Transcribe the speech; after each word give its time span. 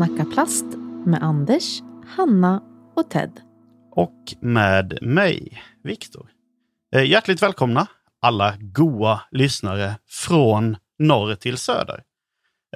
Snacka 0.00 0.24
plast 0.24 0.64
med 1.06 1.22
Anders, 1.22 1.80
Hanna 2.06 2.62
och 2.96 3.10
Ted. 3.10 3.40
Och 3.90 4.34
med 4.40 4.98
mig, 5.02 5.62
Viktor. 5.82 6.30
Eh, 6.94 7.04
Hjärtligt 7.04 7.42
välkomna 7.42 7.86
alla 8.20 8.56
goa 8.60 9.20
lyssnare 9.30 9.98
från 10.08 10.76
norr 10.98 11.34
till 11.34 11.56
söder. 11.56 12.02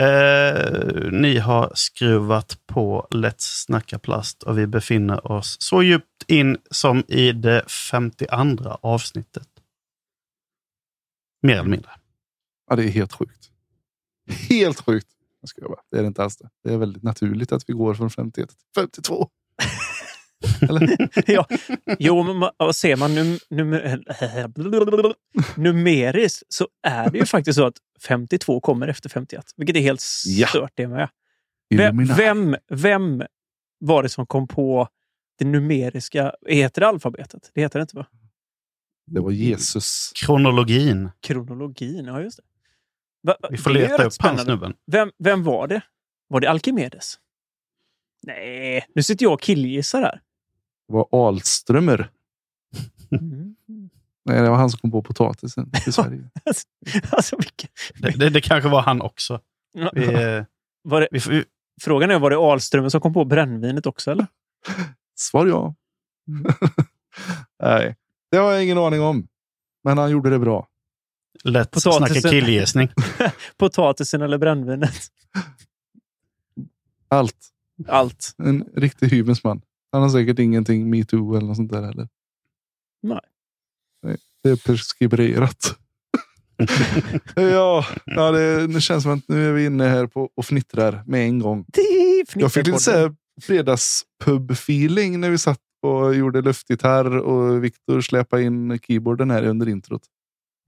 Eh, 0.01 1.11
ni 1.13 1.39
har 1.39 1.73
skruvat 1.75 2.59
på 2.67 3.09
Let's 3.11 3.65
snacka 3.67 3.99
plast 3.99 4.43
och 4.43 4.59
vi 4.59 4.67
befinner 4.67 5.33
oss 5.33 5.57
så 5.61 5.83
djupt 5.83 6.25
in 6.27 6.57
som 6.71 7.05
i 7.09 7.33
det 7.33 7.71
52 7.71 8.79
avsnittet. 8.83 9.49
Mer 11.43 11.55
eller 11.55 11.71
mindre. 11.71 11.91
Ja, 12.71 12.77
det 12.77 12.85
är 12.85 12.89
helt 12.89 13.13
sjukt. 13.13 13.51
Helt 14.49 14.81
sjukt. 14.81 15.14
Jag 15.45 15.49
ska 15.49 15.69
bara. 15.69 15.81
Det 15.91 15.99
är 15.99 16.03
det 16.03 16.07
inte 16.07 16.23
alls 16.23 16.37
det. 16.37 16.49
Det 16.65 16.73
är 16.73 16.79
väldigt 16.79 17.03
naturligt 17.03 17.53
att 17.53 17.63
vi 17.67 17.73
går 17.73 17.95
från 17.95 18.11
51 18.11 18.49
till 18.49 18.57
52. 18.77 19.29
Eller? 20.69 21.09
ja. 21.27 21.47
Jo, 21.99 22.23
men 22.23 22.51
och 22.57 22.77
ser 22.77 22.97
man 22.97 23.15
num 23.15 23.39
num 23.51 23.71
numeriskt 25.57 26.43
så 26.49 26.69
är 26.87 27.11
det 27.11 27.19
ju 27.19 27.27
faktiskt 27.27 27.57
så 27.57 27.67
att 27.67 27.75
52 28.07 28.61
kommer 28.61 28.89
efter 28.89 29.09
51. 29.09 29.45
Vilket 29.57 29.77
är 29.77 29.81
helt 29.81 30.03
Ja. 30.27 30.47
stört 30.47 30.73
det 30.75 30.89
med. 30.89 31.09
Vem, 31.75 32.05
vem, 32.07 32.57
vem 32.71 33.23
var 33.79 34.03
det 34.03 34.09
som 34.09 34.27
kom 34.27 34.49
på 34.49 34.89
det 35.39 35.45
numeriska... 35.45 36.33
Heter 36.47 36.81
det 36.81 36.89
alfabetet? 36.89 37.51
Det 37.55 37.61
heter 37.61 37.79
det 37.79 37.83
inte 37.83 37.97
va? 37.97 38.07
Det 39.07 39.21
var 39.21 39.31
Jesus. 39.31 40.13
Kronologin. 40.15 41.11
Kronologin, 41.21 42.05
ja 42.05 42.21
just 42.21 42.37
det. 42.37 42.43
Va, 43.27 43.37
va, 43.41 43.49
Vi 43.51 43.57
får 43.57 43.71
leta 43.71 43.95
upp 43.95 44.01
han 44.01 44.11
spännande. 44.11 44.45
snubben. 44.45 44.75
Vem, 44.93 45.11
vem 45.19 45.43
var 45.45 45.67
det? 45.69 45.81
Var 46.29 46.41
det 46.41 46.51
Alkimedes? 46.51 47.19
Nej, 48.23 48.87
nu 48.95 49.03
sitter 49.03 49.25
jag 49.25 49.33
och 49.33 49.41
killgissar 49.41 50.03
här. 50.03 50.21
Det 50.89 50.95
var 50.95 51.29
Alströmer. 51.29 52.11
Mm. 53.13 53.55
Nej, 54.25 54.43
det 54.43 54.51
var 54.51 54.57
han 54.57 54.71
som 54.71 54.79
kom 54.79 54.91
på 54.91 55.03
potatisen 55.03 55.71
i 55.87 55.93
Sverige. 55.93 56.31
alltså, 57.11 57.37
vilken... 57.37 57.69
Det, 57.95 58.11
det, 58.11 58.31
det 58.31 58.41
kanske 58.41 58.69
var 58.69 58.83
han 58.83 59.03
också. 59.03 59.41
Vi, 59.93 60.05
eh, 60.05 60.45
Var 60.83 61.01
det, 61.01 61.09
vi, 61.11 61.45
frågan 61.83 62.11
är, 62.11 62.19
var 62.19 62.31
det 62.31 62.37
Alströmer 62.37 62.89
som 62.89 63.01
kom 63.01 63.13
på 63.13 63.25
brännvinet 63.25 63.87
också? 63.87 64.11
Eller? 64.11 64.27
Svar 65.19 65.47
ja. 65.47 65.75
Nej, 67.63 67.97
det 68.31 68.37
har 68.37 68.53
jag 68.53 68.65
ingen 68.65 68.79
aning 68.79 69.01
om. 69.01 69.29
Men 69.85 69.99
han 69.99 70.11
gjorde 70.11 70.31
det 70.31 70.39
bra. 70.39 70.69
Lätt 71.45 71.71
Potatisen. 71.71 72.07
snacka 72.07 72.29
killgissning. 72.29 72.89
Potatisen 73.57 74.23
eller 74.23 74.39
brännvinet? 74.39 74.95
Allt. 77.09 77.37
Allt. 77.89 78.35
En 78.39 78.65
riktig 78.77 79.09
hyvens 79.09 79.45
man. 79.45 79.63
Han 79.93 80.03
har 80.03 80.09
säkert 80.09 80.39
ingenting 80.39 80.91
metoo 80.91 81.37
eller 81.37 81.47
något 81.47 81.57
sånt 81.57 81.73
där 81.73 81.83
heller. 81.83 82.09
Nej. 83.03 83.21
Nej, 84.03 84.17
det 84.43 84.51
är 84.51 84.57
preskriberat. 84.57 85.79
ja, 87.35 87.85
ja 88.05 88.31
det, 88.31 88.67
det 88.67 88.81
känns 88.81 89.03
som 89.03 89.13
att 89.13 89.29
nu 89.29 89.49
är 89.49 89.53
vi 89.53 89.65
inne 89.65 89.85
här 89.85 90.07
på 90.07 90.31
och 90.35 90.47
fnittrar 90.47 91.03
med 91.07 91.27
en 91.27 91.39
gång. 91.39 91.67
Jag 92.35 92.53
fick 92.53 92.67
lite 92.67 92.79
så 92.79 93.15
fredagspub-feeling 93.43 95.21
när 95.21 95.31
vi 95.31 95.39
satt 95.39 95.61
och 95.83 96.15
gjorde 96.15 96.43
luftgitarr 96.43 97.19
och 97.19 97.65
Viktor 97.65 98.01
släpade 98.01 98.43
in 98.43 98.79
keyboarden 98.79 99.31
här 99.31 99.45
under 99.45 99.69
introt. 99.69 100.03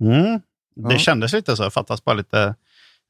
Mm. 0.00 0.40
Det 0.76 0.92
Ja. 0.94 0.98
kändes 0.98 1.32
lite 1.32 1.56
så. 1.56 1.70
Fattas 1.70 2.04
bara 2.04 2.14
lite 2.16 2.54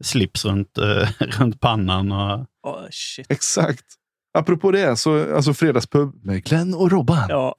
slips 0.05 0.45
runt, 0.45 0.79
eh, 0.79 1.09
runt 1.21 1.61
pannan. 1.61 2.13
Och, 2.13 2.47
Oh, 2.63 2.87
shit. 2.91 3.27
Exakt. 3.31 3.85
Apropå 4.39 4.71
det, 4.71 4.97
så 4.97 5.35
alltså 5.37 5.55
fredagspub 5.55 6.25
med 6.25 6.45
Glenn 6.45 6.75
och 6.75 6.91
Robban. 6.91 7.27
Ja, 7.29 7.55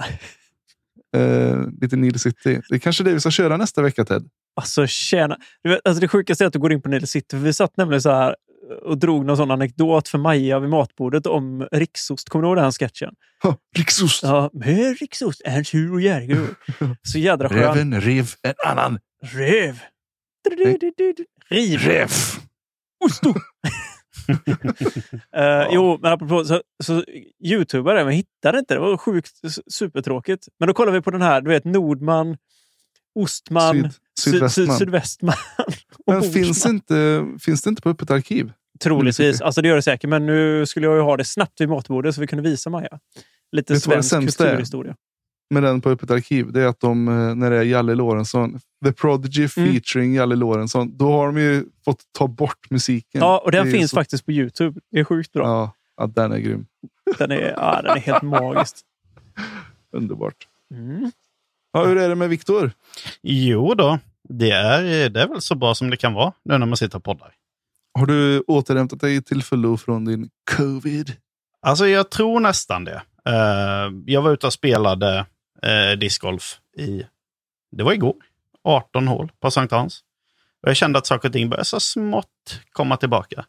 Eh, 1.18 1.58
lite 1.82 1.96
Nile 1.96 2.20
City. 2.20 2.62
Det 2.70 2.76
är 2.76 2.80
kanske 2.80 3.04
det 3.04 3.14
vi 3.14 3.20
ska 3.20 3.32
köra 3.32 3.58
nästa 3.58 3.82
vecka 3.82 4.06
Ted. 4.06 4.24
alltså 4.56 4.88
tjena. 4.88 5.38
Du 5.64 5.70
vet, 5.70 5.80
alltså, 5.88 6.02
det 6.02 6.08
sjukaste 6.08 6.44
är 6.44 6.48
att 6.48 6.54
du 6.54 6.60
går 6.60 6.74
in 6.74 6.82
på 6.82 6.90
Nile 6.90 7.08
City. 7.08 7.28
För 7.38 7.38
vi 7.38 7.54
satt 7.54 7.78
nämligen 7.78 8.02
så 8.02 8.12
här 8.12 8.36
och 8.86 8.98
drog 8.98 9.26
någon 9.26 9.38
sån 9.38 9.52
anekdot 9.52 10.08
för 10.08 10.18
Maja 10.18 10.60
vid 10.60 10.70
matbordet 10.70 11.26
om 11.26 11.68
riksost. 11.72 12.30
Kommer 12.30 12.44
du 12.44 12.48
ihåg 12.50 12.58
den 12.58 12.72
sketchen? 12.72 13.14
Ha, 13.44 13.56
Riksost! 13.78 14.24
Ja, 14.24 14.50
med 14.54 14.98
riksost 15.00 15.42
är 15.46 15.58
en 15.58 15.66
sur 15.66 15.94
och 15.94 16.02
järig. 16.02 16.38
Så 17.02 17.20
jädra 17.20 17.50
skön. 17.50 17.58
Räven 17.60 18.02
rev 18.02 18.30
en 18.44 18.54
annan 18.66 19.00
Röv. 19.24 19.80
Riv. 21.50 21.80
räv. 21.80 22.10
Osto. 23.06 23.34
Eh, 25.36 25.68
Jo, 25.72 26.00
men 26.02 26.12
apropå 26.14 26.46
så, 26.46 26.62
så 26.84 27.04
youtubare, 27.44 28.04
men 28.06 28.14
hittade 28.14 28.60
inte. 28.60 28.74
Det 28.74 28.80
var 28.80 28.98
sjukt 28.98 29.32
supertråkigt. 29.68 30.48
Men 30.60 30.68
då 30.68 30.74
kollar 30.74 30.92
vi 30.92 31.02
på 31.02 31.12
den 31.12 31.22
här, 31.22 31.42
du 31.42 31.50
vet 31.50 31.66
Nordman, 31.66 32.38
Ostman, 33.20 33.74
Syd, 33.76 33.92
sy- 34.20 34.32
sydvästman. 34.32 34.68
sy- 34.68 34.80
Sydvästman. 34.80 35.36
och 36.06 36.14
Men 36.14 36.24
finns 36.24 36.66
inte, 36.66 37.26
finns 37.40 37.62
det 37.62 37.70
inte 37.70 37.82
på 37.82 37.90
öppet 37.90 38.12
arkiv? 38.12 38.52
Troligtvis. 38.80 39.42
Alltså 39.42 39.62
det 39.62 39.68
gör 39.68 39.76
det 39.76 39.82
säkert. 39.82 40.10
Men 40.10 40.26
nu 40.26 40.66
skulle 40.66 40.86
jag 40.86 40.96
ju 40.96 41.02
ha 41.02 41.18
det 41.18 41.26
snabbt 41.26 41.62
vid 41.62 41.70
matbordet 41.70 42.16
så 42.16 42.22
vi 42.22 42.28
kunde 42.28 42.50
visa 42.50 42.70
Maja. 42.70 43.00
Lite 43.52 43.80
svensk 43.80 44.10
kulturhistoria. 44.38 44.96
Med 45.50 45.64
den 45.64 45.82
på 45.82 45.90
öppet 45.90 46.12
arkiv, 46.12 46.52
det 46.52 46.62
är 46.62 46.68
att 46.68 46.80
de, 46.80 47.08
eh, 47.08 47.36
när 47.36 47.50
det 47.52 47.58
är 47.58 47.64
Jalle 47.64 47.96
Lorentzon, 47.96 48.60
The 48.86 48.92
Prodigy 48.92 49.48
Mm. 49.58 49.74
featuring 49.74 50.14
Jalle 50.16 50.36
Lorentzon, 50.36 50.98
då 50.98 51.12
har 51.12 51.26
de 51.28 51.38
ju 51.38 51.66
fått 51.86 52.00
ta 52.18 52.28
bort 52.28 52.70
musiken. 52.70 53.22
Ja, 53.22 53.42
och 53.46 53.52
den 53.52 53.66
Det 53.66 53.72
finns 53.72 53.92
så- 53.92 53.96
faktiskt 53.98 54.26
på 54.26 54.32
Youtube. 54.32 54.80
Det 54.92 55.00
är 55.00 55.04
sjukt 55.04 55.34
bra. 55.34 55.44
Ja, 55.48 55.72
ja, 55.98 56.08
den 56.08 56.32
är 56.32 56.38
grym. 56.38 56.66
Den, 57.18 57.32
är, 57.32 57.54
ja, 57.58 57.82
den 57.82 57.98
är 57.98 58.02
helt 58.02 58.22
magisk. 58.22 58.76
Underbart. 59.92 60.48
Mm. 60.74 61.12
Ja, 61.74 61.86
hur 61.86 61.98
är 61.98 62.10
det 62.10 62.16
med 62.16 62.30
Viktor? 62.30 62.72
jo 63.22 63.74
då, 63.74 64.00
det 64.30 64.52
är, 64.52 65.10
det 65.10 65.22
är 65.22 65.28
väl 65.28 65.42
så 65.42 65.56
bra 65.56 65.76
som 65.76 65.90
det 65.90 65.98
kan 65.98 66.14
vara 66.14 66.34
nu 66.46 66.58
när 66.58 66.66
man 66.66 66.78
sitter 66.78 66.98
och 66.98 67.04
poddar. 67.04 67.34
Har 68.00 68.06
du 68.06 68.40
återhämtat 68.48 69.00
dig 69.00 69.22
till 69.24 69.44
fullo 69.44 69.78
från 69.78 70.06
din 70.06 70.30
covid? 70.58 71.14
Alltså 71.62 71.88
jag 71.88 72.10
tror 72.10 72.40
nästan 72.40 72.84
det. 72.84 73.02
Eh, 73.26 73.92
jag 74.06 74.22
var 74.22 74.32
ute 74.34 74.48
och 74.48 74.54
spelade 74.54 75.26
uh, 75.66 75.98
discgolf 76.00 76.60
i, 76.78 77.06
det 77.72 77.84
var 77.84 77.94
igår, 77.94 78.16
18 78.64 79.08
hål 79.08 79.32
på 79.40 79.52
Sankt 79.52 79.72
Hans. 79.72 80.04
Och 80.64 80.70
jag 80.70 80.78
kände 80.78 81.00
att 81.00 81.08
saker 81.08 81.30
och 81.30 81.34
ting 81.34 81.50
började 81.50 81.66
så 81.66 81.80
smått 81.80 82.62
komma 82.72 82.98
tillbaka. 82.98 83.46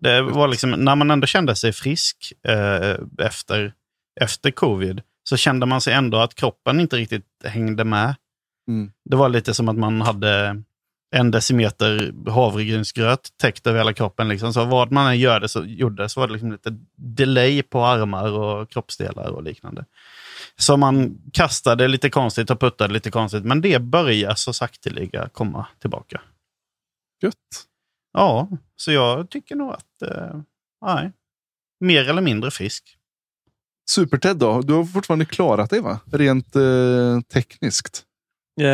Det 0.00 0.22
var 0.22 0.48
liksom, 0.48 0.70
när 0.70 0.96
man 0.96 1.10
ändå 1.10 1.26
kände 1.26 1.56
sig 1.56 1.72
frisk 1.72 2.32
eh, 2.48 2.96
efter, 3.18 3.72
efter 4.20 4.50
covid, 4.50 5.02
så 5.24 5.36
kände 5.36 5.66
man 5.66 5.80
sig 5.80 5.94
ändå 5.94 6.18
att 6.18 6.34
kroppen 6.34 6.80
inte 6.80 6.96
riktigt 6.96 7.26
hängde 7.44 7.84
med. 7.84 8.14
Mm. 8.68 8.92
Det 9.04 9.16
var 9.16 9.28
lite 9.28 9.54
som 9.54 9.68
att 9.68 9.76
man 9.76 10.00
hade 10.00 10.62
en 11.14 11.30
decimeter 11.30 12.12
havregrynsgröt 12.30 13.28
täckt 13.36 13.66
över 13.66 13.78
hela 13.78 13.92
kroppen. 13.92 14.28
Liksom. 14.28 14.52
Så 14.52 14.64
vad 14.64 14.92
man 14.92 15.06
än 15.06 15.18
gör 15.18 15.40
det 15.40 15.48
så, 15.48 15.64
gjorde 15.64 16.08
så 16.08 16.20
var 16.20 16.26
det 16.26 16.32
liksom 16.32 16.52
lite 16.52 16.78
delay 16.96 17.62
på 17.62 17.84
armar 17.84 18.30
och 18.30 18.70
kroppsdelar 18.70 19.30
och 19.30 19.42
liknande. 19.42 19.84
Så 20.56 20.76
man 20.76 21.22
kastade 21.32 21.88
lite 21.88 22.10
konstigt 22.10 22.50
och 22.50 22.60
puttade 22.60 22.94
lite 22.94 23.10
konstigt, 23.10 23.44
men 23.44 23.60
det 23.60 23.82
börjar 23.82 24.34
så 24.34 24.52
sakteliga 24.52 25.28
komma 25.28 25.66
tillbaka. 25.80 26.20
Gött. 27.22 27.66
Ja, 28.12 28.48
så 28.76 28.92
jag 28.92 29.30
tycker 29.30 29.56
nog 29.56 29.72
att, 29.72 30.02
eh, 30.02 30.40
nej, 30.86 31.12
mer 31.80 32.10
eller 32.10 32.22
mindre 32.22 32.50
frisk. 32.50 32.98
Super-Ted 33.90 34.36
då? 34.36 34.60
Du 34.60 34.72
har 34.72 34.84
fortfarande 34.84 35.24
klarat 35.24 35.70
dig 35.70 35.80
va? 35.80 36.00
Rent 36.12 36.56
eh, 36.56 37.20
tekniskt. 37.32 38.04
Eh, 38.60 38.66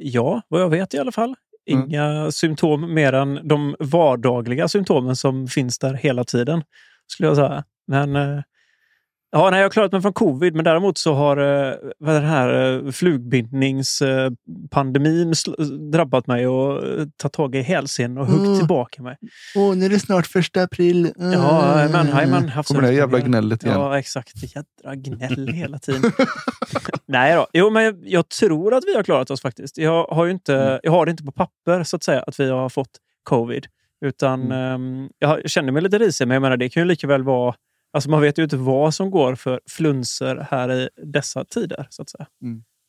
ja, 0.00 0.42
vad 0.48 0.60
jag 0.60 0.70
vet 0.70 0.94
i 0.94 0.98
alla 0.98 1.12
fall. 1.12 1.34
Mm. 1.70 1.84
Inga 1.84 2.30
symptom 2.30 2.94
mer 2.94 3.12
än 3.12 3.48
de 3.48 3.76
vardagliga 3.78 4.68
symptomen 4.68 5.16
som 5.16 5.48
finns 5.48 5.78
där 5.78 5.94
hela 5.94 6.24
tiden. 6.24 6.62
Skulle 7.06 7.28
jag 7.28 7.36
säga. 7.36 7.64
Men 7.86 8.16
eh, 8.16 8.42
ja, 9.32 9.50
nej, 9.50 9.58
jag 9.60 9.64
har 9.64 9.70
klarat 9.70 9.92
mig 9.92 10.02
från 10.02 10.12
covid, 10.12 10.54
men 10.54 10.64
däremot 10.64 10.98
så 10.98 11.14
har 11.14 11.36
eh, 11.36 11.74
vad 11.98 12.14
är 12.16 12.20
den 12.20 12.30
här 12.30 12.74
eh, 12.86 12.90
flugbindningspandemin 12.90 15.32
sl- 15.32 15.90
drabbat 15.90 16.26
mig 16.26 16.46
och 16.46 16.88
eh, 16.88 17.06
tagit 17.16 17.32
tag 17.32 17.54
i 17.54 17.62
hälsen 17.62 18.18
och 18.18 18.26
huggit 18.26 18.46
Mm. 18.46 18.58
tillbaka 18.58 19.02
mig. 19.02 19.16
Åh, 19.56 19.74
nu 19.76 19.84
är 19.84 19.88
det 19.90 19.98
snart 19.98 20.26
första 20.26 20.62
april. 20.62 21.12
Ja, 21.16 21.88
men, 21.92 22.06
jajamän, 22.08 22.48
haft 22.48 22.68
Kommer 22.68 22.82
det 22.82 22.92
jävla 22.94 23.18
gnället 23.18 23.64
igen. 23.64 23.80
Ja, 23.80 23.98
exakt. 23.98 24.32
Jädra 24.54 24.94
gnäll 24.94 25.48
hela 25.48 25.78
tiden. 25.78 26.02
Nej 27.06 27.34
då. 27.34 27.46
Jo, 27.52 27.70
men 27.70 27.84
jag, 27.84 27.96
jag 28.04 28.28
tror 28.28 28.74
att 28.74 28.84
vi 28.86 28.96
har 28.96 29.02
klarat 29.02 29.30
oss 29.30 29.42
faktiskt. 29.42 29.78
Jag 29.78 30.04
har, 30.04 30.24
ju 30.24 30.30
inte, 30.30 30.54
Mm. 30.56 30.80
jag 30.82 30.92
har 30.92 31.06
det 31.06 31.10
inte 31.10 31.24
på 31.24 31.32
papper 31.32 31.84
så 31.84 31.96
att 31.96 32.02
säga 32.02 32.22
att 32.22 32.40
vi 32.40 32.50
har 32.50 32.68
fått 32.68 32.90
covid. 33.22 33.66
Utan 34.04 34.42
Mm. 34.42 34.52
ehm, 35.02 35.08
jag 35.18 35.50
känner 35.50 35.72
mig 35.72 35.82
lite 35.82 35.98
risig, 35.98 36.28
men 36.28 36.34
jag 36.34 36.42
menar, 36.42 36.56
det 36.56 36.68
kan 36.68 36.80
ju 36.82 36.86
lika 36.86 37.06
väl 37.06 37.22
vara... 37.22 37.54
Alltså 37.92 38.10
man 38.10 38.20
vet 38.20 38.38
ju 38.38 38.42
inte 38.42 38.56
vad 38.56 38.94
som 38.94 39.10
går 39.10 39.34
för 39.34 39.60
flunser 39.68 40.46
här 40.50 40.72
i 40.72 40.88
dessa 41.02 41.44
tider. 41.44 41.86
så 41.90 42.02
att 42.02 42.10
säga. 42.10 42.26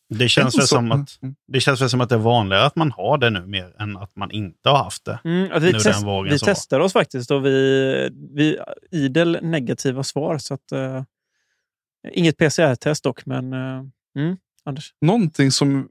Det 0.09 0.30
känns, 0.30 0.57
väl 0.59 0.68
som 0.68 0.92
att, 0.92 1.19
Mm. 1.21 1.36
det 1.48 1.59
känns 1.59 1.81
väl 1.81 1.89
som 1.89 2.01
att 2.01 2.09
det 2.09 2.15
är 2.15 2.19
vanligare 2.19 2.65
att 2.65 2.75
man 2.75 2.92
har 2.92 3.18
det 3.18 3.30
nu 3.30 3.45
mer 3.45 3.81
än 3.81 3.98
att 3.98 4.15
man 4.15 4.31
inte 4.31 4.69
har 4.69 4.83
haft 4.83 5.06
det. 5.06 5.19
Mm, 5.24 5.51
att 5.51 5.63
vi 5.63 5.71
Nu 5.71 5.80
test, 5.80 6.03
vi 6.25 6.39
testar 6.39 6.80
oss 6.80 6.94
faktiskt 6.94 7.31
och 7.31 7.45
vi, 7.45 8.09
vi 8.36 8.59
idel 8.92 9.39
negativa 9.42 10.03
svar. 10.03 10.38
Så 10.38 10.53
att, 10.53 10.71
eh, 10.71 11.04
inget 12.13 12.38
PCR-test 12.38 13.04
dock, 13.04 13.25
men 13.25 13.54
eh, 13.54 13.83
mm, 14.18 14.38
Anders? 14.63 14.94
Någonting 15.01 15.51
som 15.51 15.88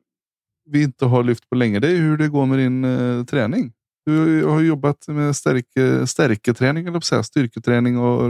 vi 0.64 0.82
inte 0.82 1.04
har 1.04 1.22
lyft 1.22 1.48
på 1.48 1.54
länge, 1.56 1.78
det 1.78 1.88
är 1.88 1.96
hur 1.96 2.16
det 2.16 2.28
går 2.28 2.46
med 2.46 2.58
din 2.58 2.84
eh, 2.84 3.24
träning. 3.24 3.72
Du 4.10 4.44
har 4.44 4.60
jobbat 4.60 5.08
med 5.08 5.36
stärke, 5.36 6.06
stärketräning, 6.06 6.86
eller 6.86 7.00
säga, 7.00 7.22
styrketräning 7.22 7.98
och, 7.98 8.20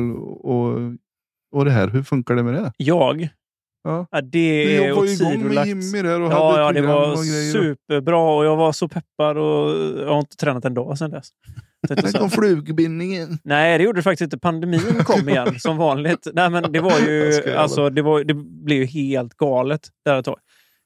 och, 0.51 0.79
och 1.53 1.65
det 1.65 1.71
här. 1.71 1.89
Hur 1.89 2.03
funkar 2.03 2.35
det 2.35 2.43
med 2.43 2.55
det? 2.55 2.73
Jag? 2.77 3.29
Ja. 3.85 4.07
Ja, 4.11 4.21
det 4.21 4.65
Du 4.65 4.73
ju 4.73 5.13
igång 5.13 5.55
med. 5.55 5.67
Jimmy 5.67 6.03
där 6.03 6.21
och 6.21 6.33
Ja, 6.33 6.51
hade 6.51 6.63
ja, 6.63 6.73
det 6.73 6.81
var 6.81 7.13
och 7.13 7.19
superbra 7.53 8.37
och 8.37 8.45
jag 8.45 8.57
var 8.57 8.73
så 8.73 8.89
peppad 8.89 9.37
och 9.37 9.71
jag 10.01 10.09
har 10.09 10.19
inte 10.19 10.37
tränat 10.37 10.65
en 10.65 10.75
dag 10.75 10.99
sedan 10.99 11.11
dess. 11.11 11.29
Så. 11.89 12.19
kom 12.19 12.31
flugbindningen. 12.31 13.39
Nej, 13.45 13.79
det 13.79 13.85
gjorde 13.85 13.99
det 13.99 14.03
faktiskt 14.03 14.23
inte. 14.23 14.39
Pandemin 14.39 15.05
kom 15.05 15.29
igen 15.29 15.61
som 15.61 15.77
vanligt. 15.77 16.27
Nej, 16.33 16.51
men 16.51 16.73
det 16.73 16.81
var 16.81 16.99
ju, 16.99 17.43
alltså, 17.57 17.91
det, 17.91 18.03
var, 18.03 18.25
det 18.25 18.35
blev 18.35 18.79
ju 18.79 18.85
helt 18.85 19.35
galet 19.35 19.89
där 20.05 20.19
ett 20.19 20.25
tag. 20.25 20.39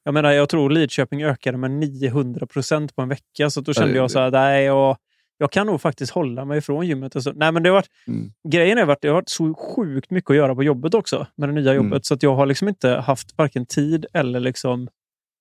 Jag 0.05 0.15
menar, 0.15 0.33
jag 0.33 0.49
tror 0.49 0.71
Lidköping 0.71 1.25
ökade 1.25 1.59
med 1.59 1.71
900 1.71 2.47
procent 2.47 2.97
på 2.97 3.03
en 3.03 3.09
vecka. 3.09 3.51
Så 3.51 3.61
då 3.61 3.75
kände 3.75 3.97
jag 3.97 4.11
så 4.11 4.19
här, 4.19 4.31
nej, 4.31 4.65
jag, 4.65 4.97
jag 5.39 5.53
kan 5.53 5.67
nog 5.67 5.81
faktiskt 5.81 6.13
hålla 6.13 6.45
mig 6.45 6.59
ifrån 6.59 6.87
gymmet. 6.87 7.17
Och 7.17 7.23
så. 7.23 7.33
Nej, 7.33 7.53
men 7.53 7.63
det 7.63 7.69
har 7.69 7.75
varit, 7.75 7.91
Mm. 8.07 8.33
Grejen 8.49 8.79
är 8.79 8.87
att 8.87 9.01
det 9.01 9.09
har 9.09 9.15
varit 9.15 9.29
så 9.29 9.55
sjukt 9.55 10.11
mycket 10.11 10.31
att 10.31 10.37
göra 10.37 10.55
på 10.55 10.63
jobbet 10.63 10.95
också, 10.95 11.27
med 11.37 11.49
det 11.49 11.53
nya 11.53 11.75
jobbet. 11.75 11.93
Mm. 11.93 12.03
Så 12.03 12.15
att 12.15 12.23
jag 12.23 12.35
har 12.35 12.47
liksom 12.47 12.69
inte 12.69 12.91
haft 12.91 13.39
varken 13.39 13.67
tid 13.67 14.07
eller 14.13 14.41
liksom 14.41 14.89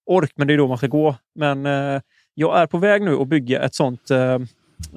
ork, 0.06 0.32
men 0.36 0.48
det 0.48 0.54
är 0.54 0.58
då 0.58 0.68
man 0.68 0.78
ska 0.78 0.88
gå. 0.88 1.16
Men 1.36 1.66
eh, 1.66 2.02
jag 2.34 2.60
är 2.60 2.68
på 2.68 2.78
väg 2.78 3.02
nu 3.02 3.16
att 3.16 3.28
bygga 3.28 3.62
ett 3.62 3.76
sånt, 3.76 4.12
eh, 4.12 4.34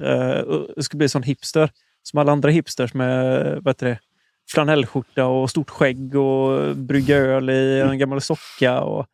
eh, 0.01 0.43
det 0.75 0.83
ska 0.83 0.97
bli 0.97 1.05
en 1.05 1.09
sån 1.09 1.23
hipster, 1.23 1.69
som 2.03 2.19
alla 2.19 2.31
andra 2.31 2.49
hipsters 2.49 2.93
med 2.93 3.45
vad 3.61 3.67
heter 3.67 3.87
det, 3.87 3.99
flanellskjorta 4.49 5.25
och 5.25 5.49
stort 5.49 5.69
skägg 5.69 6.15
och 6.15 6.75
brygga 6.75 7.17
öl 7.17 7.49
i 7.49 7.79
en 7.81 7.97
gammal 7.97 8.21
socka 8.21 8.81
och, 8.81 9.05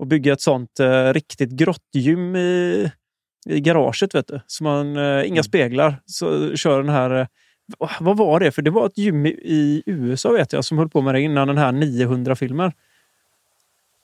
och 0.00 0.06
bygga 0.06 0.32
ett 0.32 0.40
sånt 0.40 0.80
eh, 0.80 1.12
riktigt 1.12 1.50
grottgym 1.50 2.36
i, 2.36 2.90
i 3.48 3.60
garaget. 3.60 4.14
Vet 4.14 4.26
du. 4.28 4.40
Så 4.46 4.64
man, 4.64 4.96
eh, 4.96 5.28
inga 5.28 5.42
speglar. 5.42 5.96
Så 6.06 6.56
kör 6.56 6.82
den 6.82 6.92
här 6.92 7.10
eh, 7.20 7.26
vad- 8.00 8.16
var 8.16 8.40
det? 8.40 8.52
För 8.52 8.62
det 8.62 8.70
var 8.70 8.86
ett 8.86 8.98
gym 8.98 9.26
i, 9.26 9.30
i 9.30 9.82
USA 9.86 10.32
vet 10.32 10.52
jag 10.52 10.64
som 10.64 10.78
höll 10.78 10.88
på 10.88 11.00
med 11.00 11.14
det 11.14 11.20
innan 11.20 11.48
den 11.48 11.58
här 11.58 11.72
900-filmen. 11.72 12.72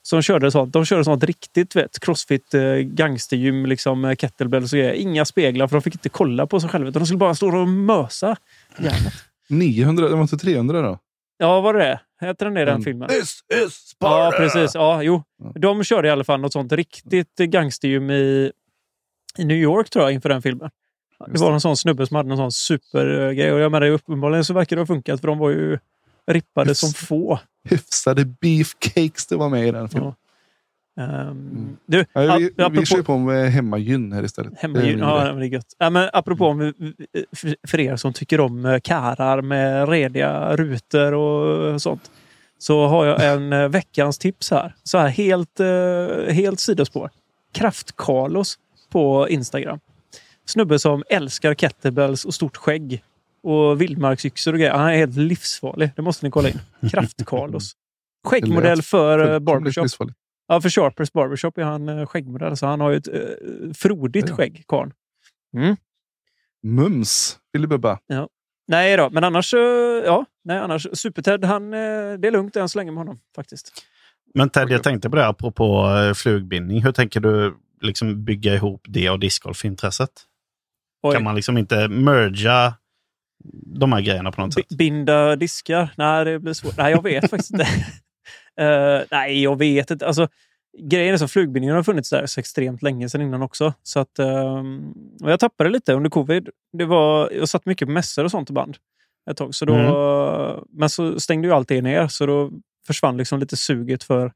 Som 0.03 0.23
körde 0.23 0.51
sånt. 0.51 0.73
De 0.73 0.85
körde 0.85 1.05
sånt 1.05 1.25
riktigt 1.25 1.77
vet, 1.77 2.01
crossfit 2.01 2.55
eh, 2.55 2.75
gangstergym, 2.75 3.67
liksom, 3.67 4.01
med 4.01 4.21
kettlebells 4.21 4.73
och 4.73 4.79
grejer. 4.79 4.93
Inga 4.93 5.25
speglar 5.25 5.67
för 5.69 5.77
de 5.77 5.83
fick 5.83 5.95
inte 5.95 6.09
kolla 6.09 6.47
på 6.47 6.61
sig 6.61 6.71
själva. 6.71 6.91
De 6.91 7.07
skulle 7.07 7.19
bara 7.19 7.35
stå 7.35 7.57
och 7.61 7.69
mösa 7.69 8.37
järnet. 8.79 9.15
900, 9.49 10.09
det 10.09 10.15
var 10.15 10.23
inte 10.23 10.37
300 10.39 10.83
då? 10.83 10.99
Ja, 11.39 11.61
var 11.61 11.75
det 11.75 11.79
det? 11.81 12.01
Heter 12.21 12.45
den 12.45 12.55
det 12.55 12.63
i 12.63 12.65
den 12.65 12.83
filmen? 12.83 13.09
This 13.09 13.21
is 13.23 13.43
Ja, 13.49 13.69
Sparta! 13.71 14.37
precis. 14.37 14.75
Ja, 14.75 15.03
jo. 15.03 15.23
Ja. 15.43 15.53
De 15.61 15.85
körde 15.85 16.09
i 16.09 16.11
alla 16.11 16.25
fall 16.25 16.41
något 16.41 16.53
sånt 16.53 16.73
riktigt 16.73 17.37
gangstergym 17.37 18.11
i, 18.11 18.53
i 19.39 19.45
New 19.45 19.57
York 19.57 19.91
tror 19.91 20.05
jag 20.05 20.13
inför 20.13 20.29
den 20.29 20.43
filmen. 20.43 20.71
Det 21.27 21.39
var 21.41 21.51
någon 21.51 21.61
sån 21.61 21.77
snubbe 21.77 22.07
som 22.07 22.17
hade 22.17 22.29
någon 22.29 22.39
sån 22.39 22.53
supergrej. 22.53 23.53
Och 23.53 23.61
jag 23.61 23.73
menar, 23.73 23.87
uppenbarligen 23.87 24.45
så 24.45 24.55
verkar 24.55 24.77
det 24.77 24.83
ha 24.83 24.87
funkat 24.87 25.21
för 25.21 25.27
de 25.29 25.39
var 25.39 25.51
ju 25.51 25.79
rippade 26.27 26.71
Just. 26.71 26.81
som 26.81 26.93
få. 27.07 27.39
Hyfsade 27.69 28.25
beefcakes 28.25 29.27
det 29.27 29.37
var 29.37 29.49
med 29.49 29.69
i 29.69 29.71
den 29.71 29.89
filmen. 29.89 30.09
Ja. 30.09 30.26
Mm. 30.99 31.77
Du, 31.87 32.05
Ja, 32.13 32.21
vi, 32.21 32.29
ap- 32.29 32.53
vi 32.57 32.63
apropå, 32.63 32.85
kör 32.85 33.03
på 33.03 33.19
med 33.19 33.53
hemmagyn 33.53 34.13
här 34.13 34.23
istället. 34.25 34.63
Min 34.63 34.99
Ja, 34.99 35.33
det 35.33 35.45
är 35.47 35.49
gött. 35.49 35.67
Ja, 35.79 35.91
men 35.91 36.11
apropå 36.13 36.47
om, 36.47 36.73
för- 37.67 37.81
er 37.81 37.97
som 37.97 38.13
tycker 38.13 38.41
om 38.41 38.65
eh, 38.65 38.79
karar 38.81 39.43
med 39.43 39.89
rediga 39.89 40.57
rutor 40.57 41.13
och 41.15 41.83
sånt. 41.83 42.11
Så 42.59 42.87
har 42.87 43.07
jag 43.07 43.33
en 43.33 43.53
eh, 43.53 43.69
veckans 43.69 44.19
tips 44.19 44.51
här. 44.51 44.75
Så 44.83 44.99
här 44.99 45.09
helt, 45.09 45.61
eh, 45.61 46.35
helt 46.35 46.61
sidospår. 46.61 47.11
Kraft-Carlos 47.53 48.59
på 48.91 49.29
Instagram. 49.29 49.81
Snubbe 50.47 50.79
som 50.79 51.03
älskar 51.09 51.55
kettlebells 51.55 52.25
och 52.25 52.35
stort 52.35 52.57
skägg. 52.57 53.03
Och 53.43 53.81
vildmarksyxor 53.81 54.53
och 54.53 54.59
grejer. 54.59 54.73
Han 54.75 54.89
är 54.89 54.97
helt 54.97 55.17
livsfarlig. 55.17 55.91
Det 55.97 56.03
måste 56.03 56.27
ni 56.27 56.31
kolla 56.31 56.49
in. 56.49 56.61
Kraft-Carlos. 56.91 57.73
Skäggmodell 58.25 58.83
för 58.83 59.39
barbershop. 59.41 59.85
Ja, 60.49 60.61
för 60.61 60.69
Sharpers 60.71 61.13
Barbershop 61.13 61.59
är 61.59 61.63
han 61.63 61.89
eh, 61.89 62.07
skäggmodell. 62.07 62.57
Så 62.57 62.67
han 62.67 62.81
har 62.81 62.91
ju 62.91 62.97
ett 62.97 63.09
eh, 63.09 63.73
frodigt 63.75 64.29
Ja. 64.29 64.35
skägg, 64.37 64.65
karln. 64.69 64.93
Mums, 66.63 67.39
Filibubba. 67.53 67.99
Nej 68.69 68.97
då, 68.97 69.11
men 69.11 69.25
annars, 69.25 69.55
eh, 69.55 69.61
ja, 70.05 70.25
nej, 70.45 70.59
annars 70.59 70.87
Super-Ted, 70.93 71.45
han, 71.45 71.73
eh, 71.75 71.79
det 72.19 72.29
är 72.29 72.31
lugnt 72.31 72.57
än 72.57 72.69
så 72.69 72.79
länge 72.79 72.91
med 72.91 72.99
honom 72.99 73.21
faktiskt. 73.37 73.73
Men 74.35 74.51
Ted, 74.51 74.71
jag 74.71 74.83
tänkte 74.83 75.11
på 75.11 75.17
det 75.17 75.27
apropå 75.27 75.89
flugbindning. 76.17 76.83
Hur 76.83 76.93
tänker 76.93 77.21
du 77.21 77.55
liksom 77.81 78.25
bygga 78.25 78.55
ihop 78.55 78.85
det 78.89 79.11
och 79.11 79.19
discgolfintresset? 79.21 80.11
Oj. 81.03 81.15
Kan 81.15 81.25
man 81.25 81.35
liksom 81.37 81.59
inte 81.59 81.89
merga 81.89 82.75
de 83.81 83.93
här 83.93 84.01
grejerna 84.01 84.33
på 84.33 84.41
något 84.41 84.55
sätt? 84.55 84.69
B- 84.69 84.75
binda 84.79 85.37
diskar? 85.37 85.89
Nej, 85.97 86.25
det 86.25 86.39
blir 86.39 86.53
svårt. 86.53 86.77
Nej, 86.77 86.93
jag 86.93 87.03
vet 87.03 87.31
faktiskt 87.31 87.51
inte. 87.51 87.67
Eh, 88.61 89.01
nej, 89.11 89.43
jag 89.43 89.59
vet 89.59 89.91
inte. 89.91 90.07
Alltså, 90.07 90.29
grejen 90.79 91.15
är 91.15 91.19
så 91.19 91.29
flugbindningen 91.29 91.77
har 91.77 91.83
funnits 91.83 92.11
där 92.11 92.27
så 92.27 92.41
extremt 92.41 92.83
länge 92.83 93.09
sedan 93.09 93.23
innan 93.23 93.43
också. 93.43 93.73
Så 93.83 94.01
att, 94.01 94.19
ehm, 94.19 94.93
och 95.23 95.31
jag 95.31 95.41
tappade 95.41 95.71
lite 95.71 95.93
under 95.93 96.11
covid. 96.11 96.49
Det 96.73 96.85
var, 96.85 97.31
jag 97.31 97.49
satt 97.49 97.67
mycket 97.67 97.89
på 97.89 97.93
mässor 97.93 98.25
och 98.25 98.31
sånt 98.31 98.51
i 98.51 98.53
band 98.53 98.77
ett 99.31 99.37
tag. 99.37 99.55
Så 99.55 99.65
då, 99.65 100.67
Men 100.71 100.91
så 100.91 101.21
stängde 101.21 101.49
ju 101.49 101.55
allt 101.55 101.69
det 101.69 101.83
ner, 101.83 102.09
så 102.09 102.27
då 102.27 102.51
försvann 102.87 103.17
liksom 103.17 103.41
lite 103.41 103.57
suget 103.57 104.05
för 104.05 104.33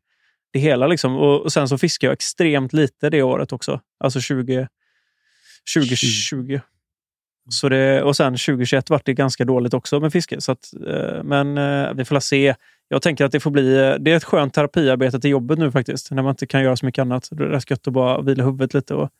det 0.52 0.58
hela. 0.58 0.86
Liksom. 0.86 1.16
Och, 1.16 1.40
och 1.42 1.52
sen 1.52 1.68
så 1.68 1.78
fiskade 1.78 2.08
jag 2.08 2.12
extremt 2.12 2.72
lite 2.72 3.10
det 3.10 3.22
året 3.22 3.52
också. 3.52 3.80
Alltså 3.98 4.20
20, 4.20 4.68
2020. 5.76 6.60
Så 7.50 7.68
det, 7.68 8.02
och 8.02 8.16
sen 8.16 8.32
2021 8.32 8.90
vart 8.90 9.06
det 9.06 9.14
ganska 9.14 9.44
dåligt 9.44 9.74
också 9.74 10.00
med 10.00 10.12
fiske. 10.12 10.40
Så 10.40 10.52
att, 10.52 10.72
eh, 10.86 11.22
men 11.22 11.58
eh, 11.58 11.94
vi 11.94 12.04
får 12.04 12.20
se. 12.20 12.54
Jag 12.92 13.02
tänker 13.02 13.24
att 13.24 13.32
det 13.32 13.40
får 13.40 13.50
bli 13.50 13.76
eh, 13.78 13.94
det 13.94 14.12
är 14.12 14.16
ett 14.16 14.24
skönt 14.24 14.54
terapiarbete 14.54 15.20
till 15.20 15.30
jobbet 15.30 15.58
nu 15.58 15.72
faktiskt. 15.72 16.10
När 16.10 16.22
man 16.22 16.30
inte 16.30 16.46
kan 16.46 16.62
göra 16.62 16.76
så 16.76 16.86
mycket 16.86 17.02
annat. 17.02 17.28
Det 17.30 17.44
är 17.44 17.48
rätt 17.48 17.70
gött 17.70 17.86
att 17.86 17.92
bara 17.92 18.20
vila 18.20 18.44
huvudet 18.44 18.74
lite 18.74 18.94
och 18.94 19.10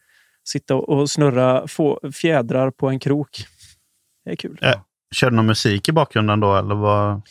sitta 0.45 0.75
och, 0.75 1.11
snurra 1.11 1.69
få 1.69 2.01
fjädrar 2.15 2.71
på 2.71 2.89
en 2.89 2.99
krok. 2.99 3.45
Det 4.25 4.31
är 4.31 4.37
kul. 4.37 4.59
Ja. 4.61 4.85
Kör 5.15 5.31
du 5.31 5.37
någon 5.37 5.47
musik 5.47 5.89
i 5.89 5.93
bakgrunden 5.93 6.41
då? 6.41 6.57
Eller 6.57 6.75
vad? 6.75 7.23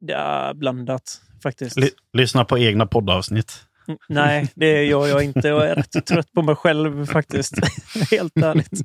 Det 0.00 0.12
är 0.12 0.54
blandat 0.54 1.20
faktiskt. 1.42 1.76
Ly- 1.76 1.90
lyssna 2.12 2.44
på 2.44 2.58
egna 2.58 2.86
poddavsnitt. 2.86 3.52
Mm, 3.88 3.98
Nej, 4.08 4.52
det 4.54 4.84
gör 4.84 5.06
jag 5.06 5.24
inte. 5.24 5.48
Jag 5.48 5.68
är 5.70 5.74
rätt 5.74 6.06
trött 6.06 6.32
på 6.32 6.42
mig 6.42 6.54
själv 6.54 7.06
faktiskt. 7.06 7.54
Helt 8.10 8.36
ärligt. 8.36 8.80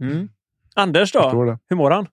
Mm. 0.00 0.28
Anders 0.74 1.12
då? 1.12 1.30
Hur 1.68 1.76
mår 1.76 1.90
han? 1.90 2.06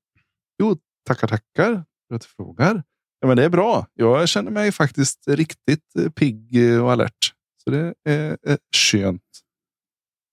Tackar, 1.07 1.27
tackar 1.27 1.83
för 2.07 2.15
att 2.15 2.21
du 2.21 2.27
frågar. 2.27 2.83
Ja, 3.23 3.27
men 3.27 3.37
det 3.37 3.43
är 3.43 3.49
bra. 3.49 3.87
Jag 3.93 4.29
känner 4.29 4.51
mig 4.51 4.71
faktiskt 4.71 5.27
riktigt 5.27 5.95
eh, 5.99 6.09
pigg 6.09 6.71
eh, 6.73 6.83
och 6.83 6.91
alert. 6.91 7.33
Så 7.63 7.69
det 7.69 7.93
är 8.03 8.37
eh, 8.47 8.57
skönt. 8.75 9.21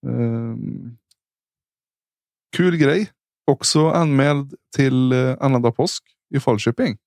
Ehm, 0.06 0.96
kul 2.56 2.76
grej. 2.76 3.10
Också 3.46 3.88
anmäld 3.90 4.54
till 4.76 5.12
annandag 5.40 5.72
påsk 5.72 6.04
i 6.34 6.40
Falköping. 6.40 6.98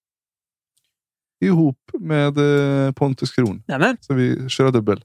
Ihop 1.46 1.80
med 2.00 2.36
Pontus 2.96 3.32
Kron. 3.32 3.63
Nämen, 3.68 3.98
Så 4.02 4.13
vi 4.13 4.50
kör 4.50 4.72
dubbel. 4.72 5.04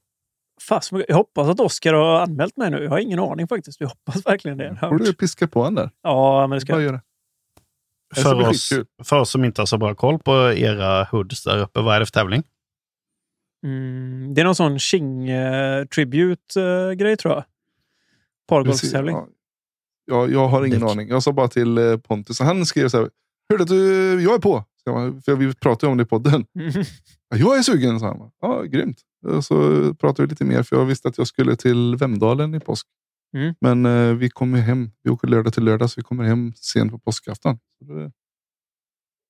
fast, 0.63 0.93
jag 1.09 1.17
hoppas 1.17 1.49
att 1.49 1.61
Oskar 1.61 1.95
har 1.95 2.21
anmält 2.21 2.57
mig 2.57 2.71
nu. 2.71 2.83
Jag 2.83 2.91
har 2.91 2.99
ingen 2.99 3.19
aning 3.19 3.49
faktiskt. 3.49 3.81
Vi 3.81 3.85
hoppas 3.87 4.27
verkligen 4.27 4.59
det. 4.59 4.77
Får 4.81 4.99
du 4.99 5.15
piska 5.15 5.47
på 5.49 5.63
han 5.65 5.75
där. 5.75 5.91
Ja, 6.03 6.47
men 6.47 6.57
det 6.57 6.61
ska 6.61 6.73
jag. 6.73 6.83
göra. 6.83 7.01
Det 8.15 8.21
För 8.21 8.49
oss, 8.49 8.73
för 9.05 9.21
oss 9.21 9.31
som 9.31 9.45
inte 9.45 9.61
har 9.61 9.67
så 9.67 9.79
bra 9.79 9.95
koll 9.95 10.19
på 10.19 10.53
era 10.53 11.05
hoods 11.05 11.45
där 11.45 11.59
uppe, 11.59 11.81
vad 11.81 11.97
är 11.97 12.01
det 12.01 12.07
för 12.07 12.13
tävling? 12.13 12.43
Mm, 13.65 14.35
det 14.35 14.41
är 14.41 14.45
någon 14.45 14.55
sån 14.55 14.79
Ching-tribute-grej 14.79 17.17
tror 17.17 17.35
jag. 17.35 17.45
Pargolfstävling. 18.49 19.17
Ja, 19.17 19.29
ja, 20.07 20.27
jag 20.29 20.49
har 20.49 20.65
ingen 20.67 20.81
Däck. 20.81 20.91
aning. 20.91 21.09
Jag 21.09 21.23
sa 21.23 21.33
bara 21.33 21.49
till 21.49 21.79
eh, 21.79 21.97
Pontus. 21.97 22.41
Han 22.41 22.67
skrev 22.67 22.89
så 22.89 22.99
här. 22.99 23.11
Hörde 23.51 23.65
du, 23.65 23.77
jag 24.23 24.35
är 24.35 24.39
på. 24.39 24.65
För 25.25 25.35
vi 25.37 25.55
pratade 25.55 25.87
ju 25.87 25.91
om 25.91 25.97
det 25.99 26.03
i 26.03 26.07
podden. 26.07 26.47
Mm. 26.59 26.73
Ja, 27.31 27.37
jag 27.37 27.59
är 27.59 27.63
sugen, 27.63 28.01
sa 28.01 28.07
han. 28.07 28.31
Ja, 28.41 28.63
grymt. 28.63 29.01
Och 29.27 29.45
Så 29.45 29.55
pratade 29.95 30.23
vi 30.27 30.31
lite 30.31 30.45
mer, 30.45 30.63
för 30.63 30.77
jag 30.77 30.85
visste 30.85 31.09
att 31.09 31.19
jag 31.19 31.27
skulle 31.27 31.57
till 31.57 31.97
Vemdalen 31.97 32.55
i 32.55 32.61
påsk. 32.61 32.87
Mm. 33.37 33.55
Men 33.61 33.87
eh, 33.87 34.15
vi 34.15 34.31
kommer 34.31 34.59
hem. 34.61 34.91
Vi 35.03 35.11
åker 35.11 35.29
lördag 35.29 35.53
till 35.53 35.65
lördag, 35.65 35.91
så 35.91 35.95
vi 35.97 36.03
kommer 36.03 36.25
hem 36.25 36.53
sent 36.57 36.91
på 36.93 36.99
påskafton. 36.99 37.59
Så 37.79 37.85
då 37.85 38.11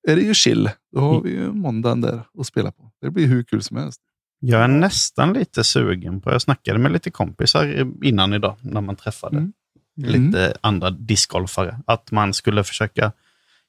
är 0.07 0.15
det 0.15 0.21
ju 0.21 0.33
chill. 0.33 0.69
Då 0.91 0.99
har 0.99 1.11
Mm. 1.11 1.23
vi 1.23 1.29
ju 1.31 1.51
måndagen 1.51 2.01
där 2.01 2.21
att 2.39 2.45
spela 2.45 2.71
på. 2.71 2.91
Det 3.01 3.09
blir 3.11 3.27
hur 3.27 3.43
kul 3.43 3.61
som 3.63 3.77
helst. 3.77 4.01
Jag 4.39 4.61
är 4.63 4.67
nästan 4.67 5.33
lite 5.33 5.63
sugen 5.63 6.21
på, 6.21 6.31
jag 6.31 6.41
snackade 6.41 6.79
med 6.79 6.91
lite 6.91 7.11
kompisar 7.11 7.87
innan 8.03 8.33
idag 8.33 8.55
när 8.61 8.81
man 8.81 8.95
träffade 8.95 9.37
Mm. 9.37 9.53
lite 9.95 10.53
andra 10.61 10.89
discgolfare, 10.91 11.79
att 11.87 12.11
man 12.11 12.33
skulle 12.33 12.63
försöka 12.63 13.11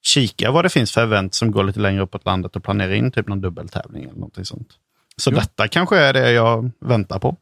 kika 0.02 0.50
vad 0.50 0.64
det 0.64 0.68
finns 0.68 0.92
för 0.92 1.02
event 1.02 1.34
som 1.34 1.50
går 1.50 1.64
lite 1.64 1.80
längre 1.80 2.02
uppåt 2.02 2.24
landet 2.24 2.56
och 2.56 2.64
planera 2.64 2.94
in 2.96 3.10
typ 3.12 3.28
någon 3.28 3.40
dubbeltävling 3.40 4.02
eller 4.04 4.14
någonting 4.14 4.44
sånt. 4.44 4.68
Så 5.16 5.30
Ja. 5.30 5.34
detta 5.34 5.68
kanske 5.68 5.98
är 5.98 6.12
det 6.12 6.32
jag 6.32 6.70
väntar 6.80 7.18
på. 7.18 7.36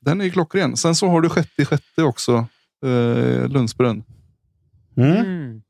Den 0.00 0.20
är 0.20 0.24
ju 0.24 0.30
klockren. 0.30 0.76
Sen 0.76 0.94
så 0.94 1.08
har 1.08 1.20
du 1.20 1.28
sjätte 1.28 1.62
i 1.62 1.64
sjätte 1.64 2.02
också. 2.02 2.46
Eh, 2.84 3.48
Lundsbrunn. 3.48 4.04
Mm. 4.96 5.16
Mm. 5.16 5.62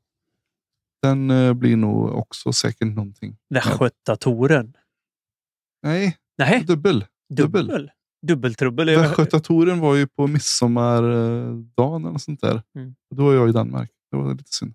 Den 1.01 1.31
eh, 1.31 1.53
blir 1.53 1.75
nog 1.77 2.09
också 2.09 2.53
säkert 2.53 2.87
någonting. 2.87 3.37
Västgötatoren. 3.49 4.73
Nej, 5.83 6.17
Nej, 6.37 6.63
dubbel. 6.63 7.05
dubbel. 7.29 7.67
dubbel. 7.67 7.91
Dubbeltrubbel. 8.27 8.89
Västgötatoren 8.89 9.79
var 9.79 9.95
ju 9.95 10.07
på 10.07 10.27
midsommardagen 10.27 12.05
eller 12.05 12.17
sånt 12.17 12.41
där. 12.41 12.61
Mm. 12.75 12.95
Då 13.15 13.25
var 13.25 13.33
jag 13.33 13.49
i 13.49 13.51
Danmark. 13.51 13.91
Det 14.11 14.17
var 14.17 14.33
lite 14.33 14.53
synd. 14.53 14.73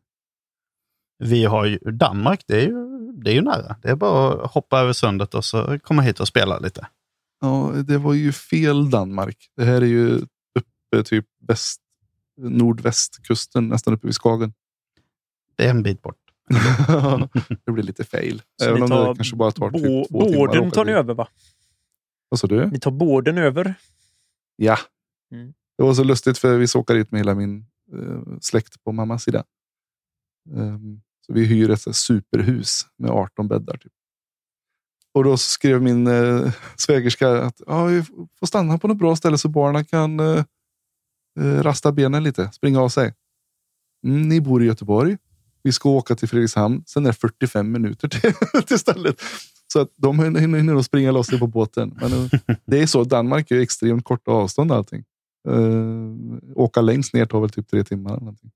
Vi 1.18 1.44
har 1.44 1.64
ju 1.64 1.78
Danmark, 1.78 2.44
det 2.46 2.56
är 2.56 2.66
ju, 2.66 3.12
det 3.12 3.30
är 3.30 3.34
ju 3.34 3.42
nära. 3.42 3.76
Det 3.82 3.88
är 3.88 3.96
bara 3.96 4.44
att 4.44 4.50
hoppa 4.50 4.80
över 4.80 4.92
sundet 4.92 5.34
och 5.34 5.44
så 5.44 5.78
komma 5.78 6.02
hit 6.02 6.20
och 6.20 6.28
spela 6.28 6.58
lite. 6.58 6.86
Ja, 7.40 7.72
det 7.86 7.98
var 7.98 8.14
ju 8.14 8.32
fel 8.32 8.90
Danmark. 8.90 9.50
Det 9.56 9.64
här 9.64 9.82
är 9.82 9.86
ju 9.86 10.26
uppe 10.54 11.02
typ 11.04 11.26
väst, 11.48 11.80
nordvästkusten, 12.40 13.68
nästan 13.68 13.94
uppe 13.94 14.06
vid 14.06 14.14
Skagen. 14.14 14.54
Det 15.56 15.66
är 15.66 15.70
en 15.70 15.82
bit 15.82 16.02
bort. 16.02 16.20
det 17.64 17.72
blir 17.72 17.84
lite 17.84 18.04
fail. 18.04 18.42
Så 18.62 18.68
Även 18.68 18.82
om 18.82 18.88
det 18.88 19.14
kanske 19.16 19.36
bara 19.36 19.50
tar 19.50 19.70
typ 19.70 19.82
två 19.82 20.06
Båden 20.10 20.70
tar 20.70 20.84
ni 20.84 20.92
över 20.92 21.14
va? 21.14 21.28
Vad 22.28 22.40
sa 22.40 22.46
du? 22.46 22.66
Ni 22.66 22.80
tar 22.80 22.90
båden 22.90 23.38
över. 23.38 23.74
Ja. 24.56 24.78
Mm. 25.32 25.54
Det 25.78 25.82
var 25.82 25.94
så 25.94 26.04
lustigt 26.04 26.38
för 26.38 26.58
vi 26.58 26.66
åka 26.74 26.94
dit 26.94 27.10
med 27.10 27.20
hela 27.20 27.34
min 27.34 27.66
eh, 27.92 28.38
släkt 28.40 28.84
på 28.84 28.92
mammas 28.92 29.22
sida. 29.22 29.44
Ehm, 30.56 31.00
så 31.26 31.32
vi 31.32 31.44
hyr 31.44 31.70
ett 31.70 31.80
så 31.80 31.92
superhus 31.92 32.86
med 32.98 33.10
18 33.10 33.48
bäddar. 33.48 33.76
Typ. 33.76 33.92
Och 35.14 35.24
då 35.24 35.36
skrev 35.36 35.82
min 35.82 36.06
eh, 36.06 36.52
svägerska 36.76 37.42
att 37.42 37.60
ja, 37.66 37.84
vi 37.84 38.02
får 38.38 38.46
stanna 38.46 38.78
på 38.78 38.88
något 38.88 38.98
bra 38.98 39.16
ställe 39.16 39.38
så 39.38 39.48
barnen 39.48 39.84
kan 39.84 40.20
eh, 40.20 40.44
eh, 41.40 41.62
rasta 41.62 41.92
benen 41.92 42.22
lite, 42.24 42.50
springa 42.52 42.80
av 42.80 42.88
sig. 42.88 43.14
Mm, 44.06 44.28
ni 44.28 44.40
bor 44.40 44.62
i 44.62 44.66
Göteborg. 44.66 45.16
Vi 45.62 45.72
ska 45.72 45.88
åka 45.88 46.14
till 46.16 46.28
Fredrikshamn. 46.28 46.84
Sen 46.86 47.06
är 47.06 47.10
det 47.10 47.14
45 47.14 47.72
minuter 47.72 48.08
till, 48.08 48.32
till 48.66 48.78
stället. 48.78 49.22
Så 49.72 49.80
att 49.80 49.90
de 49.96 50.18
hinner, 50.18 50.40
hinner 50.40 50.82
springa 50.82 51.12
loss 51.12 51.38
på 51.38 51.46
båten. 51.46 51.98
Men 52.00 52.12
eh, 52.12 52.56
det 52.66 52.82
är 52.82 52.86
så. 52.86 53.04
Danmark 53.04 53.50
är 53.50 53.60
extremt 53.60 54.04
korta 54.04 54.30
avstånd 54.30 54.72
allting. 54.72 55.04
Uh, 55.48 56.14
åka 56.54 56.80
längst 56.80 57.14
ner 57.14 57.26
tar 57.26 57.40
väl 57.40 57.50
typ 57.50 57.68
tre 57.68 57.84
timmar. 57.84 58.10
Eller 58.10 58.20
någonting. 58.20 58.50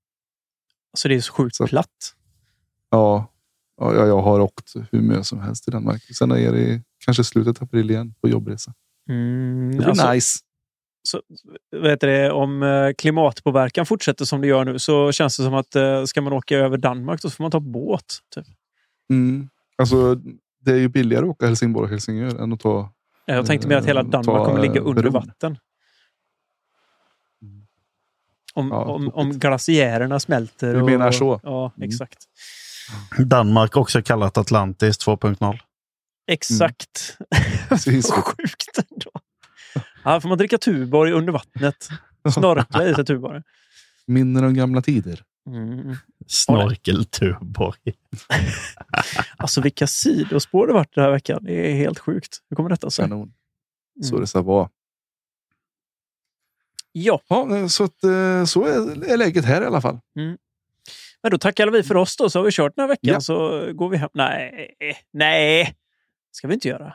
Så 0.96 1.08
det 1.08 1.14
är 1.14 1.20
så 1.20 1.32
sjukt 1.32 1.56
Så- 1.56 1.66
platt. 1.66 2.14
Ja, 2.90 3.26
ja, 3.78 3.94
ja, 3.94 4.06
jag 4.06 4.22
har 4.22 4.40
åkt 4.40 4.74
hur 4.90 5.00
mycket 5.00 5.26
som 5.26 5.40
helst 5.40 5.68
i 5.68 5.70
Danmark. 5.70 6.02
Sen 6.18 6.30
är 6.30 6.52
det 6.52 6.82
kanske 7.04 7.24
slutet 7.24 7.58
av 7.58 7.64
april 7.64 7.90
igen 7.90 8.14
på 8.20 8.28
jobbresa. 8.28 8.72
Mm, 9.08 9.70
Det 9.70 9.76
blir 9.76 9.88
alltså, 9.88 10.12
nice. 10.12 10.38
så, 11.02 11.22
vet 11.76 12.00
det, 12.00 12.30
om 12.30 12.62
eh, 12.62 12.92
klimatpåverkan 12.98 13.86
fortsätter 13.86 14.24
som 14.24 14.40
det 14.40 14.46
gör 14.46 14.64
nu 14.64 14.78
så 14.78 15.12
känns 15.12 15.36
det 15.36 15.42
som 15.42 15.54
att 15.54 15.76
eh, 15.76 16.04
ska 16.04 16.20
man 16.20 16.32
åka 16.32 16.56
över 16.58 16.76
Danmark 16.76 17.22
då 17.22 17.30
får 17.30 17.44
man 17.44 17.50
ta 17.50 17.60
båt. 17.60 18.18
Typ. 18.34 18.46
Mm. 19.10 19.48
Alltså, 19.76 20.14
det 20.60 20.70
är 20.72 20.76
ju 20.76 20.88
billigare 20.88 21.24
att 21.24 21.30
åka 21.30 21.46
Helsingborg 21.46 21.84
och 21.84 21.90
Helsingör 21.90 22.42
än 22.42 22.52
att 22.52 22.60
ta... 22.60 22.90
Jag 23.26 23.46
tänkte 23.46 23.68
mer 23.68 23.76
att 23.76 23.86
hela 23.86 24.00
Eh, 24.00 24.06
Danmark 24.06 24.38
ta, 24.38 24.44
kommer 24.44 24.60
ligga 24.60 24.80
under 24.80 25.02
bron. 25.02 25.12
vatten. 25.12 25.58
Om, 28.54 28.68
Ja, 28.68 28.84
om, 28.84 29.08
om 29.14 29.30
glaciärerna 29.32 30.20
smälter. 30.20 30.74
Du 30.74 30.80
och, 30.80 30.86
menar 30.86 31.10
så? 31.12 31.40
Ja, 31.42 31.72
Mm. 31.76 31.90
Danmark 33.18 33.76
också 33.76 34.02
kallat 34.02 34.38
Atlantis 34.38 34.98
2.0. 35.06 35.58
Exakt. 36.30 37.16
Precis. 37.68 38.10
Sjukt 38.12 38.78
ändå. 38.90 39.10
Här 40.04 40.20
får 40.20 40.28
man 40.28 40.38
dricka 40.38 40.58
Tuborg 40.58 41.12
under 41.12 41.32
vattnet. 41.32 41.88
Snorkla 42.34 42.88
i 42.88 42.94
sig 42.94 43.04
Tuborg. 43.04 43.42
Minnen 44.06 44.44
om 44.44 44.54
gamla 44.54 44.82
tider. 44.82 45.22
Mm. 45.46 45.96
Snorkeltuborg. 46.26 47.78
Alltså 49.36 49.60
vilka 49.60 49.86
sidospår 49.86 50.66
det 50.66 50.72
varit 50.72 50.94
den 50.94 51.04
här 51.04 51.10
veckan. 51.10 51.44
Det 51.44 51.70
är 51.70 51.74
helt 51.74 51.98
sjukt. 51.98 52.38
Hur 52.50 52.56
kommer 52.56 52.70
detta 52.70 52.90
sig? 52.90 53.04
Kanon. 53.04 53.32
Så 54.02 54.08
Mm. 54.14 54.20
det 54.20 54.26
ska 54.26 54.42
vara. 54.42 54.68
Ja, 56.92 57.20
Ja, 57.28 57.68
så, 57.68 57.84
att, 57.84 58.04
eh, 58.04 58.44
så 58.44 58.64
är 58.64 59.04
är 59.12 59.16
läget 59.16 59.44
här 59.44 59.62
i 59.62 59.66
alla 59.66 59.80
fall. 59.80 60.00
Men 61.22 61.30
då 61.30 61.38
tackar 61.38 61.70
vi 61.70 61.82
för 61.82 61.94
oss 61.96 62.16
då. 62.16 62.30
Så 62.30 62.38
har 62.38 62.44
vi 62.44 62.50
kört 62.52 62.76
den 62.76 62.82
här 62.82 62.88
veckan 62.88 63.12
Ja. 63.14 63.20
så 63.20 63.68
går 63.72 63.88
vi 63.88 63.96
hem. 63.96 64.10
Nej, 64.14 64.70
nej. 65.12 65.74
ska 66.30 66.48
vi 66.48 66.54
inte 66.54 66.68
göra. 66.68 66.94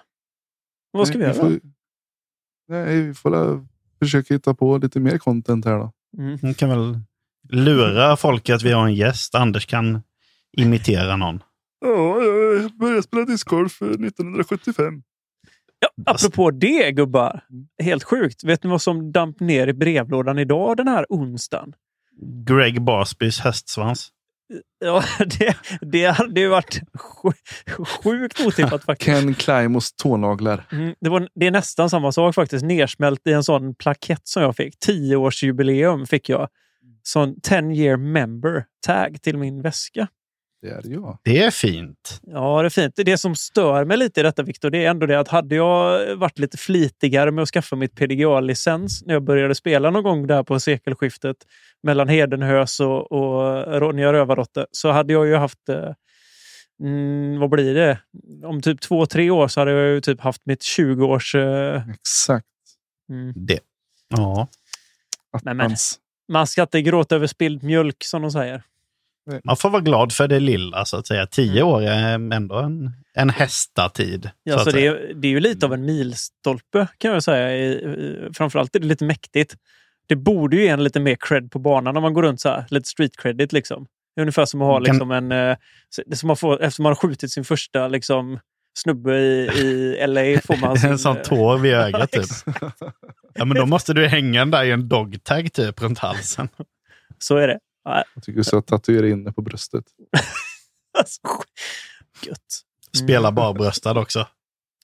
Vad 0.91 1.07
ska 1.07 1.17
vi 1.17 1.23
Nej, 1.23 1.35
göra? 1.35 1.45
Får, 1.49 1.59
nej, 2.67 3.01
vi 3.01 3.13
får 3.13 3.65
försöka 3.99 4.33
hitta 4.33 4.53
på 4.53 4.77
lite 4.77 4.99
mer 4.99 5.17
content 5.17 5.65
här 5.65 5.77
då. 5.77 5.91
Mm. 6.17 6.39
Man 6.41 6.53
kan 6.53 6.69
väl 6.69 6.99
lura 7.49 8.17
folk 8.17 8.49
att 8.49 8.63
vi 8.63 8.71
har 8.71 8.85
en 8.85 8.95
gäst. 8.95 9.35
Anders 9.35 9.65
kan 9.65 10.01
imitera 10.57 11.15
någon. 11.15 11.43
Ja, 11.81 12.21
jag 12.21 12.71
började 12.77 13.03
spela 13.03 13.25
discgolf 13.25 13.81
1975. 13.81 15.03
Ja, 15.79 15.89
apropå 16.05 16.51
det 16.51 16.91
gubbar. 16.91 17.45
Mm. 17.49 17.67
Helt 17.83 18.03
sjukt. 18.03 18.43
Vet 18.43 18.63
ni 18.63 18.69
vad 18.69 18.81
som 18.81 19.11
damp 19.11 19.39
ner 19.39 19.67
i 19.67 19.73
brevlådan 19.73 20.39
idag 20.39 20.77
den 20.77 20.87
här 20.87 21.05
onsdagen? 21.09 21.73
Greg 22.45 22.81
Barsbys 22.81 23.39
hästsvans. 23.39 24.09
Ja, 24.85 25.03
det, 25.39 25.57
det 25.81 26.05
hade 26.05 26.41
ju 26.41 26.47
varit 26.47 26.81
sj- 26.93 27.85
sjukt 27.85 28.39
otippat 28.45 28.83
faktiskt. 28.85 29.05
Ken 29.05 29.33
Climus 29.33 29.93
tånaglar. 29.93 30.67
Mm, 30.71 30.95
det, 31.01 31.09
var, 31.09 31.29
det 31.35 31.47
är 31.47 31.51
nästan 31.51 31.89
samma 31.89 32.11
sak 32.11 32.35
faktiskt. 32.35 32.65
Nersmält 32.65 33.27
i 33.27 33.31
en 33.33 33.43
sån 33.43 33.75
plakett 33.75 34.27
som 34.27 34.43
jag 34.43 34.55
fick. 34.55 34.79
Tioårsjubileum 34.79 36.05
fick 36.05 36.29
jag. 36.29 36.49
Sån 37.03 37.41
10 37.41 37.71
year 37.71 37.97
member 37.97 38.65
tag 38.85 39.21
till 39.21 39.37
min 39.37 39.61
väska. 39.61 40.07
Det 40.63 40.69
är 40.69 40.81
jag. 40.91 41.17
Det 41.23 41.43
är 41.43 41.51
fint. 41.51 42.19
Ja, 42.21 42.61
det 42.61 42.67
är 42.67 42.69
fint. 42.69 42.93
Det 42.95 43.17
som 43.17 43.35
stör 43.35 43.85
mig 43.85 43.97
lite 43.97 44.19
i 44.19 44.23
detta, 44.23 44.43
Viktor, 44.43 44.69
det 44.69 44.85
är 44.85 44.89
ändå 44.89 45.05
det 45.05 45.19
att 45.19 45.27
hade 45.27 45.55
jag 45.55 46.15
varit 46.15 46.39
lite 46.39 46.57
flitigare 46.57 47.31
med 47.31 47.41
att 47.41 47.49
skaffa 47.49 47.75
mitt 47.75 47.95
PDGA-licens 47.95 49.03
när 49.05 49.13
jag 49.13 49.23
började 49.23 49.55
spela 49.55 49.89
någon 49.89 50.03
gång 50.03 50.27
där 50.27 50.43
på 50.43 50.59
sekelskiftet 50.59 51.37
mellan 51.83 52.07
Hedenhös 52.09 52.79
och, 52.79 53.11
och 53.11 53.63
Ronja 53.79 54.13
Rövardotter 54.13 54.67
så 54.71 54.91
hade 54.91 55.13
jag 55.13 55.27
ju 55.27 55.35
haft 55.35 55.69
eh, 55.69 55.91
Mm, 56.83 57.39
vad 57.39 57.49
blir 57.49 57.73
det? 57.75 57.99
Om 58.43 58.61
typ 58.61 58.81
två, 58.81 59.05
tre 59.05 59.29
år 59.29 59.47
så 59.47 59.61
hade 59.61 59.71
jag 59.71 59.89
ju 59.89 60.01
typ 60.01 60.21
haft 60.21 60.45
mitt 60.45 60.61
20-års... 60.61 61.35
Eh, 61.35 61.89
Exakt. 61.89 62.45
mm. 63.09 63.33
Det. 63.35 63.59
Ja. 64.09 64.47
Nej, 65.43 65.53
men- 65.55 65.65
Attans. 65.65 65.99
Man 66.31 66.47
ska 66.47 66.61
inte 66.61 66.81
gråta 66.81 67.15
över 67.15 67.27
spilld 67.27 67.63
mjölk 67.63 68.03
som 68.03 68.21
de 68.21 68.31
säger. 68.31 68.63
Man 69.43 69.57
får 69.57 69.69
vara 69.69 69.81
glad 69.81 70.11
för 70.13 70.27
det 70.27 70.39
lilla, 70.39 70.85
så 70.85 70.97
att 70.97 71.07
säga. 71.07 71.25
Tio 71.27 71.63
år 71.63 71.81
är 71.83 72.13
ändå 72.33 72.55
en, 72.55 72.91
en 73.13 73.29
hästatid. 73.29 74.29
Ja, 74.43 74.57
så 74.57 74.63
så 74.63 74.71
det, 74.71 74.87
är, 74.87 75.11
det 75.15 75.27
är 75.27 75.31
ju 75.31 75.39
lite 75.39 75.65
av 75.65 75.73
en 75.73 75.85
milstolpe 75.85 76.87
kan 76.97 77.11
jag 77.13 77.23
säga. 77.23 77.77
Framförallt 78.33 78.75
är 78.75 78.79
det 78.79 78.87
lite 78.87 79.05
mäktigt. 79.05 79.55
Det 80.07 80.15
borde 80.15 80.55
ju 80.55 80.63
ge 80.63 80.69
en 80.69 80.83
lite 80.83 80.99
mer 80.99 81.17
cred 81.19 81.51
på 81.51 81.59
banan 81.59 81.93
när 81.93 82.01
man 82.01 82.13
går 82.13 82.23
runt 82.23 82.41
så 82.41 82.49
här. 82.49 82.65
Lite 82.69 82.89
street 82.89 83.17
credit 83.17 83.53
liksom. 83.53 83.87
Ungefär 84.19 84.45
som 84.45 84.61
att 84.61 84.67
ha 84.67 84.75
Kan- 84.75 84.83
liksom 84.83 85.11
en... 85.11 85.31
eh, 85.31 85.57
som 86.13 86.29
att 86.29 86.39
få, 86.39 86.53
eftersom 86.59 86.83
man 86.83 86.89
har 86.89 86.95
skjutit 86.95 87.31
sin 87.31 87.45
första 87.45 87.87
liksom, 87.87 88.39
snubbe 88.77 89.17
i, 89.17 89.49
i 89.59 90.07
LA 90.07 90.41
får 90.41 90.57
man 90.61 90.77
sin... 90.79 90.91
en 90.91 90.99
sån 90.99 91.17
eh, 91.17 91.23
tår 91.23 91.57
vid 91.57 91.73
ögat 91.73 92.11
typ. 92.11 92.25
Ja, 93.33 93.45
men 93.45 93.57
då 93.57 93.65
måste 93.65 93.93
du 93.93 94.07
hänga 94.07 94.39
den 94.39 94.51
där 94.51 94.63
i 94.63 94.71
en 94.71 94.87
dogtag 94.87 95.53
typ 95.53 95.81
runt 95.81 95.99
halsen. 95.99 96.47
Så 97.19 97.37
är 97.37 97.47
det. 97.47 97.59
Nej, 97.85 98.03
Jag 98.15 98.23
tycker 98.23 98.43
så 98.43 98.57
att 98.57 98.67
tatuera 98.67 99.07
inne 99.07 99.31
på 99.31 99.41
bröstet. 99.41 99.85
Alltså, 100.97 101.21
gött. 102.25 102.61
Spela 103.03 103.31
barbröstad 103.31 103.99
också. 103.99 104.27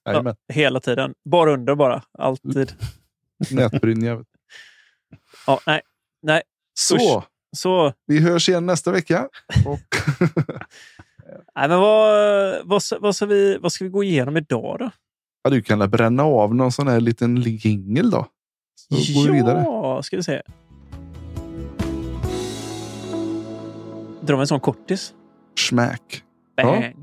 Jajamän. 0.05 0.35
Hela 0.53 0.79
tiden. 0.79 1.13
Bara 1.25 1.53
under 1.53 1.75
bara. 1.75 2.03
Alltid. 2.17 2.73
Nätbrynja. 3.51 4.15
du. 4.15 4.25
Ja, 5.47 5.59
nej. 5.67 5.81
Nej. 6.21 6.41
Så, 6.79 7.23
Så, 7.57 7.93
vi 8.05 8.19
hörs 8.19 8.49
igen 8.49 8.65
nästa 8.65 8.91
vecka. 8.91 9.29
Och 9.65 9.95
nej 11.55 11.69
men 11.69 11.79
vad, 11.79 12.65
vad, 12.67 12.83
ska- 12.83 12.99
vad, 12.99 13.15
ska 13.15 13.25
vi, 13.25 13.57
vad 13.57 13.71
ska 13.71 13.83
vi 13.83 13.89
gå 13.89 14.03
igenom 14.03 14.37
idag 14.37 14.79
då? 14.79 14.91
ja, 15.43 15.49
du 15.49 15.61
kan 15.61 15.89
bränna 15.89 16.23
av 16.23 16.55
någon 16.55 16.71
sån 16.71 16.87
här 16.87 16.99
liten 16.99 17.37
jingel 17.41 18.09
då. 18.11 18.27
Så 18.75 18.95
går 19.13 19.25
vi 19.25 19.31
vidare. 19.31 19.63
Ja, 19.65 20.03
ska 20.03 20.15
vi 20.17 20.23
se. 20.23 20.41
Drar 24.29 24.37
vi 24.37 24.41
en 24.41 24.47
sån 24.47 24.59
kortis? 24.59 25.13
Smack. 25.59 26.23
Bang. 26.63 26.95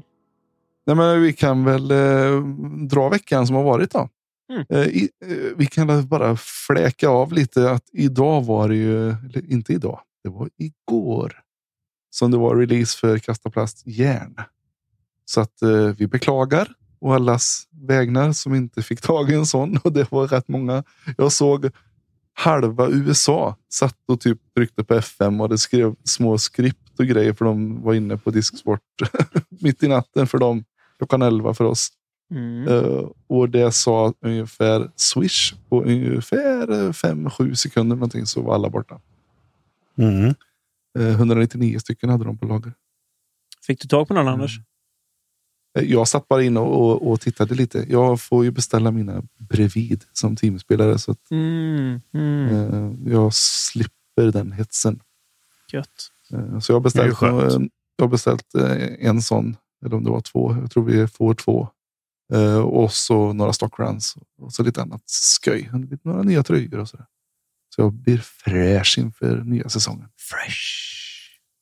Nej, 0.87 0.97
men 0.97 1.23
vi 1.23 1.33
kan 1.33 1.64
väl 1.64 1.90
eh, 1.90 2.40
dra 2.88 3.09
veckan 3.09 3.47
som 3.47 3.56
har 3.56 3.62
varit 3.62 3.90
då. 3.90 4.09
Mm. 4.52 4.64
Eh, 4.68 4.87
i, 4.87 5.11
eh, 5.25 5.37
vi 5.56 5.66
kan 5.66 6.09
bara 6.09 6.37
fläka 6.37 7.09
av 7.09 7.33
lite 7.33 7.71
att 7.71 7.83
idag 7.92 8.45
var 8.45 8.68
det 8.68 8.75
ju, 8.75 9.09
eller 9.09 9.52
inte 9.52 9.73
idag, 9.73 10.00
det 10.25 10.30
var 10.30 10.50
igår 10.56 11.40
som 12.11 12.30
det 12.30 12.37
var 12.37 12.56
release 12.56 12.99
för 12.99 13.18
Kasta 13.18 13.50
Plast 13.50 13.87
Järn. 13.87 14.37
Så 15.25 15.40
att 15.40 15.62
eh, 15.62 15.87
vi 15.99 16.06
beklagar 16.06 16.68
och 17.00 17.14
allas 17.14 17.68
vägnar 17.71 18.33
som 18.33 18.54
inte 18.54 18.83
fick 18.83 19.00
tag 19.00 19.30
i 19.30 19.35
en 19.35 19.47
sån. 19.47 19.78
Och 19.85 19.92
det 19.92 20.12
var 20.12 20.26
rätt 20.28 20.49
många. 20.49 20.85
Jag 21.16 21.33
såg 21.33 21.71
halva 22.35 22.88
USA 22.88 23.56
satt 23.73 23.99
och 24.09 24.21
typ 24.21 24.38
tryckte 24.56 24.85
på 24.85 24.95
FM 24.95 25.40
och 25.40 25.49
det 25.49 25.59
skrev 25.59 25.95
små 26.04 26.38
skript 26.38 26.86
och 27.00 27.07
grejer 27.07 27.33
för 27.33 27.45
de 27.45 27.83
var 27.83 27.95
inne 27.95 28.17
på 28.17 28.31
disksport 28.31 28.81
mitt 29.49 29.83
i 29.83 29.88
natten 29.88 30.26
för 30.26 30.38
dem. 30.38 30.65
Klockan 30.99 31.23
11 31.23 31.55
för 31.55 31.65
oss. 31.65 31.88
Mm. 32.31 32.69
Eh, 32.69 33.09
och 33.26 33.49
det 33.50 33.73
sa 33.73 34.15
ungefär 34.21 34.91
swish 34.97 35.55
på 35.69 35.83
ungefär 35.83 36.67
5-7 36.93 37.55
sekunder 37.55 37.97
någonting 37.97 38.26
så 38.26 38.43
var 38.43 38.55
alla 38.55 38.71
borta. 38.71 39.00
Mm. 39.99 40.35
Eh, 40.99 41.07
199 41.09 41.79
stycken 41.79 42.11
hade 42.11 42.25
de 42.25 42.38
på 42.38 42.47
lager. 42.47 42.73
Fick 43.67 43.81
du 43.83 43.88
tag 43.88 44.09
på 44.09 44.15
någon 44.15 44.29
Anders? 44.29 44.59
Eh, 45.79 45.85
Jag 45.85 46.09
satt 46.09 46.29
bara 46.29 46.43
in 46.43 46.57
och, 46.57 46.81
och, 46.83 47.11
och 47.11 47.21
tittade 47.21 47.55
lite. 47.55 47.87
Jag 47.88 48.21
får 48.21 48.45
ju 48.45 48.50
beställa 48.50 48.91
mina 48.91 49.23
bredvid 49.38 50.05
som 50.12 50.37
teamspelare 50.37 50.99
så 50.99 51.11
att 51.11 51.31
Mm. 51.31 52.00
Mm. 52.15 52.49
eh, 53.05 53.12
jag 53.12 53.35
slipper 53.35 54.33
den 54.33 54.53
hetsen. 54.53 55.00
Gött. 55.73 56.11
Eh, 56.35 56.59
så 56.59 56.73
jag 56.73 56.76
har 56.76 56.80
beställt, 56.80 57.23
eh, 57.23 57.61
jag 57.97 58.04
har 58.04 58.09
beställt 58.09 58.54
eh, 58.54 59.06
en 59.09 59.23
sån, 59.23 59.56
eller 59.85 59.97
om 59.97 60.04
det 60.04 60.11
var 60.11 60.21
två. 60.21 60.56
Jag 60.61 60.71
tror 60.71 60.85
vi 60.85 61.06
får 61.09 61.35
två. 61.35 61.68
Och 62.64 62.92
så 62.92 63.33
några 63.33 63.52
stockruns 63.52 64.16
och 64.38 64.52
så 64.52 64.62
lite 64.62 64.83
annat. 64.83 65.02
Lite- 65.73 66.09
Några 66.09 66.23
nya 66.23 66.42
tröjor 66.42 66.78
och 66.78 66.88
så. 66.88 66.97
där. 66.97 67.06
Så 67.75 67.80
jag 67.83 67.92
blir 67.92 68.18
fräsch 68.18 68.99
inför 68.99 69.37
nya 69.45 69.68
säsongen. 69.68 70.09
Fresh. 70.18 70.59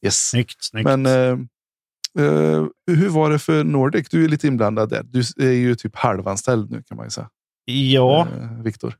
Yes. 0.04 0.28
Snyggt, 0.30 0.56
snyggt. 0.64 0.84
Men 0.84 1.06
eh, 1.06 2.66
hur 2.86 3.08
var 3.08 3.30
det 3.30 3.38
för 3.38 3.64
Nordic? 3.64 4.08
Du 4.08 4.24
är 4.24 4.28
lite 4.28 4.46
inblandad 4.46 4.88
där. 4.90 5.02
Du 5.02 5.20
är 5.38 5.52
ju 5.52 5.74
typ 5.74 5.96
halvanställd 5.96 6.70
nu 6.70 6.82
kan 6.82 6.96
man 6.96 7.06
ju 7.06 7.10
säga. 7.10 7.30
ja, 7.64 8.28
Eh, 8.36 8.62
Viktor. 8.62 8.96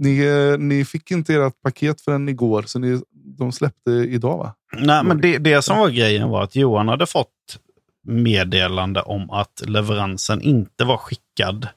Ni, 0.00 0.18
eh, 0.18 0.58
ni 0.58 0.84
fick 0.84 1.10
inte 1.10 1.34
ert 1.34 1.62
paket 1.62 2.00
förrän 2.00 2.28
igår, 2.28 2.62
så 2.62 2.78
ni, 2.78 3.00
de 3.12 3.52
släppte 3.52 3.90
idag 3.90 4.38
va? 4.38 4.54
nej, 4.76 5.04
men 5.04 5.20
det, 5.20 5.38
det 5.38 5.62
som 5.62 5.78
var 5.78 5.90
grejen 5.90 6.28
var 6.28 6.42
att 6.42 6.56
Johan 6.56 6.88
hade 6.88 7.06
fått 7.06 7.58
meddelande 8.06 9.02
om 9.02 9.30
att 9.30 9.62
leveransen 9.66 10.42
inte 10.42 10.84
var 10.84 10.96
skickad 10.96 11.68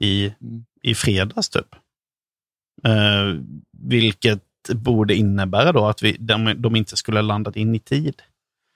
i, 0.00 0.34
Mm. 0.40 0.64
i 0.82 0.94
fredags 0.94 1.48
typ. 1.48 1.74
Eh, 2.84 3.42
vilket 3.78 4.42
borde 4.74 5.14
innebära 5.14 5.72
då 5.72 5.86
att 5.86 6.02
vi, 6.02 6.16
de, 6.20 6.54
de 6.56 6.76
inte 6.76 6.96
skulle 6.96 7.22
landat 7.22 7.56
in 7.56 7.74
i 7.74 7.78
tid. 7.78 8.22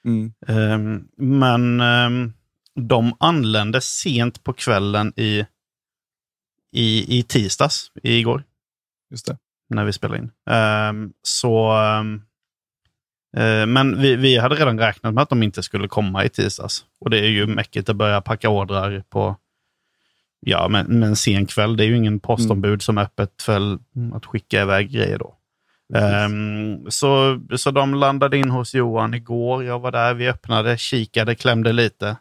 Mm. 0.06 0.32
Ehm, 0.46 1.08
men 1.16 1.80
ehm, 1.80 2.32
de 2.74 3.16
anlände 3.20 3.80
sent 3.80 4.44
på 4.44 4.52
kvällen 4.52 5.12
i, 5.16 5.46
i, 6.72 7.18
i 7.18 7.22
tisdags, 7.22 7.90
igår, 8.02 8.44
Just 9.10 9.26
det. 9.26 9.36
när 9.68 9.84
vi 9.84 9.92
spelade 9.92 10.18
in. 10.18 10.30
Ehm, 10.50 11.12
så, 11.22 11.70
ehm, 11.72 12.22
eh, 13.36 13.66
men 13.66 14.00
vi, 14.00 14.16
vi 14.16 14.38
hade 14.38 14.54
redan 14.54 14.78
räknat 14.78 15.14
med 15.14 15.22
att 15.22 15.28
de 15.28 15.42
inte 15.42 15.62
skulle 15.62 15.88
komma 15.88 16.24
i 16.24 16.28
tisdags. 16.28 16.84
Och 17.00 17.10
det 17.10 17.18
är 17.18 17.28
ju 17.28 17.46
mäckigt 17.46 17.88
att 17.88 17.96
börja 17.96 18.20
packa 18.20 18.48
ordrar 18.48 19.04
på 19.08 19.36
ja, 20.40 20.68
men, 20.68 20.86
men 20.86 21.02
en 21.02 21.16
sen 21.16 21.46
kväll. 21.46 21.76
Det 21.76 21.84
är 21.84 21.88
ju 21.88 21.96
ingen 21.96 22.20
postombud 22.20 22.82
som 22.82 22.98
är 22.98 23.02
öppet 23.02 23.42
för 23.42 23.78
att 24.14 24.26
skicka 24.26 24.62
iväg 24.62 24.90
grejer 24.90 25.18
då. 25.18 25.36
Ehm, 25.98 26.90
så, 26.90 27.40
så 27.56 27.70
de 27.70 27.94
landade 27.94 28.38
in 28.38 28.50
hos 28.50 28.74
Johan 28.74 29.14
igår. 29.14 29.64
Jag 29.64 29.78
var 29.78 29.92
där, 29.92 30.14
vi 30.14 30.28
öppnade, 30.28 30.78
kikade, 30.78 31.34
klämde 31.34 31.72
lite. 31.72 32.16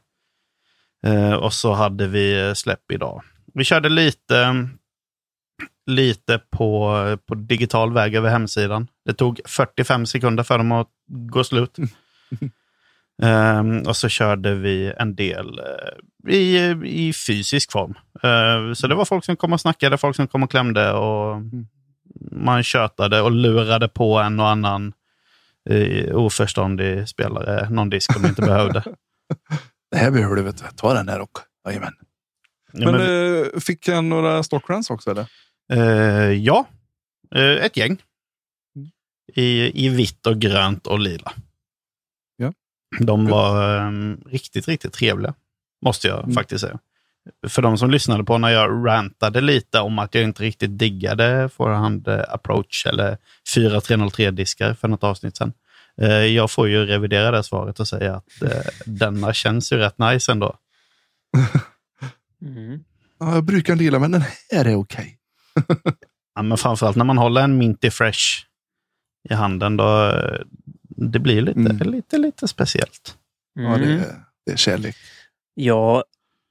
Eh, 1.03 1.33
och 1.33 1.53
så 1.53 1.73
hade 1.73 2.07
vi 2.07 2.53
släpp 2.55 2.91
idag. 2.91 3.23
Vi 3.53 3.63
körde 3.63 3.89
lite, 3.89 4.69
lite 5.85 6.41
på, 6.49 7.17
på 7.25 7.35
digital 7.35 7.93
väg 7.93 8.15
över 8.15 8.29
hemsidan. 8.29 8.87
Det 9.05 9.13
tog 9.13 9.41
45 9.45 10.05
sekunder 10.05 10.43
för 10.43 10.57
dem 10.57 10.71
att 10.71 10.89
gå 11.07 11.43
slut. 11.43 11.77
Ehm, 13.23 13.81
och 13.81 13.97
så 13.97 14.09
körde 14.09 14.55
vi 14.55 14.93
en 14.97 15.15
del 15.15 15.59
eh, 15.59 16.33
i, 16.33 16.75
i 16.85 17.13
fysisk 17.13 17.71
form. 17.71 17.93
Eh, 18.23 18.73
så 18.73 18.87
det 18.87 18.95
var 18.95 19.05
folk 19.05 19.25
som 19.25 19.35
kom 19.35 19.53
och 19.53 19.61
snackade, 19.61 19.97
folk 19.97 20.15
som 20.15 20.27
kom 20.27 20.43
och 20.43 20.51
klämde 20.51 20.91
och 20.91 21.41
man 22.31 22.63
tjötade 22.63 23.21
och 23.21 23.31
lurade 23.31 23.87
på 23.87 24.19
en 24.19 24.39
och 24.39 24.49
annan 24.49 24.93
eh, 25.69 26.15
oförståndig 26.15 27.09
spelare 27.09 27.69
någon 27.69 27.89
disk 27.89 28.13
de 28.13 28.27
inte 28.27 28.41
behövde. 28.41 28.83
Det 29.91 29.97
här 29.97 30.11
behöver 30.11 30.35
du, 30.35 30.41
vet 30.41 30.57
du. 30.57 30.63
Ta 30.75 30.93
den 30.93 31.09
här 31.09 31.21
och. 31.21 31.39
Jajamän. 31.67 31.93
Men, 32.73 32.91
men, 32.91 33.43
eh, 33.43 33.59
fick 33.59 33.87
han 33.87 34.09
några 34.09 34.43
stockruns 34.43 34.89
också 34.89 35.11
eller? 35.11 35.25
eh, 35.73 36.31
ja, 36.31 36.67
eh, 37.35 37.41
ett 37.65 37.77
gäng. 37.77 37.97
Mm. 38.75 38.89
I, 39.35 39.85
I 39.85 39.89
vitt 39.89 40.27
och 40.27 40.39
grönt 40.39 40.87
och 40.87 40.99
lila. 40.99 41.31
Ja. 42.37 42.53
De 42.99 43.27
var 43.27 43.77
eh, 43.77 43.91
riktigt, 44.25 44.67
riktigt 44.67 44.93
trevliga. 44.93 45.33
Måste 45.85 46.07
jag 46.07 46.19
Mm. 46.23 46.33
faktiskt 46.33 46.61
säga. 46.61 46.79
För 47.47 47.61
de 47.61 47.77
som 47.77 47.91
lyssnade 47.91 48.23
på 48.23 48.37
när 48.37 48.49
jag 48.49 48.87
rantade 48.87 49.41
lite 49.41 49.79
om 49.79 49.99
att 49.99 50.15
jag 50.15 50.23
inte 50.23 50.43
riktigt 50.43 50.77
diggade 50.79 51.49
forehand 51.49 52.07
eh, 52.07 52.23
approach 52.29 52.85
eller 52.85 53.17
4303-diskar 53.55 54.73
för 54.73 54.87
något 54.87 55.03
avsnitt 55.03 55.37
sen. 55.37 55.53
Eh, 56.01 56.09
jag 56.11 56.51
får 56.51 56.67
ju 56.69 56.85
revidera 56.85 57.31
det 57.31 57.43
svaret 57.43 57.79
och 57.79 57.87
säga 57.87 58.15
att 58.15 58.29
denna 58.85 59.33
känns 59.33 59.71
ju 59.73 59.77
rätt 59.77 59.97
nice 59.97 60.31
ändå. 60.31 60.55
Mm. 62.41 62.83
Ja, 63.19 63.35
jag 63.35 63.43
brukar 63.43 63.73
inte 63.73 63.83
gilla, 63.83 63.99
men 63.99 64.11
den 64.11 64.21
här 64.51 64.65
är 64.65 64.75
okej. 64.75 65.17
Ja, 66.35 66.41
men 66.41 66.57
framförallt 66.57 66.97
när 66.97 67.05
man 67.05 67.17
håller 67.17 67.41
en 67.41 67.57
Minty 67.57 67.89
Fresh 67.91 68.45
i 69.29 69.33
handen, 69.33 69.77
då 69.77 70.07
eh, 70.09 70.39
det 70.81 71.19
blir 71.19 71.41
lite, 71.41 71.59
Mm. 71.59 71.77
lite, 71.91 72.17
lite 72.17 72.47
speciellt. 72.47 73.17
Ja, 73.53 73.61
det, 73.77 73.83
Mm. 73.85 73.99
är- 73.99 74.23
det 74.45 74.51
är 74.51 74.57
kärlek. 74.57 74.95
Jag 75.53 76.03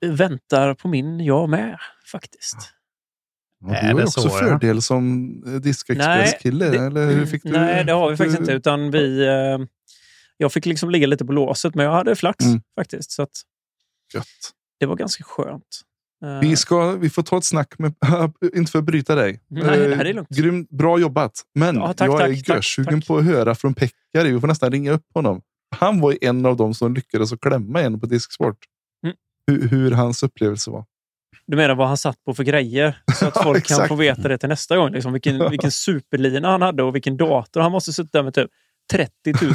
väntar 0.06 0.74
på 0.74 0.88
min 0.88 1.20
jag 1.24 1.48
med 1.48 1.78
faktiskt. 2.12 2.56
Ja, 3.60 3.74
Är 3.74 3.88
du 3.88 3.94
har 3.94 4.02
också 4.02 4.20
så, 4.20 4.28
ja? 4.28 4.38
fördel 4.38 4.82
som 4.82 5.30
eh, 5.46 5.52
diskexpresskille. 5.52 6.86
Eller 6.86 7.10
hur 7.10 7.26
fick 7.26 7.42
du? 7.42 7.50
Nej, 7.52 7.84
det 7.84 7.92
har 7.92 8.10
vi 8.10 8.16
faktiskt 8.16 8.36
du- 8.38 8.42
inte. 8.42 8.52
Utan 8.52 8.90
vi, 8.90 9.26
eh, 9.26 9.58
jag 10.36 10.52
fick 10.52 10.66
liksom 10.66 10.90
ligga 10.90 11.06
lite 11.06 11.24
på 11.24 11.32
låset, 11.32 11.74
men 11.74 11.84
jag 11.86 11.92
hade 11.92 12.16
flax 12.16 12.44
Mm. 12.44 12.60
faktiskt. 12.78 13.10
Så 13.10 13.22
att 13.22 13.42
Gött. 14.14 14.26
Det 14.80 14.86
var 14.86 14.96
ganska 14.96 15.24
skönt. 15.24 15.80
Eh, 16.24 16.40
Vi, 16.40 16.56
ska, 16.56 16.92
vi 16.92 17.10
får 17.10 17.22
ta 17.22 17.38
ett 17.38 17.44
snack 17.44 17.78
med, 17.78 17.94
inte 18.54 18.72
för 18.72 18.78
att 18.78 18.84
bryta 18.84 19.14
dig. 19.14 19.40
Nej, 19.48 19.64
nej, 19.64 19.92
Eh, 19.92 19.98
det 19.98 20.08
är 20.08 20.14
lugnt. 20.14 20.28
Grym, 20.28 20.66
bra 20.70 20.98
jobbat. 20.98 21.42
Men 21.54 21.76
Ja, 21.76 21.92
tack, 21.92 22.08
jag 22.08 22.18
tack, 22.18 22.28
är 22.28 22.54
görsugen 22.54 23.02
på 23.02 23.16
att 23.18 23.24
höra 23.24 23.54
från 23.54 23.74
Pekkari. 23.74 24.32
Vi 24.32 24.40
får 24.40 24.48
nästan 24.48 24.72
ringa 24.72 24.92
upp 24.92 25.06
honom. 25.14 25.40
Han 25.76 26.00
var 26.00 26.16
en 26.20 26.46
av 26.46 26.56
dem 26.56 26.74
som 26.74 26.94
lyckades 26.94 27.32
att 27.32 27.40
klämma 27.40 27.80
en 27.80 28.00
på 28.00 28.06
disksport. 28.06 28.58
Mm. 29.04 29.16
Hur, 29.46 29.68
hur 29.68 29.90
hans 29.90 30.22
upplevelse 30.22 30.70
var. 30.70 30.84
Du 31.46 31.56
menar 31.56 31.74
vad 31.74 31.88
han 31.88 31.96
satt 31.96 32.24
på 32.24 32.34
för 32.34 32.44
grejer? 32.44 33.02
Så 33.14 33.26
att 33.26 33.42
folk 33.42 33.66
kan 33.66 33.88
få 33.88 33.94
veta 33.94 34.28
det 34.28 34.38
till 34.38 34.48
nästa 34.48 34.76
gång. 34.76 34.92
Liksom, 34.92 35.12
vilken, 35.12 35.50
vilken 35.50 35.70
superlina 35.70 36.50
han 36.50 36.62
hade 36.62 36.82
och 36.82 36.94
vilken 36.94 37.16
dator. 37.16 37.60
Han 37.60 37.72
måste 37.72 37.92
suttit 37.92 38.12
där 38.12 38.22
med 38.22 38.34
typ 38.34 38.50
30 38.92 39.12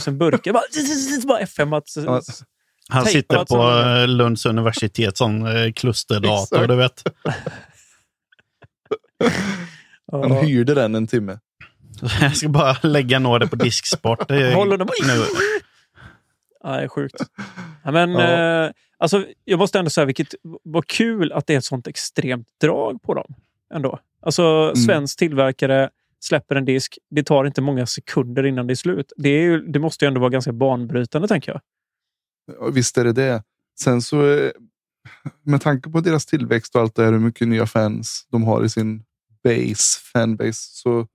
000 0.08 0.18
burkar. 0.18 0.54
Bara, 0.54 0.64
bara 1.28 1.40
FM 1.40 1.74
att... 1.74 1.88
Han 2.90 3.06
sitter 3.06 3.38
på 3.38 3.46
som- 3.46 4.10
Lunds 4.10 4.46
universitet 4.46 5.18
som 5.18 5.46
eh, 5.46 5.72
klusterdator, 5.72 6.68
du 6.68 6.76
vet. 6.76 7.04
Han 10.12 10.32
hyrde 10.32 10.74
den 10.74 10.96
en 10.96 11.08
timme. 11.08 11.40
Jag 12.22 12.38
ska 12.38 12.50
bara 12.50 12.78
lägga 12.84 13.20
det 13.40 13.48
på 13.48 13.56
disksport. 13.56 14.32
Håller 14.32 14.78
de... 14.78 14.88
nu, 15.08 15.24
Ja, 16.64 16.70
det 16.72 16.84
är 16.84 16.88
sjukt. 16.88 17.16
Ja, 17.84 17.92
men, 17.92 18.12
Ja. 18.12 18.66
eh, 18.66 18.72
alltså, 18.98 19.26
jag 19.46 19.60
måste 19.60 19.80
ändå 19.80 19.90
säga, 19.90 20.06
vilket, 20.06 20.36
vad 20.64 20.88
kul 20.88 21.32
att 21.32 21.48
det 21.48 21.54
är 21.54 21.58
ett 21.58 21.66
sånt 21.66 21.88
extremt 21.88 22.48
drag 22.62 23.02
på 23.02 23.14
dem. 23.14 23.36
Ändå. 23.74 24.00
Alltså, 24.22 24.44
Mm. 24.44 24.76
svensk 24.76 25.20
tillverkare 25.20 25.90
släpper 26.20 26.56
en 26.56 26.66
disk. 26.66 26.98
Det 27.10 27.24
tar 27.24 27.46
inte 27.46 27.62
många 27.62 27.86
sekunder 27.86 28.46
innan 28.46 28.68
det 28.68 28.74
är 28.74 28.76
slut. 28.76 29.14
Det, 29.18 29.30
är 29.30 29.42
ju, 29.42 29.62
det 29.68 29.80
måste 29.80 30.06
ju 30.06 30.08
ändå 30.08 30.20
vara 30.20 30.30
ganska 30.30 30.52
banbrytande, 30.54 31.28
tänker 31.28 31.52
jag. 31.52 31.62
Ja, 32.60 32.68
Visst 32.70 32.98
är 32.98 33.04
det 33.04 33.12
det. 33.14 33.44
Sen 33.80 34.02
så, 34.02 34.32
eh, 34.32 34.52
med 35.44 35.62
tanke 35.62 35.90
på 35.90 36.00
deras 36.02 36.26
tillväxt 36.26 36.76
och 36.76 36.82
allt 36.82 36.96
det 36.96 37.04
här, 37.06 37.12
hur 37.12 37.20
mycket 37.20 37.48
nya 37.48 37.66
fans 37.66 38.28
de 38.32 38.44
har 38.44 38.64
i 38.64 38.70
sin 38.70 39.04
base, 39.44 40.00
fanbase, 40.14 40.54
så 40.54 41.08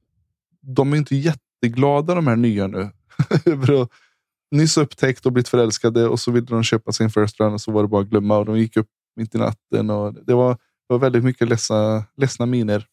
de 0.60 0.92
är 0.92 0.96
inte 0.96 1.16
jätteglada 1.16 2.14
de 2.14 2.26
här 2.26 2.36
nya 2.36 2.66
nu. 2.66 2.90
Över 3.44 3.82
att 3.82 3.88
nyss 4.50 4.76
upptäckt 4.76 5.26
och 5.26 5.32
blivit 5.32 5.48
förälskade 5.48 6.08
och 6.08 6.20
så 6.20 6.30
ville 6.30 6.46
de 6.46 6.62
köpa 6.62 6.92
sin 6.92 7.10
first 7.10 7.40
run 7.40 7.52
och 7.52 7.60
så 7.60 7.72
var 7.72 7.82
det 7.82 7.88
bara 7.88 8.02
att 8.02 8.08
glömma 8.08 8.38
och 8.38 8.46
de 8.46 8.58
gick 8.58 8.76
upp 8.76 8.88
mitt 9.16 9.34
i 9.34 9.38
natten. 9.38 9.90
Och 9.90 10.14
det 10.26 10.34
var 10.34 10.58
var 10.86 10.98
väldigt 10.98 11.24
mycket 11.24 11.48
ledsna, 11.48 12.04
ledsna 12.16 12.46
miner. 12.46 12.86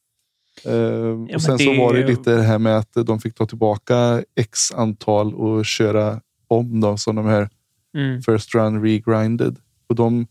Eh, 0.65 0.71
men 0.71 1.35
och 1.35 1.41
sen 1.41 1.57
det- 1.57 1.63
så 1.63 1.73
var 1.73 1.93
det 1.93 2.07
lite 2.07 2.35
det 2.35 2.41
här 2.43 2.59
med 2.59 2.77
att 2.77 2.93
de 2.93 3.19
fick 3.19 3.35
ta 3.35 3.45
tillbaka 3.45 4.23
x 4.35 4.71
antal 4.71 5.35
och 5.35 5.65
köra 5.65 6.21
om 6.47 6.79
dem 6.81 6.97
som 6.97 7.15
de 7.15 7.25
här 7.25 7.49
Mm. 7.97 8.21
First 8.21 8.55
Run 8.55 8.81
Regrinded. 8.83 9.57
Och 9.89 9.95
de, 9.95 10.27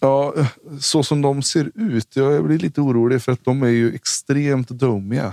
ja, 0.00 0.34
så 0.80 1.02
som 1.02 1.22
de 1.22 1.42
ser 1.42 1.70
ut, 1.74 2.16
jag 2.16 2.44
blir 2.44 2.58
lite 2.58 2.80
orolig 2.80 3.22
för 3.22 3.32
att 3.32 3.44
de 3.44 3.62
är 3.62 3.68
ju 3.68 3.94
extremt 3.94 4.68
domiga 4.68 5.32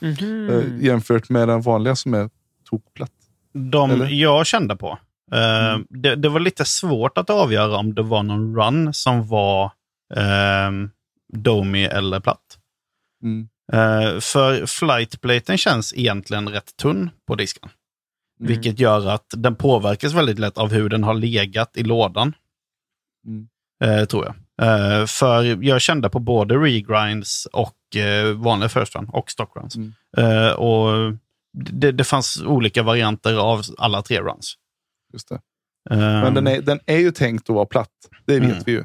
Mhm. 0.00 0.50
eh, 0.50 0.84
jämfört 0.84 1.28
med 1.28 1.48
den 1.48 1.60
vanliga 1.62 1.96
som 1.96 2.14
är 2.14 2.30
tokplatt. 2.70 3.12
De 3.52 3.90
Eller? 3.90 4.06
jag 4.08 4.46
kände 4.46 4.76
på. 4.76 4.98
Eh, 5.32 5.78
det, 5.88 6.14
det 6.16 6.28
var 6.28 6.40
lite 6.40 6.64
svårt 6.64 7.18
att 7.18 7.30
avgöra 7.30 7.76
om 7.76 7.94
det 7.94 8.02
var 8.02 8.22
någon 8.22 8.56
run 8.56 8.94
som 8.94 9.28
var 9.28 9.64
eh, 10.14 10.70
domy 11.32 11.84
eller 11.84 12.20
platt. 12.20 12.58
Mm. 13.22 13.48
Eh, 13.72 14.20
för 14.20 14.66
flightplaten 14.66 15.58
känns 15.58 15.94
egentligen 15.96 16.48
rätt 16.48 16.76
tunn 16.76 17.10
på 17.26 17.34
disken. 17.34 17.68
Mm. 18.40 18.48
Vilket 18.48 18.78
gör 18.78 19.08
att 19.08 19.26
den 19.36 19.56
påverkas 19.56 20.14
väldigt 20.14 20.38
lätt 20.38 20.58
av 20.58 20.72
hur 20.72 20.88
den 20.88 21.04
har 21.04 21.14
legat 21.14 21.76
i 21.76 21.82
lådan. 21.82 22.32
Mm. 23.26 23.48
Eh, 23.84 24.04
tror 24.06 24.24
jag. 24.24 24.34
Eh, 24.62 25.06
för 25.06 25.64
jag 25.64 25.80
kände 25.80 26.08
på 26.08 26.18
både 26.18 26.54
regrinds 26.54 27.46
och 27.52 27.96
eh, 27.96 28.32
vanliga 28.32 28.68
first 28.68 28.96
run 28.96 29.08
och 29.08 29.30
stock 29.30 29.56
runs. 29.56 29.76
Mm. 29.76 29.92
Eh, 30.16 30.50
och 30.52 31.12
det, 31.52 31.92
det 31.92 32.04
fanns 32.04 32.42
olika 32.42 32.82
varianter 32.82 33.34
av 33.36 33.62
alla 33.78 34.02
tre 34.02 34.20
runs. 34.20 34.54
Just 35.12 35.28
det. 35.28 35.40
Eh, 35.90 35.98
Men 35.98 36.34
den 36.34 36.46
är, 36.46 36.62
den 36.62 36.80
är 36.86 36.98
ju 36.98 37.10
tänkt 37.10 37.50
att 37.50 37.54
vara 37.56 37.66
platt. 37.66 37.90
Det 38.26 38.40
vet 38.40 38.50
Mm. 38.50 38.62
vi 38.66 38.72
ju. 38.72 38.84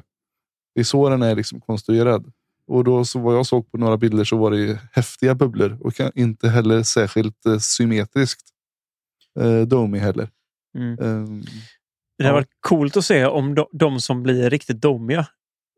Det 0.75 0.79
är 0.81 0.83
så 0.83 1.09
den 1.09 1.21
är 1.21 1.35
liksom 1.35 1.61
konstruerad. 1.61 2.31
Och 2.67 2.83
då 2.83 3.05
så 3.05 3.19
vad 3.19 3.35
jag 3.35 3.45
såg 3.45 3.71
på 3.71 3.77
några 3.77 3.97
bilder 3.97 4.23
så 4.23 4.37
var 4.37 4.51
det 4.51 4.57
ju 4.57 4.77
häftiga 4.91 5.35
bubblor 5.35 5.77
och 5.81 5.93
inte 6.15 6.49
heller 6.49 6.83
särskilt 6.83 7.45
eh, 7.45 7.57
symmetriskt. 7.57 8.41
Eh, 9.39 9.61
domy 9.61 9.97
heller. 9.97 10.29
Mm. 10.77 10.99
Ehm, 10.99 11.41
Det 12.17 12.23
hade 12.23 12.29
Ja. 12.29 12.33
varit 12.33 12.57
coolt 12.59 12.97
att 12.97 13.05
se 13.05 13.25
om 13.25 13.55
de, 13.55 13.65
de 13.71 13.99
som 14.01 14.23
blir 14.23 14.49
riktigt 14.49 14.81
domiga 14.81 15.27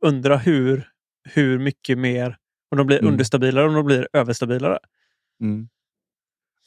undrar 0.06 0.38
hur, 0.38 0.89
hur 1.30 1.60
mycket 1.60 1.98
mer, 1.98 2.38
om 2.72 2.78
de 2.78 2.88
blir 2.88 3.00
Mm. 3.00 3.12
understabilare 3.13 3.68
om 3.68 3.74
de 3.74 3.86
blir 3.86 4.08
överstabilare. 4.13 4.80
Mm. 5.42 5.70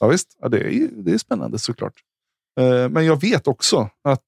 Ja 0.00 0.06
visst, 0.08 0.36
ja, 0.40 0.48
det, 0.48 0.60
är, 0.60 0.88
det 0.92 1.12
är 1.12 1.18
spännande 1.18 1.58
såklart. 1.58 2.00
Eh, 2.60 2.88
men 2.88 3.06
jag 3.06 3.20
vet 3.20 3.46
också 3.46 3.90
att 4.02 4.22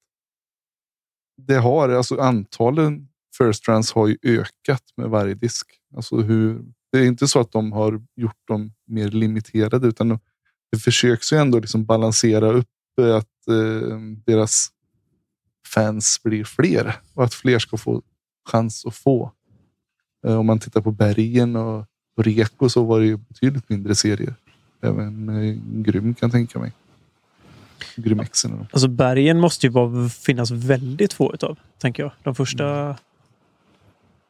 det 1.37 1.55
har, 1.55 1.89
alltså 1.89 2.15
antalen 2.19 3.07
first 3.37 3.67
runs 3.67 3.91
har 3.93 4.07
ju 4.07 4.17
ökat 4.23 4.83
med 4.97 5.09
varje 5.09 5.33
disk. 5.33 5.67
Alltså 5.95 6.15
hur, 6.17 6.61
det 6.91 6.97
är 6.99 7.05
inte 7.05 7.27
så 7.27 7.39
att 7.39 7.51
de 7.51 7.71
har 7.71 8.01
gjort 8.15 8.47
dem 8.47 8.73
mer 8.87 9.07
limiterade 9.07 9.87
utan 9.87 10.19
det 10.71 10.77
försöks 10.77 11.33
ju 11.33 11.37
ändå 11.37 11.59
liksom 11.59 11.85
balansera 11.85 12.51
upp 12.51 12.67
eh, 13.01 13.15
att 13.15 13.47
eh, 13.47 13.97
deras 14.25 14.67
fans 15.67 16.19
blir 16.23 16.43
fler 16.43 16.95
och 17.13 17.23
att 17.23 17.33
fler 17.33 17.59
ska 17.59 17.77
få 17.77 18.01
chans 18.49 18.85
att 18.85 18.95
få. 18.95 19.31
Eh, 20.27 20.39
om 20.39 20.45
man 20.45 20.59
tittar 20.59 20.81
på 20.81 20.91
bergen 20.91 21.55
och, 21.55 21.85
och 22.17 22.23
Reko 22.23 22.69
så 22.69 22.83
var 22.83 22.99
det 22.99 23.05
ju 23.05 23.17
betydligt 23.17 23.69
mindre 23.69 23.95
serier. 23.95 24.35
Även 24.81 25.29
eh, 25.29 25.57
Grym 25.63 26.13
kan 26.13 26.27
jag 26.27 26.31
tänka 26.31 26.59
mig. 26.59 26.71
Grym 27.95 28.25
Xen 28.25 28.51
och 28.51 28.57
de. 28.57 28.67
Alltså 28.71 28.87
bergen 28.87 29.39
måste 29.39 29.65
ju 29.65 29.71
vara, 29.71 30.09
finnas 30.09 30.51
väldigt 30.51 31.13
få 31.13 31.33
utav, 31.33 31.59
tänker 31.77 32.03
jag. 32.03 32.11
De 32.23 32.35
första... 32.35 32.65
Mm. 32.65 32.95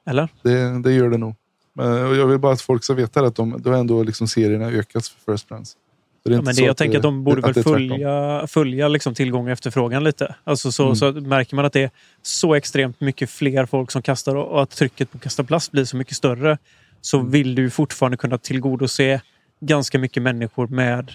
Eller? 0.05 0.29
Det, 0.41 0.81
det 0.81 0.93
gör 0.93 1.09
det 1.09 1.17
nog. 1.17 1.35
Men 1.73 2.07
och 2.07 2.15
jag 2.15 2.27
vill 2.27 2.39
bara 2.39 2.53
att 2.53 2.61
folk 2.61 2.83
ska 2.83 2.93
veta 2.93 3.25
att 3.25 3.35
de, 3.35 3.61
då 3.61 3.69
har 3.69 3.77
ändå 3.77 4.03
liksom 4.03 4.27
serierna 4.27 4.65
ökats 4.65 5.09
för 5.09 5.31
First 5.31 5.51
Runs. 5.51 5.77
Så 6.23 6.29
det 6.29 6.35
Ja, 6.35 6.41
men 6.41 6.55
så 6.55 6.61
det, 6.61 6.67
jag 6.67 6.77
tänker 6.77 6.97
att 6.97 7.03
de 7.03 7.23
borde 7.23 7.47
att 7.49 7.57
väl 7.57 7.63
följa, 7.63 8.47
följa 8.47 8.87
liksom 8.87 9.13
tillgång 9.15 9.45
och 9.45 9.51
efterfrågan 9.51 10.03
lite. 10.03 10.35
Alltså 10.43 10.71
så, 10.71 10.83
Mm. 10.83 10.95
så 10.95 11.11
märker 11.11 11.55
man 11.55 11.65
att 11.65 11.73
det 11.73 11.83
är 11.83 11.91
så 12.21 12.55
extremt 12.55 13.01
mycket 13.01 13.29
fler 13.29 13.65
folk 13.65 13.91
som 13.91 14.01
kastar 14.01 14.35
och 14.35 14.61
att 14.63 14.69
trycket 14.69 15.11
på 15.11 15.17
att 15.17 15.23
kasta 15.23 15.43
plast 15.43 15.71
blir 15.71 15.85
så 15.85 15.97
mycket 15.97 16.15
större. 16.15 16.57
Så 17.01 17.19
Mm. 17.19 17.31
vill 17.31 17.55
du 17.55 17.69
fortfarande 17.69 18.17
kunna 18.17 18.37
tillgodose 18.37 19.21
ganska 19.61 19.99
mycket 19.99 20.23
människor 20.23 20.67
med, 20.67 21.11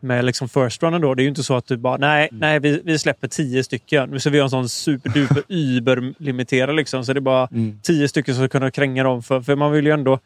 med 0.00 0.24
liksom 0.24 0.48
first 0.48 0.82
runnen 0.82 1.00
då. 1.00 1.14
Det 1.14 1.20
är 1.22 1.24
ju 1.24 1.28
inte 1.28 1.42
så 1.42 1.56
att 1.56 1.66
du 1.66 1.76
bara, 1.76 1.96
nej, 1.96 2.28
Mm. 2.30 2.40
nej 2.40 2.60
vi, 2.60 2.80
vi 2.84 2.98
släpper 2.98 3.28
tio 3.28 3.64
stycken. 3.64 4.20
Ska 4.20 4.30
vi 4.30 4.36
göra 4.36 4.44
en 4.46 4.50
sån 4.50 4.68
superduper 4.68 5.42
überlimiterad 5.48 6.76
liksom. 6.76 7.04
Så 7.04 7.12
det 7.12 7.18
är 7.18 7.20
bara 7.20 7.48
Mm. 7.52 7.78
tio 7.82 8.08
stycken 8.08 8.34
som 8.34 8.44
ska 8.44 8.58
kunna 8.58 8.70
kränga 8.70 9.02
dem. 9.02 9.22
För, 9.22 9.40
för 9.40 9.56
man 9.56 9.72
vill 9.72 9.86
ju 9.86 9.92
ändå... 9.92 10.18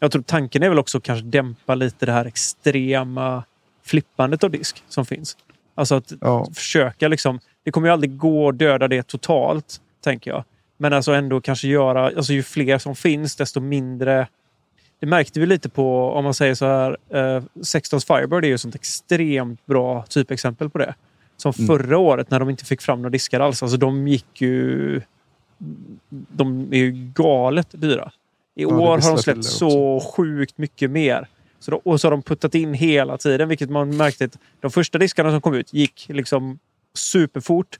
Jag 0.00 0.12
tror 0.12 0.22
tanken 0.22 0.62
är 0.62 0.68
väl 0.68 0.78
också 0.78 1.00
kanske 1.00 1.26
dämpa 1.26 1.74
lite 1.74 2.06
det 2.06 2.12
här 2.12 2.24
extrema 2.24 3.44
flippandet 3.86 4.44
av 4.44 4.50
disk 4.50 4.82
som 4.88 5.06
finns. 5.06 5.36
Alltså 5.74 5.94
att 5.94 6.12
Ja. 6.20 6.46
försöka 6.54 7.08
liksom... 7.08 7.38
Det 7.64 7.70
kommer 7.70 7.88
ju 7.88 7.92
aldrig 7.92 8.16
gå 8.16 8.48
att 8.48 8.58
döda 8.58 8.88
det 8.88 9.02
totalt, 9.06 9.80
tänker 10.04 10.30
jag. 10.30 10.44
Men 10.76 10.92
alltså 10.92 11.12
ändå 11.12 11.40
kanske 11.40 11.68
göra... 11.68 12.04
Alltså 12.06 12.32
ju 12.32 12.42
fler 12.42 12.78
som 12.78 12.96
finns, 12.96 13.36
desto 13.36 13.60
mindre... 13.60 14.28
Det 15.00 15.06
märkte 15.06 15.40
vi 15.40 15.46
lite 15.46 15.68
på, 15.68 16.10
om 16.10 16.24
man 16.24 16.34
säger 16.34 16.54
så 16.54 16.66
här, 16.66 16.96
eh, 17.10 17.42
16s 17.62 18.06
Firebird 18.06 18.44
är 18.44 18.48
ju 18.48 18.54
ett 18.54 18.60
sånt 18.60 18.74
extremt 18.74 19.66
bra 19.66 20.04
typexempel 20.08 20.70
på 20.70 20.78
det. 20.78 20.94
Som 21.36 21.52
Mm. 21.58 21.66
förra 21.66 21.98
året 21.98 22.30
när 22.30 22.40
de 22.40 22.50
inte 22.50 22.64
fick 22.64 22.82
fram 22.82 22.98
några 22.98 23.10
diskar 23.10 23.40
alls. 23.40 23.62
Alltså 23.62 23.76
de 23.78 24.08
gick 24.08 24.40
ju... 24.40 25.00
De 26.08 26.68
är 26.72 26.76
ju 26.78 26.90
galet 27.14 27.68
dyra. 27.70 28.12
I 28.54 28.60
det 28.60 28.66
år 28.66 28.86
har 29.02 29.10
de 29.10 29.18
släppt 29.22 29.44
så 29.44 30.00
sjukt 30.16 30.58
mycket 30.58 30.90
mer. 30.90 31.28
Så 31.58 31.70
då, 31.70 31.80
och 31.84 32.00
så 32.00 32.06
har 32.06 32.10
de 32.10 32.22
puttat 32.22 32.54
in 32.54 32.74
hela 32.74 33.18
tiden, 33.18 33.48
vilket 33.48 33.70
man 33.70 33.96
märkte 33.96 34.24
att 34.24 34.38
de 34.60 34.70
första 34.70 34.98
diskarna 34.98 35.30
som 35.30 35.40
kom 35.40 35.54
ut 35.54 35.72
gick 35.72 36.06
liksom 36.08 36.58
superfort. 36.94 37.78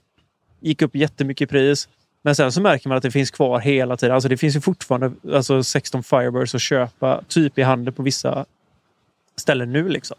Gick 0.59 0.81
upp 0.81 0.95
jättemycket 0.95 1.45
i 1.45 1.47
pris. 1.49 1.89
Men 2.21 2.35
sen 2.35 2.51
så 2.51 2.61
märker 2.61 2.89
man 2.89 2.97
att 2.97 3.03
det 3.03 3.11
finns 3.11 3.31
kvar 3.31 3.59
hela 3.59 3.97
tiden. 3.97 4.15
Alltså 4.15 4.29
det 4.29 4.37
finns 4.37 4.55
ju 4.55 4.61
fortfarande 4.61 5.11
alltså 5.33 5.63
16 5.63 6.03
Firebirds 6.03 6.55
att 6.55 6.61
köpa 6.61 7.21
typ 7.27 7.57
i 7.57 7.61
handeln 7.61 7.95
på 7.95 8.03
vissa 8.03 8.45
ställen 9.35 9.71
nu. 9.73 9.89
liksom. 9.89 10.17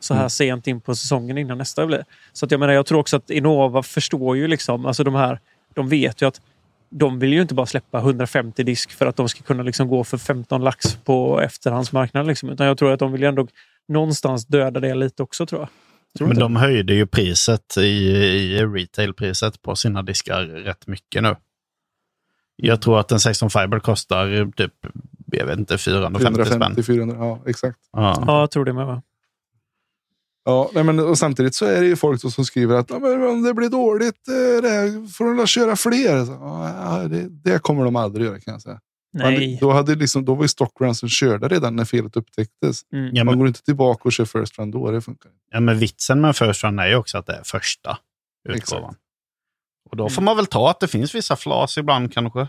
Så 0.00 0.14
här 0.14 0.20
Mm. 0.20 0.30
sent 0.30 0.66
in 0.66 0.80
på 0.80 0.94
säsongen 0.96 1.38
innan 1.38 1.58
nästa 1.58 1.86
blir. 1.86 2.04
Så 2.32 2.44
att 2.44 2.50
jag 2.50 2.60
menar, 2.60 2.72
jag 2.72 2.86
tror 2.86 2.98
också 2.98 3.16
att 3.16 3.30
Innova 3.30 3.82
förstår 3.82 4.36
ju 4.36 4.46
liksom, 4.48 4.86
alltså 4.86 5.04
de 5.04 5.14
här, 5.14 5.40
de 5.74 5.88
vet 5.88 6.22
ju 6.22 6.26
att 6.28 6.40
de 6.90 7.18
vill 7.18 7.32
ju 7.32 7.42
inte 7.42 7.54
bara 7.54 7.66
släppa 7.66 7.98
150 7.98 8.62
disk 8.62 8.90
för 8.90 9.06
att 9.06 9.16
de 9.16 9.28
ska 9.28 9.42
kunna 9.42 9.62
liksom 9.62 9.88
gå 9.88 10.04
för 10.04 10.18
15 10.18 10.64
lax 10.64 10.96
på 10.96 11.40
efterhandsmarknaden. 11.40 12.26
Liksom. 12.26 12.50
Utan 12.50 12.66
jag 12.66 12.78
tror 12.78 12.92
att 12.92 12.98
de 12.98 13.12
vill 13.12 13.20
ju 13.20 13.28
ändå 13.28 13.46
någonstans 13.88 14.46
döda 14.46 14.80
det 14.80 14.94
lite 14.94 15.22
också 15.22 15.46
tror 15.46 15.60
jag. 15.60 15.68
Tror 16.18 16.28
Men 16.28 16.38
de 16.38 16.56
höjde 16.56 16.94
ju 16.94 17.06
priset 17.06 17.76
i, 17.76 17.80
i 17.80 18.66
retailpriset 18.66 19.62
på 19.62 19.76
sina 19.76 20.02
diskar 20.02 20.42
rätt 20.42 20.86
mycket 20.86 21.22
nu. 21.22 21.36
Jag 22.56 22.82
tror 22.82 23.00
att 23.00 23.12
en 23.12 23.20
16 23.20 23.50
Fiber 23.50 23.78
kostar 23.78 24.52
typ, 24.52 24.72
jag 25.26 25.46
vet 25.46 25.58
inte, 25.58 25.78
450 25.78 26.44
spänn. 26.44 26.46
450, 26.46 26.82
400, 26.82 27.16
ja 27.18 27.40
exakt. 27.46 27.78
Ja. 27.92 28.24
Ja, 28.26 28.40
jag 28.40 28.50
tror 28.50 28.64
det 28.64 28.72
med. 28.72 28.86
Va? 28.86 29.02
Ja, 30.46 30.70
nej, 30.74 30.84
men, 30.84 30.98
och 30.98 31.18
samtidigt 31.18 31.54
så 31.54 31.66
är 31.66 31.80
det 31.80 31.86
ju 31.86 31.96
folk 31.96 32.20
som 32.20 32.44
skriver 32.44 32.74
att 32.74 32.90
"Ja, 32.90 32.98
men 32.98 33.22
om 33.28 33.42
det 33.42 33.54
blir 33.54 33.68
dåligt 33.68 34.28
eh, 34.28 34.62
det 34.62 34.68
här, 34.68 35.08
får 35.12 35.36
de 35.36 35.46
köra 35.46 35.76
fler. 35.76 36.24
Så, 36.24 36.32
ja, 36.32 37.08
det, 37.08 37.28
det 37.28 37.62
kommer 37.62 37.84
de 37.84 37.96
aldrig 37.96 38.26
göra 38.26 38.40
kan 38.40 38.52
jag 38.52 38.62
säga. 38.62 38.80
Nej. 39.12 39.58
Då, 39.60 39.72
hade 39.72 39.94
liksom, 39.94 40.24
då 40.24 40.34
var 40.34 40.44
ju 40.44 40.48
stockrunsen 40.48 41.08
körda 41.08 41.48
redan 41.48 41.76
när 41.76 41.84
felet 41.84 42.16
upptäcktes. 42.16 42.80
Mm. 42.92 43.10
Ja, 43.14 43.24
Man 43.24 43.32
men, 43.32 43.38
går 43.38 43.48
inte 43.48 43.62
tillbaka 43.62 44.00
och 44.04 44.12
kör 44.12 44.24
first 44.24 44.58
run 44.58 44.70
då. 44.70 44.90
Det 44.90 45.00
funkar 45.00 45.28
inte. 45.30 45.40
ja, 45.50 45.60
men 45.60 45.78
vitsen 45.78 46.20
med 46.20 46.36
First 46.36 46.64
Run 46.64 46.78
är 46.78 46.86
ju 46.88 46.96
också 46.96 47.18
att 47.18 47.26
det 47.26 47.32
är 47.32 47.42
första 47.44 47.98
utgåvan. 48.48 48.84
Exakt. 48.90 49.00
Och 49.90 49.96
då 49.96 50.08
får 50.08 50.22
man 50.22 50.36
väl 50.36 50.46
ta 50.46 50.70
att 50.70 50.80
det 50.80 50.88
finns 50.88 51.14
vissa 51.14 51.36
flas 51.36 51.78
ibland 51.78 52.12
kanske. 52.12 52.48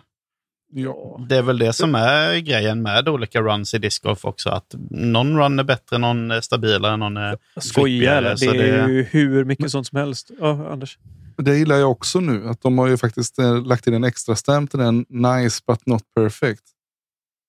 Ja. 0.69 1.25
Det 1.30 1.38
är 1.38 1.41
väl 1.41 1.58
det 1.58 1.73
som 1.73 1.95
är 1.95 2.38
grejen 2.39 2.82
med 2.82 3.10
olika 3.10 3.41
runs 3.41 3.73
i 3.73 3.77
discgolf 3.77 4.25
också. 4.25 4.49
Att 4.49 4.75
någon 4.89 5.38
run 5.38 5.60
är 5.60 5.63
bättre, 5.63 5.97
någon 5.97 6.32
är 6.32 6.41
stabilare, 6.41 6.97
någon 6.97 7.17
är... 7.17 7.38
Skoja 7.60 7.84
flippigare, 7.86 8.17
eller? 8.17 8.30
Det 8.30 8.38
så 8.38 8.53
är 8.53 8.88
det- 8.88 8.91
ju 8.93 9.03
hur 9.03 9.45
mycket 9.45 9.71
sånt 9.71 9.88
som 9.88 9.97
helst. 9.99 10.32
Ja, 10.39 10.71
Anders? 10.71 10.97
Det 11.38 11.58
gillar 11.58 11.75
jag 11.75 11.91
också 11.91 12.19
nu. 12.19 12.47
Att 12.47 12.62
de 12.62 12.77
har 12.77 12.88
ju 12.88 12.97
faktiskt 12.97 13.39
eh, 13.39 13.65
lagt 13.65 13.88
in 13.88 13.93
en 13.93 14.03
extra 14.03 14.36
stamp 14.36 14.71
till 14.71 14.80
den 14.80 15.06
nice 15.10 15.62
but 15.67 15.86
not 15.86 16.03
perfect. 16.15 16.63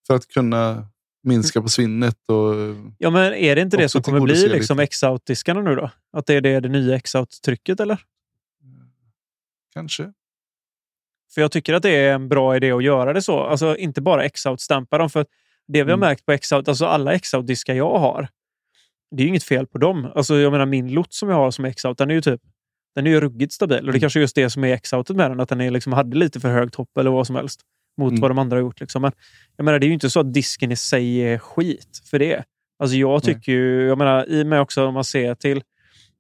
För 0.07 0.15
att 0.15 0.29
kunna 0.29 0.87
minska 1.23 1.63
på 1.63 1.69
svinnet 1.69 2.17
och 2.29 2.55
Ja, 2.99 3.11
men 3.11 3.35
är 3.35 3.57
det 3.57 3.63
inte 3.63 3.77
det 3.77 3.89
som 3.89 4.03
kommer 4.03 4.21
bli 4.21 4.49
liksom. 4.49 4.79
X-out-diskarna 4.79 5.63
nu 5.63 5.75
då? 5.75 5.91
Att 6.13 6.27
det 6.27 6.35
är 6.35 6.41
det, 6.41 6.61
det 6.61 6.69
nya 6.69 6.97
X-out-trycket 6.97 7.81
eller? 7.81 7.99
kanske. 9.75 10.13
För 11.35 11.41
jag 11.41 11.53
tycker 11.53 11.75
att 11.75 11.83
det 11.83 11.91
är 11.97 12.13
en 12.15 12.29
bra 12.29 12.57
idé 12.57 12.71
att 12.73 12.85
göra 12.85 13.13
det 13.13 13.23
så. 13.23 13.41
Alltså 13.41 13.77
inte 13.77 14.01
bara 14.01 14.25
X-out-stampa 14.25 14.99
dem. 14.99 15.11
För 15.11 15.21
det 15.69 15.85
vi 15.85 15.91
har 15.91 15.99
Mm. 15.99 16.01
märkt 16.01 16.27
på 16.27 16.33
X-out, 16.33 16.69
alltså 16.69 16.87
alla 16.87 17.13
X-out-diskar 17.13 17.75
jag 17.75 17.99
har, 17.99 18.29
det 19.11 19.23
är 19.23 19.25
ju 19.25 19.29
inget 19.29 19.45
fel 19.45 19.67
på 19.67 19.79
dem. 19.79 20.09
Alltså 20.15 20.37
jag 20.37 20.53
menar 20.53 20.67
min 20.67 20.93
lott 20.93 21.13
som 21.13 21.29
jag 21.29 21.37
har 21.37 21.51
som 21.51 21.65
X-out, 21.65 21.99
den 21.99 22.11
är 22.11 22.15
ju 22.15 22.21
typ 22.21 22.41
den 22.95 23.07
är 23.07 23.11
ju 23.11 23.21
ruggigt 23.21 23.53
stabil. 23.53 23.79
Och 23.79 23.85
det 23.85 23.91
Mm. 23.91 24.01
kanske 24.01 24.19
är 24.19 24.21
just 24.21 24.35
det 24.35 24.51
som 24.51 24.65
är 24.65 24.75
X-outet 24.75 25.17
med 25.17 25.31
den, 25.31 25.41
att 25.41 25.49
den 25.49 25.61
är 25.61 25.71
liksom, 25.71 25.93
hade 25.93 26.17
lite 26.17 26.41
för 26.41 26.49
hög 26.49 26.73
topp 26.73 26.99
eller 26.99 27.11
vad 27.11 27.27
som 27.27 27.37
helst. 27.37 27.61
mot 27.99 28.11
Mm. 28.11 28.21
vad 28.21 28.31
de 28.31 28.39
andra 28.39 28.57
har 28.57 28.61
gjort. 28.61 28.81
Liksom. 28.81 29.03
Men 29.03 29.13
jag 29.57 29.65
menar, 29.65 29.79
det 29.79 29.87
är 29.87 29.89
ju 29.89 29.95
inte 29.95 30.11
så 30.11 30.21
att 30.21 30.35
disken 30.35 30.73
i 30.73 30.77
sig 30.77 31.19
är 31.19 31.39
skit 31.39 32.03
för 32.11 32.19
det. 32.19 32.45
Alltså 32.79 32.97
jag 32.97 33.11
Nej. 33.25 33.35
tycker 33.35 33.53
ju, 33.53 33.87
jag 33.87 33.99
menar, 33.99 34.25
i 34.29 34.43
och 34.43 34.47
med 34.47 34.61
också 34.61 34.87
om 34.87 34.95
man 34.95 35.05
ser 35.05 35.35
till 35.35 35.63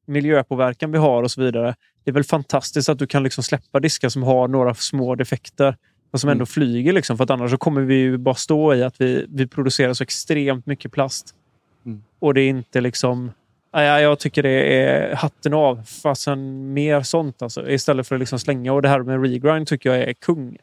miljöpåverkan 0.06 0.92
vi 0.92 0.98
har 0.98 1.22
och 1.22 1.30
så 1.30 1.40
vidare. 1.42 1.74
Det 2.04 2.10
är 2.10 2.12
väl 2.14 2.24
fantastiskt 2.24 2.88
att 2.88 2.98
du 2.98 3.06
kan 3.06 3.22
liksom 3.22 3.44
släppa 3.44 3.80
diskar 3.80 4.08
som 4.08 4.22
har 4.22 4.48
några 4.48 4.74
små 4.74 5.14
defekter 5.14 5.76
och 6.10 6.20
som 6.20 6.30
ändå 6.30 6.38
Mm. 6.42 6.46
flyger. 6.46 6.92
Liksom, 6.92 7.16
för 7.16 7.24
att 7.24 7.30
annars 7.30 7.50
så 7.50 7.56
kommer 7.58 7.80
vi 7.80 7.94
ju 7.94 8.16
bara 8.18 8.34
stå 8.34 8.74
i 8.74 8.82
att 8.82 9.00
vi, 9.00 9.26
vi 9.28 9.46
producerar 9.46 9.92
så 9.94 10.02
extremt 10.02 10.66
mycket 10.66 10.92
plast. 10.92 11.34
Mm. 11.86 12.02
Och 12.18 12.34
det 12.34 12.40
är 12.40 12.48
inte 12.48 12.80
liksom... 12.80 13.30
Ja, 13.72 13.82
ja, 13.82 14.00
jag 14.00 14.18
tycker 14.18 14.42
det 14.42 14.82
är 14.82 15.14
hatten 15.16 15.54
av. 15.54 15.82
Fasen 16.02 16.72
mer 16.72 17.02
sånt 17.02 17.42
alltså. 17.42 17.70
Istället 17.70 18.06
för 18.08 18.14
att 18.14 18.20
liksom 18.20 18.38
slänga. 18.38 18.72
Och 18.72 18.82
det 18.82 18.88
här 18.88 19.02
med 19.02 19.22
regrind 19.22 19.66
tycker 19.66 19.90
jag 19.94 20.08
är 20.08 20.12
kung. 20.12 20.56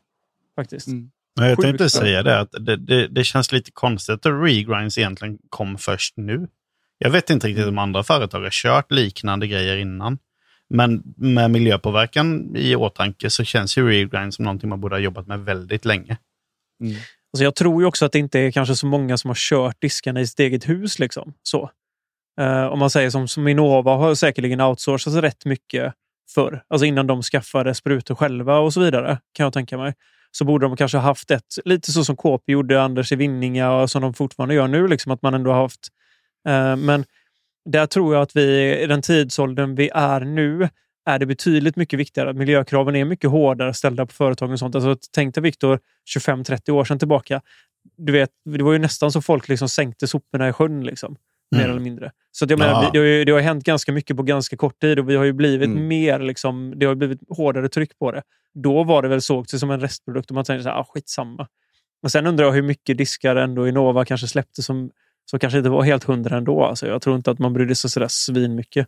Faktiskt. 0.56 0.88
Mm. 0.88 1.10
Jag 1.40 1.50
Sjukt 1.50 1.62
tänkte 1.62 1.84
bra. 1.84 1.90
säga 1.90 2.24
det, 2.24 2.40
att 2.40 2.52
det, 2.52 2.76
det, 2.76 3.08
det 3.08 3.24
känns 3.24 3.52
lite 3.52 3.72
konstigt 3.74 4.14
att 4.14 4.26
regrinds 4.26 4.98
egentligen 4.98 5.38
kom 5.50 5.78
först 5.78 6.14
nu. 6.18 6.48
Jag 6.98 7.10
vet 7.10 7.30
inte 7.30 7.48
riktigt 7.48 7.66
om 7.68 7.78
andra 7.78 8.04
företag 8.04 8.42
har 8.42 8.50
kört 8.50 8.92
liknande 8.92 9.48
grejer 9.48 9.78
innan. 9.78 10.18
Men 10.70 11.04
med 11.18 11.52
miljöpåverkan 11.52 12.56
i 12.56 12.76
åtanke 12.76 13.30
så 13.30 13.44
känns 13.44 13.78
ju 13.78 13.88
regrind 13.88 14.34
som 14.34 14.46
någonting 14.46 14.70
man 14.70 14.82
borde 14.82 14.96
ha 14.96 15.00
jobbat 15.00 15.28
med 15.28 15.40
väldigt 15.40 15.86
länge. 15.86 16.18
Mm. 16.84 16.96
Alltså 17.34 17.44
jag 17.44 17.56
tror 17.56 17.82
ju 17.82 17.88
också 17.88 18.06
att 18.06 18.12
det 18.12 18.20
inte 18.20 18.40
är 18.40 18.52
kanske 18.52 18.76
så 18.76 18.88
många 18.88 19.18
som 19.18 19.30
har 19.30 19.36
kört 19.36 19.82
diskarna 19.82 20.22
i 20.22 20.28
sitt 20.28 20.40
eget 20.40 20.70
hus. 20.70 21.00
Liksom. 21.00 21.34
Så. 21.44 21.70
Eh, 22.42 22.66
om 22.66 22.80
man 22.80 22.90
säger 22.90 23.10
som, 23.10 23.28
som 23.28 23.48
Innova 23.48 23.96
har 23.96 24.16
säkerligen 24.16 24.62
outsourcat 24.62 25.14
rätt 25.14 25.46
mycket 25.46 25.94
förr. 26.34 26.64
Alltså 26.68 26.86
innan 26.86 27.08
de 27.08 27.22
skaffade 27.22 27.76
sprutor 27.76 28.16
själva 28.16 28.58
och 28.60 28.74
så 28.74 28.82
vidare, 28.82 29.20
kan 29.34 29.44
jag 29.44 29.54
tänka 29.54 29.78
mig. 29.78 29.94
Så 30.32 30.46
borde 30.46 30.66
de 30.66 30.78
kanske 30.78 30.98
ha 30.98 31.04
haft 31.04 31.32
ett, 31.32 31.46
lite 31.66 31.92
så 31.92 32.06
som 32.06 32.16
KP 32.16 32.52
gjorde, 32.52 32.82
Anders 32.82 33.12
i 33.12 33.16
Vinninga 33.16 33.72
och 33.72 33.92
som 33.92 34.02
de 34.02 34.14
fortfarande 34.14 34.56
gör 34.56 34.68
nu. 34.68 34.88
Liksom, 34.88 35.12
att 35.12 35.22
man 35.22 35.34
ändå 35.34 35.52
har 35.52 35.62
haft. 35.62 35.88
Eh, 36.48 36.76
men 36.76 37.06
där 37.66 37.86
tror 37.86 38.14
jag 38.14 38.22
att 38.22 38.36
vi, 38.36 38.78
i 38.84 38.86
den 38.88 39.02
tidsåldern 39.02 39.76
vi 39.76 39.90
är 39.94 40.20
nu, 40.20 40.70
är 41.06 41.20
det 41.20 41.26
betydligt 41.26 41.76
mycket 41.76 42.00
viktigare. 42.00 42.34
Miljökraven 42.34 42.96
är 42.96 43.06
mycket 43.06 43.30
hårdare 43.30 43.74
ställda 43.74 44.06
på 44.06 44.14
företagen 44.14 44.52
och 44.54 44.60
sånt. 44.60 44.76
Alltså, 44.76 44.96
tänk 45.12 45.36
dig 45.36 45.44
Viktor, 45.44 45.80
25-30 46.18 46.70
år 46.72 46.86
sedan 46.86 47.00
tillbaka. 47.00 47.42
Du 47.98 48.14
vet, 48.14 48.30
det 48.46 48.64
var 48.64 48.74
ju 48.74 48.80
nästan 48.80 49.12
så 49.12 49.22
folk 49.22 49.48
liksom 49.50 49.70
sänkte 49.70 50.08
soporna 50.08 50.50
i 50.50 50.54
sjön. 50.54 50.84
Liksom, 50.84 51.16
Mer 51.52 51.60
Mm. 51.60 51.72
eller 51.72 51.82
mindre. 51.82 52.12
Så 52.32 52.46
att 52.46 52.52
jag 52.52 52.60
menar, 52.60 52.92
det, 52.94 53.00
har 53.00 53.06
ju, 53.06 53.26
det 53.26 53.32
har 53.32 53.40
hänt 53.40 53.64
ganska 53.64 53.92
mycket 53.92 54.18
på 54.18 54.24
ganska 54.24 54.58
kort 54.58 54.80
tid 54.82 55.00
och 55.00 55.10
vi 55.10 55.16
har 55.16 55.24
ju 55.24 55.34
blivit 55.34 55.68
Mm. 55.70 55.88
mer, 55.88 56.20
liksom, 56.20 56.74
det 56.76 56.86
har 56.86 56.96
blivit 56.96 57.20
hårdare 57.30 57.70
tryck 57.70 58.00
på 58.00 58.12
det. 58.12 58.22
Då 58.54 58.84
var 58.84 59.02
det 59.02 59.08
väl 59.08 59.22
såg 59.22 59.50
som 59.50 59.72
en 59.72 59.80
restprodukt 59.80 60.32
och 60.32 60.36
man 60.36 60.46
tänkte 60.46 60.64
så 60.64 60.70
här, 60.70 60.78
ah, 60.80 60.84
skitsamma. 60.94 61.48
Men 62.02 62.10
sen 62.10 62.28
undrar 62.28 62.46
jag 62.46 62.52
hur 62.52 62.62
mycket 62.62 62.98
diskar 62.98 63.36
ändå 63.36 63.68
Innova 63.68 64.06
kanske 64.06 64.28
släppte 64.28 64.62
som, 64.64 64.92
som 65.26 65.40
kanske 65.40 65.58
inte 65.58 65.70
var 65.70 65.84
helt 65.84 66.04
hundra 66.04 66.38
ändå. 66.38 66.66
Alltså, 66.66 66.88
jag 66.88 67.02
tror 67.02 67.16
inte 67.16 67.32
att 67.32 67.40
man 67.40 67.54
brydde 67.54 67.76
sig 67.76 67.90
sådär 67.90 68.08
svinmycket. 68.10 68.88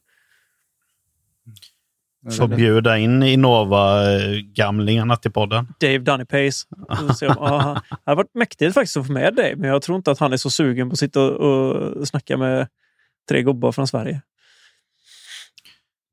Får 2.38 2.48
bjuda 2.48 2.98
in 2.98 3.24
Innova-gamlingarna 3.24 5.16
till 5.16 5.32
podden. 5.32 5.68
Dave 5.80 5.98
Dunnypace. 5.98 6.68
Det 7.20 7.28
hade 8.06 8.16
varit 8.16 8.34
mäktigt 8.34 8.74
faktiskt 8.74 8.98
att 8.98 9.08
få 9.08 9.14
med 9.14 9.36
Dave, 9.36 9.56
men 9.56 9.70
jag 9.70 9.82
tror 9.82 9.98
inte 9.98 10.12
att 10.12 10.20
han 10.20 10.34
är 10.34 10.38
så 10.38 10.50
sugen 10.50 10.90
på 10.90 10.94
att 10.94 11.00
sitta 11.00 11.22
och, 11.22 11.76
och 11.76 12.08
snacka 12.08 12.38
med 12.38 12.68
tre 13.30 13.44
gubbar 13.44 13.72
från 13.72 13.88
Sverige. 13.88 14.22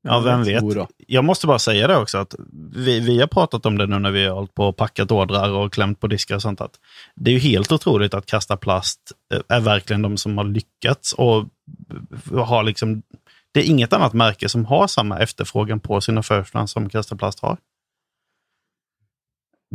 Ja, 0.07 0.19
vem 0.19 0.43
vet. 0.43 0.63
Jag 1.07 1.25
måste 1.25 1.47
bara 1.47 1.59
säga 1.59 1.87
det 1.87 1.97
också, 1.97 2.17
att 2.17 2.35
vi, 2.75 2.99
vi 2.99 3.19
har 3.19 3.27
pratat 3.27 3.65
om 3.65 3.77
det 3.77 3.87
nu 3.87 3.99
när 3.99 4.11
vi 4.11 4.25
har 4.25 4.35
hållit 4.35 4.53
på 4.53 4.65
och 4.67 4.77
packat 4.77 5.11
ordrar 5.11 5.49
och 5.49 5.73
klämt 5.73 5.99
på 5.99 6.07
diskar 6.07 6.35
och 6.35 6.41
sånt. 6.41 6.61
Att 6.61 6.79
det 7.15 7.31
är 7.31 7.33
ju 7.33 7.39
helt 7.39 7.71
otroligt 7.71 8.13
att 8.13 8.25
Kasta 8.25 8.57
Plast 8.57 8.99
eh, 9.33 9.41
är 9.47 9.59
verkligen 9.59 10.01
de 10.01 10.17
som 10.17 10.37
har 10.37 10.45
lyckats 10.45 11.13
och 11.13 11.45
har 12.31 12.63
liksom... 12.63 13.01
Det 13.51 13.59
är 13.59 13.63
inget 13.63 13.93
annat 13.93 14.13
märke 14.13 14.49
som 14.49 14.65
har 14.65 14.87
samma 14.87 15.19
efterfrågan 15.19 15.79
på 15.79 16.01
sina 16.01 16.23
first 16.23 16.55
runs 16.55 16.71
som 16.71 16.89
Kasta 16.89 17.15
Plast 17.15 17.39
har. 17.39 17.57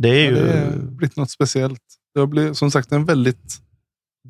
Det 0.00 0.08
är 0.08 0.32
Ja, 0.32 0.38
ju... 0.38 0.44
det 0.44 0.60
har 0.60 0.76
blivit 0.76 1.16
något 1.16 1.30
speciellt. 1.30 1.82
Det 2.14 2.20
har 2.20 2.26
blivit 2.26 2.56
som 2.56 2.70
sagt 2.70 2.92
en 2.92 3.04
väldigt 3.04 3.58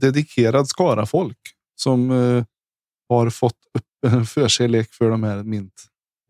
dedikerad 0.01 0.69
skara 0.69 1.07
folk 1.07 1.39
som 1.77 2.11
eh, 2.11 2.45
har 3.09 3.31
fått 3.31 3.57
upp 3.79 4.13
en 4.13 4.27
förkärlek 4.27 4.93
för 4.93 5.11
de 5.11 5.23
här 5.23 5.43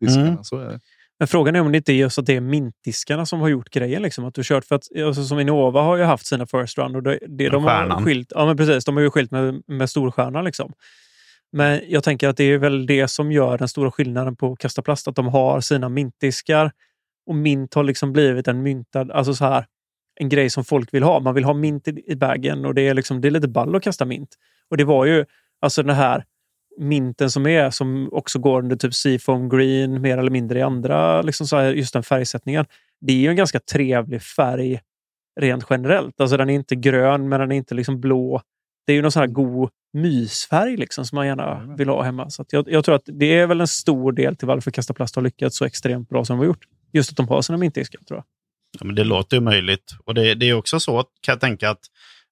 mintdiskarna. 0.01 0.27
Mm. 0.27 0.43
Så 0.43 0.57
är 0.57 0.65
det. 0.65 0.79
Men 1.19 1.27
frågan 1.27 1.55
är 1.55 1.61
om 1.61 1.71
det 1.71 1.77
inte 1.77 1.93
är 1.93 1.95
just 1.95 2.19
att 2.19 2.25
det 2.25 2.35
är 2.35 2.41
mintdiskarna 2.41 3.25
som 3.25 3.41
har 3.41 3.49
gjort 3.49 3.69
grejen. 3.69 4.01
Liksom. 4.01 4.25
Att 4.25 4.33
du 4.33 4.41
kört 4.43 4.65
för 4.65 4.75
att, 4.75 4.83
alltså, 5.05 5.23
som 5.23 5.39
Innova 5.39 5.81
har 5.81 5.97
ju 5.97 6.03
haft 6.03 6.25
sina 6.25 6.45
first 6.45 6.77
run 6.77 6.95
och 6.95 7.03
det, 7.03 7.19
det 7.27 7.49
de 7.49 7.63
har 7.63 8.05
skilt, 8.05 8.31
ja, 8.35 8.45
men 8.45 8.57
precis, 8.57 8.85
de 8.85 8.95
har 8.95 9.03
ju 9.03 9.09
skilt 9.09 9.31
med, 9.31 9.61
med 9.67 9.89
storstjärnan. 9.89 10.45
Liksom. 10.45 10.73
Men 11.51 11.81
jag 11.87 12.03
tänker 12.03 12.27
att 12.29 12.37
det 12.37 12.43
är 12.43 12.57
väl 12.57 12.85
det 12.85 13.07
som 13.07 13.31
gör 13.31 13.57
den 13.57 13.67
stora 13.67 13.91
skillnaden 13.91 14.35
på 14.35 14.55
Kasta 14.55 14.81
Plast. 14.81 15.07
Att 15.07 15.15
de 15.15 15.27
har 15.27 15.61
sina 15.61 15.89
mintdiskar 15.89 16.71
och 17.25 17.35
mint 17.35 17.73
har 17.73 17.83
liksom 17.83 18.13
blivit 18.13 18.47
en 18.47 18.63
myntad, 18.63 19.11
alltså 19.11 19.33
så 19.33 19.45
här, 19.45 19.65
en 20.15 20.29
grej 20.29 20.49
som 20.49 20.65
folk 20.65 20.93
vill 20.93 21.03
ha. 21.03 21.19
Man 21.19 21.35
vill 21.35 21.43
ha 21.43 21.53
mint 21.53 21.87
i, 21.87 22.03
i 22.07 22.15
bagen 22.15 22.65
och 22.65 22.75
det 22.75 22.87
är, 22.87 22.93
liksom, 22.93 23.21
det 23.21 23.27
är 23.27 23.31
lite 23.31 23.47
ball 23.47 23.75
att 23.75 23.83
kasta 23.83 24.05
mint. 24.05 24.35
Och 24.69 24.77
det 24.77 24.83
var 24.83 25.05
ju 25.05 25.25
alltså 25.59 25.83
den 25.83 25.95
här 25.95 26.23
minten 26.81 27.31
som 27.31 27.47
är, 27.47 27.69
som 27.69 28.09
också 28.11 28.39
går 28.39 28.59
under 28.59 28.75
typ 28.75 28.93
Seafoam 28.93 29.49
Green, 29.49 30.01
mer 30.01 30.17
eller 30.17 30.31
mindre 30.31 30.59
i 30.59 30.61
andra, 30.61 31.21
liksom 31.21 31.47
så 31.47 31.57
här, 31.57 31.73
just 31.73 31.93
den 31.93 32.03
färgsättningen. 32.03 32.65
Det 33.01 33.13
är 33.13 33.17
ju 33.17 33.29
en 33.29 33.35
ganska 33.35 33.59
trevlig 33.59 34.21
färg 34.21 34.79
rent 35.39 35.65
generellt. 35.69 36.21
Alltså 36.21 36.37
den 36.37 36.49
är 36.49 36.53
inte 36.53 36.75
grön, 36.75 37.29
men 37.29 37.39
den 37.39 37.51
är 37.51 37.55
inte 37.55 37.75
liksom 37.75 38.01
blå. 38.01 38.41
Det 38.85 38.93
är 38.93 38.95
ju 38.95 39.01
någon 39.01 39.11
sån 39.11 39.19
här 39.19 39.27
god 39.27 39.69
mysfärg 39.93 40.77
liksom, 40.77 41.05
som 41.05 41.15
man 41.15 41.27
gärna 41.27 41.75
vill 41.77 41.89
ha 41.89 42.01
hemma. 42.03 42.29
Så 42.29 42.45
jag, 42.49 42.71
jag 42.71 42.85
tror 42.85 42.95
att 42.95 43.05
det 43.05 43.39
är 43.39 43.47
väl 43.47 43.61
en 43.61 43.67
stor 43.67 44.11
del 44.11 44.35
till 44.35 44.47
varför 44.47 44.71
Kasta 44.71 44.93
Plast 44.93 45.15
har 45.15 45.23
lyckats 45.23 45.57
så 45.57 45.65
extremt 45.65 46.09
bra 46.09 46.25
som 46.25 46.37
de 46.37 46.39
har 46.39 46.45
gjort. 46.45 46.65
Just 46.93 47.09
att 47.09 47.17
de 47.17 47.27
har 47.27 47.41
sina 47.41 47.57
mintdiskar, 47.57 47.99
tror 48.07 48.17
jag. 48.17 48.25
Ja, 48.79 48.85
men 48.85 48.95
det 48.95 49.03
låter 49.03 49.37
ju 49.37 49.41
möjligt. 49.41 49.91
Och 50.05 50.13
det, 50.13 50.35
det 50.35 50.49
är 50.49 50.53
också 50.53 50.79
så, 50.79 50.99
att, 50.99 51.07
kan 51.21 51.33
jag 51.33 51.39
tänka, 51.39 51.69
att 51.69 51.81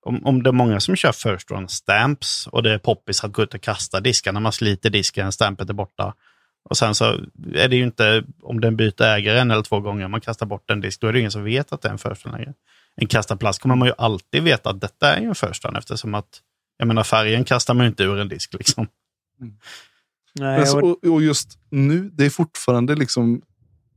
om, 0.09 0.25
om 0.25 0.43
det 0.43 0.49
är 0.49 0.51
många 0.51 0.79
som 0.79 0.95
kör 0.95 1.11
first 1.11 1.51
run 1.51 1.69
stamps 1.69 2.47
och 2.47 2.63
det 2.63 2.73
är 2.73 2.77
poppis 2.77 3.23
att 3.23 3.31
gå 3.31 3.43
ut 3.43 3.53
och 3.53 3.61
kasta 3.61 3.99
diskarna, 3.99 4.39
man 4.39 4.51
sliter 4.51 4.89
disken, 4.89 5.31
stampet 5.31 5.69
är 5.69 5.73
borta. 5.73 6.13
Och 6.69 6.77
sen 6.77 6.95
så 6.95 7.03
är 7.53 7.67
det 7.67 7.75
ju 7.75 7.83
inte, 7.83 8.23
om 8.41 8.61
den 8.61 8.77
byter 8.77 9.01
ägare 9.01 9.39
en 9.39 9.51
eller 9.51 9.63
två 9.63 9.79
gånger, 9.79 10.07
man 10.07 10.21
kastar 10.21 10.45
bort 10.45 10.71
en 10.71 10.81
disk, 10.81 11.01
då 11.01 11.07
är 11.07 11.13
det 11.13 11.19
ingen 11.19 11.31
som 11.31 11.43
vet 11.43 11.73
att 11.73 11.81
det 11.81 11.87
är 11.87 11.91
en 11.91 11.97
first 11.97 12.25
run 12.25 12.33
längre. 12.33 12.53
En 12.95 13.07
kasta 13.07 13.37
plast 13.37 13.61
kommer 13.61 13.75
man 13.75 13.87
ju 13.87 13.93
alltid 13.97 14.43
veta 14.43 14.69
att 14.69 14.81
detta 14.81 15.15
är 15.15 15.21
ju 15.21 15.27
en 15.27 15.35
first 15.35 15.65
run 15.65 15.75
eftersom 15.75 16.15
att, 16.15 16.41
jag 16.77 16.87
menar 16.87 17.03
färgen 17.03 17.43
kastar 17.43 17.73
man 17.73 17.83
ju 17.85 17.89
inte 17.89 18.03
ur 18.03 18.19
en 18.19 18.29
disk 18.29 18.53
liksom. 18.53 18.87
Nej, 20.33 20.57
Men 20.57 20.67
så, 20.67 20.79
och, 20.79 21.03
och, 21.03 21.21
just 21.21 21.59
nu, 21.69 22.09
det 22.13 22.25
är 22.25 22.29
fortfarande 22.29 22.95
liksom 22.95 23.41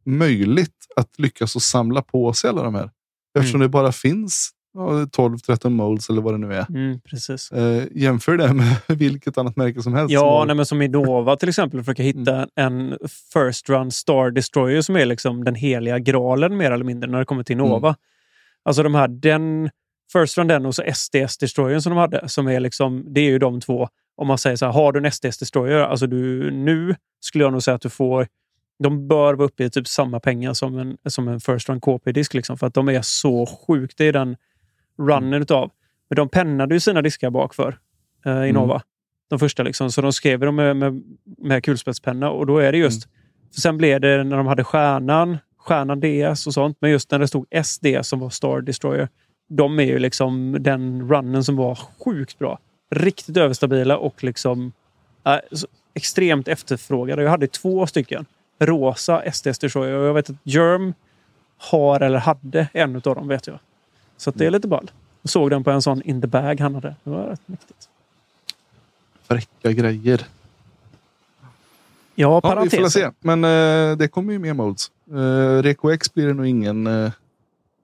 möjligt 0.05 0.87
att 0.97 1.19
lyckas 1.19 1.57
och 1.57 1.63
samla 1.63 2.03
på 2.03 2.33
sig 2.33 2.51
alla 2.51 2.63
de 2.63 2.75
här. 2.75 2.91
Eftersom 3.39 3.61
Mm. 3.61 3.65
det 3.65 3.69
bara 3.69 3.93
finns 3.93 4.51
12-13 4.75 5.69
molds 5.71 6.11
eller 6.11 6.23
vad 6.23 6.35
det 6.35 6.39
nu 6.39 6.55
är. 6.55 6.67
mm, 6.69 7.01
precis. 7.01 7.53
Eh, 7.53 7.85
jämför 7.91 8.37
det 8.37 8.55
med 8.55 8.77
vilket 8.99 9.39
annat 9.39 9.57
märke 9.57 9.83
som 9.83 9.95
helst. 9.95 10.15
som 10.15 10.15
Ja, 10.27 10.39
har- 10.39 10.47
nej, 10.47 10.57
men 10.57 10.67
som 10.67 10.83
Innova 10.83 11.37
till 11.37 11.49
exempel 11.49 11.81
försöker 11.81 12.03
hitta 12.03 12.49
en 12.57 12.99
First 13.33 13.69
Run 13.69 13.91
Star 13.91 14.31
Destroyer 14.31 14.81
som 14.81 14.97
är 14.97 15.07
liksom 15.07 15.45
den 15.45 15.55
heliga 15.55 15.99
graalen 15.99 16.57
mer 16.57 16.71
eller 16.71 16.85
mindre 16.85 17.11
när 17.11 17.19
det 17.19 17.25
kommer 17.25 17.43
till 17.43 17.53
Innova. 17.55 17.97
Alltså 18.65 18.83
de 18.83 18.95
här, 18.95 19.09
den 19.09 19.71
First 20.13 20.39
Run 20.39 20.47
den 20.47 20.67
och 20.67 20.75
så 20.75 20.83
SDS 20.95 21.39
Destroyer 21.39 21.79
som 21.81 21.91
de 21.91 21.99
hade. 21.99 22.29
Som 22.29 22.49
är 22.49 22.61
liksom, 22.61 23.05
det 23.15 23.21
är 23.21 23.31
ju 23.31 23.39
de 23.39 23.61
två. 23.61 23.89
Om 24.17 24.27
man 24.29 24.39
säger 24.39 24.57
så 24.57 24.65
här, 24.67 24.73
har 24.73 24.93
du 24.93 24.99
en 25.07 25.13
SDS 25.13 25.39
Destroyer, 25.39 25.79
alltså 25.81 26.07
du, 26.07 26.51
nu 26.51 26.95
skulle 27.21 27.45
jag 27.45 27.53
nog 27.53 27.63
säga 27.63 27.75
att 27.75 27.83
du 27.83 27.89
får 27.91 28.27
de 28.83 29.09
bör 29.09 29.35
vara 29.35 29.47
uppe 29.47 29.65
i 29.65 29.71
typ 29.71 29.89
samma 29.89 30.21
pengar 30.21 30.53
som 30.55 30.79
en, 30.79 30.97
som 31.07 31.29
en 31.29 31.41
First 31.41 31.69
Run 31.69 31.81
KP-disk. 31.81 32.35
Liksom, 32.35 32.59
för 32.59 32.67
att 32.67 32.75
de 32.75 32.89
är 32.89 33.03
så 33.03 33.47
sjukt 33.47 34.01
i 34.01 34.13
den 34.13 34.37
runnen 34.99 35.43
utav. 35.43 35.71
Men 36.09 36.17
de 36.17 36.29
pennade 36.29 36.75
ju 36.75 36.81
sina 36.81 37.03
diskar 37.03 37.31
bakför, 37.31 37.79
eh, 38.27 38.49
Innova. 38.49 38.83
De 39.31 39.39
första 39.39 39.63
liksom. 39.63 39.93
Så 39.93 40.01
de 40.03 40.13
skrev 40.13 40.41
dem 40.41 40.57
med, 40.57 40.77
med, 40.77 41.03
med 41.39 41.65
kulspetspenna 41.65 42.31
och 42.31 42.47
då 42.47 42.59
är 42.59 42.73
det 42.73 42.79
just... 42.79 43.09
För 43.55 43.61
sen 43.61 43.79
blev 43.79 44.01
det 44.01 44.25
när 44.25 44.37
de 44.37 44.47
hade 44.47 44.65
stjärnan, 44.65 45.39
stjärnan 45.59 46.01
DS 46.01 46.47
och 46.47 46.55
sånt. 46.55 46.77
Men 46.81 46.91
just 46.91 47.11
när 47.11 47.19
det 47.19 47.29
stod 47.29 47.47
SD 47.65 47.87
som 48.03 48.21
var 48.21 48.31
Star 48.31 48.61
Destroyer. 48.61 49.09
De 49.49 49.79
är 49.79 49.85
ju 49.85 49.99
liksom 49.99 50.57
den 50.61 51.09
runnen 51.09 51.45
som 51.45 51.57
var 51.57 51.75
sjukt 51.75 52.39
bra. 52.39 52.59
Riktigt 52.91 53.37
överstabila 53.37 53.97
och 53.97 54.25
liksom 54.25 54.73
äh, 55.25 55.37
extremt 55.95 56.49
efterfrågade. 56.49 57.23
Jag 57.23 57.31
hade 57.31 57.47
två 57.47 57.87
stycken 57.87 58.27
rosa 58.59 59.33
SD 59.33 59.47
Destroyer 59.47 59.95
och 59.95 60.07
jag 60.07 60.15
vet 60.15 60.31
att 60.31 60.37
Germ 60.43 60.95
har 61.59 62.01
eller 62.01 62.19
hade 62.19 62.69
en 62.73 62.97
av 62.97 63.01
dem 63.03 63.29
vet 63.29 63.47
jag. 63.47 63.59
Så 64.17 64.31
att 64.31 64.37
det 64.39 64.47
är 64.47 64.51
lite 64.51 64.69
ball. 64.69 64.91
Jag 65.23 65.31
såg 65.31 65.51
den 65.51 65.65
på 65.65 65.71
en 65.71 65.83
sån 65.83 66.03
in 66.03 66.21
the 66.21 66.27
bag 66.27 66.61
han 66.61 66.75
hade. 66.75 66.97
Det 67.05 67.11
var 67.11 67.27
rätt 67.27 67.49
mäktigt. 67.49 67.89
Fräcka 69.23 69.73
grejer. 69.73 70.27
Ja, 72.15 72.41
Ja, 72.43 72.61
vi 72.63 72.71
får 72.71 72.89
se. 72.89 73.11
Men 73.21 73.45
eh, 73.45 73.97
det 73.97 74.09
kommer 74.09 74.33
ju 74.33 74.39
mer 74.39 74.53
molds. 74.55 74.91
Uh, 75.13 75.63
Reko 75.63 75.91
X 75.91 76.15
blir 76.15 76.27
det 76.27 76.35
nog 76.35 76.47
ingen 76.47 76.87
uh, 76.87 77.11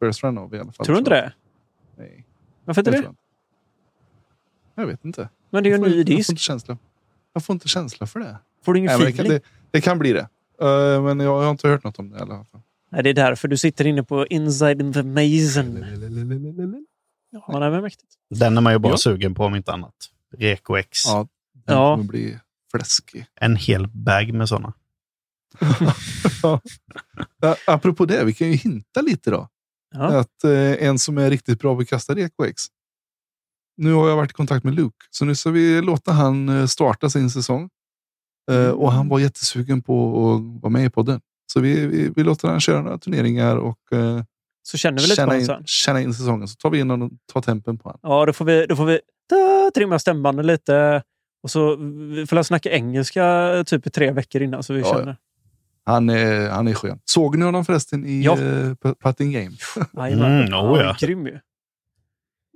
first 0.01 0.23
run 0.25 0.39
av 0.39 0.55
i 0.55 0.59
alla 0.59 0.73
fall. 0.73 0.87
Tror 0.87 0.95
du 0.95 0.99
inte 0.99 1.11
det? 1.11 1.33
Nej. 1.97 2.25
Varför 2.65 2.81
inte 2.81 2.91
det 2.91 3.15
jag 4.75 4.87
vet 4.87 5.05
inte. 5.05 5.29
Men 5.51 5.63
det 5.63 5.69
är 5.69 5.71
ju 5.71 5.75
en 5.75 5.83
Jag 5.83 5.91
får- 5.91 5.97
ny 5.97 5.99
Jag 6.01 6.07
får 6.09 6.17
disk. 6.17 6.31
inte 6.31 6.43
känsla, 6.43 6.79
jag 7.33 7.45
får 7.45 7.55
inte 7.55 7.69
känsla 7.69 8.07
för 8.07 8.21
det. 8.21 8.37
Får 8.65 8.73
du 8.73 8.79
ingen 8.79 8.89
Nej, 8.89 8.99
men 8.99 9.07
det, 9.07 9.13
kan, 9.13 9.25
feeling? 9.27 9.41
det, 9.71 9.71
det 9.71 9.81
kan 9.81 9.99
bli 9.99 10.13
det. 10.13 10.29
Eh, 10.61 11.03
men 11.03 11.21
jag, 11.21 11.39
jag 11.39 11.43
har 11.45 11.51
inte 11.51 11.69
hört 11.69 11.85
något 11.85 11.99
om 11.99 12.11
det 12.11 12.19
i 12.19 12.21
alla 12.21 12.45
fall. 12.45 12.61
Nej, 12.91 13.03
det 13.03 13.11
är 13.11 13.15
därför 13.15 13.49
du 13.49 13.57
sitter 13.57 13.87
inne 13.87 14.03
på 14.03 14.27
Inside 14.27 14.81
Information. 14.81 15.85
Ja, 17.31 17.59
det 17.59 17.67
är 17.67 17.81
mäktigt. 17.81 18.13
Den 18.31 18.57
är 18.57 18.61
man 18.61 18.73
ju 18.73 18.79
bara 18.79 18.93
Ja. 18.93 18.97
sugen 18.97 19.35
på 19.35 19.45
om 19.45 19.55
inte 19.55 19.73
annat. 19.73 19.95
Reko 20.37 20.77
X. 20.77 20.99
Ja, 21.07 21.29
den 21.67 21.77
Ja. 21.77 21.93
kommer 21.97 22.05
bli 22.09 22.39
fläskig. 22.71 23.27
En 23.41 23.57
hel 23.57 23.87
bag 23.89 24.33
med 24.35 24.49
sådana. 24.49 24.73
Ja, 27.41 27.57
apropå 27.67 28.05
det, 28.07 28.25
vi 28.25 28.35
kan 28.35 28.49
ju 28.49 28.55
hinta 28.55 29.01
lite 29.01 29.31
då. 29.31 29.49
Ja. 29.95 30.19
Att 30.19 30.45
eh, 30.45 30.87
en 30.89 30.99
som 30.99 31.19
är 31.19 31.31
riktigt 31.31 31.61
bra 31.61 31.75
på 31.75 31.81
att 31.81 31.89
kasta 31.89 32.15
RekoX. 32.15 32.63
Nu 33.77 33.93
har 33.93 34.09
jag 34.09 34.17
varit 34.17 34.31
i 34.31 34.35
kontakt 34.35 34.65
med 34.65 34.75
Luke, 34.75 34.97
så 35.11 35.25
nu 35.25 35.35
ska 35.35 35.51
vi 35.51 35.83
låta 35.83 36.13
han 36.13 36.69
starta 36.69 37.11
sin 37.11 37.31
säsong. 37.31 37.71
Eh, 38.51 38.69
och 38.71 38.93
han 38.93 39.09
var 39.09 39.19
jättesugen 39.19 39.83
på 39.83 40.09
att 40.35 40.63
vara 40.63 40.71
med 40.71 40.85
i 40.85 40.91
podden. 40.91 41.21
Så 41.53 41.61
vi, 41.61 41.87
vi, 41.87 42.13
vi 42.17 42.23
låter 42.25 42.49
han 42.49 42.61
köra 42.61 42.83
några 42.83 42.99
turneringar 42.99 43.57
och 43.57 43.93
eh, 43.93 44.23
Så 44.63 44.79
känner 44.79 44.97
vi 44.99 45.03
lite 45.03 45.13
på 45.13 45.17
känna, 45.17 45.27
honom 45.33 45.41
in, 45.41 45.47
sen. 45.47 45.63
känna 45.67 46.01
in 46.01 46.15
säsongen. 46.15 46.49
Så 46.49 46.57
tar 46.57 46.71
vi 46.71 46.79
in 46.79 46.91
och 46.91 47.11
tar 47.33 47.41
tempen 47.41 47.79
på 47.79 47.89
honom. 47.89 48.01
Ja, 48.03 48.27
då 48.27 48.33
får 48.33 48.45
vi, 48.45 48.67
då 48.67 48.77
får 48.77 48.85
vi 48.85 49.01
ta, 49.29 49.71
trimma 49.75 49.99
stämbanden 49.99 50.47
lite. 50.47 51.03
Och 51.43 51.51
så 51.51 51.77
vi 52.15 52.27
får 52.27 52.43
snacka 52.43 52.71
engelska 52.71 53.65
typ 53.67 53.87
i 53.87 53.91
tre 53.91 54.11
veckor 54.13 54.43
innan 54.43 54.63
så 54.63 54.73
vi 54.75 54.81
Ja, 54.81 54.95
känner. 54.99 55.17
Han 55.85 56.11
är, 56.11 56.51
han 56.51 56.69
är 56.69 56.75
skön. 56.75 56.99
Såg 57.05 57.39
ni 57.39 57.45
honom 57.45 57.65
förresten 57.65 58.07
i 58.07 58.23
Ja. 58.25 58.39
eh, 58.39 58.75
P- 58.75 58.95
Putting 59.03 59.33
Game? 59.33 59.51
Jajamän. 59.97 60.43
Mm, 60.43 60.55
oh 60.55 60.79
ja. 60.81 60.97
Grym 61.01 61.27
ju. 61.27 61.39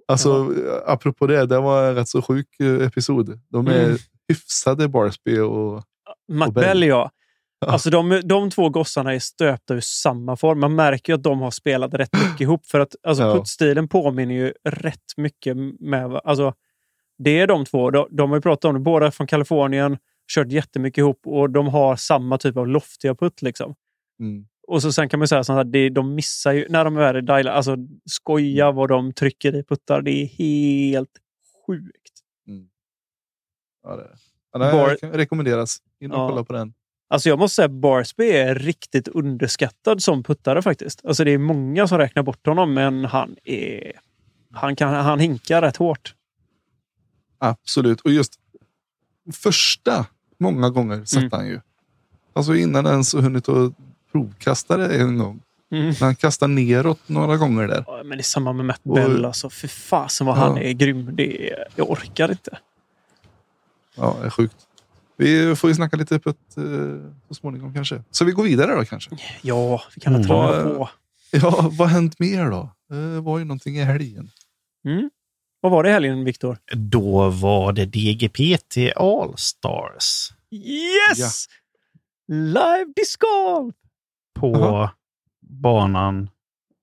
Alltså, 0.09 0.55
apropå 0.87 1.27
det, 1.27 1.47
det 1.47 1.59
var 1.61 1.89
en 1.89 1.95
rätt 1.95 2.09
så 2.09 2.23
sjuk 2.23 2.47
eh, 2.61 2.87
episod. 2.87 3.41
De 3.49 3.67
är 3.67 3.85
Mm. 3.85 3.97
hyfsade 4.29 4.89
Barsby 4.89 5.39
och 5.39 5.83
Matt 6.33 6.49
Och 6.49 6.55
Bell. 6.55 6.65
Bell, 6.65 6.83
ja. 6.83 7.11
Alltså 7.67 7.91
de, 7.91 8.21
de 8.25 8.51
två 8.51 8.69
gossarna 8.69 9.15
är 9.15 9.19
stöpta 9.19 9.75
ur 9.75 9.81
samma 9.81 10.37
form. 10.37 10.61
Man 10.61 10.75
märker 10.75 11.13
ju 11.13 11.17
att 11.17 11.23
de 11.23 11.41
har 11.41 11.51
spelat 11.51 11.95
rätt 11.95 12.11
mycket 12.13 12.41
ihop. 12.41 12.67
För 12.67 12.81
att 12.81 12.97
alltså, 13.03 13.23
Ja. 13.23 13.35
puttstilen 13.35 13.89
påminner 13.89 14.35
ju 14.35 14.53
rätt 14.65 15.13
mycket 15.17 15.57
med... 15.81 16.21
Alltså, 16.25 16.55
det 17.19 17.39
är 17.41 17.47
de 17.47 17.65
två. 17.65 17.91
De, 17.91 18.09
de 18.11 18.31
har 18.31 18.37
ju 18.37 18.43
pratat 18.43 18.65
om 18.65 18.75
det. 18.75 18.81
Båda 18.81 19.11
från 19.11 19.27
Kalifornien. 19.27 19.99
Kört 20.35 20.53
jättemycket 20.53 20.99
ihop 20.99 21.21
och 21.27 21.51
de 21.51 21.69
har 21.69 21.97
samma 21.97 22.39
typ 22.39 22.57
av 22.57 22.69
loftiga 22.69 23.15
putt. 23.15 23.43
Liksom. 23.43 23.75
mm, 24.21 24.47
Och 24.69 24.83
så 24.83 24.93
sen 24.93 25.09
kan 25.09 25.19
man 25.19 25.29
säga 25.29 25.45
så 25.45 25.53
att 25.53 25.73
det, 25.73 25.89
de 25.91 26.15
missar 26.15 26.53
ju 26.53 26.67
när 26.69 26.85
de 26.85 26.97
är 26.97 27.41
i 27.41 27.49
Alltså 27.49 27.77
skoja 28.11 28.71
vad 28.73 28.89
de 28.89 29.13
trycker 29.13 29.55
i 29.57 29.65
puttar. 29.65 30.03
Det 30.03 30.11
är 30.11 30.27
helt 30.27 31.11
sjukt. 31.67 32.13
ja, 33.83 33.97
det, 33.97 34.09
ja, 34.53 34.59
det 34.59 34.73
Bar- 34.73 34.97
kan 34.97 35.11
rekommenderas. 35.13 35.77
In 36.01 36.13
och 36.13 36.19
Ja. 36.19 36.29
kolla 36.29 36.45
på 36.45 36.53
den. 36.53 36.75
Alltså 37.13 37.29
jag 37.29 37.39
måste 37.39 37.55
säga 37.55 37.67
att 37.67 37.71
Barsby 37.73 38.31
är 38.31 38.55
riktigt 38.55 39.09
underskattad 39.09 40.03
som 40.03 40.23
puttare 40.23 40.63
faktiskt. 40.63 41.07
Alltså 41.07 41.25
det 41.25 41.31
är 41.31 41.39
många 41.39 41.89
som 41.89 41.99
räknar 41.99 42.23
bort 42.23 42.47
honom, 42.47 42.75
men 42.75 43.05
han 43.05 43.37
är... 43.45 43.93
Han, 44.53 44.77
kan, 44.77 44.95
han 44.95 45.21
hinkar 45.21 45.63
rätt 45.63 45.77
hårt. 45.77 46.15
Absolut. 47.39 48.01
Och 48.01 48.11
just 48.11 48.33
första 49.33 50.07
många 50.39 50.71
gånger 50.71 51.05
satte 51.05 51.19
Mm. 51.27 51.31
han 51.33 51.47
ju. 51.47 51.61
Alltså 52.33 52.55
innan 52.55 52.87
ens 52.87 53.15
hunnit 53.15 53.49
att 53.49 53.73
provkasta 54.13 54.77
det 54.77 55.01
en 55.01 55.19
gång. 55.19 55.41
Mm. 55.73 55.95
Han 56.01 56.15
kastade 56.17 56.53
neråt 56.53 57.09
några 57.09 57.37
gånger 57.37 57.69
där. 57.69 57.85
Ja, 57.87 58.01
Men 58.05 58.19
det 58.19 58.21
är 58.21 58.23
samma 58.23 58.53
med 58.53 58.67
Matt 58.67 58.81
Och- 58.85 58.95
Bell. 58.95 59.25
Alltså, 59.25 59.51
fy 59.51 59.69
fasen 59.69 60.27
vad 60.27 60.37
han 60.37 60.57
Ja. 60.57 60.63
är 60.63 60.73
grym. 60.73 61.11
Det 61.17 61.51
är, 61.53 61.65
jag 61.77 61.91
orkar 61.91 62.31
inte. 62.31 62.59
Ja, 63.95 64.17
det 64.21 64.27
är 64.27 64.31
sjukt. 64.31 64.57
Vi 65.23 65.57
får 65.57 65.71
ju 65.71 65.75
snacka 65.75 65.97
lite 65.97 66.19
på 66.19 66.31
ett, 66.31 66.57
eh, 66.57 66.65
så 67.29 67.35
småningom 67.35 67.75
kanske. 67.75 68.03
Så 68.11 68.25
vi 68.25 68.33
går 68.33 68.43
vidare 68.45 68.75
då 68.77 68.85
kanske. 68.85 69.11
Ja, 69.43 69.83
vi 69.95 70.01
kan 70.01 70.15
Mm. 70.15 70.27
hålla 70.29 70.65
Vad- 70.65 70.77
på. 70.79 70.89
Ja, 71.33 71.51
vad 71.51 71.79
har 71.79 71.87
hänt 71.87 72.19
mer 72.19 72.51
då? 72.51 72.71
Det 72.89 73.21
var 73.21 73.39
ju 73.39 73.45
någonting 73.45 73.77
i 73.79 73.83
helgen. 73.83 74.31
Mm. 74.85 75.11
Vad 75.61 75.73
var 75.73 75.83
det 75.83 75.89
i 75.89 75.93
helgen, 75.93 76.25
Viktor? 76.25 76.59
Då 76.75 77.29
var 77.31 77.73
det 77.73 77.87
DGPT 77.87 78.93
All-Stars 78.97 80.33
Yes! 80.51 81.47
Live 82.29 82.93
disc 82.97 83.17
golf! 83.17 83.75
på 84.35 84.57
Aha. 84.57 84.91
banan 85.41 86.29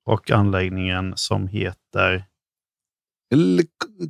och 0.06 0.32
anläggningen 0.32 1.14
som 1.18 1.48
heter... 1.48 2.26
El 3.34 3.62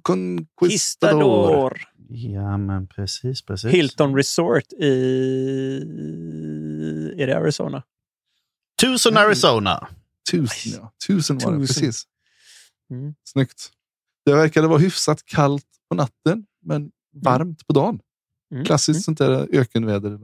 Conquistador. 0.02 0.70
Kistador. 0.70 1.82
Ja, 2.12 2.58
men 2.58 2.88
precis, 2.88 3.42
precis. 3.42 3.72
Hilton 3.72 4.16
Resort 4.16 4.74
i... 4.74 4.88
Är 7.18 7.28
det 7.28 7.38
Arizona? 7.38 7.84
Tucson, 8.82 9.14
Mm. 9.14 9.26
Arizona. 9.26 9.88
Tusen, 10.32 10.72
ja. 10.82 10.94
Tusen 11.08 11.38
var 11.38 11.52
det, 11.52 11.60
precis. 11.60 12.04
Mm. 12.92 13.14
Snyggt. 13.24 13.72
Det 14.26 14.34
verkade 14.36 14.68
vara 14.68 14.80
hyfsat 14.80 15.26
kallt 15.26 15.66
på 15.90 15.96
natten, 15.96 16.46
men 16.66 16.92
varmt 17.24 17.68
på 17.68 17.74
dagen. 17.74 18.00
Mm. 18.54 18.66
Klassiskt 18.66 19.04
sånt 19.06 19.18
där 19.18 19.48
ökenväder. 19.56 20.20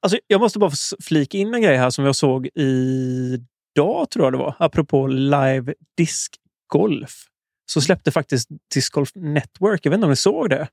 Alltså, 0.00 0.18
jag 0.26 0.40
måste 0.40 0.58
bara 0.58 0.72
flika 1.02 1.38
in 1.38 1.54
en 1.54 1.62
grej 1.62 1.76
här 1.76 1.90
som 1.90 2.04
jag 2.04 2.16
såg 2.16 2.46
idag, 2.46 4.10
tror 4.10 4.26
jag 4.26 4.32
det 4.32 4.38
var. 4.38 4.54
Apropå 4.58 5.06
live 5.06 5.74
discgolf. 5.96 7.26
Så 7.66 7.80
släppte 7.80 8.10
faktiskt 8.10 8.48
Disc 8.74 8.90
Golf 8.90 9.10
Network, 9.14 9.86
jag 9.86 9.90
vet 9.90 9.96
inte 9.96 10.04
om 10.04 10.10
ni 10.10 10.16
såg 10.16 10.50
det, 10.50 10.68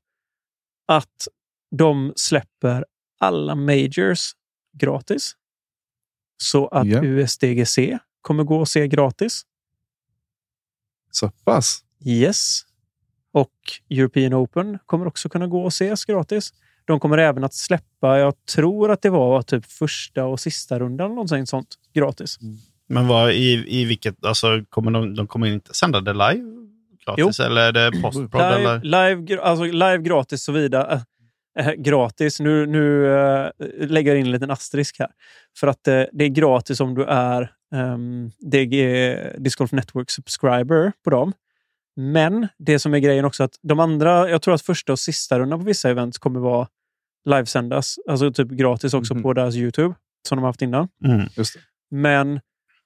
att 0.85 1.27
de 1.71 2.13
släpper 2.15 2.85
alla 3.19 3.55
majors 3.55 4.31
gratis. 4.77 5.35
Så 6.37 6.67
att 6.67 6.87
Ja. 6.87 7.03
USDGC 7.03 7.97
kommer 8.21 8.43
gå 8.43 8.61
att 8.61 8.69
se 8.69 8.87
gratis. 8.87 9.41
Så 11.11 11.29
pass. 11.29 11.83
Yes. 12.05 12.61
Och 13.31 13.51
European 13.89 14.33
Open 14.33 14.79
kommer 14.85 15.07
också 15.07 15.29
kunna 15.29 15.47
gå 15.47 15.61
och 15.61 15.67
ses 15.67 16.05
gratis. 16.05 16.53
De 16.85 16.99
kommer 16.99 17.17
även 17.17 17.43
att 17.43 17.53
släppa, 17.53 18.17
jag 18.17 18.45
tror 18.45 18.91
att 18.91 19.01
det 19.01 19.09
var 19.09 19.41
typ 19.41 19.65
första 19.65 20.25
och 20.25 20.39
sista 20.39 20.79
rundan, 20.79 21.09
någonting 21.09 21.47
sånt, 21.47 21.75
gratis. 21.93 22.39
Men 22.87 23.07
vad, 23.07 23.31
i, 23.31 23.65
i 23.81 23.85
vilket... 23.85 24.25
Alltså, 24.25 24.47
kommer 24.69 24.91
de, 24.91 25.15
de 25.15 25.27
kommer 25.27 25.47
inte 25.47 25.73
sända 25.73 26.01
det 26.01 26.13
live 26.13 26.63
gratis? 27.05 27.39
Eller 27.39 27.61
är 27.61 27.71
det 27.71 27.91
postprod? 28.01 28.33
Live, 28.33 28.69
Eller? 28.69 29.15
live, 29.15 29.41
alltså 29.41 29.63
live 29.63 29.97
gratis 29.97 30.43
såvida. 30.43 31.01
Äh, 31.59 31.71
gratis. 31.73 32.39
Nu, 32.39 32.65
nu 32.65 33.07
äh, 33.15 33.49
lägger 33.87 34.11
jag 34.11 34.19
in 34.19 34.25
en 34.25 34.31
liten 34.31 34.51
asterisk 34.51 34.99
här. 34.99 35.09
För 35.59 35.67
att 35.67 35.87
äh, 35.87 36.03
det 36.11 36.25
är 36.25 36.29
gratis 36.29 36.79
om 36.79 36.95
du 36.95 37.03
är 37.03 37.51
um, 37.75 38.31
DG, 38.51 39.15
Disc 39.37 39.55
Golf 39.55 39.71
Network 39.71 40.09
subscriber 40.09 40.91
på 41.03 41.09
dem. 41.09 41.33
Men 41.95 42.47
det 42.57 42.79
som 42.79 42.93
är 42.93 42.99
grejen 42.99 43.25
också 43.25 43.43
att 43.43 43.59
de 43.61 43.79
andra, 43.79 44.29
jag 44.29 44.41
tror 44.41 44.53
att 44.53 44.61
första 44.61 44.91
och 44.91 44.99
sista 44.99 45.39
rundan 45.39 45.59
på 45.59 45.65
vissa 45.65 45.89
events 45.89 46.17
kommer 46.17 46.39
vara 46.39 46.67
livesändas. 47.29 47.95
Alltså 48.09 48.33
typ 48.33 48.47
gratis 48.47 48.93
också 48.93 49.13
Mhm. 49.13 49.23
på 49.23 49.33
deras 49.33 49.55
YouTube. 49.55 49.95
Som 50.27 50.35
de 50.37 50.41
har 50.41 50.49
haft 50.49 50.61
innan. 50.61 50.87
Mm. 51.05 51.27
Just 51.37 51.53
det. 51.53 51.59
Men 51.91 52.39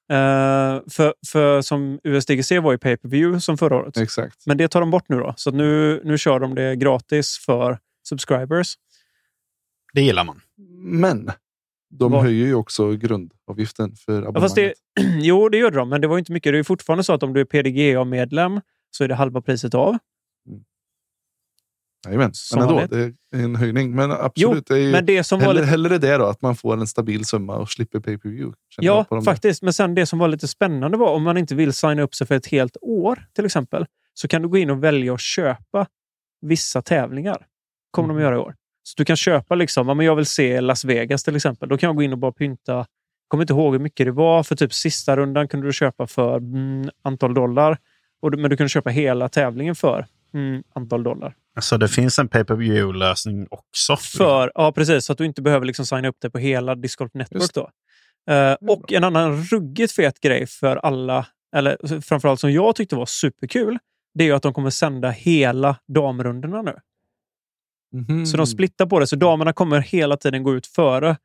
eh, 0.09 0.81
för, 0.89 1.13
för 1.27 1.61
som 1.61 1.99
USDGC 2.03 2.59
var 2.59 2.71
ju 2.71 2.77
pay-per-view 2.77 3.39
som 3.41 3.57
förra 3.57 3.75
året. 3.75 3.97
Exakt. 3.97 4.45
Men 4.45 4.57
det 4.57 4.67
tar 4.67 4.79
de 4.79 4.91
bort 4.91 5.09
nu 5.09 5.17
då. 5.19 5.33
Så 5.37 5.51
nu, 5.51 6.01
nu 6.03 6.17
kör 6.17 6.39
de 6.39 6.55
det 6.55 6.75
gratis 6.75 7.37
för 7.45 7.79
subscribers. 8.09 8.73
Det 9.93 10.01
gillar 10.01 10.23
man. 10.23 10.41
Men 10.81 11.31
de 11.89 12.11
Vad? 12.11 12.21
höjer 12.23 12.45
ju 12.45 12.55
också 12.55 12.91
grundavgiften 12.91 13.95
för 13.95 14.11
Ja, 14.13 14.17
abonnemanget. 14.17 14.41
fast 14.43 14.55
det, 14.55 14.73
jo, 15.21 15.49
det 15.49 15.57
gör 15.57 15.71
de, 15.71 15.89
men 15.89 16.01
det 16.01 16.07
var 16.07 16.17
inte 16.17 16.31
mycket. 16.31 16.53
Det 16.53 16.59
är 16.59 16.63
fortfarande 16.63 17.03
så 17.03 17.13
att 17.13 17.23
om 17.23 17.33
du 17.33 17.41
är 17.41 17.45
PDGA-medlem 17.45 18.61
så 18.91 19.03
är 19.03 19.07
det 19.07 19.15
halva 19.15 19.41
priset 19.41 19.73
av. 19.73 19.97
Jajamän. 22.05 22.31
Men 22.53 22.61
ändå, 22.63 22.73
vanligt. 22.73 22.91
det 23.31 23.37
är 23.39 23.43
en 23.43 23.55
höjning. 23.55 23.95
Men 23.95 24.11
absolut, 24.11 24.67
det 24.67 24.73
är 24.73 24.77
ju 24.77 24.91
Men 24.91 25.05
det 25.05 25.23
som 25.23 25.39
var 25.39 25.47
hellre, 25.47 25.61
lite, 25.61 25.71
hellre 25.71 25.97
det 25.97 26.17
då, 26.17 26.25
att 26.25 26.41
man 26.41 26.55
får 26.55 26.73
en 26.73 26.87
stabil 26.87 27.25
summa 27.25 27.55
och 27.55 27.69
slipper 27.69 27.99
pay-per-view. 27.99 28.55
känner 28.69 28.87
ja, 28.87 28.95
jag 28.97 29.09
på 29.09 29.15
de 29.15 29.25
där. 29.25 29.31
faktiskt. 29.31 29.63
Men 29.63 29.73
sen 29.73 29.95
det 29.95 30.05
som 30.05 30.19
var 30.19 30.27
lite 30.27 30.47
spännande 30.47 30.97
var 30.97 31.13
om 31.13 31.23
man 31.23 31.37
inte 31.37 31.55
vill 31.55 31.73
signa 31.73 32.01
upp 32.01 32.15
sig 32.15 32.27
för 32.27 32.35
ett 32.35 32.47
helt 32.47 32.77
år 32.81 33.23
till 33.35 33.45
exempel, 33.45 33.85
så 34.13 34.27
kan 34.27 34.41
du 34.41 34.47
gå 34.47 34.57
in 34.57 34.69
och 34.69 34.83
välja 34.83 35.13
att 35.13 35.21
köpa 35.21 35.87
vissa 36.41 36.81
tävlingar. 36.81 37.45
kommer 37.91 38.09
Mm. 38.09 38.17
de 38.17 38.23
göra 38.23 38.35
i 38.35 38.39
år. 38.39 38.55
Så 38.83 38.93
du 38.97 39.05
kan 39.05 39.15
köpa 39.15 39.55
liksom, 39.55 39.87
ja, 39.87 39.93
men 39.93 40.05
jag 40.05 40.15
vill 40.15 40.25
se 40.25 40.61
Las 40.61 40.85
Vegas 40.85 41.23
till 41.23 41.35
exempel. 41.35 41.69
Då 41.69 41.77
kan 41.77 41.87
jag 41.87 41.95
gå 41.95 42.03
in 42.03 42.11
och 42.13 42.17
bara 42.17 42.31
pynta. 42.31 42.73
Jag 42.73 42.85
kommer 43.27 43.43
inte 43.43 43.53
ihåg 43.53 43.73
hur 43.73 43.79
mycket 43.79 44.05
det 44.05 44.11
var. 44.11 44.43
För 44.43 44.55
typ 44.55 44.73
sista 44.73 45.17
rundan 45.17 45.47
kunde 45.47 45.67
du 45.67 45.73
köpa 45.73 46.07
för 46.07 46.37
mm, 46.37 46.89
antal 47.01 47.33
dollar. 47.33 47.77
Och, 48.21 48.39
men 48.39 48.49
du 48.49 48.57
kunde 48.57 48.69
köpa 48.69 48.89
hela 48.89 49.29
tävlingen 49.29 49.75
för 49.75 50.05
mm, 50.33 50.63
antal 50.73 51.03
dollar. 51.03 51.35
Så 51.59 51.77
det 51.77 51.87
finns 51.87 52.19
en 52.19 52.27
pay-per-view-lösning 52.27 53.47
också. 53.49 53.95
För, 53.97 54.51
ja, 54.55 54.71
precis. 54.71 55.05
Så 55.05 55.11
att 55.11 55.17
du 55.17 55.25
inte 55.25 55.41
behöver 55.41 55.65
liksom 55.65 55.85
signa 55.85 56.07
upp 56.07 56.21
dig 56.21 56.31
på 56.31 56.37
hela 56.37 56.75
Discord 56.75 57.09
Network. 57.13 57.53
Då. 57.53 57.69
Eh, 58.33 58.53
och 58.53 58.93
en 58.93 59.03
annan 59.03 59.43
ruggigt 59.43 59.91
fet 59.91 60.19
grej 60.19 60.47
för 60.47 60.75
alla 60.75 61.27
eller 61.55 62.01
framförallt 62.01 62.39
som 62.39 62.51
jag 62.51 62.75
tyckte 62.75 62.95
var 62.95 63.05
superkul, 63.05 63.77
det 64.13 64.23
är 64.23 64.27
ju 64.27 64.33
att 64.33 64.43
de 64.43 64.53
kommer 64.53 64.69
sända 64.69 65.09
hela 65.09 65.75
damrundorna 65.87 66.61
nu. 66.61 66.75
Mhm. 67.93 68.25
Så 68.25 68.37
de 68.37 68.47
splittar 68.47 68.85
på 68.85 68.99
det, 68.99 69.07
så 69.07 69.15
damerna 69.15 69.53
kommer 69.53 69.79
hela 69.79 70.17
tiden 70.17 70.43
gå 70.43 70.55
ut 70.55 70.67
före 70.67 71.17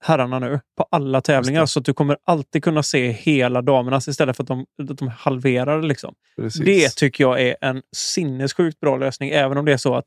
herrarna 0.00 0.38
nu 0.38 0.60
på 0.76 0.86
alla 0.90 1.20
tävlingar. 1.20 1.66
Så 1.66 1.78
att 1.78 1.84
du 1.84 1.94
kommer 1.94 2.16
alltid 2.24 2.64
kunna 2.64 2.82
se 2.82 3.10
hela 3.10 3.62
damernas 3.62 4.08
istället 4.08 4.36
för 4.36 4.42
att 4.44 4.48
de, 4.48 4.66
att 4.90 4.98
de 4.98 5.08
halverar 5.08 5.80
det. 5.80 5.86
Liksom. 5.86 6.14
Precis. 6.36 6.64
Det 6.64 6.96
tycker 6.96 7.24
jag 7.24 7.40
är 7.40 7.56
en 7.60 7.82
sinnessjukt 7.96 8.80
bra 8.80 8.96
lösning. 8.96 9.30
Även 9.30 9.58
om 9.58 9.64
det 9.64 9.72
är 9.72 9.76
så 9.76 9.94
att 9.94 10.06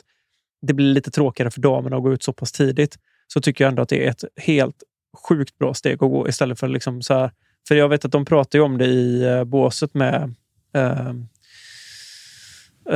det 0.61 0.73
blir 0.73 0.93
lite 0.93 1.11
tråkigare 1.11 1.51
för 1.51 1.61
damerna 1.61 1.95
att 1.95 2.03
gå 2.03 2.13
ut 2.13 2.23
så 2.23 2.33
pass 2.33 2.51
tidigt. 2.51 2.97
Så 3.27 3.41
tycker 3.41 3.63
jag 3.63 3.69
ändå 3.69 3.81
att 3.81 3.89
det 3.89 4.05
är 4.05 4.09
ett 4.09 4.23
helt 4.37 4.83
sjukt 5.27 5.57
bra 5.57 5.73
steg 5.73 5.93
att 5.93 5.99
gå 5.99 6.27
istället 6.27 6.59
för 6.59 6.67
liksom 6.67 7.01
så 7.01 7.13
här. 7.13 7.31
För 7.67 7.75
jag 7.75 7.89
vet 7.89 8.05
att 8.05 8.11
de 8.11 8.25
pratar 8.25 8.59
ju 8.59 8.65
om 8.65 8.77
det 8.77 8.85
i 8.85 9.25
uh, 9.25 9.43
båset 9.43 9.93
med 9.93 10.35
uh, 10.77 11.13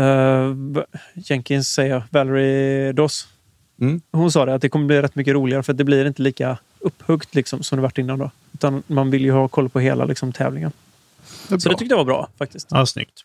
uh, 0.02 0.84
Jenkins, 1.14 1.70
säger 1.70 1.94
jag, 1.94 2.04
Valerie 2.12 2.92
Doss. 2.92 3.28
Mm. 3.82 4.02
Hon 4.12 4.32
sa 4.32 4.46
det 4.46 4.54
att 4.54 4.62
det 4.62 4.70
kommer 4.70 4.86
bli 4.86 5.02
rätt 5.02 5.16
mycket 5.16 5.34
roligare 5.34 5.64
för 5.64 5.74
att 5.74 5.78
det 5.78 5.84
blir 5.84 6.06
inte 6.06 6.22
lika 6.22 6.58
upphuggt 6.88 7.36
liksom, 7.36 7.64
som 7.64 7.76
det 7.76 7.82
varit 7.82 7.98
innan. 7.98 8.20
Då. 8.20 8.32
Utan 8.54 8.84
man 8.88 9.12
vill 9.12 9.22
ju 9.26 9.32
ha 9.32 9.48
koll 9.48 9.70
på 9.70 9.80
hela 9.80 10.06
liksom, 10.06 10.34
tävlingen. 10.34 10.72
Det 11.50 11.60
Så 11.60 11.70
det 11.70 11.76
tyckte 11.76 11.94
jag 11.94 11.98
var 11.98 12.06
bra 12.06 12.30
faktiskt. 12.38 12.68
Ja, 12.72 12.86
snyggt. 12.86 13.22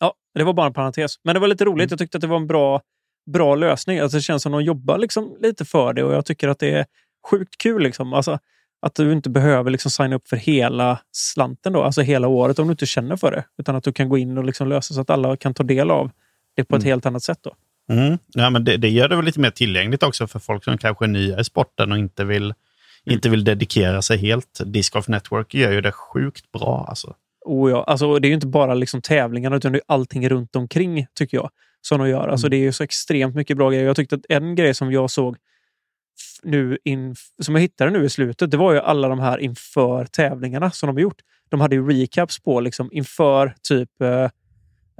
Ja, 0.00 0.14
det 0.34 0.44
var 0.44 0.52
bara 0.52 0.66
en 0.66 0.72
parentes. 0.72 1.18
Men 1.22 1.34
det 1.34 1.40
var 1.40 1.48
lite 1.48 1.64
roligt. 1.64 1.82
Mm. 1.82 1.88
Jag 1.90 1.98
tyckte 1.98 2.18
att 2.18 2.22
det 2.22 2.26
var 2.26 2.36
en 2.36 2.46
bra, 2.46 2.80
bra 3.32 3.54
lösning. 3.54 3.98
Alltså, 3.98 4.16
det 4.16 4.22
känns 4.22 4.42
som 4.42 4.54
att 4.54 4.60
de 4.60 4.64
jobbar 4.64 4.98
liksom 4.98 5.36
lite 5.40 5.64
för 5.64 5.92
det 5.92 6.04
och 6.04 6.14
jag 6.14 6.26
tycker 6.26 6.48
att 6.48 6.58
det 6.58 6.70
är 6.70 6.86
sjukt 7.30 7.58
kul. 7.58 7.82
Liksom. 7.82 8.12
Alltså, 8.12 8.38
att 8.82 8.94
du 8.94 9.12
inte 9.12 9.30
behöver 9.30 9.70
liksom 9.70 9.90
signa 9.90 10.16
upp 10.16 10.28
för 10.28 10.36
hela 10.36 10.98
slanten, 11.12 11.72
då, 11.72 11.82
alltså 11.82 12.00
hela 12.02 12.28
året, 12.28 12.58
om 12.58 12.66
du 12.66 12.70
inte 12.70 12.86
känner 12.86 13.16
för 13.16 13.30
det. 13.30 13.44
Utan 13.58 13.76
att 13.76 13.84
du 13.84 13.92
kan 13.92 14.08
gå 14.08 14.18
in 14.18 14.38
och 14.38 14.44
liksom 14.44 14.68
lösa 14.68 14.94
så 14.94 15.00
att 15.00 15.10
alla 15.10 15.36
kan 15.36 15.54
ta 15.54 15.62
del 15.62 15.90
av 15.90 16.10
det 16.56 16.64
på 16.64 16.76
ett 16.76 16.82
Mm. 16.82 16.90
helt 16.90 17.06
annat 17.06 17.22
sätt. 17.22 17.38
Då. 17.42 17.54
Mm. 17.94 18.18
Ja, 18.26 18.50
men 18.50 18.64
det, 18.64 18.76
det 18.76 18.88
gör 18.88 19.08
det 19.08 19.16
väl 19.16 19.24
lite 19.24 19.40
mer 19.40 19.50
tillgängligt 19.50 20.02
också 20.02 20.26
för 20.26 20.38
folk 20.38 20.64
som 20.64 20.78
kanske 20.78 21.04
är 21.04 21.08
nya 21.08 21.40
i 21.40 21.44
sporten 21.44 21.92
och 21.92 21.98
inte 21.98 22.24
vill, 22.24 22.54
inte 23.06 23.28
vill 23.28 23.44
dedikera 23.44 24.02
sig 24.02 24.18
helt. 24.18 24.60
Disc 24.64 24.90
Golf 24.90 25.08
Network 25.08 25.54
gör 25.54 25.72
ju 25.72 25.80
det 25.80 25.92
sjukt 25.92 26.52
bra. 26.52 26.86
Alltså. 26.88 27.14
Och 27.44 27.70
ja, 27.70 27.84
alltså, 27.84 28.18
det 28.18 28.26
är 28.26 28.28
ju 28.28 28.34
inte 28.34 28.46
bara 28.46 28.74
liksom 28.74 29.02
tävlingarna 29.02 29.56
utan 29.56 29.72
det 29.72 29.78
är 29.78 29.82
allting 29.86 30.28
runt 30.28 30.56
omkring 30.56 31.06
tycker 31.14 31.36
jag. 31.36 31.50
Som 31.80 31.98
de 32.00 32.08
gör. 32.08 32.28
Alltså, 32.28 32.46
Mm. 32.46 32.50
det 32.50 32.56
är 32.56 32.66
ju 32.66 32.72
så 32.72 32.84
extremt 32.84 33.34
mycket 33.34 33.56
bra 33.56 33.70
grejer. 33.70 33.84
Jag 33.84 33.96
tyckte 33.96 34.14
att 34.14 34.26
en 34.28 34.54
grej 34.54 34.74
som 34.74 34.92
jag 34.92 35.10
såg 35.10 35.36
nu 36.42 36.78
in, 36.84 37.14
som 37.42 37.54
jag 37.54 37.62
hittade 37.62 37.90
nu 37.90 38.04
i 38.04 38.08
slutet, 38.08 38.50
det 38.50 38.56
var 38.56 38.72
ju 38.72 38.78
alla 38.80 39.08
de 39.08 39.18
här 39.20 39.38
inför 39.38 40.04
tävlingarna 40.04 40.70
som 40.70 40.86
de 40.86 40.96
har 40.96 41.00
gjort. 41.00 41.20
De 41.48 41.60
hade 41.60 41.74
ju 41.76 41.88
recaps 41.88 42.38
på 42.42 42.60
liksom 42.60 42.88
inför 42.92 43.54
typ, 43.68 43.90
eh, 44.02 44.30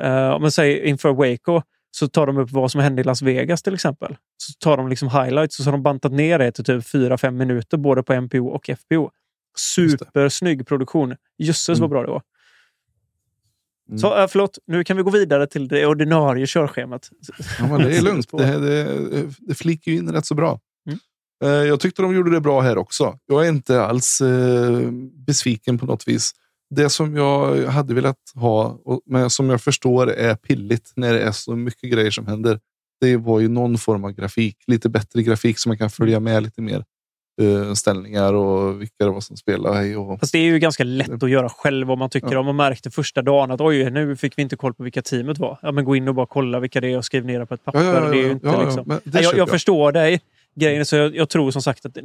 eh, 0.06 0.30
om 0.30 0.42
man 0.42 0.50
säger 0.50 0.84
inför 0.84 1.12
Waco, 1.12 1.62
så 1.98 2.08
tar 2.08 2.26
de 2.26 2.36
upp 2.38 2.50
vad 2.50 2.70
som 2.70 2.80
hände 2.80 3.00
i 3.00 3.04
Las 3.04 3.22
Vegas 3.22 3.62
till 3.62 3.74
exempel. 3.74 4.16
Så 4.36 4.52
tar 4.58 4.76
de 4.76 4.88
liksom 4.88 5.08
highlights 5.08 5.58
och 5.58 5.64
så 5.64 5.70
har 5.70 5.72
de 5.72 5.82
bantat 5.82 6.12
ner 6.12 6.38
det 6.38 6.52
till 6.52 6.64
typ 6.64 6.84
4-5 6.84 7.30
minuter 7.30 7.76
både 7.78 8.02
på 8.02 8.20
MPO 8.20 8.46
och 8.48 8.70
FPO. 8.78 9.10
Supersnygg 9.58 10.66
produktion. 10.66 11.14
Jösses 11.38 11.68
vad 11.68 11.78
Mm. 11.78 11.90
bra 11.90 12.02
det 12.02 12.08
var. 12.10 12.22
Mm. 13.88 13.98
Så 13.98 14.16
äh, 14.22 14.28
förlåt, 14.28 14.58
nu 14.66 14.84
kan 14.84 14.96
vi 14.96 15.02
gå 15.02 15.10
vidare 15.10 15.46
till 15.46 15.68
det 15.68 15.86
ordinarie 15.86 16.46
körschemat. 16.46 17.10
Ja, 17.58 17.78
det 17.78 17.96
är 17.96 18.02
lugnt. 18.10 18.30
Det, 18.32 18.58
det, 18.58 19.24
det 19.38 19.54
flikar 19.54 19.92
ju 19.92 19.98
in 19.98 20.12
rätt 20.12 20.26
så 20.26 20.34
bra. 20.34 20.60
Mm. 20.86 20.98
Eh, 21.44 21.68
Jag 21.68 21.80
tyckte 21.80 22.02
de 22.02 22.14
gjorde 22.14 22.30
det 22.30 22.40
bra 22.40 22.60
här 22.60 22.78
också. 22.78 23.18
Jag 23.26 23.44
är 23.44 23.48
inte 23.48 23.82
alls 23.82 24.20
eh, 24.20 24.90
besviken 25.26 25.78
på 25.78 25.86
något 25.86 26.08
vis. 26.08 26.32
Det 26.74 26.90
som 26.90 27.16
jag 27.16 27.66
hade 27.66 27.94
velat 27.94 28.16
ha, 28.34 28.78
men 29.06 29.30
som 29.30 29.50
jag 29.50 29.60
förstår 29.60 30.10
är 30.10 30.34
pilligt 30.34 30.92
när 30.96 31.12
det 31.14 31.20
är 31.20 31.32
så 31.32 31.56
mycket 31.56 31.92
grejer 31.92 32.10
som 32.10 32.26
händer. 32.26 32.60
Det 33.00 33.16
var 33.16 33.40
ju 33.40 33.48
någon 33.48 33.78
form 33.78 34.04
av 34.04 34.10
grafik. 34.12 34.56
Lite 34.66 34.88
bättre 34.88 35.22
grafik 35.22 35.58
så 35.58 35.68
man 35.68 35.78
kan 35.78 35.90
följa 35.90 36.20
med 36.20 36.42
lite 36.42 36.62
mer. 36.62 36.84
eh, 37.42 37.72
ställningar 37.74 38.32
och 38.34 38.80
vilka 38.80 38.94
det 39.04 39.10
var 39.10 39.20
som 39.20 39.36
spelade. 39.36 39.96
Och, 39.96 40.20
Fast 40.20 40.32
det 40.32 40.38
är 40.38 40.42
ju 40.42 40.58
ganska 40.58 40.84
lätt 40.84 41.22
att 41.22 41.30
göra 41.30 41.48
själv 41.48 41.90
om 41.90 41.98
man 41.98 42.10
tycker 42.10 42.32
Ja. 42.32 42.38
om. 42.38 42.46
Man 42.46 42.56
märkte 42.56 42.90
första 42.90 43.22
dagen 43.22 43.50
att 43.50 43.60
oj, 43.60 43.90
nu 43.90 44.16
fick 44.16 44.38
vi 44.38 44.42
inte 44.42 44.56
koll 44.56 44.74
på 44.74 44.82
vilka 44.82 45.02
teamet 45.02 45.38
var. 45.38 45.58
Ja, 45.62 45.72
men 45.72 45.84
gå 45.84 45.96
in 45.96 46.08
och 46.08 46.14
bara 46.14 46.26
kolla 46.26 46.60
vilka 46.60 46.80
det 46.80 46.92
är 46.92 46.98
och 46.98 47.04
skriv 47.04 47.24
ner 47.24 47.38
det 47.40 47.46
på 47.46 47.54
ett 47.54 47.64
papper. 47.64 47.84
Ja, 47.84 47.94
ja, 47.94 48.04
ja, 48.04 48.10
det 48.10 48.16
är 48.18 48.22
ju 48.22 48.28
ja, 48.28 48.38
ja, 48.42 48.52
ja, 48.52 48.64
liksom... 48.64 48.84
det 48.88 49.00
Nej, 49.04 49.22
jag, 49.22 49.32
jag 49.32 49.38
jag. 49.38 49.48
förstår 49.48 49.92
dig. 49.92 50.20
Grejen 50.56 50.80
är 50.80 50.84
så 50.84 50.96
jag, 50.96 51.16
jag 51.16 51.28
tror 51.28 51.50
som 51.50 51.62
sagt 51.62 51.86
att 51.86 51.98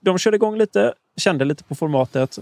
de 0.00 0.18
körde 0.18 0.36
igång 0.36 0.58
lite, 0.58 0.94
kände 1.16 1.44
lite 1.44 1.64
på 1.64 1.74
formatet. 1.74 2.38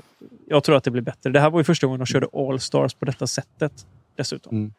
Jag 0.49 0.65
tror 0.65 0.77
att 0.77 0.85
det 0.85 0.91
blir 0.91 1.03
bättre. 1.03 1.31
Det 1.31 1.41
här 1.41 1.51
var 1.51 1.61
ju 1.61 1.65
första 1.65 1.87
gången 1.87 1.99
de 1.99 2.07
körde 2.07 2.27
All 2.33 2.61
Stars 2.61 2.95
på 2.95 3.05
detta 3.05 3.27
sättet 3.27 3.73
dessutom. 4.17 4.57
Mm. 4.57 4.73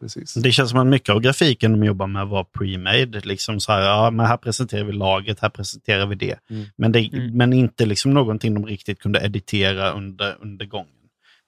Precis. 0.00 0.34
Det 0.34 0.52
känns 0.52 0.70
som 0.70 0.78
att 0.78 0.86
mycket 0.86 1.08
av 1.08 1.20
grafiken 1.20 1.72
de 1.72 1.84
jobbar 1.86 2.06
med 2.06 2.26
var 2.26 2.44
pre-made. 2.44 3.26
Liksom 3.26 3.60
så 3.60 3.72
här, 3.72 3.80
ja, 3.80 4.10
men 4.10 4.26
här 4.26 4.36
presenterar 4.36 4.84
vi 4.84 4.92
laget, 4.92 5.40
här 5.40 5.48
presenterar 5.48 6.06
vi 6.06 6.14
det. 6.14 6.38
Mm. 6.50 6.66
Men, 6.76 6.92
det 6.92 7.08
Mm. 7.12 7.36
men 7.36 7.52
inte 7.52 7.86
liksom 7.86 8.14
någonting 8.14 8.54
de 8.54 8.66
riktigt 8.66 8.98
kunde 8.98 9.20
editera 9.20 9.90
under, 9.90 10.36
under 10.40 10.66
gången. 10.66 10.92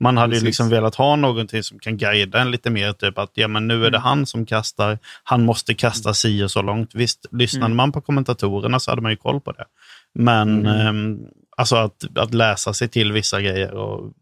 Man 0.01 0.17
hade 0.17 0.37
ju 0.37 0.45
liksom 0.45 0.69
velat 0.69 0.95
ha 0.95 1.17
någonting 1.17 1.63
som 1.63 1.79
kan 1.79 1.97
guida 1.97 2.41
en 2.41 2.51
lite 2.51 2.71
mer. 2.71 2.93
Typ 2.93 3.19
att 3.19 3.31
ja, 3.35 3.49
men 3.49 3.69
nu 3.69 3.75
är 3.75 3.91
det 3.91 3.97
Mm. 3.99 4.03
han 4.03 4.27
som 4.27 4.47
kastar, 4.47 4.99
han 5.25 5.45
måste 5.45 5.75
kasta 5.75 6.15
si 6.15 6.43
och 6.45 6.51
så 6.51 6.63
långt. 6.63 6.95
Visst, 6.95 7.27
lyssnade 7.31 7.67
Mm. 7.67 7.77
man 7.77 7.93
på 7.93 8.01
kommentatorerna 8.01 8.81
så 8.81 8.91
hade 8.91 9.03
man 9.03 9.13
ju 9.13 9.17
koll 9.17 9.41
på 9.41 9.53
det. 9.53 9.65
Men 10.15 10.67
Mm. 10.67 10.87
ehm, 10.87 11.19
alltså 11.57 11.77
att, 11.77 12.05
att 12.19 12.35
läsa 12.35 12.73
sig 12.75 12.89
till 12.89 13.13
vissa 13.13 13.41
grejer 13.41 13.71
och, 13.75 14.13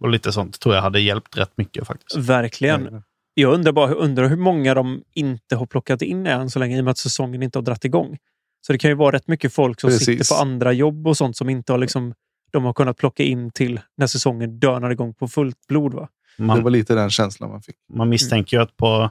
och 0.00 0.08
lite 0.08 0.32
sånt 0.32 0.60
tror 0.60 0.74
jag 0.74 0.82
hade 0.82 1.00
hjälpt 1.00 1.38
rätt 1.38 1.52
mycket 1.56 1.86
faktiskt. 1.86 2.16
Verkligen. 2.16 2.80
Jajamän. 2.80 3.02
Jag 3.34 3.54
undrar 3.54 3.72
bara 3.72 3.92
undrar 3.94 4.28
hur 4.28 4.36
många 4.36 4.74
de 4.74 5.02
inte 5.14 5.56
har 5.56 5.66
plockat 5.66 6.02
in 6.02 6.26
än 6.26 6.50
så 6.50 6.58
länge 6.58 6.76
i 6.76 6.80
och 6.80 6.84
med 6.84 6.90
att 6.90 6.98
säsongen 6.98 7.42
inte 7.42 7.58
har 7.58 7.62
dratt 7.62 7.84
igång. 7.84 8.18
Så 8.66 8.72
det 8.72 8.78
kan 8.78 8.90
ju 8.90 8.94
vara 8.94 9.16
rätt 9.16 9.28
mycket 9.28 9.52
folk 9.52 9.80
som 9.80 9.90
Precis. 9.90 10.06
sitter 10.06 10.34
på 10.34 10.40
andra 10.40 10.72
jobb 10.72 11.06
och 11.06 11.16
sånt 11.16 11.36
som 11.36 11.48
inte 11.48 11.72
har 11.72 11.78
liksom, 11.78 12.14
de 12.52 12.64
har 12.64 12.72
kunnat 12.72 12.96
plocka 12.96 13.22
in 13.22 13.50
till 13.50 13.80
när 13.96 14.06
säsongen 14.06 14.58
dönar 14.58 14.90
igång 14.90 15.14
på 15.14 15.28
fullt 15.28 15.66
blod. 15.68 15.94
Va? 15.94 16.08
Man, 16.38 16.56
Det 16.56 16.62
var 16.62 16.70
lite 16.70 16.94
den 16.94 17.10
känslan 17.10 17.50
man 17.50 17.62
fick. 17.62 17.76
Man 17.92 18.08
misstänker 18.08 18.56
ju 18.56 18.62
att 18.62 18.76
på, 18.76 19.10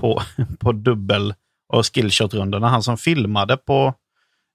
på, 0.00 0.22
på 0.58 0.72
dubbel 0.72 1.34
och 1.68 1.84
skillshot-rundorna, 1.84 2.68
han 2.68 2.82
som 2.82 2.96
filmade 2.96 3.56
på, 3.56 3.94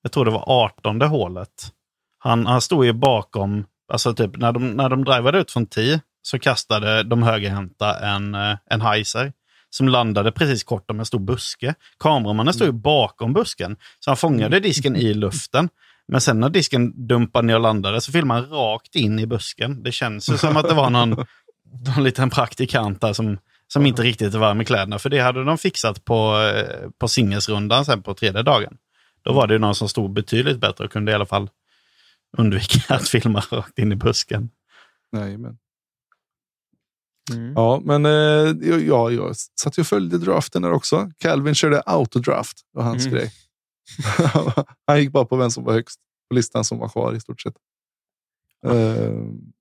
jag 0.02 0.12
tror 0.12 0.26
det 0.26 0.32
var 0.32 0.44
18 0.48 1.02
hålet, 1.02 1.74
han, 2.20 2.46
han 2.46 2.62
stod 2.62 2.86
ju 2.86 2.94
bakom, 2.94 3.66
alltså 3.92 4.14
typ 4.14 4.38
när 4.38 4.52
de, 4.52 4.72
när 4.72 4.90
de 4.90 5.04
drivade 5.06 5.40
ut 5.40 5.52
från 5.52 5.66
10 5.66 6.02
så 6.22 6.40
kastade 6.40 7.04
de 7.04 7.24
högerhänta 7.24 8.00
en, 8.00 8.36
eh, 8.36 8.58
en 8.66 8.82
heiser 8.82 9.34
som 9.70 9.88
landade 9.88 10.32
precis 10.32 10.64
kort 10.64 10.92
om 10.92 11.00
en 11.00 11.06
stor 11.06 11.20
buske. 11.20 11.76
Kameramannen 12.00 12.54
stod 12.54 12.68
ju 12.68 12.72
bakom 12.72 13.34
busken, 13.34 13.78
så 14.00 14.10
han 14.10 14.18
fångade 14.18 14.60
disken 14.60 14.96
i 14.96 15.14
luften. 15.14 15.70
Men 16.12 16.22
sen 16.22 16.40
när 16.40 16.50
disken 16.50 17.08
dumpade 17.08 17.48
ner 17.48 17.56
och 17.56 17.62
landade 17.62 18.02
så 18.02 18.12
filmade 18.12 18.42
han 18.42 18.50
rakt 18.50 18.96
in 18.96 19.20
i 19.20 19.26
busken. 19.28 19.84
Det 19.84 19.92
känns 19.92 20.30
ju 20.30 20.38
som 20.38 20.58
att 20.58 20.68
det 20.68 20.74
var 20.74 20.90
någon, 20.90 21.10
någon 21.86 22.04
liten 22.04 22.30
praktikant 22.30 23.02
där 23.02 23.14
som, 23.14 23.38
som 23.68 23.86
inte 23.86 24.02
riktigt 24.02 24.34
var 24.34 24.54
med 24.54 24.68
kläderna. 24.68 25.00
För 25.00 25.10
det 25.10 25.20
hade 25.20 25.44
de 25.44 25.58
fixat 25.58 26.06
på, 26.06 26.38
eh, 26.56 26.90
på 26.98 27.08
singelsrundan 27.08 27.86
sen 27.86 28.02
på 28.04 28.14
tredje 28.14 28.44
dagen. 28.44 28.78
Då 29.24 29.34
var 29.34 29.48
det 29.48 29.54
ju 29.54 29.60
någon 29.60 29.76
som 29.76 29.90
stod 29.90 30.14
betydligt 30.14 30.60
bättre 30.60 30.86
och 30.86 30.92
kunde 30.92 31.12
i 31.12 31.16
alla 31.16 31.26
fall 31.26 31.50
undvika 32.38 32.96
att 32.96 33.08
filma 33.08 33.44
rakt 33.52 33.80
in 33.80 33.92
i 33.92 33.96
busken. 33.96 34.50
Nej, 35.12 35.38
men. 35.38 35.58
Mm. 37.32 37.54
Ja, 37.56 37.82
men 37.84 38.06
eh, 38.06 38.12
ja, 38.88 39.12
jag 39.12 39.36
satt 39.62 39.78
ju 39.78 39.82
och 39.82 39.88
följde 39.88 40.18
draften 40.18 40.62
där 40.62 40.72
också. 40.72 41.12
Calvin 41.18 41.56
körde 41.56 41.82
autodraft 41.82 42.58
och 42.74 42.84
hans 42.84 43.06
Mm. 43.06 43.18
grej. 43.18 43.32
Han 44.88 45.00
gick 45.00 45.12
bara 45.12 45.26
på 45.26 45.36
vem 45.36 45.52
som 45.52 45.64
var 45.64 45.74
högst 45.74 46.00
på 46.30 46.36
listan 46.36 46.64
som 46.64 46.80
var 46.80 46.90
kvar 46.90 47.16
i 47.16 47.20
stort 47.20 47.42
sett. 47.42 47.56
Eh, 48.66 49.12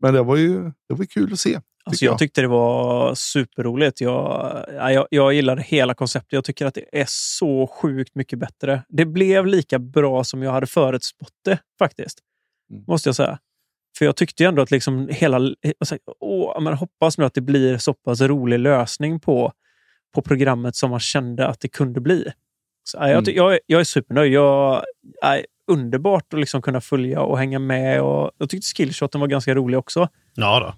men 0.00 0.14
det 0.14 0.22
var 0.22 0.36
ju 0.36 0.62
det 0.88 0.94
var 0.94 1.04
kul 1.04 1.32
att 1.32 1.40
se. 1.40 1.60
Alltså 1.84 2.04
jag 2.04 2.12
jag. 2.12 2.18
tyckte 2.18 2.40
det 2.40 2.48
var 2.48 3.14
superroligt. 3.14 4.00
Jag, 4.00 4.64
ja, 4.68 4.92
jag, 4.92 5.06
jag 5.10 5.34
gillade 5.34 5.62
hela 5.62 5.94
konceptet. 5.94 6.32
Jag 6.32 6.44
tycker 6.44 6.66
att 6.66 6.74
det 6.74 7.00
är 7.00 7.06
så 7.08 7.66
sjukt 7.66 8.14
mycket 8.14 8.38
bättre. 8.38 8.82
Det 8.88 9.04
blev 9.04 9.46
lika 9.46 9.78
bra 9.78 10.24
som 10.24 10.42
jag 10.42 10.52
hade 10.52 10.66
förutspått 10.66 11.34
det 11.44 11.58
faktiskt. 11.78 12.18
Mm. 12.70 12.84
Måste 12.86 13.08
jag 13.08 13.16
säga. 13.16 13.38
För 13.98 14.04
jag 14.04 14.16
tyckte 14.16 14.42
ju 14.42 14.48
ändå 14.48 14.62
att 14.62 14.70
liksom 14.70 15.08
hela... 15.10 15.36
Alltså, 15.80 15.98
åh, 16.20 16.60
men 16.60 16.74
hoppas 16.74 17.18
nu 17.18 17.24
att 17.24 17.34
det 17.34 17.40
blir 17.40 17.78
så 17.78 17.94
pass 17.94 18.20
rolig 18.20 18.58
lösning 18.58 19.20
på, 19.20 19.52
på 20.14 20.22
programmet 20.22 20.76
som 20.76 20.90
man 20.90 21.00
kände 21.00 21.46
att 21.46 21.60
det 21.60 21.68
kunde 21.68 22.00
bli. 22.00 22.32
Så, 22.90 22.98
ja, 22.98 23.08
jag, 23.08 23.24
ty- 23.24 23.32
jag, 23.36 23.54
är- 23.54 23.60
jag 23.66 23.80
är 23.80 23.84
supernöjd. 23.84 24.32
Jag, 24.32 24.84
är 25.22 25.46
underbart 25.70 26.32
att 26.34 26.40
liksom 26.40 26.62
kunna 26.62 26.80
följa 26.80 27.20
och 27.22 27.38
hänga 27.38 27.58
med. 27.58 28.02
Och, 28.02 28.30
jag 28.38 28.50
tyckte 28.50 28.66
skillshoten 28.76 29.20
var 29.20 29.28
ganska 29.28 29.54
rolig 29.54 29.78
också. 29.78 30.08
Ja 30.34 30.60
då. 30.60 30.74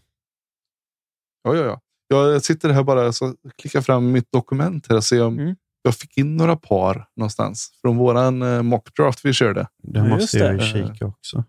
Ja, 1.42 1.56
ja, 1.56 1.64
ja. 1.64 1.80
Jag 2.08 2.42
sitter 2.42 2.68
här 2.70 2.82
bara 2.82 3.12
så 3.12 3.34
klickar 3.58 3.80
fram 3.80 4.12
mitt 4.12 4.32
dokument 4.32 4.86
här 4.88 4.96
och 4.96 5.04
ser 5.04 5.24
om 5.24 5.38
Mm. 5.38 5.56
jag 5.82 5.94
fick 5.94 6.16
in 6.18 6.36
några 6.36 6.56
par 6.56 7.06
någonstans 7.16 7.78
från 7.80 7.96
våran 7.96 8.42
eh, 8.42 8.62
mockdraft 8.62 9.24
vi 9.24 9.32
körde. 9.32 9.66
Det 9.82 10.02
måste 10.02 10.38
jag 10.38 10.52
ju 10.54 10.60
kika 10.60 11.06
också. 11.06 11.44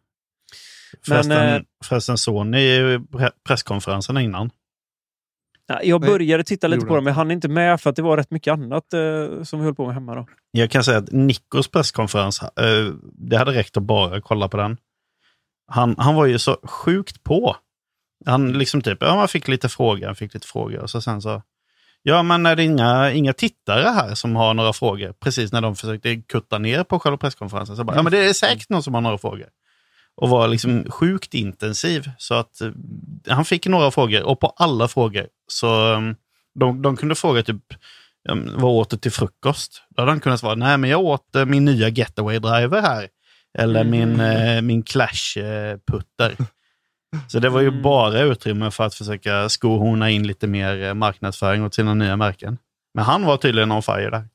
Förresten, 1.08 1.32
eh, 1.56 1.62
förresten 1.86 2.18
såg 2.18 2.46
ni 2.46 2.58
pre- 3.12 3.32
presskonferenserna 3.48 4.22
innan? 4.22 4.50
Ja, 5.72 5.80
jag 5.84 6.02
började 6.02 6.44
titta 6.44 6.68
lite 6.68 6.86
på 6.86 6.96
dem, 6.96 7.04
men 7.04 7.12
jag 7.12 7.16
hann 7.16 7.32
inte 7.32 7.48
med 7.48 7.82
för 7.82 7.90
att 7.90 7.96
det 7.96 8.02
var 8.02 8.18
rätt 8.18 8.32
mycket 8.32 8.52
annat 8.52 8.94
eh, 8.94 9.44
som 9.44 9.60
vi 9.60 9.66
höll 9.66 9.76
på 9.76 9.86
med 9.86 9.94
hemma. 9.94 10.16
Då. 10.16 10.28
Jag 10.52 10.72
kan 10.72 10.84
säga 10.84 10.98
att 10.98 11.12
Nikos 11.12 11.68
presskonferens, 11.68 12.42
eh, 12.42 12.94
det 13.14 13.38
hade 13.38 13.52
räckt 13.52 13.78
att 13.78 13.84
bara 13.84 14.22
kolla 14.22 14.50
på 14.50 14.58
den. 14.58 14.78
Han, 15.68 15.96
han 15.98 16.16
var 16.16 16.26
ju 16.26 16.40
så 16.40 16.58
sjukt 16.64 17.24
på. 17.24 17.56
Han 18.26 18.54
liksom 18.54 18.82
typ, 18.82 18.98
ja 19.02 19.16
man 19.16 19.28
fick 19.28 19.48
lite 19.48 19.70
frågor, 19.70 20.06
han 20.06 20.16
fick 20.16 20.34
lite 20.34 20.48
frågor 20.48 20.80
och 20.80 20.90
så 20.90 21.02
sen 21.02 21.22
så, 21.22 21.42
ja 22.02 22.24
men 22.24 22.46
är 22.46 22.56
det 22.56 22.64
inga, 22.64 23.12
inga 23.12 23.34
tittare 23.34 23.90
här 23.90 24.16
som 24.16 24.36
har 24.36 24.54
några 24.54 24.74
frågor? 24.74 25.14
Precis 25.20 25.52
när 25.52 25.62
de 25.62 25.76
försökte 25.76 26.16
kutta 26.16 26.58
ner 26.58 26.84
på 26.84 27.00
själva 27.00 27.18
presskonferensen. 27.18 27.76
Så 27.76 27.84
bara, 27.84 27.96
ja 27.96 28.04
men 28.04 28.12
det 28.12 28.30
är 28.30 28.34
säkert 28.34 28.70
någon 28.70 28.84
som 28.84 28.94
har 28.94 29.02
några 29.02 29.18
frågor. 29.18 29.48
Och 30.22 30.30
var 30.30 30.48
liksom 30.48 30.86
sjukt 30.92 31.34
intensiv. 31.34 32.12
Så 32.18 32.34
att 32.34 32.62
eh, 32.62 32.72
han 33.28 33.46
fick 33.46 33.68
några 33.68 33.92
frågor 33.92 34.24
och 34.24 34.40
på 34.40 34.48
alla 34.48 34.88
frågor 34.88 35.28
så 35.48 35.94
um, 35.94 36.16
de, 36.60 36.82
de 36.82 36.98
kunde 36.98 37.16
fråga 37.16 37.44
typ 37.44 37.64
vad 38.56 38.72
åt 38.72 38.90
du 38.90 38.98
till 38.98 39.12
frukost? 39.12 39.82
Då 39.90 40.02
hade 40.02 40.12
han 40.12 40.20
kunnat 40.20 40.40
svara, 40.40 40.56
nej 40.56 40.78
men 40.78 40.90
jag 40.90 41.02
åt 41.02 41.36
eh, 41.36 41.46
min 41.46 41.66
nya 41.66 41.90
getaway 41.90 42.40
driver 42.40 42.82
här. 42.82 43.08
Eller 43.58 43.82
Mm. 43.82 43.92
min, 43.92 44.20
eh, 44.20 44.62
min 44.62 44.84
clash-putter. 44.84 46.36
Så 47.28 47.40
det 47.40 47.50
var 47.50 47.62
ju 47.62 47.68
Mm. 47.68 47.82
bara 47.82 48.20
utrymme 48.22 48.72
för 48.72 48.84
att 48.84 48.96
försöka 48.96 49.50
skohorna 49.50 50.10
in 50.10 50.28
lite 50.28 50.48
mer 50.48 50.94
marknadsföring 50.94 51.64
åt 51.64 51.74
sina 51.74 51.94
nya 51.94 52.16
märken. 52.18 52.58
Men 52.94 53.06
han 53.06 53.26
var 53.26 53.38
tydligen 53.38 53.72
on 53.72 53.84
fire 53.84 54.10
där. 54.10 54.28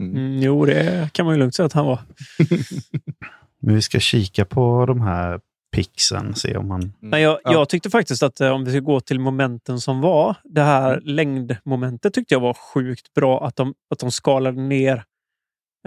Mm, 0.00 0.42
jo, 0.42 0.66
det 0.66 1.10
kan 1.12 1.26
man 1.26 1.34
ju 1.34 1.38
lugnt 1.38 1.54
säga 1.54 1.66
att 1.66 1.72
han 1.72 1.86
var. 1.86 1.98
Men 3.60 3.74
vi 3.74 3.82
ska 3.82 4.00
kika 4.00 4.44
på 4.44 4.86
de 4.86 5.00
här 5.00 5.40
pixen, 5.72 6.34
se 6.34 6.56
om 6.56 6.70
han... 6.70 6.92
Men 7.00 7.20
jag, 7.20 7.38
Ja. 7.44 7.52
jag 7.52 7.68
tyckte 7.68 7.90
faktiskt 7.90 8.22
att 8.22 8.40
eh, 8.40 8.50
om 8.50 8.64
vi 8.64 8.70
ska 8.70 8.80
gå 8.80 9.00
till 9.00 9.20
momenten 9.20 9.80
som 9.80 10.00
var, 10.00 10.36
det 10.44 10.62
här 10.62 11.00
längdmomentet 11.00 12.14
tyckte 12.14 12.34
jag 12.34 12.40
var 12.40 12.54
sjukt 12.54 13.14
bra. 13.14 13.46
Att 13.46 13.56
de, 13.56 13.74
att 13.90 13.98
de 13.98 14.10
skalade 14.10 14.60
ner 14.60 15.04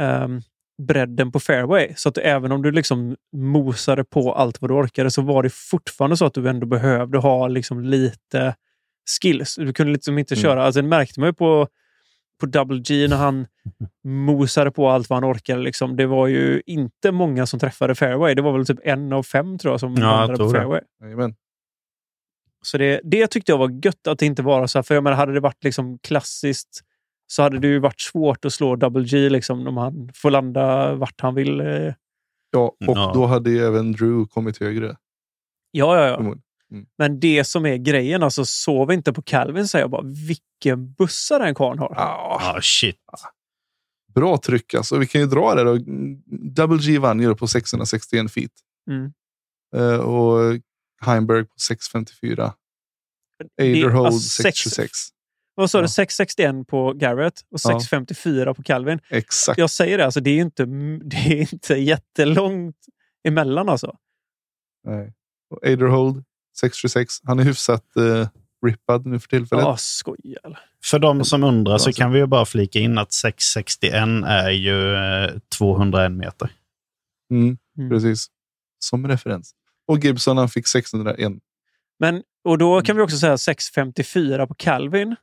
ehm, 0.01 0.41
bredden 0.87 1.31
på 1.31 1.39
fairway. 1.39 1.93
Så 1.95 2.09
att 2.09 2.17
även 2.17 2.51
om 2.51 2.61
du 2.61 2.71
liksom 2.71 3.15
mosade 3.35 4.03
på 4.03 4.33
allt 4.33 4.61
vad 4.61 4.71
du 4.71 4.75
orkade 4.75 5.11
så 5.11 5.21
var 5.21 5.43
det 5.43 5.53
fortfarande 5.53 6.17
så 6.17 6.25
att 6.25 6.33
du 6.33 6.49
ändå 6.49 6.67
behövde 6.67 7.17
ha 7.17 7.47
liksom 7.47 7.81
lite 7.81 8.55
skills. 9.21 9.55
Du 9.55 9.73
kunde 9.73 9.93
liksom 9.93 10.17
inte 10.17 10.33
Mm. 10.33 10.41
köra, 10.41 10.63
alltså 10.63 10.81
det 10.81 10.87
märkte 10.87 11.19
man 11.19 11.29
ju 11.29 11.33
på, 11.33 11.67
på 12.39 12.45
Double 12.45 12.79
G 12.79 13.07
när 13.07 13.17
han 13.17 13.47
mosade 14.03 14.71
på 14.71 14.89
allt 14.89 15.09
vad 15.09 15.23
han 15.23 15.31
orkade. 15.31 15.61
Liksom. 15.61 15.95
Det 15.95 16.05
var 16.05 16.27
ju 16.27 16.61
inte 16.65 17.11
många 17.11 17.45
som 17.45 17.59
träffade 17.59 17.95
fairway. 17.95 18.33
Det 18.35 18.41
var 18.41 18.51
väl 18.53 18.65
typ 18.65 18.79
en 18.83 19.13
av 19.13 19.23
fem 19.23 19.57
tror 19.57 19.73
jag 19.73 19.79
som 19.79 19.93
Ja, 19.95 20.01
jag 20.01 20.09
landade 20.11 20.37
på 20.43 20.49
fairway. 20.49 20.81
Jajamän. 21.01 21.35
Så 22.61 22.77
det, 22.77 23.01
det 23.03 23.27
tyckte 23.27 23.51
jag 23.51 23.57
var 23.57 23.85
gött 23.85 24.07
att 24.07 24.19
det 24.19 24.25
inte 24.25 24.41
var 24.41 24.67
så 24.67 24.77
här. 24.77 24.83
För 24.83 24.95
jag 24.95 25.03
menar, 25.03 25.17
hade 25.17 25.33
det 25.33 25.39
varit 25.39 25.63
liksom 25.63 25.99
klassiskt 25.99 26.81
så 27.27 27.41
hade 27.43 27.59
det 27.59 27.67
ju 27.67 27.79
varit 27.79 28.01
svårt 28.01 28.45
att 28.45 28.53
slå 28.53 28.75
Double 28.75 29.03
G 29.03 29.29
liksom, 29.29 29.67
om 29.67 29.77
han 29.77 30.09
får 30.15 30.31
landa 30.31 30.95
vart 30.95 31.21
han 31.21 31.35
vill. 31.35 31.61
eh. 31.61 31.93
Ja, 32.51 32.61
och 32.61 32.75
Ja. 32.79 33.11
då 33.13 33.25
hade 33.25 33.49
ju 33.51 33.59
även 33.59 33.91
Drew 33.91 34.25
kommit 34.27 34.59
högre. 34.59 34.95
Ja, 35.71 35.97
ja, 35.97 36.07
ja. 36.07 36.35
Mm. 36.71 36.85
Men 36.97 37.19
det 37.19 37.43
som 37.43 37.65
är 37.65 37.77
grejen, 37.77 38.23
alltså 38.23 38.45
sov 38.45 38.91
inte 38.91 39.13
på 39.13 39.21
Calvin 39.21 39.67
säger 39.67 39.83
jag 39.83 39.91
bara. 39.91 40.01
Vilken 40.27 40.93
bussa 40.93 41.39
den 41.39 41.55
karln 41.55 41.79
har. 41.79 41.93
Ah, 41.97 42.53
Ah, 42.55 42.61
shit. 42.61 42.95
bra 44.15 44.37
tryck 44.37 44.73
alltså. 44.73 44.97
Vi 44.97 45.07
kan 45.07 45.21
ju 45.21 45.27
dra 45.27 45.55
det 45.55 45.63
då. 45.63 45.77
Double 46.55 46.77
G 46.81 46.99
vann 46.99 47.19
ju 47.19 47.35
på 47.35 47.47
661 47.47 48.31
feet. 48.31 48.51
Mm. 48.89 49.11
Eh, 49.75 49.99
och 49.99 50.59
Heimberg 51.05 51.45
på 51.45 51.53
654. 51.67 52.53
Det- 53.57 53.63
Aderhold 53.63 54.05
alltså, 54.07 54.19
sex- 54.43 54.57
626. 54.59 54.91
Vad 55.55 55.71
sa 55.71 55.77
Ja. 55.77 55.81
du? 55.81 55.87
661 55.87 56.67
på 56.67 56.93
Garrett 56.93 57.39
och 57.39 57.45
Ja. 57.51 57.57
654 57.79 58.53
på 58.53 58.63
Calvin. 58.63 58.99
Exakt. 59.09 59.57
Jag 59.59 59.69
säger 59.69 59.97
det, 59.97 60.05
alltså, 60.05 60.19
det, 60.19 60.29
är 60.29 60.41
inte, 60.41 60.65
det 61.03 61.15
är 61.17 61.53
inte 61.53 61.73
jättelångt 61.73 62.75
emellan. 63.27 63.69
Alltså. 63.69 63.95
Nej. 64.83 65.13
Och 65.49 65.65
Aderhold 65.67 66.23
626. 66.59 67.13
Han 67.23 67.39
är 67.39 67.43
hyfsat 67.43 67.95
eh, 67.95 68.27
rippad 68.65 69.05
nu 69.05 69.19
för 69.19 69.27
tillfället. 69.27 69.65
Ja, 69.65 69.77
skoja. 69.77 70.39
eller? 70.43 70.59
För 70.83 70.99
de 70.99 71.25
som 71.25 71.43
undrar 71.43 71.77
så 71.77 71.93
kan 71.93 72.11
vi 72.11 72.19
ju 72.19 72.25
bara 72.25 72.45
flika 72.45 72.79
in 72.79 72.97
att 72.97 73.13
661 73.13 73.93
är 74.25 74.49
ju 74.49 74.95
eh, 74.95 75.31
201 75.57 76.11
meter. 76.11 76.51
Mm, 77.31 77.57
Mm. 77.77 77.89
Precis. 77.89 78.27
Som 78.79 79.07
referens. 79.07 79.51
Och 79.87 79.99
Gibson 79.99 80.37
han 80.37 80.49
fick 80.49 80.67
601. 80.67 81.33
Men, 81.99 82.23
och 82.43 82.57
då 82.57 82.81
kan 82.81 82.95
vi 82.95 83.01
också 83.01 83.17
säga 83.17 83.37
654 83.37 84.47
på 84.47 84.53
Calvin. 84.53 85.15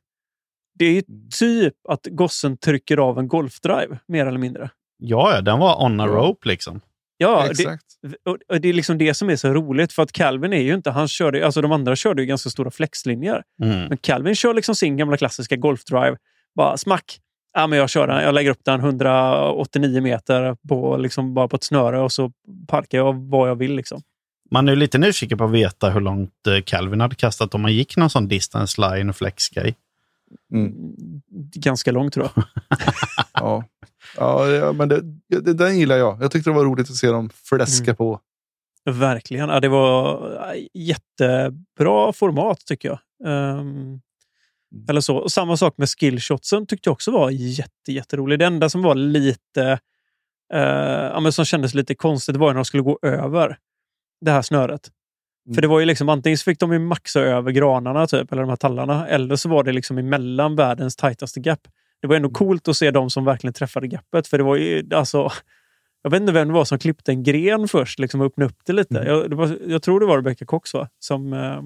Det 0.78 0.84
är 0.84 0.92
ju 0.92 1.02
Mm. 1.08 1.28
typ 1.38 1.74
att 1.88 2.06
gossen 2.10 2.56
trycker 2.56 2.96
av 2.96 3.18
en 3.18 3.28
golfdrive, 3.28 3.98
mer 4.08 4.26
eller 4.26 4.38
mindre. 4.38 4.70
Ja, 4.98 5.40
den 5.40 5.58
var 5.58 5.84
on 5.84 6.00
a 6.00 6.06
rope 6.06 6.48
liksom. 6.48 6.80
Ja, 7.16 7.42
det, 7.44 7.50
Exakt. 7.50 7.84
Och 8.24 8.38
och 8.48 8.60
det 8.60 8.68
är 8.68 8.72
liksom 8.72 8.98
det 8.98 9.14
som 9.14 9.30
är 9.30 9.36
så 9.36 9.48
roligt. 9.48 9.92
För 9.92 10.02
att 10.02 10.12
Calvin 10.12 10.52
är 10.52 10.62
ju 10.62 10.74
inte... 10.74 10.90
Han 10.90 11.08
körde, 11.08 11.46
alltså 11.46 11.60
de 11.60 11.72
andra 11.72 11.96
körde 11.96 12.22
ju 12.22 12.26
ganska 12.26 12.50
stora 12.50 12.70
flexlinjer. 12.70 13.42
Mm. 13.62 13.88
Men 13.88 13.98
Calvin 13.98 14.34
kör 14.34 14.54
liksom 14.54 14.74
sin 14.74 14.96
gamla 14.96 15.16
klassiska 15.16 15.56
golfdrive. 15.56 16.16
Bara 16.54 16.76
smack! 16.76 17.20
Ja, 17.54 17.66
men 17.66 17.78
jag, 17.78 17.90
kör 17.90 18.06
den. 18.06 18.22
jag 18.22 18.34
lägger 18.34 18.50
upp 18.50 18.64
den 18.64 18.80
189 18.80 20.02
meter 20.02 20.56
på, 20.68 20.96
liksom 20.96 21.34
bara 21.34 21.48
på 21.48 21.56
ett 21.56 21.64
snöre 21.64 22.00
och 22.00 22.12
så 22.12 22.32
parkar 22.68 22.98
jag 22.98 23.30
vad 23.30 23.48
jag 23.48 23.56
vill. 23.56 23.76
Liksom. 23.76 24.02
Man 24.50 24.68
är 24.68 24.72
ju 24.72 24.78
lite 24.78 24.98
nyfiken 24.98 25.38
på 25.38 25.44
att 25.44 25.50
veta 25.50 25.90
hur 25.90 26.00
långt 26.00 26.46
eh, 26.46 26.62
Calvin 26.66 27.00
hade 27.00 27.14
kastat 27.14 27.54
om 27.54 27.62
man 27.62 27.72
gick 27.72 27.96
någon 27.96 28.10
sån 28.10 28.28
distance 28.28 28.80
line 28.80 29.08
och 29.08 29.16
flex 29.16 29.48
grej. 29.48 29.74
Mm. 30.52 30.72
Ganska 31.54 31.92
långt 31.92 32.12
tror 32.12 32.28
jag. 32.34 32.44
Ja. 33.32 33.64
Ja, 34.16 34.72
men 34.72 34.88
det, 34.88 35.00
det, 35.28 35.52
den 35.52 35.78
gillar 35.78 35.96
jag. 35.96 36.22
Jag 36.22 36.30
tyckte 36.30 36.50
det 36.50 36.54
var 36.54 36.64
roligt 36.64 36.90
att 36.90 36.96
se 36.96 37.06
dem 37.08 37.30
fläska 37.44 37.84
Mm. 37.84 37.96
på. 37.96 38.20
Verkligen. 38.90 39.48
Ja, 39.48 39.60
det 39.60 39.68
var 39.68 40.54
jättebra 40.74 42.12
format 42.12 42.58
tycker 42.66 42.88
jag. 42.88 42.98
Ehm, 43.28 44.00
eller 44.88 45.00
så. 45.00 45.16
Och 45.16 45.32
samma 45.32 45.56
sak 45.56 45.74
med 45.78 45.88
skillshotsen 45.88 46.66
tyckte 46.66 46.88
jag 46.88 46.92
också 46.92 47.10
var 47.10 47.30
jätte, 47.30 47.92
jätterolig. 47.92 48.38
Det 48.38 48.44
enda 48.44 48.68
som 48.68 48.82
var 48.82 48.94
lite 48.94 49.78
eh, 50.54 50.60
ja, 51.12 51.20
men 51.20 51.32
som 51.32 51.44
kändes 51.44 51.74
lite 51.74 51.94
konstigt 51.94 52.36
var 52.36 52.48
när 52.48 52.54
de 52.54 52.64
skulle 52.64 52.82
gå 52.82 52.98
över 53.02 53.58
det 54.20 54.30
här 54.30 54.42
snöret. 54.42 54.90
Mm. 55.46 55.54
För 55.54 55.62
det 55.62 55.68
var 55.68 55.80
ju 55.80 55.86
liksom 55.86 56.08
antingen 56.08 56.38
så 56.38 56.44
fick 56.44 56.60
de 56.60 56.72
ju 56.72 56.78
maxa 56.78 57.20
över 57.20 57.50
granarna 57.52 58.06
typ, 58.06 58.32
eller 58.32 58.42
de 58.42 58.48
här 58.48 58.56
tallarna, 58.56 59.08
eller 59.08 59.36
så 59.36 59.48
var 59.48 59.64
det 59.64 59.72
liksom 59.72 59.98
emellan 59.98 60.56
världens 60.56 60.96
tajtaste 60.96 61.40
gap. 61.40 61.68
Det 62.06 62.08
var 62.08 62.16
ändå 62.16 62.30
coolt 62.30 62.68
att 62.68 62.76
se 62.76 62.90
de 62.90 63.10
som 63.10 63.24
verkligen 63.24 63.54
träffade 63.54 63.88
gapet. 63.88 64.26
För 64.26 64.38
det 64.38 64.44
var 64.44 64.56
ju 64.56 64.88
alltså... 64.94 65.30
Jag 66.02 66.10
vet 66.10 66.20
inte 66.20 66.32
vem 66.32 66.48
det 66.48 66.54
var 66.54 66.64
som 66.64 66.78
klippte 66.78 67.12
en 67.12 67.22
gren 67.22 67.68
först 67.68 67.98
liksom 67.98 68.20
och 68.20 68.26
öppnade 68.26 68.50
upp 68.50 68.58
det 68.64 68.72
lite. 68.72 68.98
Mm. 68.98 69.12
Jag, 69.12 69.30
det 69.30 69.36
var, 69.36 69.58
jag 69.66 69.82
tror 69.82 70.00
det 70.00 70.06
var 70.06 70.16
Rebecca 70.16 70.44
Cox 70.44 70.74
va? 70.74 70.88
Som, 70.98 71.32
eh, 71.32 71.62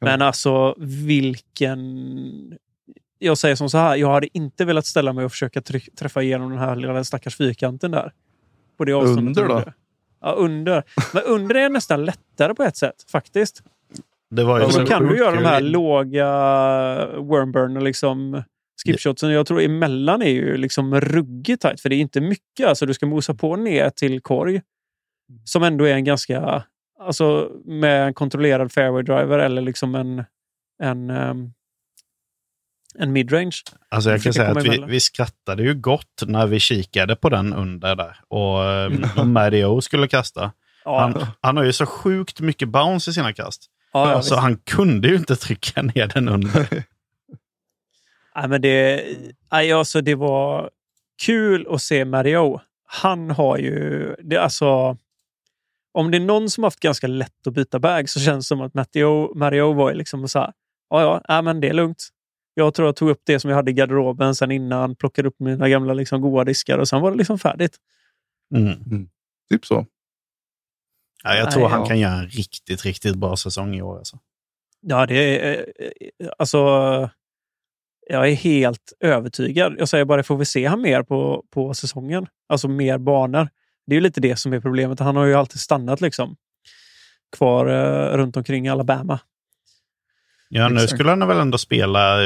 men 0.00 0.22
alltså 0.22 0.74
vilken... 0.78 2.58
Jag 3.18 3.38
säger 3.38 3.54
som 3.56 3.70
så 3.70 3.78
här, 3.78 3.96
jag 3.96 4.10
hade 4.10 4.36
inte 4.38 4.64
velat 4.64 4.86
ställa 4.86 5.12
mig 5.12 5.24
och 5.24 5.30
försöka 5.30 5.62
träffa 5.98 6.22
igenom 6.22 6.50
den 6.50 6.58
här 6.58 6.76
lilla 6.76 7.04
stackars 7.04 7.36
fyrkanten 7.36 7.90
där. 7.90 8.12
På 8.76 8.84
det 8.84 8.92
Under 8.92 9.48
då? 9.48 9.64
Ja, 10.20 10.32
under. 10.32 10.82
Men 11.12 11.22
under 11.22 11.54
är 11.54 11.68
nästan 11.68 12.04
lättare 12.04 12.54
på 12.54 12.62
ett 12.62 12.76
sätt 12.76 13.04
faktiskt. 13.12 13.62
Det 14.30 14.44
var 14.44 14.60
ju 14.60 14.70
så 14.70 14.78
men 14.78 14.86
kan 14.86 15.06
du 15.06 15.18
göra 15.18 15.34
de 15.34 15.44
här 15.44 15.60
låga 15.60 16.26
wormburn 17.16 17.84
liksom 17.84 18.42
skipshotsen. 18.84 19.30
Jag 19.30 19.46
tror 19.46 19.62
emellan 19.62 20.22
är 20.22 20.30
ju 20.30 20.56
liksom 20.56 21.00
ruggigt 21.00 21.62
tajt. 21.62 21.80
För 21.80 21.88
det 21.88 21.96
är 21.96 22.00
inte 22.00 22.20
mycket. 22.20 22.66
Alltså 22.66 22.86
du 22.86 22.94
ska 22.94 23.06
mosa 23.06 23.34
på 23.34 23.56
ner 23.56 23.90
till 23.90 24.20
korg. 24.20 24.60
Som 25.44 25.62
ändå 25.62 25.84
är 25.84 25.94
en 25.94 26.04
ganska... 26.04 26.64
Alltså 27.00 27.50
med 27.64 28.06
en 28.06 28.14
kontrollerad 28.14 28.72
fairway 28.72 29.02
driver 29.02 29.38
eller 29.38 29.62
liksom 29.62 29.94
en, 29.94 30.24
en, 30.82 31.10
ehm, 31.10 31.52
en 32.98 33.12
midrange. 33.12 33.62
Alltså 33.88 34.10
jag 34.10 34.22
kan 34.22 34.32
säga 34.32 34.50
att 34.50 34.64
vi, 34.64 34.84
vi 34.88 35.00
skrattade 35.00 35.62
ju 35.62 35.74
gott 35.74 36.22
när 36.26 36.46
vi 36.46 36.60
kikade 36.60 37.16
på 37.16 37.28
den 37.28 37.54
under 37.54 37.96
där. 37.96 38.20
Och 38.28 38.64
eh, 38.64 39.18
om 39.18 39.32
Mario 39.32 39.80
skulle 39.80 40.08
kasta. 40.08 40.52
Ja, 40.84 41.00
Han, 41.00 41.26
han 41.40 41.56
har 41.56 41.64
ju 41.64 41.72
så 41.72 41.86
sjukt 41.86 42.40
mycket 42.40 42.68
bounce 42.68 43.10
i 43.10 43.14
sina 43.14 43.32
kast. 43.32 43.66
ja, 43.92 44.10
ja, 44.12 44.22
så 44.22 44.34
visst. 44.34 44.42
han 44.42 44.56
kunde 44.56 45.08
ju 45.08 45.16
inte 45.16 45.36
trycka 45.36 45.82
ner 45.82 46.06
den 46.14 46.28
under. 46.28 46.84
Nej, 48.38 48.48
men 48.48 48.60
det, 48.60 49.04
alltså, 49.48 50.00
det 50.00 50.14
var 50.14 50.70
kul 51.22 51.66
att 51.70 51.82
se 51.82 52.04
Mario. 52.04 52.60
Han 52.84 53.30
har 53.30 53.58
ju... 53.58 54.14
Det, 54.24 54.36
alltså, 54.36 54.96
om 55.92 56.10
det 56.10 56.18
är 56.18 56.20
någon 56.20 56.50
som 56.50 56.64
haft 56.64 56.80
ganska 56.80 57.06
lätt 57.06 57.46
att 57.46 57.54
byta 57.54 57.78
bag 57.78 58.08
så 58.08 58.20
känns 58.20 58.44
det 58.44 58.48
som 58.48 58.60
att 58.60 58.74
Matteo, 58.74 59.34
Mario 59.34 59.72
var 59.72 59.90
ju 59.90 59.96
liksom 59.96 60.28
så 60.28 60.38
här. 60.38 60.52
Ja, 60.90 61.22
ja, 61.28 61.42
men 61.42 61.60
det 61.60 61.68
är 61.68 61.72
lugnt. 61.74 62.08
Jag 62.54 62.74
tror 62.74 62.88
jag 62.88 62.96
tog 62.96 63.10
upp 63.10 63.22
det 63.24 63.40
som 63.40 63.50
jag 63.50 63.56
hade 63.56 63.70
i 63.70 63.74
garderoben 63.74 64.34
sen 64.34 64.50
innan, 64.50 64.94
plockade 64.96 65.28
upp 65.28 65.40
mina 65.40 65.68
gamla 65.68 65.94
liksom, 65.94 66.20
goa 66.20 66.44
diskar 66.44 66.78
och 66.78 66.88
sen 66.88 67.00
var 67.00 67.10
det 67.10 67.16
liksom 67.16 67.38
färdigt. 67.38 67.76
Mm. 68.54 69.08
Typ 69.50 69.66
så. 69.66 69.86
Ja, 71.24 71.34
jag 71.34 71.50
tror 71.50 71.62
Nej, 71.62 71.70
han 71.70 71.80
ja. 71.80 71.86
kan 71.86 71.98
göra 71.98 72.14
en 72.14 72.28
riktigt, 72.28 72.84
riktigt 72.84 73.14
bra 73.14 73.36
säsong 73.36 73.74
i 73.74 73.82
år. 73.82 73.98
Alltså. 73.98 74.18
Ja, 74.80 75.06
det 75.06 75.40
är... 75.40 75.66
eh, 76.18 76.28
Alltså, 76.38 76.58
jag 78.08 78.28
är 78.28 78.34
helt 78.34 78.92
övertygad. 79.00 79.74
Jag 79.78 79.88
säger 79.88 80.04
bara, 80.04 80.22
får 80.22 80.36
vi 80.36 80.44
se 80.44 80.66
han 80.66 80.82
mer 80.82 81.02
på, 81.02 81.44
på 81.50 81.74
säsongen? 81.74 82.26
Alltså 82.48 82.68
mer 82.68 82.98
banor. 82.98 83.48
Det 83.86 83.92
är 83.92 83.94
ju 83.94 84.00
lite 84.00 84.20
det 84.20 84.36
som 84.36 84.52
är 84.52 84.60
problemet. 84.60 85.00
Han 85.00 85.16
har 85.16 85.24
ju 85.24 85.34
alltid 85.34 85.60
stannat 85.60 86.00
liksom 86.00 86.36
kvar 87.36 87.66
eh, 87.66 88.16
runt 88.16 88.36
omkring 88.36 88.68
Alabama. 88.68 89.20
Ja, 90.48 90.68
nu 90.68 90.86
skulle 90.86 91.10
han 91.10 91.28
väl 91.28 91.38
ändå 91.38 91.58
spela 91.58 92.16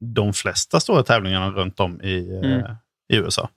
de 0.00 0.32
flesta 0.32 0.80
stora 0.80 1.02
tävlingarna 1.02 1.50
runt 1.50 1.80
om 1.80 2.00
i, 2.02 2.40
eh, 2.42 2.50
Mm. 2.50 2.72
i 3.08 3.16
USA. 3.16 3.48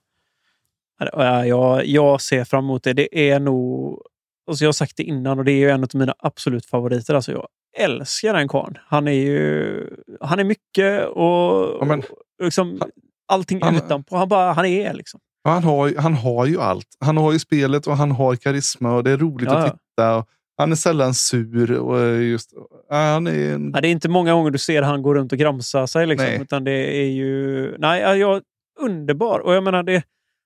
Ja, 0.99 1.45
Jag, 1.45 1.85
jag 1.85 2.21
ser 2.21 2.43
fram 2.43 2.63
emot 2.65 2.83
det. 2.83 2.93
Det 2.93 3.29
är 3.31 3.39
nog... 3.39 4.01
Alltså 4.47 4.63
jag 4.63 4.67
har 4.67 4.73
sagt 4.73 4.97
det 4.97 5.03
innan 5.03 5.39
och 5.39 5.45
det 5.45 5.51
är 5.51 5.57
ju 5.57 5.69
en 5.69 5.83
av 5.83 5.89
mina 5.93 6.15
absolut 6.19 6.65
favoriter. 6.65 7.13
Alltså 7.13 7.31
jag 7.31 7.47
älskar 7.77 8.33
den 8.33 8.47
karln. 8.47 8.77
Han 8.87 9.07
är 9.07 9.11
ju... 9.11 9.89
Han 10.21 10.39
är 10.39 10.43
mycket 10.43 11.07
och... 11.07 11.77
Ja, 11.79 11.85
men- 11.85 11.99
och 11.99 12.43
liksom, 12.45 12.81
allting 13.27 13.61
han- 13.61 13.75
utanpå. 13.75 14.17
Han, 14.17 14.29
bara, 14.29 14.51
han 14.53 14.65
är 14.65 14.93
liksom. 14.93 15.19
Ja, 15.43 15.51
Han 15.51 15.63
har, 15.63 15.93
han 16.01 16.13
har 16.13 16.45
ju 16.45 16.61
allt. 16.61 16.87
Han 16.99 17.17
har 17.17 17.33
ju 17.33 17.39
spelet 17.39 17.87
och 17.87 17.97
han 17.97 18.11
har 18.11 18.35
karisma 18.35 18.95
och 18.95 19.03
det 19.03 19.11
är 19.11 19.17
roligt 19.17 19.49
Ja, 19.51 19.57
att 19.57 19.65
titta. 19.65 20.25
Han 20.57 20.71
är 20.71 20.75
sällan 20.75 21.13
sur. 21.13 21.71
Och 21.71 22.23
just, 22.23 22.53
han 22.89 23.27
är 23.27 23.53
en, 23.53 23.71
Ja, 23.75 23.81
det 23.81 23.87
är 23.87 23.91
inte 23.91 24.09
många 24.09 24.33
gånger 24.33 24.51
du 24.51 24.57
ser 24.57 24.81
han 24.81 25.01
gå 25.01 25.13
runt 25.13 25.31
och 25.31 25.37
gramsa 25.37 25.87
sig. 25.87 26.07
Liksom, 26.07 26.27
Nej. 26.29 26.41
utan 26.41 26.63
det 26.63 27.01
är 27.01 27.09
ju... 27.09 27.75
Nej, 27.77 28.01
ja, 28.01 28.15
jag, 28.15 28.41
underbar. 28.79 29.39
Och 29.39 29.53
jag 29.53 29.63
menar, 29.63 29.83
det, 29.83 30.03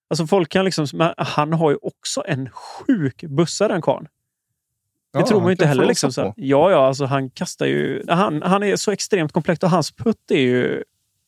alltså 0.10 0.28
folk 0.28 0.50
kan 0.50 0.66
liksom... 0.66 1.14
Han 1.18 1.54
har 1.54 1.72
ju 1.72 1.78
också 1.82 2.24
en 2.26 2.50
sjuk 2.50 3.24
bussa, 3.24 3.68
den 3.68 3.82
karln. 3.82 4.08
Det 5.14 5.20
ja, 5.20 5.28
tror 5.28 5.40
man 5.40 5.48
ju 5.48 5.52
inte 5.52 5.66
heller. 5.66 5.86
Liksom, 5.86 6.12
så. 6.12 6.34
Ja, 6.38 6.72
ja, 6.72 6.88
alltså 6.88 7.06
han 7.06 7.30
kastar 7.30 7.66
ju... 7.66 8.04
Han, 8.08 8.42
han 8.42 8.64
är 8.64 8.76
så 8.76 8.92
extremt 8.92 9.32
komplett 9.32 9.64
och 9.64 9.70
hans 9.70 9.92
putt 9.92 10.32
är 10.32 10.40
ju 10.40 10.84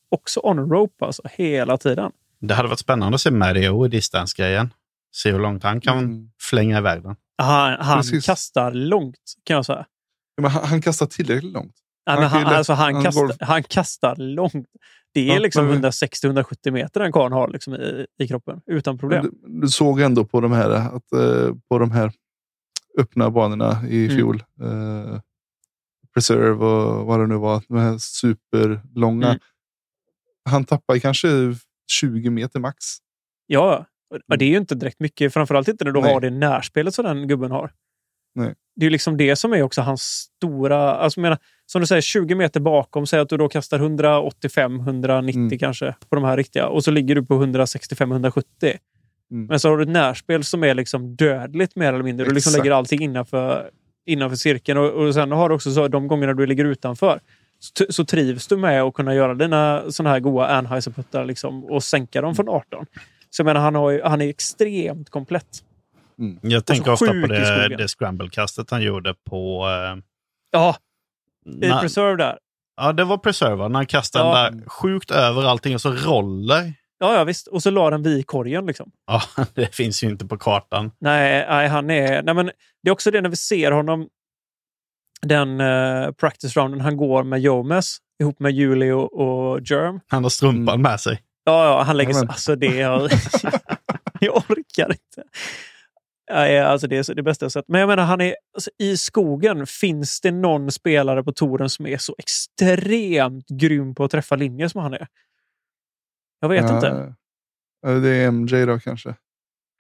också 0.10 0.40
on 0.44 0.60
rope 0.72 1.06
alltså, 1.06 1.22
hela 1.32 1.78
tiden. 1.78 2.12
Det 2.40 2.54
hade 2.54 2.70
varit 2.70 2.80
spännande 2.80 3.16
att 3.16 3.22
se 3.22 3.32
Mario 3.32 3.86
i 3.86 3.90
distansgrejen. 3.90 4.74
Se 5.16 5.32
hur 5.32 5.40
långt 5.40 5.64
han 5.64 5.82
kan 5.82 5.98
Mm. 5.98 6.30
flänga 6.42 6.78
iväg 6.78 7.04
den. 7.04 7.16
Han, 7.38 7.78
han 7.80 8.04
kastar 8.24 8.72
långt, 8.72 9.16
kan 9.44 9.56
jag 9.56 9.66
säga. 9.66 9.86
Ja, 10.36 10.42
Men 10.42 10.52
han, 10.52 10.66
han 10.66 10.82
kastar 10.82 11.06
tillräckligt 11.06 11.54
långt. 11.54 11.74
Nej, 12.08 12.16
Han 12.16 12.24
han, 12.26 12.46
alltså, 12.56 12.74
han, 12.74 12.94
han 12.96 13.04
kastar, 13.04 13.22
går- 13.22 13.36
han 13.46 13.64
kastar 13.64 14.16
långt. 14.16 14.68
Det 15.14 15.30
är 15.30 15.34
Ja, 15.34 15.40
liksom 15.40 15.68
men- 15.68 15.86
160-170 15.86 16.72
meter 16.72 17.00
den 17.00 17.12
karln 17.12 17.34
har 17.34 17.48
liksom 17.48 17.74
i, 17.76 18.06
i 18.20 18.28
kroppen, 18.28 18.62
utan 18.66 18.98
problem. 18.98 19.24
Du, 19.44 19.62
du 19.62 19.68
såg 19.68 20.02
ändå 20.02 20.26
på 20.26 20.42
de 20.42 20.52
här, 20.52 20.70
att, 20.70 20.94
eh, 21.14 21.54
på 21.70 21.80
de 21.80 21.92
här 21.92 22.12
öppna 23.00 23.30
banorna 23.30 23.88
i 23.90 24.06
Mm. 24.06 24.18
fjol. 24.18 24.44
Eh, 24.62 25.20
Preserve 26.14 26.66
och 26.66 27.06
vad 27.06 27.20
det 27.20 27.28
nu 27.28 27.36
var. 27.36 27.62
De 27.68 27.78
här 27.78 27.98
superlånga. 27.98 29.28
Mm. 29.28 29.40
Han 30.50 30.66
tappar 30.66 31.00
kanske 31.00 31.28
20 31.92 32.30
meter 32.30 32.60
max. 32.60 32.78
Ja, 33.48 33.86
och 34.30 34.38
det 34.38 34.46
är 34.46 34.50
ju 34.50 34.58
inte 34.58 34.76
direkt 34.76 35.00
mycket. 35.00 35.34
Framförallt 35.34 35.68
inte 35.68 35.84
när 35.86 35.92
du 35.92 36.02
Nej. 36.02 36.14
har 36.14 36.22
det 36.22 36.30
närspelet 36.30 36.94
som 36.94 37.06
den 37.06 37.28
gubben 37.28 37.52
har. 37.52 37.72
Nej. 38.36 38.54
Det 38.76 38.86
är 38.86 38.90
liksom 38.90 39.18
det 39.18 39.36
som 39.36 39.54
är 39.54 39.62
också 39.64 39.82
hans 39.82 40.02
stora... 40.02 40.96
Alltså 40.96 41.20
menar, 41.20 41.38
som 41.66 41.82
du 41.82 41.88
säger, 41.88 42.02
20 42.02 42.36
meter 42.36 42.60
bakom. 42.60 43.08
Säg 43.08 43.20
att 43.20 43.30
du 43.30 43.38
då 43.38 43.50
kastar 43.50 43.80
185-190 43.80 45.36
Mm. 45.36 45.58
kanske 45.60 45.96
på 46.10 46.16
de 46.16 46.24
här 46.24 46.38
riktiga. 46.38 46.68
Och 46.68 46.84
så 46.84 46.92
ligger 46.92 47.16
du 47.16 47.26
på 47.26 47.34
165-170. 47.44 48.78
Mm. 49.34 49.46
Men 49.46 49.60
så 49.60 49.70
har 49.70 49.78
du 49.78 49.84
ett 49.84 49.90
närspel 49.90 50.44
som 50.44 50.64
är 50.64 50.74
liksom 50.74 51.16
dödligt 51.16 51.76
mer 51.76 51.94
eller 51.94 52.04
mindre. 52.04 52.26
Du 52.28 52.34
liksom 52.34 52.54
lägger 52.54 52.72
allting 52.72 53.02
innanför, 53.02 53.70
innanför 54.06 54.36
cirkeln. 54.38 54.80
Och, 54.80 54.90
och 54.90 55.14
sen 55.14 55.32
har 55.32 55.50
du 55.50 55.56
också 55.56 55.72
så, 55.72 55.88
de 55.88 56.08
gångerna 56.08 56.34
du 56.34 56.46
ligger 56.46 56.66
utanför. 56.66 57.20
Så, 57.60 57.86
så 57.90 58.06
trivs 58.06 58.48
du 58.48 58.58
med 58.58 58.82
att 58.82 58.94
kunna 58.94 59.16
göra 59.16 59.34
dina 59.34 59.84
såna 59.92 60.10
här 60.10 60.20
goa 60.20 60.48
Anheuser-puttar 60.48 61.26
liksom, 61.26 61.64
och 61.66 61.84
sänka 61.84 62.22
dem 62.22 62.36
från 62.36 62.50
18. 62.50 62.86
Så 63.30 63.40
jag 63.42 63.46
menar, 63.46 63.62
han, 63.62 63.76
har 63.76 63.92
ju, 63.92 64.02
han 64.04 64.22
är 64.22 64.30
extremt 64.30 65.10
komplett. 65.10 65.64
Jag 66.42 66.66
tänker 66.66 66.92
ofta 66.92 67.06
på 67.06 67.28
det, 67.28 67.76
det 67.78 67.88
scramble-kastet 67.88 68.72
han 68.72 68.82
gjorde 68.82 69.16
på... 69.30 69.68
Eh, 69.68 70.04
Ja, 70.52 70.76
i 71.64 71.70
Preserve 71.82 72.16
där. 72.16 72.38
ja, 72.78 72.94
det 72.94 73.04
var 73.04 73.18
Preserver. 73.18 73.70
När 73.70 73.76
han 73.80 73.86
kastade 73.86 74.26
Ja. 74.26 74.44
den 74.44 74.58
där 74.58 74.70
sjukt 74.70 75.12
över 75.12 75.44
allting 75.44 75.76
och 75.76 75.82
så 75.82 75.92
roller. 75.92 76.74
Ja, 77.00 77.16
ja, 77.16 77.24
visst. 77.24 77.48
Och 77.48 77.64
så 77.64 77.70
la 77.70 77.90
den 77.90 78.04
vid 78.04 78.28
korgen. 78.28 78.66
Liksom. 78.66 78.92
Ja, 79.08 79.22
det 79.54 79.76
finns 79.76 80.04
ju 80.04 80.08
inte 80.08 80.26
på 80.26 80.38
kartan. 80.38 80.92
Nej, 81.00 81.46
nej, 81.50 81.68
han 81.68 81.90
är... 81.90 82.24
Nej, 82.24 82.36
men 82.36 82.46
det 82.84 82.90
är 82.90 82.92
också 82.92 83.12
det 83.12 83.22
när 83.22 83.30
vi 83.30 83.36
ser 83.36 83.72
honom 83.72 84.08
den 85.22 85.62
uh, 85.62 86.12
practice 86.12 86.58
rounden 86.58 86.82
han 86.82 86.98
går 86.98 87.24
med 87.24 87.42
Jomes 87.42 87.98
ihop 88.22 88.40
med 88.40 88.52
Julie 88.52 88.94
och, 88.94 89.62
Germ. 89.62 90.00
Han 90.08 90.24
har 90.24 90.30
strumpan 90.30 90.74
Mm. 90.74 90.82
med 90.82 91.00
sig. 91.00 91.22
Ja, 91.44 91.66
ja 91.66 91.84
han 91.84 91.98
lägger... 91.98 92.12
Jajamän. 92.12 92.30
Alltså 92.30 92.56
det 92.56 92.82
är... 92.82 92.90
jag 94.20 94.38
orkar 94.38 94.92
inte. 94.92 95.24
Nej, 96.32 96.60
alltså 96.60 96.88
det 96.88 97.10
är 97.10 97.16
det 97.16 97.24
bästa 97.24 97.46
jag 97.46 97.52
sett. 97.52 97.66
Men 97.68 97.80
jag 97.82 97.88
menar, 97.88 98.04
han 98.04 98.22
är, 98.22 98.36
alltså, 98.54 98.70
i 98.80 98.98
skogen, 98.98 99.68
finns 99.68 100.22
det 100.22 100.32
någon 100.32 100.72
spelare 100.72 101.24
på 101.24 101.32
touren 101.32 101.70
som 101.70 101.88
är 101.88 101.98
så 101.98 102.16
extremt 102.18 103.48
grym 103.48 103.96
på 103.96 104.04
att 104.04 104.12
träffa 104.12 104.36
linjer 104.36 104.68
som 104.68 104.82
han 104.82 104.94
är? 104.94 105.08
Jag 106.44 106.50
vet 106.50 106.70
Ja, 106.70 106.76
inte. 106.76 107.14
eh, 107.88 108.02
Det 108.02 108.10
är 108.10 108.28
MJ 108.32 108.66
då 108.66 108.80
kanske. 108.80 109.16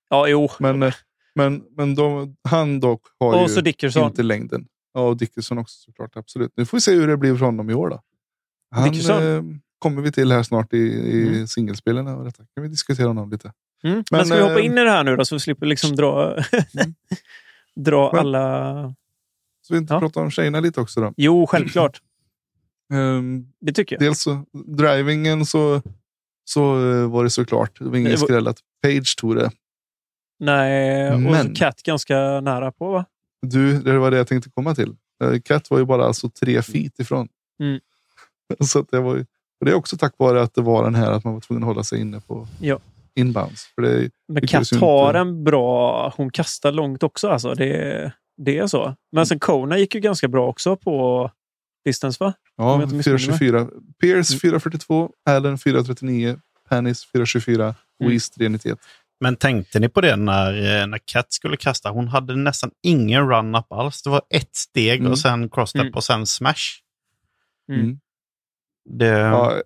Ja, 0.09 0.27
jo. 0.27 0.49
Men, 0.59 0.83
eh, 0.83 0.93
men, 1.35 1.63
men 1.77 1.95
de, 1.95 2.35
han 2.49 2.79
dock 2.79 3.01
har 3.19 3.43
Och 3.43 3.49
ju 3.49 3.61
Dickerson. 3.61 4.07
inte 4.07 4.23
längden. 4.23 4.67
Ja, 4.93 5.01
och 5.01 5.17
Dickerson 5.17 5.57
också 5.57 5.79
såklart. 5.81 6.17
Absolut. 6.17 6.51
Nu 6.55 6.65
får 6.65 6.77
vi 6.77 6.81
se 6.81 6.93
hur 6.93 7.07
det 7.07 7.17
blir 7.17 7.35
för 7.35 7.45
honom 7.45 7.69
i 7.69 7.73
år 7.73 7.89
då. 7.89 8.01
Han 8.71 8.91
Dickerson? 8.91 9.23
eh, 9.23 9.43
kommer 9.79 10.01
vi 10.01 10.11
till 10.11 10.31
här 10.31 10.43
snart 10.43 10.73
i, 10.73 10.77
i 10.77 11.27
Mm. 11.27 11.47
singelspelen. 11.47 12.05
Detta 12.23 12.43
kan 12.55 12.63
vi 12.63 12.67
diskutera 12.69 13.07
honom 13.07 13.29
lite. 13.31 13.53
Mm. 13.83 13.95
Men, 13.95 14.03
Men, 14.11 14.25
ska 14.25 14.35
vi 14.35 14.41
hoppa 14.41 14.59
eh, 14.59 14.65
in 14.65 14.77
i 14.77 14.83
det 14.83 14.89
här 14.89 15.03
nu 15.03 15.15
då 15.15 15.25
så 15.25 15.35
vi 15.35 15.39
slipper 15.39 15.65
liksom 15.65 15.95
dra, 15.95 16.35
dra 17.75 18.11
Men- 18.13 18.19
alla... 18.19 18.95
Så 19.67 19.73
vi 19.73 19.77
inte 19.77 19.93
Ja. 19.93 19.99
pratar 19.99 20.21
om 20.21 20.31
tjejerna 20.31 20.59
lite 20.59 20.81
också 20.81 21.01
då. 21.01 21.13
Jo, 21.17 21.47
självklart. 21.47 22.01
Ehm, 22.93 23.47
Det 23.61 23.73
tycker 23.73 23.95
jag. 23.95 24.01
dels 24.01 24.21
så, 24.21 24.45
drivingen 24.67 25.45
så, 25.45 25.81
så 26.45 26.91
eh, 26.91 27.09
var 27.09 27.23
det 27.23 27.29
såklart. 27.29 27.79
Det 27.79 27.85
var 27.89 27.97
ingen 27.97 28.11
var- 28.11 28.17
skräll 28.17 28.47
att 28.47 28.57
Page 28.83 29.15
tog 29.17 29.35
det. 29.35 29.51
Nej, 30.39 31.11
och 31.13 31.19
Men- 31.19 31.55
Cat 31.55 31.83
ganska 31.83 32.15
nära 32.41 32.71
på 32.71 32.91
va? 32.91 33.05
Du, 33.41 33.79
det 33.81 33.97
var 33.99 34.11
det 34.11 34.17
jag 34.17 34.27
tänkte 34.27 34.49
komma 34.49 34.75
till. 34.75 34.95
Eh, 35.23 35.39
Cat 35.39 35.69
var 35.69 35.79
ju 35.79 35.85
bara 35.85 36.05
alltså 36.05 36.29
tre 36.29 36.61
feet 36.61 36.99
ifrån. 36.99 37.27
Mm. 37.59 37.79
så 38.65 38.85
det, 38.91 38.99
var 38.99 39.15
ju, 39.15 39.21
och 39.59 39.65
det 39.65 39.71
är 39.71 39.75
också 39.75 39.97
tack 39.97 40.13
vare 40.17 40.41
att 40.41 40.53
det 40.53 40.61
var 40.61 40.83
den 40.83 40.95
här 40.95 41.11
att 41.11 41.23
man 41.23 41.33
var 41.33 41.41
tvungen 41.41 41.63
att 41.63 41.67
hålla 41.67 41.83
sig 41.83 42.01
inne 42.01 42.19
på 42.19 42.47
Ja. 42.61 42.79
inbounds. 43.15 43.65
För 43.75 43.81
det, 43.81 44.09
Men 44.27 44.47
Cat 44.47 44.71
har 44.81 45.13
eh. 45.13 45.21
en 45.21 45.43
bra... 45.43 46.13
Hon 46.17 46.29
kastar 46.31 46.71
långt 46.71 47.03
också. 47.03 47.27
Alltså. 47.27 47.53
Det, 47.53 48.11
det 48.37 48.57
är 48.57 48.67
så. 48.67 48.95
Men 49.11 49.25
sen 49.25 49.39
Kona 49.39 49.77
gick 49.77 49.95
ju 49.95 50.01
ganska 50.01 50.27
bra 50.27 50.47
också 50.47 50.75
på 50.75 51.31
distance 51.85 52.23
va? 52.23 52.33
Ja, 52.57 52.83
inte 52.83 52.95
missminner 52.95 53.17
mig. 53.27 53.37
424. 53.39 53.67
Pierce 54.01 54.31
Mm. 54.33 54.39
442, 54.39 55.09
Allen 55.25 55.57
439, 55.57 56.39
Panis 56.69 57.05
424, 57.11 57.63
Mm. 57.63 58.09
Weiss 58.11 58.29
391. 58.29 58.79
Men 59.19 59.35
tänkte 59.35 59.79
ni 59.79 59.89
på 59.89 60.01
det 60.01 60.15
när, 60.15 60.53
eh, 60.81 60.87
när 60.87 60.99
Kat 61.05 61.33
skulle 61.33 61.57
kasta? 61.57 61.89
Hon 61.89 62.07
hade 62.07 62.35
nästan 62.35 62.71
ingen 62.83 63.29
run-up 63.29 63.71
alls. 63.71 64.01
Det 64.03 64.09
var 64.09 64.21
ett 64.29 64.55
steg 64.55 64.99
Mm. 64.99 65.11
och 65.11 65.19
sen 65.19 65.49
cross-step 65.49 65.81
Mm. 65.81 65.93
och 65.93 66.03
sen 66.03 66.25
smash. 66.25 66.79
Mm. 67.69 67.81
Mm. 67.81 67.99
Det, 68.89 69.07
Ja, 69.07 69.61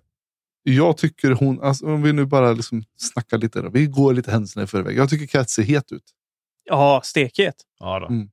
jag 0.62 0.96
tycker 0.96 1.30
hon, 1.30 1.62
alltså, 1.62 1.86
om 1.86 2.02
vi 2.02 2.12
nu 2.12 2.24
bara 2.26 2.52
liksom 2.52 2.84
snackar 2.96 3.38
lite, 3.38 3.62
då, 3.62 3.70
vi 3.70 3.86
går 3.86 4.12
lite 4.14 4.30
händelserna 4.30 4.64
i 4.64 4.66
förväg. 4.66 4.96
Jag 4.98 5.10
tycker 5.10 5.26
Cat 5.26 5.50
ser 5.50 5.62
het 5.62 5.92
ut. 5.92 6.02
Ja, 6.64 7.00
stekhet. 7.04 7.54
ja, 7.78 7.98
då. 8.00 8.06
Mm. 8.06 8.30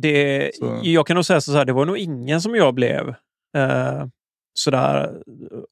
Det, 0.00 0.50
Så- 0.54 0.80
Jag 0.82 1.06
kan 1.06 1.14
nog 1.14 1.24
säga 1.26 1.40
så 1.40 1.52
här, 1.52 1.64
det 1.64 1.72
var 1.72 1.86
nog 1.86 1.98
ingen 1.98 2.40
som 2.42 2.54
jag 2.54 2.74
blev 2.74 3.08
eh, 3.56 4.06
sådär, 4.54 5.22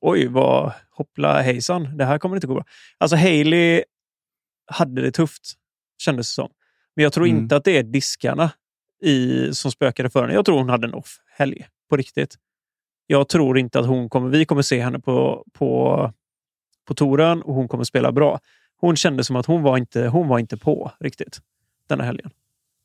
oj 0.01 0.27
vad 0.27 0.73
hoppla 0.91 1.41
hejsan, 1.43 1.97
det 1.97 2.05
här 2.05 2.19
kommer 2.19 2.37
inte 2.37 2.47
gå 2.47 2.55
bra. 2.55 2.65
Alltså 2.99 3.17
Hailey 3.17 3.85
hade 4.67 5.03
det 5.03 5.11
tufft, 5.13 5.43
kändes 5.99 6.27
det 6.31 6.35
som. 6.35 6.49
Men 6.97 7.03
jag 7.03 7.13
tror 7.13 7.27
Mm. 7.27 7.39
inte 7.39 7.57
att 7.57 7.65
det 7.65 7.77
är 7.79 7.83
diskarna 7.83 8.51
i, 9.03 9.49
som 9.55 9.71
spökade 9.71 10.11
för 10.11 10.21
henne. 10.21 10.35
Jag 10.35 10.45
tror 10.45 10.59
hon 10.59 10.69
hade 10.69 10.87
en 10.87 10.95
off-helg, 10.95 11.67
på 11.91 11.97
riktigt. 11.97 12.35
Jag 13.07 13.29
tror 13.29 13.59
inte 13.59 13.79
att 13.79 13.87
hon 13.87 14.09
kommer, 14.11 14.29
vi 14.29 14.45
kommer 14.45 14.63
se 14.63 14.81
henne 14.81 14.99
på, 15.01 15.45
på, 15.53 16.13
på 16.89 16.95
touren 16.95 17.43
och 17.43 17.55
hon 17.55 17.69
kommer 17.69 17.85
spela 17.85 18.13
bra. 18.13 18.41
Hon 18.81 18.97
kände 18.97 19.25
som 19.25 19.37
att 19.37 19.47
hon 19.47 19.63
var 19.63 19.79
inte, 19.79 20.07
hon 20.09 20.29
var 20.29 20.39
inte 20.39 20.57
på 20.57 20.93
riktigt 21.01 21.39
denna 21.89 22.05
helgen. 22.05 22.31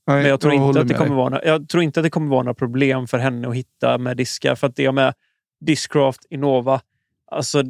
Nej, 0.07 0.17
Men 0.21 0.29
jag 0.29 0.39
tror, 0.41 0.53
inte 0.53 0.81
att 0.81 0.87
det 0.87 0.93
kommer 0.93 1.15
vara, 1.15 1.45
jag 1.45 1.69
tror 1.69 1.83
inte 1.83 1.99
att 1.99 2.03
det 2.03 2.09
kommer 2.09 2.27
vara 2.29 2.43
några 2.43 2.53
problem 2.53 3.07
för 3.07 3.17
henne 3.17 3.47
att 3.49 3.55
hitta 3.55 3.97
med 3.97 4.17
diskar. 4.17 4.55
För 4.55 4.67
att 4.67 4.75
det 4.75 4.85
är 4.85 4.91
med 4.91 5.13
Discraft, 5.59 6.25
Innova. 6.29 6.81
Alltså, 7.31 7.61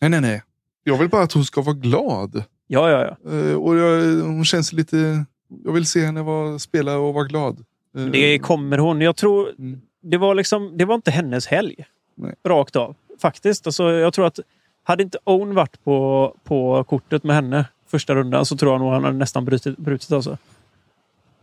Nej, 0.00 0.10
nej, 0.10 0.20
nej. 0.20 0.42
Jag 0.84 0.98
vill 0.98 1.08
bara 1.08 1.22
att 1.22 1.32
hon 1.32 1.44
ska 1.44 1.62
vara 1.62 1.76
glad. 1.76 2.42
ja, 2.66 2.90
ja, 2.90 3.16
ja. 3.24 3.32
Eh, 3.32 3.54
och 3.54 3.76
jag, 3.76 4.00
hon 4.22 4.44
känns 4.44 4.72
lite 4.72 5.24
jag 5.64 5.72
vill 5.72 5.86
se 5.86 6.04
henne 6.06 6.22
vara, 6.22 6.58
spela 6.58 6.98
och 6.98 7.14
vara 7.14 7.24
glad. 7.24 7.64
Eh, 7.96 8.04
Det 8.04 8.38
kommer 8.38 8.78
hon. 8.78 9.00
Jag 9.00 9.16
tror 9.16 9.48
Mm. 9.58 9.80
det 10.02 10.16
var 10.16 10.34
liksom, 10.34 10.76
det 10.78 10.84
var 10.84 10.94
inte 10.94 11.10
hennes 11.10 11.46
helg. 11.46 11.84
Nej. 12.14 12.34
Rakt 12.44 12.76
av. 12.76 12.94
Faktiskt. 13.22 13.66
Alltså, 13.66 13.90
jag 13.92 14.12
tror 14.12 14.26
att 14.26 14.38
hade 14.82 15.02
inte 15.02 15.18
Owen 15.24 15.54
varit 15.54 15.84
på, 15.84 16.34
på 16.44 16.84
kortet 16.84 17.24
med 17.24 17.36
henne 17.36 17.64
första 17.86 18.14
rundan 18.14 18.46
så 18.46 18.56
tror 18.56 18.72
jag 18.72 18.80
nog 18.80 18.92
han 18.92 19.04
hade 19.04 19.16
nästan 19.16 19.44
brutit, 19.44 19.76
brutit 19.78 20.12
alltså. 20.12 20.38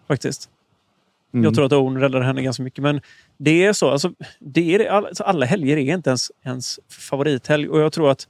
Faktiskt. 0.07 0.49
mm. 1.33 1.43
Jag 1.43 1.55
tror 1.55 1.65
att 1.65 1.73
Owen 1.73 2.01
räddade 2.01 2.25
henne 2.25 2.43
ganska 2.43 2.63
mycket. 2.63 2.83
Men 2.83 3.01
det 3.37 3.65
är 3.65 3.73
så. 3.73 3.89
Alltså, 3.89 4.11
det 4.39 4.75
är, 4.75 4.89
alla, 4.89 5.07
alltså, 5.07 5.23
alla 5.23 5.45
helger 5.45 5.77
är 5.77 5.93
inte 5.93 6.09
ens, 6.09 6.31
ens 6.43 6.79
favorithelg. 6.89 7.69
Och 7.69 7.79
jag 7.79 7.93
tror 7.93 8.11
att... 8.11 8.27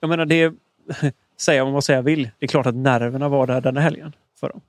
Jag 0.00 0.08
menar, 0.08 0.26
det 0.26 0.42
är... 0.42 0.52
Säga 1.40 1.64
vad 1.64 1.72
man 1.72 1.82
säga 1.82 2.02
vill. 2.02 2.30
Det 2.38 2.46
är 2.46 2.48
klart 2.48 2.66
att 2.66 2.74
nerverna 2.74 3.28
var 3.28 3.46
där 3.46 3.60
denna 3.60 3.80
helgen. 3.80 4.12
För 4.40 4.48
dem. 4.48 4.60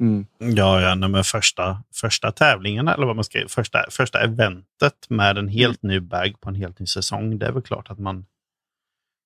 Mm. 0.00 0.26
Ja, 0.38 0.80
ja 0.80 0.94
men 0.94 1.24
första, 1.24 1.82
första 1.94 2.32
tävlingen, 2.32 2.88
eller 2.88 3.06
vad 3.06 3.16
man 3.16 3.24
ska 3.24 3.48
första, 3.48 3.84
första 3.90 4.20
eventet 4.20 5.06
med 5.08 5.38
en 5.38 5.48
helt 5.48 5.82
ny 5.82 6.00
bag 6.00 6.40
på 6.40 6.48
en 6.48 6.54
helt 6.54 6.78
ny 6.78 6.86
säsong. 6.86 7.38
Det 7.38 7.46
är 7.46 7.52
väl 7.52 7.62
klart 7.62 7.90
att 7.90 7.98
man... 7.98 8.26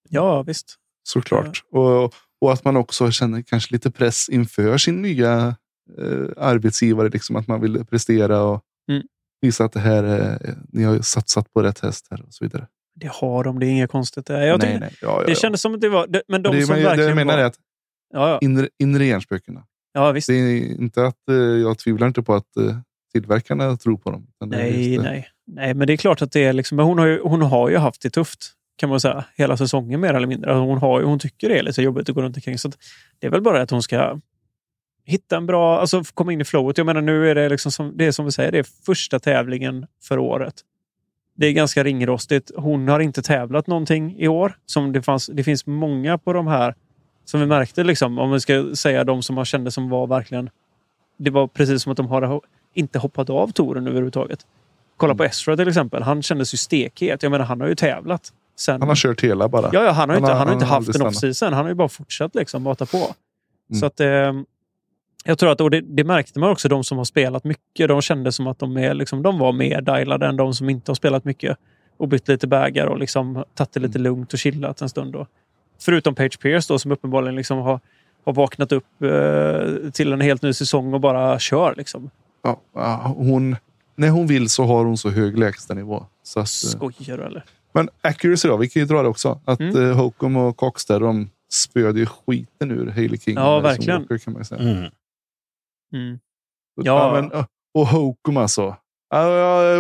Ja, 0.08 0.42
visst. 0.42 0.78
Såklart. 1.02 1.64
Och, 1.70 2.14
och 2.40 2.52
att 2.52 2.64
man 2.64 2.76
också 2.76 3.10
känner 3.10 3.42
kanske 3.42 3.74
lite 3.74 3.90
press 3.90 4.28
inför 4.28 4.78
sin 4.78 5.02
nya 5.02 5.56
eh, 5.98 6.28
arbetsgivare. 6.36 7.08
Liksom 7.08 7.36
att 7.36 7.48
man 7.48 7.60
vill 7.60 7.84
prestera 7.86 8.42
och 8.42 8.62
Mm. 8.90 9.02
visa 9.40 9.64
att 9.64 9.72
det 9.72 9.80
här 9.80 10.04
är, 10.04 10.56
ni 10.68 10.82
har 10.82 10.98
satsat 10.98 11.52
på 11.52 11.62
rätt 11.62 11.80
häst 11.80 12.06
här 12.10 12.22
och 12.22 12.34
så 12.34 12.44
vidare. 12.44 12.66
Det 12.94 13.10
har 13.12 13.44
de. 13.44 13.58
Det 13.58 13.66
är 13.66 13.70
inget 13.70 13.90
konstigt. 13.90 14.28
Jag 14.28 14.38
nej, 14.38 14.60
tycker- 14.60 14.80
nej. 14.80 14.94
Ja, 15.02 15.08
ja, 15.20 15.22
Det 15.26 15.30
ja. 15.30 15.34
kändes 15.34 15.60
som 15.60 15.74
att 15.74 15.80
det 15.80 15.88
var... 15.88 16.06
det- 16.06 16.22
Men 16.28 16.42
de 16.42 16.56
det, 16.56 16.62
som 16.66 16.72
men, 16.74 16.82
det 16.82 16.88
verkligen 16.88 17.08
jag 17.08 17.16
menar 17.16 17.34
var... 17.36 17.42
är 17.42 17.46
att 17.46 17.56
Ja, 18.14 18.28
ja. 18.30 18.38
inre, 18.42 18.68
inre 18.78 19.04
hjärnspökena. 19.04 19.64
ja 19.92 20.12
visst. 20.12 20.26
Det 20.28 20.34
är 20.34 20.80
inte 20.80 21.06
att 21.06 21.28
eh, 21.30 21.34
jag 21.36 21.78
tvivlar 21.78 22.06
inte 22.06 22.22
på 22.22 22.34
att 22.34 22.56
eh, 22.56 22.76
tillverkarna 23.12 23.76
tror 23.76 23.96
på 23.96 24.10
dem. 24.10 24.26
det 24.40 24.46
Nej, 24.46 24.96
det. 24.96 25.02
nej. 25.02 25.28
Nej, 25.46 25.74
men 25.74 25.86
det 25.86 25.92
är 25.92 25.96
klart 25.96 26.22
att 26.22 26.32
det 26.32 26.44
är 26.44 26.52
liksom... 26.52 26.76
men 26.76 26.86
Hon 26.86 26.98
har 26.98 27.06
ju, 27.06 27.20
hon 27.22 27.42
har 27.42 27.70
ju 27.70 27.76
haft 27.76 28.02
det 28.02 28.10
tufft. 28.10 28.52
Kan 28.76 28.88
man 28.88 29.00
säga. 29.00 29.24
Hela 29.36 29.56
säsongen 29.56 30.00
mer 30.00 30.14
eller 30.14 30.26
mindre. 30.26 30.50
Alltså, 30.50 30.64
Hon, 30.64 30.78
har, 30.78 31.02
hon 31.02 31.18
tycker 31.18 31.48
det 31.48 31.58
är 31.58 31.62
lite 31.62 31.82
jobbigt 31.82 32.08
att 32.08 32.14
gå 32.14 32.22
runt 32.22 32.36
omkring. 32.36 32.58
Så 32.58 32.70
det 33.20 33.26
är 33.26 33.30
väl 33.30 33.42
bara 33.42 33.62
att 33.62 33.70
hon 33.70 33.82
ska 33.82 34.20
hitta 35.12 35.36
en 35.36 35.46
bra... 35.46 35.80
Alltså 35.80 36.02
komma 36.14 36.32
in 36.32 36.40
i 36.40 36.44
flowet. 36.44 36.78
Jag 36.78 36.86
menar 36.86 37.00
nu 37.00 37.30
är 37.30 37.34
det 37.34 37.48
liksom 37.48 37.72
som, 37.72 37.92
det 37.96 38.06
är 38.06 38.12
som 38.12 38.24
vi 38.24 38.32
säger. 38.32 38.52
Det 38.52 38.58
är 38.58 38.66
första 38.86 39.18
tävlingen 39.18 39.86
för 40.02 40.18
året. 40.18 40.54
Det 41.36 41.46
är 41.46 41.52
ganska 41.52 41.84
ringrostigt. 41.84 42.50
Hon 42.56 42.88
har 42.88 43.00
inte 43.00 43.22
tävlat 43.22 43.66
någonting 43.66 44.16
i 44.18 44.28
år. 44.28 44.54
Som 44.66 44.92
det, 44.92 45.02
fanns, 45.02 45.26
det 45.26 45.44
finns 45.44 45.66
många 45.66 46.18
på 46.18 46.32
de 46.32 46.46
här 46.46 46.74
som 47.24 47.40
vi 47.40 47.46
märkte, 47.46 47.84
liksom, 47.84 48.18
om 48.18 48.30
vi 48.32 48.40
ska 48.40 48.74
säga 48.74 49.04
de 49.04 49.22
som 49.22 49.34
man 49.34 49.44
kände 49.44 49.70
som 49.70 49.88
var 49.88 50.06
verkligen... 50.06 50.50
Det 51.18 51.30
var 51.30 51.46
precis 51.46 51.82
som 51.82 51.92
att 51.92 51.96
de 51.96 52.06
har 52.06 52.40
inte 52.74 52.98
hoppat 52.98 53.30
av 53.30 53.48
touren 53.48 53.86
överhuvudtaget. 53.86 54.46
Kolla 54.96 55.14
på 55.14 55.24
Estra 55.24 55.56
till 55.56 55.68
exempel. 55.68 56.02
Han 56.02 56.22
kändes 56.22 56.54
ju 56.54 56.58
stekhet. 56.58 57.22
Jag 57.22 57.32
menar, 57.32 57.44
han 57.44 57.60
har 57.60 57.68
ju 57.68 57.74
tävlat. 57.74 58.32
Sen... 58.56 58.80
Han 58.80 58.88
har 58.88 58.96
kört 58.96 59.20
hela 59.24 59.48
bara. 59.48 59.70
Ja, 59.72 59.84
ja, 59.84 59.90
han 59.90 60.08
har 60.08 60.16
ju 60.16 60.22
Han 60.22 60.22
inte, 60.22 60.32
har- 60.32 60.38
han 60.38 60.46
har 60.48 60.54
inte 60.54 60.66
haft 60.66 60.94
en 60.94 61.02
off-season. 61.02 61.52
Han 61.52 61.64
har 61.64 61.68
ju 61.68 61.74
bara 61.74 61.88
fortsatt 61.88 62.34
liksom, 62.34 62.62
mata 62.62 62.86
på. 62.86 62.96
Mm. 62.96 63.80
Så 63.80 63.86
att, 63.86 64.00
eh, 64.00 64.32
jag 65.24 65.38
tror 65.38 65.50
att 65.52 65.60
och 65.60 65.70
det, 65.70 65.80
det 65.80 66.04
märkte 66.04 66.38
man 66.38 66.50
också, 66.50 66.68
de 66.68 66.84
som 66.84 66.98
har 66.98 67.04
spelat 67.04 67.44
mycket. 67.44 67.88
De 67.88 68.02
kände 68.02 68.32
som 68.32 68.46
att 68.46 68.58
de, 68.58 68.76
är, 68.76 68.94
liksom, 68.94 69.22
de 69.22 69.38
var 69.38 69.52
mer 69.52 69.80
dialade 69.80 70.26
än 70.26 70.36
de 70.36 70.54
som 70.54 70.68
inte 70.70 70.90
har 70.90 70.94
spelat 70.94 71.24
mycket. 71.24 71.56
Och 71.96 72.08
bytt 72.08 72.28
lite 72.28 72.46
bägar 72.46 72.86
och 72.86 72.98
liksom, 72.98 73.44
tagit 73.54 73.72
det 73.72 73.80
lite 73.80 73.98
Mm. 73.98 74.02
lugnt 74.12 74.32
och 74.32 74.38
chillat 74.38 74.80
en 74.80 74.88
stund. 74.88 75.12
Då. 75.12 75.26
Förutom 75.80 76.14
Page 76.14 76.40
Pierce 76.40 76.68
då, 76.68 76.78
som 76.78 76.92
uppenbarligen 76.92 77.36
liksom 77.36 77.58
har, 77.58 77.80
har 78.24 78.32
vaknat 78.32 78.72
upp 78.72 79.02
eh, 79.02 79.90
till 79.90 80.12
en 80.12 80.20
helt 80.20 80.42
ny 80.42 80.52
säsong 80.52 80.94
och 80.94 81.00
bara 81.00 81.38
kör. 81.38 81.74
Liksom. 81.76 82.10
Ja, 82.74 83.14
hon, 83.16 83.56
när 83.96 84.08
hon 84.08 84.26
vill 84.26 84.48
så 84.48 84.64
har 84.64 84.84
hon 84.84 84.96
så 84.98 85.10
hög 85.10 85.38
lägstanivå. 85.38 86.06
Så 86.22 86.40
att, 86.40 86.44
eh, 86.44 86.46
Skojar 86.48 87.16
du 87.18 87.24
eller? 87.24 87.44
men 87.74 87.88
accuracy 88.00 88.48
då, 88.48 88.56
vi 88.56 88.68
kan 88.68 88.80
ju 88.80 88.86
dra 88.86 89.02
det 89.02 89.08
också. 89.08 89.40
Att 89.44 89.60
Mm. 89.60 89.76
mm. 89.76 89.96
Hokum 89.96 90.36
och 90.36 90.56
Cox 90.56 90.84
där, 90.86 91.00
de 91.00 91.30
spöade 91.52 92.00
ju 92.00 92.06
skiten 92.06 92.70
ur 92.70 92.90
Hailey 92.90 93.18
King. 93.18 93.34
Ja, 93.34 93.56
som 93.56 93.62
verkligen. 93.62 94.00
Walker, 94.00 94.18
kan 94.18 94.32
man 94.32 94.44
säga. 94.44 94.60
Mm. 94.60 94.90
Mm. 95.92 96.18
Ja. 96.74 97.12
Men, 97.12 97.44
och 97.74 97.86
Hokum 97.86 98.36
alltså. 98.36 98.76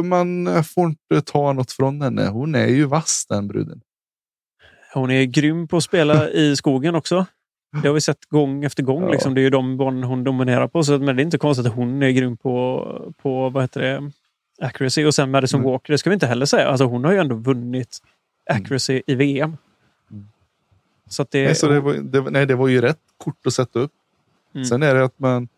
Man 0.04 0.48
får 0.64 0.86
inte 0.86 1.22
ta 1.32 1.52
något 1.52 1.72
från 1.72 2.02
henne. 2.02 2.28
Hon 2.28 2.54
är 2.54 2.66
ju 2.66 2.84
vass 2.84 3.26
den 3.28 3.48
bruden. 3.48 3.80
Hon 4.94 5.10
är 5.10 5.24
grym 5.24 5.68
på 5.68 5.76
att 5.76 5.82
spela 5.82 6.28
i 6.30 6.56
skogen 6.56 6.94
också. 6.94 7.26
Det 7.82 7.88
har 7.88 7.94
vi 7.94 8.00
sett 8.00 8.24
gång 8.24 8.64
efter 8.64 8.82
gång. 8.82 9.02
Ja. 9.02 9.08
Liksom. 9.08 9.34
Det 9.34 9.40
är 9.40 9.42
ju 9.42 9.50
de 9.50 9.76
barnen 9.76 10.04
hon 10.04 10.24
dominerar 10.24 10.68
på. 10.68 10.82
Så, 10.82 10.98
men 10.98 11.16
det 11.16 11.22
är 11.22 11.24
inte 11.24 11.38
konstigt 11.38 11.66
att 11.66 11.72
hon 11.72 12.02
är 12.02 12.10
grym 12.10 12.36
på, 12.36 13.14
på 13.22 13.50
vad 13.50 13.62
heter 13.62 13.80
det, 13.80 14.10
accuracy. 14.66 15.04
Och 15.04 15.14
sen 15.14 15.30
Madison 15.30 15.60
Mm. 15.60 15.72
Walker, 15.72 15.92
det 15.92 15.98
ska 15.98 16.10
vi 16.10 16.14
inte 16.14 16.26
heller 16.26 16.46
säga. 16.46 16.68
Alltså, 16.68 16.84
hon 16.84 17.04
har 17.04 17.12
ju 17.12 17.18
ändå 17.18 17.34
vunnit 17.34 17.98
accuracy 18.50 19.02
i 19.06 19.14
VM. 19.14 19.56
Mm. 20.10 20.26
Så 21.06 21.26
det, 21.30 21.44
nej, 21.44 21.54
så 21.54 21.68
det, 21.68 21.80
var, 21.80 21.94
det, 21.94 22.20
nej, 22.20 22.46
det 22.46 22.54
var 22.54 22.68
ju 22.68 22.80
rätt 22.80 23.00
kort 23.16 23.46
att 23.46 23.52
sätta 23.52 23.78
upp. 23.78 23.92
Mm. 24.54 24.64
Sen 24.64 24.82
är 24.82 24.94
det 24.94 25.04
att 25.04 25.18
man 25.18 25.48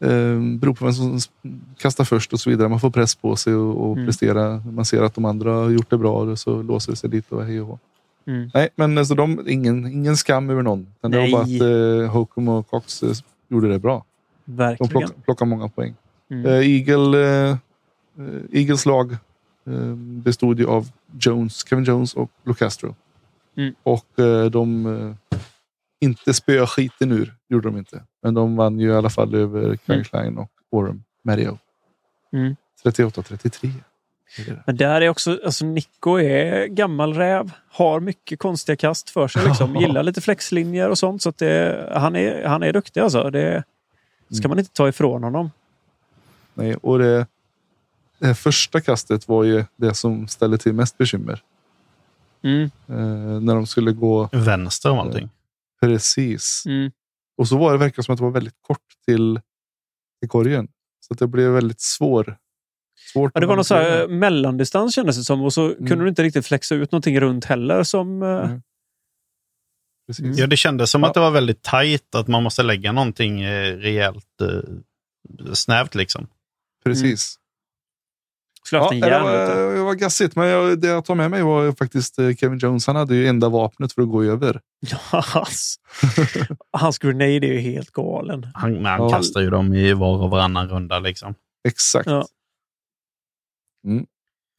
eh, 0.00 0.40
beror 0.58 0.74
på 0.74 0.84
vem 0.84 0.94
som 0.94 1.18
kastar 1.78 2.04
först 2.04 2.32
och 2.32 2.40
så 2.40 2.50
vidare. 2.50 2.68
Man 2.68 2.80
får 2.80 2.90
press 2.90 3.14
på 3.14 3.36
sig 3.36 3.54
och, 3.54 3.86
och 3.90 3.92
Mm. 3.96 4.06
prestera. 4.06 4.62
Man 4.72 4.84
ser 4.84 5.02
att 5.02 5.14
de 5.14 5.24
andra 5.24 5.52
har 5.52 5.70
gjort 5.70 5.90
det 5.90 5.98
bra 5.98 6.12
och 6.22 6.38
så 6.38 6.62
låser 6.62 6.92
det 6.92 6.96
sig 6.96 7.10
dit 7.10 7.32
och 7.32 7.44
hej 7.44 7.60
och 7.60 7.66
hå. 7.66 7.78
Mm. 8.26 8.50
Nej, 8.54 8.68
men 8.76 8.98
alltså 8.98 9.14
de, 9.14 9.44
ingen, 9.48 9.86
ingen 9.86 10.16
skam 10.16 10.50
över 10.50 10.62
någon. 10.62 10.86
Det 11.00 11.08
var 11.08 11.30
bara 11.32 11.42
att 11.42 12.06
eh, 12.06 12.12
Hokum 12.12 12.48
och 12.48 12.68
Cox 12.70 13.02
eh, 13.02 13.12
gjorde 13.48 13.68
det 13.68 13.78
bra. 13.78 14.04
De 14.44 14.56
Verkligen. 14.56 14.90
plock, 14.90 15.24
plockade 15.24 15.48
många 15.48 15.68
poäng. 15.68 15.94
Mm. 16.30 16.46
Eh, 16.46 16.52
Eagle, 16.70 17.48
eh, 17.50 17.56
Eagles 18.52 18.86
lag 18.86 19.12
eh, 19.66 19.94
bestod 19.96 20.58
ju 20.60 20.66
av 20.66 20.88
Jones, 21.20 21.66
Kevin 21.68 21.84
Jones 21.84 22.14
och 22.14 22.30
Locastro. 22.44 22.94
Mm. 23.56 23.74
Och 23.82 24.18
eh, 24.18 24.44
de 24.44 24.86
eh, 24.86 25.38
inte 26.00 26.34
spöa 26.34 26.66
skiten 26.66 27.12
ur, 27.12 27.34
gjorde 27.48 27.68
de 27.68 27.78
inte. 27.78 28.02
Men 28.22 28.34
de 28.34 28.56
vann 28.56 28.80
ju 28.80 28.88
i 28.90 28.94
alla 28.94 29.10
fall 29.10 29.34
över 29.34 29.78
Mm. 29.88 30.04
Klein 30.04 30.38
och 30.38 30.50
Orem 30.70 31.02
Mario. 31.22 31.58
Mm. 32.32 32.56
38-33. 32.84 33.70
Det 34.36 34.42
är 34.42 34.54
det. 34.54 34.62
Men 34.66 34.76
där 34.76 35.00
är 35.00 35.08
också, 35.08 35.38
alltså 35.44 35.64
Nico 35.64 36.16
är 36.18 36.66
gammal 36.66 37.14
räv. 37.14 37.50
Har 37.70 38.00
mycket 38.00 38.38
konstiga 38.38 38.76
kast 38.76 39.10
för 39.10 39.28
sig. 39.28 39.44
Liksom. 39.44 39.76
Gillar 39.80 40.02
lite 40.02 40.20
flexlinjer 40.20 40.88
och 40.88 40.98
sånt. 40.98 41.22
Så 41.22 41.28
att 41.28 41.38
det, 41.38 41.88
han, 41.94 42.16
är, 42.16 42.44
han 42.44 42.62
är 42.62 42.72
duktig 42.72 43.00
alltså. 43.00 43.30
Det 43.30 43.64
ska 44.30 44.38
Mm. 44.44 44.48
man 44.48 44.58
inte 44.58 44.72
ta 44.72 44.88
ifrån 44.88 45.22
honom. 45.22 45.50
Nej, 46.54 46.74
och 46.76 46.98
det, 46.98 47.26
det 48.18 48.34
första 48.34 48.80
kastet 48.80 49.28
var 49.28 49.44
ju 49.44 49.64
det 49.76 49.94
som 49.94 50.28
ställde 50.28 50.58
till 50.58 50.72
mest 50.72 50.98
bekymmer. 50.98 51.42
Mm. 52.42 52.70
Eh, 52.88 53.40
när 53.40 53.54
de 53.54 53.66
skulle 53.66 53.92
gå 53.92 54.28
Vänster 54.32 54.90
om 54.90 54.98
allting. 54.98 55.30
Precis. 55.80 56.62
Mm. 56.66 56.90
Och 57.38 57.48
så 57.48 57.58
var 57.58 57.72
det 57.72 57.78
verkar 57.78 58.02
som 58.02 58.12
att 58.12 58.18
det 58.18 58.24
var 58.24 58.30
väldigt 58.30 58.58
kort 58.60 58.84
till, 59.06 59.40
till 60.20 60.28
korgen. 60.28 60.68
Så 61.00 61.12
att 61.12 61.18
det 61.18 61.26
blev 61.26 61.50
väldigt 61.50 61.80
svår. 61.80 62.36
Svårt 63.12 63.30
Ja, 63.34 63.40
det 63.40 63.44
att 63.44 63.48
var 63.48 63.56
någon 63.56 63.64
så 63.64 63.74
här 63.74 64.02
eh, 64.02 64.08
mellandistans 64.08 64.94
kändes 64.94 65.16
det 65.16 65.24
som. 65.24 65.42
Och 65.42 65.52
så 65.52 65.64
Mm. 65.72 65.86
kunde 65.86 66.04
du 66.04 66.08
inte 66.08 66.22
riktigt 66.22 66.46
flexa 66.46 66.74
ut 66.74 66.92
någonting 66.92 67.20
runt 67.20 67.44
heller. 67.44 67.82
Som, 67.82 68.22
eh, 68.22 68.28
Mm. 68.28 68.62
Precis. 70.06 70.38
Ja, 70.38 70.46
det 70.46 70.56
kändes 70.56 70.90
som 70.90 71.02
Ja. 71.02 71.08
att 71.08 71.14
det 71.14 71.20
var 71.20 71.30
väldigt 71.30 71.62
tajt, 71.62 72.14
att 72.14 72.28
man 72.28 72.42
måste 72.42 72.62
lägga 72.62 72.92
någonting 72.92 73.40
eh, 73.42 73.76
rejält 73.76 74.26
snävt 75.52 75.94
liksom. 75.94 76.28
Precis. 76.84 77.36
Skulle 78.66 78.82
haft 78.82 78.94
Ja, 78.94 79.06
en 79.06 79.12
det, 79.12 79.54
var, 79.54 79.74
det 79.74 79.82
var 79.82 79.94
gassigt. 79.94 80.36
Men 80.36 80.46
jag, 80.48 80.80
det 80.80 80.88
jag 80.88 81.04
tar 81.04 81.14
med 81.14 81.30
mig 81.30 81.42
var 81.42 81.72
faktiskt 81.72 82.18
eh, 82.18 82.34
Kevin 82.34 82.58
Jones. 82.58 82.86
Han 82.86 82.96
hade 82.96 83.14
ju 83.14 83.26
enda 83.26 83.48
vapnet 83.48 83.92
för 83.92 84.02
att 84.02 84.08
gå 84.08 84.24
över. 84.24 84.60
Ja, 85.12 85.24
hans, 86.70 86.98
grenade 86.98 87.24
är 87.46 87.52
ju 87.52 87.58
helt 87.58 87.90
galen. 87.90 88.46
Han, 88.54 88.72
men 88.72 88.84
han 88.84 89.00
Ja. 89.00 89.08
kastar 89.10 89.40
ju 89.40 89.50
dem 89.50 89.74
i 89.74 89.92
var 89.92 90.22
och 90.22 90.30
varannan 90.30 90.68
runda. 90.68 90.98
Liksom. 90.98 91.34
Exakt. 91.68 92.06
Ja. 92.06 92.26
Mm. 93.86 94.06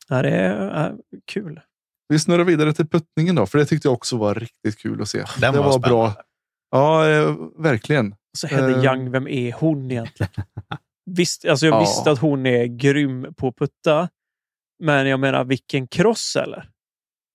Ja, 0.10 0.22
det 0.22 0.30
är 0.30 0.86
äh, 0.88 0.94
kul. 1.26 1.60
Vi 2.10 2.20
snurrar 2.20 2.44
vidare 2.44 2.74
till 2.74 2.88
puttningen 2.88 3.36
då. 3.36 3.46
För 3.46 3.58
det 3.58 3.66
tyckte 3.66 3.88
jag 3.88 3.94
också 3.94 4.18
var 4.18 4.36
riktigt 4.36 4.78
kul 4.80 5.02
att 5.02 5.10
se. 5.10 5.24
Den 5.42 5.54
det 5.54 5.60
var 5.60 5.70
var, 5.72 5.80
bra. 5.80 6.14
Ja, 6.72 7.10
eh, 7.10 7.36
verkligen. 7.58 8.16
Alltså 8.34 8.48
Heather 8.48 8.78
Eh. 8.78 8.84
Young, 8.86 9.12
vem 9.12 9.28
är 9.28 9.52
hon 9.52 9.92
egentligen? 9.92 10.32
Visst, 11.16 11.46
alltså 11.46 11.66
jag 11.66 11.76
Ja. 11.76 11.80
visste 11.80 12.12
att 12.12 12.20
hon 12.20 12.46
är 12.46 12.66
grym 12.66 13.34
på 13.38 13.48
att 13.48 13.56
putta. 13.56 14.10
Men 14.84 15.08
jag 15.08 15.20
menar, 15.20 15.44
vilken 15.46 15.88
cross 15.88 16.36
eller? 16.36 16.70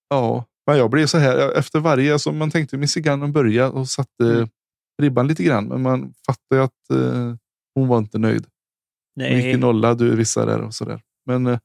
Ja, 0.09 0.45
men 0.67 0.79
jag 0.79 0.91
blev 0.91 1.07
så 1.07 1.19
här 1.19 1.53
efter 1.59 1.81
varje. 1.81 2.13
Alltså 2.13 2.33
man 2.33 2.51
tänkte 2.51 2.77
Missy 2.77 3.01
Gannon 3.01 3.33
börja 3.33 3.71
och 3.71 3.89
satte 3.89 4.25
Mm. 4.25 4.49
ribban 5.03 5.29
lite 5.29 5.43
grann. 5.43 5.65
Men 5.69 5.83
man 5.83 6.15
fattade 6.27 6.61
ju 6.61 6.63
att 6.65 6.91
eh, 6.91 7.35
hon 7.75 7.89
var 7.89 7.99
inte 7.99 8.19
nöjd. 8.19 8.47
Hon 9.17 9.25
gick 9.25 9.33
i 9.45 9.47
Nej, 9.49 9.57
nolla, 9.57 9.95
du 9.95 10.17
vissa 10.17 10.47
där 10.47 10.61
och 10.61 10.75
sådär. 10.75 11.01
Men 11.27 11.47
eh, 11.47 11.59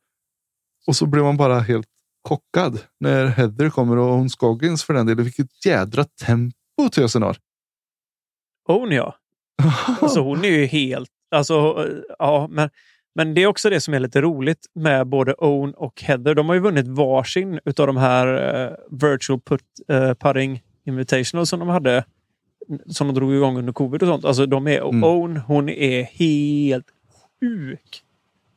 och 0.88 0.96
så 0.96 1.06
blev 1.06 1.24
man 1.24 1.38
bara 1.38 1.60
helt 1.60 1.88
chockad 2.28 2.80
när 3.00 3.26
Heather 3.26 3.70
kommer 3.70 3.98
och 3.98 4.14
hon 4.14 4.30
Scoggins 4.30 4.84
för 4.84 4.94
den 4.94 5.06
delen. 5.06 5.24
Vilket 5.24 5.66
jädra 5.66 6.04
tempo 6.04 6.90
tösen 6.92 7.22
har. 7.22 7.38
hon 8.68 8.92
ja. 8.92 9.16
Så 10.10 10.24
hon 10.24 10.46
är 10.46 10.50
ju 10.50 10.66
helt... 10.66 11.10
Alltså, 11.32 11.88
ja, 12.20 12.48
men, 12.50 12.70
men 13.16 13.34
det 13.34 13.44
är 13.44 13.48
också 13.48 13.70
det 13.70 13.82
som 13.82 13.94
är 13.94 14.00
lite 14.00 14.22
roligt 14.22 14.66
med 14.76 15.08
både 15.08 15.34
Owen 15.34 15.74
och 15.74 16.02
Heather. 16.02 16.36
De 16.36 16.48
har 16.48 16.56
ju 16.56 16.62
vunnit 16.62 16.88
varsin 16.88 17.60
utav 17.66 17.88
de 17.88 17.98
här 17.98 18.28
eh, 18.66 18.72
Virtual 18.92 19.40
put, 19.40 19.62
eh, 19.88 20.14
Putting 20.14 20.64
Invitational 20.86 21.46
som 21.46 21.60
de 21.60 21.68
hade. 21.68 22.04
Som 22.88 23.08
de 23.08 23.16
drog 23.16 23.34
igång 23.34 23.58
under 23.58 23.74
covid 23.74 24.02
och 24.04 24.08
sånt. 24.08 24.26
Alltså 24.26 24.46
de 24.46 24.68
är, 24.68 24.82
Mm. 24.82 25.04
Owen, 25.04 25.38
hon 25.38 25.70
är 25.70 26.04
helt 26.04 26.86
sjuk. 27.40 28.04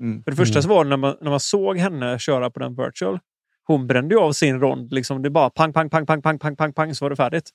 Mm. 0.01 0.23
För 0.23 0.31
det 0.31 0.37
första 0.37 0.63
så 0.63 0.69
var 0.69 0.85
det 0.85 0.91
när 0.91 0.97
man, 0.97 1.17
när 1.21 1.31
man 1.31 1.41
såg 1.41 1.79
henne 1.79 2.19
köra 2.19 2.51
på 2.51 2.61
den 2.61 2.75
virtual. 2.75 3.19
Hon 3.65 3.87
brände 3.87 4.15
ju 4.15 4.21
av 4.21 4.33
sin 4.33 4.61
rond. 4.61 4.93
Liksom, 4.93 5.23
det 5.23 5.31
bara 5.31 5.51
pang, 5.51 5.73
pang, 5.73 5.91
pang, 5.91 6.07
pang, 6.07 6.23
pang, 6.23 6.39
pang, 6.39 6.57
pang, 6.57 6.73
pang 6.73 6.95
så 6.95 7.05
var 7.05 7.11
det 7.11 7.17
färdigt. 7.17 7.51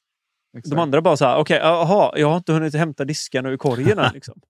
Exakt. 0.57 0.71
De 0.71 0.79
andra 0.79 1.01
bara 1.01 1.17
så 1.17 1.25
här, 1.25 1.37
okej, 1.37 1.59
jaha, 1.61 2.11
jag 2.15 2.29
har 2.29 2.37
inte 2.37 2.53
hunnit 2.53 2.75
hämta 2.75 3.05
diskarna 3.05 3.49
ur 3.49 3.57
korgen 3.57 3.99
än. 3.99 4.09
Liksom. 4.13 4.41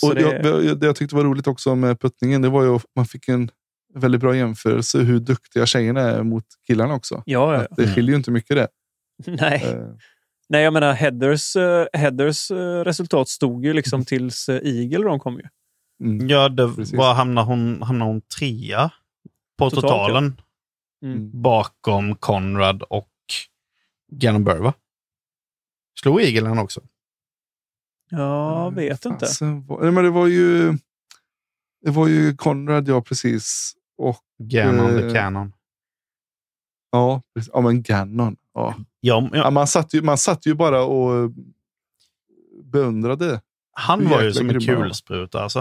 Så 0.00 0.08
Och 0.08 0.14
det, 0.14 0.20
jag, 0.20 0.64
jag, 0.64 0.80
det 0.80 0.86
jag 0.86 0.96
tyckte 0.96 1.16
var 1.16 1.24
roligt 1.24 1.46
också 1.46 1.74
med 1.74 2.00
puttningen, 2.00 2.42
det 2.42 2.48
var 2.48 2.62
ju 2.62 2.76
att 2.76 2.84
man 2.96 3.06
fick 3.06 3.28
en 3.28 3.50
väldigt 3.94 4.20
bra 4.20 4.36
jämförelse 4.36 4.98
hur 4.98 5.20
duktiga 5.20 5.66
tjejerna 5.66 6.00
är 6.00 6.22
mot 6.22 6.44
killarna 6.66 6.94
också. 6.94 7.22
ja, 7.26 7.54
ja. 7.54 7.60
Att 7.60 7.76
det 7.76 7.94
skiljer 7.94 8.10
ju 8.10 8.16
inte 8.16 8.30
mycket 8.30 8.56
det. 8.56 8.68
Nej. 9.26 9.64
Eh, 9.64 9.86
Nej, 10.48 10.62
jag 10.62 10.72
menar 10.72 10.92
Heathers, 10.92 11.56
uh, 11.56 11.84
Heathers 11.92 12.50
eh, 12.50 12.84
resultat 12.84 13.28
stod 13.28 13.64
ju 13.64 13.72
liksom 13.72 14.04
tills 14.04 14.48
uh, 14.48 14.60
Eagle 14.62 15.04
de 15.04 15.20
kom 15.20 15.34
ju. 15.34 15.48
mm. 16.04 16.28
Ja, 16.28 16.48
det 16.48 16.68
Precis. 16.68 16.98
var 16.98 17.14
hamnade 17.14 17.46
hon, 17.46 17.82
hamnade 17.82 18.10
hon 18.10 18.20
trea 18.38 18.90
på 19.58 19.70
Totalt, 19.70 19.82
totalen. 19.82 20.40
Mm. 21.04 21.42
Bakom 21.42 22.16
Conrad 22.16 22.82
och 22.82 23.08
Gannon 24.12 24.44
Burr, 24.44 24.58
va? 24.58 24.74
Slog 26.00 26.22
Eagle 26.22 26.48
han 26.48 26.58
också? 26.58 26.80
Jag 28.16 28.74
vet 28.74 29.04
inte. 29.04 29.26
Var- 29.66 29.82
Nej, 29.82 29.90
men 29.92 30.04
det 30.04 30.10
var 30.10 30.26
ju 30.26 30.72
det 31.84 31.90
var 31.90 32.08
ju 32.08 32.36
Konrad, 32.36 32.88
ja 32.88 33.02
precis. 33.02 33.72
Och 33.98 34.18
Gannon 34.42 34.88
the 34.98 35.06
Eh, 35.06 35.12
Cannon. 35.12 35.52
ja, 36.92 37.22
precis. 37.34 37.50
ja 37.54 37.60
men 37.60 37.82
Gannon. 37.82 38.36
Ja. 38.54 38.74
Ja, 39.00 39.28
Ja, 39.32 39.38
ja, 39.38 39.50
man, 39.50 39.66
satt 39.66 39.94
ju, 39.94 40.02
man 40.02 40.18
satt 40.18 40.46
ju 40.46 40.54
bara 40.54 40.84
och 40.84 41.30
beundrade. 42.64 43.40
han 43.72 44.08
var 44.08 44.22
ju 44.22 44.32
som 44.32 44.50
en 44.50 44.60
kulspruta 44.60 45.40
alltså. 45.42 45.58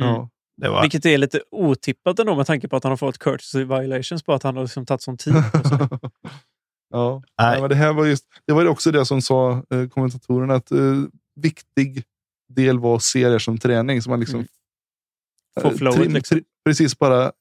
Mm. 0.00 0.10
Ja. 0.14 0.28
Det 0.56 0.68
var, 0.68 0.82
Vilket 0.82 1.06
är 1.06 1.18
lite 1.18 1.40
otippat 1.50 2.18
ändå 2.18 2.34
med 2.36 2.46
tanke 2.46 2.68
på 2.68 2.76
att 2.76 2.82
han 2.84 2.92
har 2.92 2.96
fått 2.96 3.18
courtesy 3.18 3.64
violations 3.64 4.22
på 4.22 4.32
att 4.32 4.42
han 4.42 4.56
har 4.56 4.62
liksom 4.62 4.86
tagit 4.86 5.02
sån 5.02 5.16
tid 5.16 5.34
på 5.52 5.68
sig. 5.68 5.78
ja. 6.90 7.22
Nej. 7.38 7.60
Men 7.60 7.68
det 7.70 7.74
här 7.76 7.92
var 7.92 8.06
just, 8.06 8.24
det 8.46 8.52
var 8.52 8.62
ju 8.62 8.68
också 8.68 8.90
det 8.90 9.06
som 9.06 9.22
sa 9.22 9.62
eh, 9.70 9.88
kommentatorerna 9.88 10.54
att 10.54 10.70
eh, 10.72 10.78
viktig 11.40 12.04
del 12.48 12.78
var 12.78 12.96
att 12.96 13.02
se 13.02 13.28
det 13.28 13.40
som 13.40 13.58
träning. 13.58 14.02
Så 14.02 14.10
man 14.10 14.20
liksom 14.20 14.38
Mm. 14.38 14.48
Få 15.60 15.68
eh, 15.68 15.74
flowet, 15.76 16.12
liksom. 16.12 16.40
precis 16.64 16.98
bara 16.98 17.32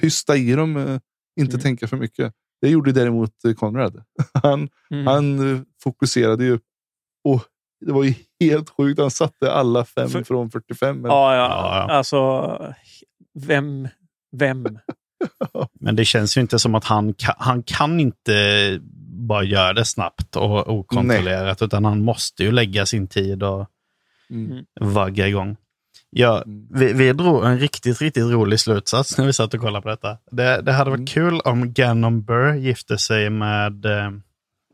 hysta 0.00 0.36
i 0.36 0.52
dem, 0.52 0.76
eh, 0.76 0.98
inte 1.40 1.52
Mm. 1.54 1.60
tänka 1.62 1.88
för 1.88 1.96
mycket. 1.96 2.32
Det 2.60 2.68
gjorde 2.68 2.92
däremot 2.92 3.44
eh, 3.44 3.52
Conrad. 3.54 4.02
Han, 4.42 4.68
Mm. 4.90 5.06
han 5.06 5.66
fokuserade 5.82 6.44
ju. 6.44 6.58
Och 7.24 7.44
det 7.86 7.92
var 7.92 8.04
ju 8.04 8.14
helt 8.40 8.70
sjukt. 8.70 9.00
Han 9.00 9.10
satte 9.10 9.52
alla 9.52 9.84
fem 9.84 10.08
För- 10.08 10.24
från 10.24 10.50
45. 10.50 11.00
Men, 11.00 11.10
Ja, 11.10 11.34
ja, 11.34 11.40
Ja, 11.48 11.86
ja. 11.88 11.94
alltså... 11.94 12.74
Vem? 13.34 13.88
Vem? 14.36 14.78
men 15.80 15.96
det 15.96 16.04
känns 16.04 16.36
ju 16.36 16.40
inte 16.40 16.58
som 16.58 16.74
att 16.74 16.84
han 16.84 17.14
han 17.18 17.62
kan 17.62 18.00
inte 18.00 18.32
bara 19.22 19.42
göra 19.44 19.72
det 19.72 19.84
snabbt 19.84 20.36
och 20.36 20.68
okontrollerat, 20.68 21.62
utan 21.62 21.84
han 21.84 22.04
måste 22.04 22.42
ju 22.44 22.52
lägga 22.52 22.86
sin 22.86 23.08
tid 23.08 23.42
och 23.42 23.68
Mm. 24.30 24.64
vagga 24.80 25.28
igång. 25.28 25.56
Ja, 26.10 26.42
Mm. 26.42 26.66
vi, 26.70 26.92
vi 26.92 27.12
drog 27.12 27.44
en 27.44 27.58
riktigt, 27.58 28.00
riktigt 28.00 28.24
rolig 28.24 28.60
slutsats 28.60 29.18
när 29.18 29.26
vi 29.26 29.32
satt 29.32 29.54
och 29.54 29.60
kollade 29.60 29.82
på 29.82 29.88
detta. 29.88 30.18
Det, 30.30 30.60
det 30.60 30.72
hade 30.72 30.90
varit 30.90 30.98
Mm. 30.98 31.06
kul 31.06 31.40
om 31.40 31.72
Gannon 31.72 32.22
Burr 32.22 32.54
gifte 32.54 32.98
sig 32.98 33.30
med 33.30 33.84
eh, 33.84 34.10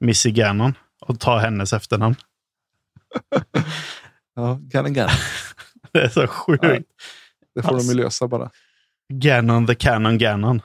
Missy 0.01 0.31
Gannon 0.31 0.75
och 1.01 1.21
tar 1.21 1.39
hennes 1.39 1.73
efternamn. 1.73 2.15
Ja, 4.35 4.59
Gannon 4.63 4.93
Gannon. 4.93 5.15
Det 5.93 6.01
är 6.01 6.09
så 6.09 6.27
sjukt. 6.27 6.65
Ja. 6.65 6.69
Det 7.55 7.63
får 7.63 7.69
de 7.69 7.75
Alltså. 7.75 7.93
ju 7.93 8.03
lösa 8.03 8.29
bara. 8.29 8.51
Gannon 9.13 9.67
the 9.67 9.75
Cannon 9.75 10.19
Gannon. 10.19 10.63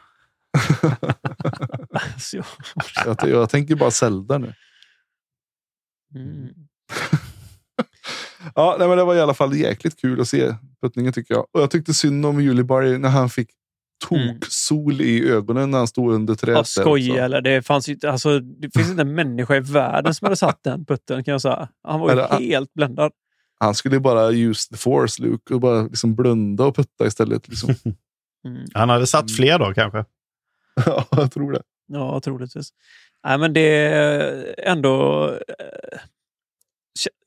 Alltså, 2.14 2.38
jag- 2.38 2.46
Jag, 3.06 3.30
jag 3.30 3.50
tänker 3.50 3.76
bara 3.76 3.92
Zelda 3.92 4.38
nu. 4.38 4.54
mm. 6.16 6.50
Ja, 8.56 8.76
nej, 8.80 8.88
men 8.88 8.98
det 8.98 9.04
var 9.04 9.16
i 9.16 9.22
alla 9.22 9.34
fall 9.34 9.56
jäkligt 9.56 10.02
kul 10.02 10.22
att 10.22 10.28
se 10.28 10.56
puttningen 10.82 11.14
tycker 11.14 11.34
jag. 11.34 11.46
Och 11.52 11.62
jag 11.62 11.72
tyckte 11.72 11.94
synd 11.94 12.26
om 12.26 12.42
Julie 12.42 12.64
Barry 12.64 12.98
när 12.98 13.10
han 13.10 13.30
fick 13.30 13.50
tok-sol 14.06 15.02
i 15.02 15.30
ögonen 15.30 15.72
när 15.72 15.78
han 15.78 15.88
stod 15.88 16.14
under 16.14 16.36
trädet. 16.36 16.58
Ja, 16.58 16.64
skoja 16.84 17.26
eller? 17.26 17.42
Det, 17.42 17.62
fanns 17.62 17.90
ju, 17.90 17.94
inte- 17.94 18.12
alltså, 18.12 18.40
det 18.40 18.70
finns 18.74 18.90
inte 18.90 19.02
en 19.02 19.16
människa 19.16 19.56
i 19.56 19.60
världen 19.60 20.14
som 20.14 20.26
hade 20.26 20.36
satt 20.36 20.64
den 20.64 20.86
putten 20.86 21.24
kan 21.24 21.32
jag 21.32 21.42
säga. 21.42 21.70
Han 21.84 22.00
var 22.00 22.08
ju 22.08 22.12
Eller, 22.20 22.40
helt 22.40 22.74
bländad. 22.74 23.12
Han 23.60 23.76
skulle 23.76 24.00
bara 24.00 24.32
use 24.32 24.70
the 24.70 24.78
force, 24.78 25.22
Luke, 25.24 25.54
och 25.54 25.60
bara 25.60 25.82
liksom 25.84 26.16
blunda 26.16 26.66
och 26.66 26.76
putta 26.76 27.06
istället. 27.08 27.48
Liksom. 27.50 27.76
Mm. 28.46 28.66
Han 28.74 28.90
hade 28.90 29.08
satt 29.08 29.22
Mm. 29.30 29.36
fler 29.36 29.60
då 29.60 29.74
kanske. 29.74 30.06
ja, 30.86 31.06
jag 31.12 31.32
tror 31.32 31.52
det. 31.52 31.62
Ja, 31.88 32.20
troligtvis. 32.20 32.70
Nej, 33.28 33.38
men 33.38 33.54
det 33.54 33.62
är 33.78 34.56
ändå 34.60 35.26
eh, 35.34 36.00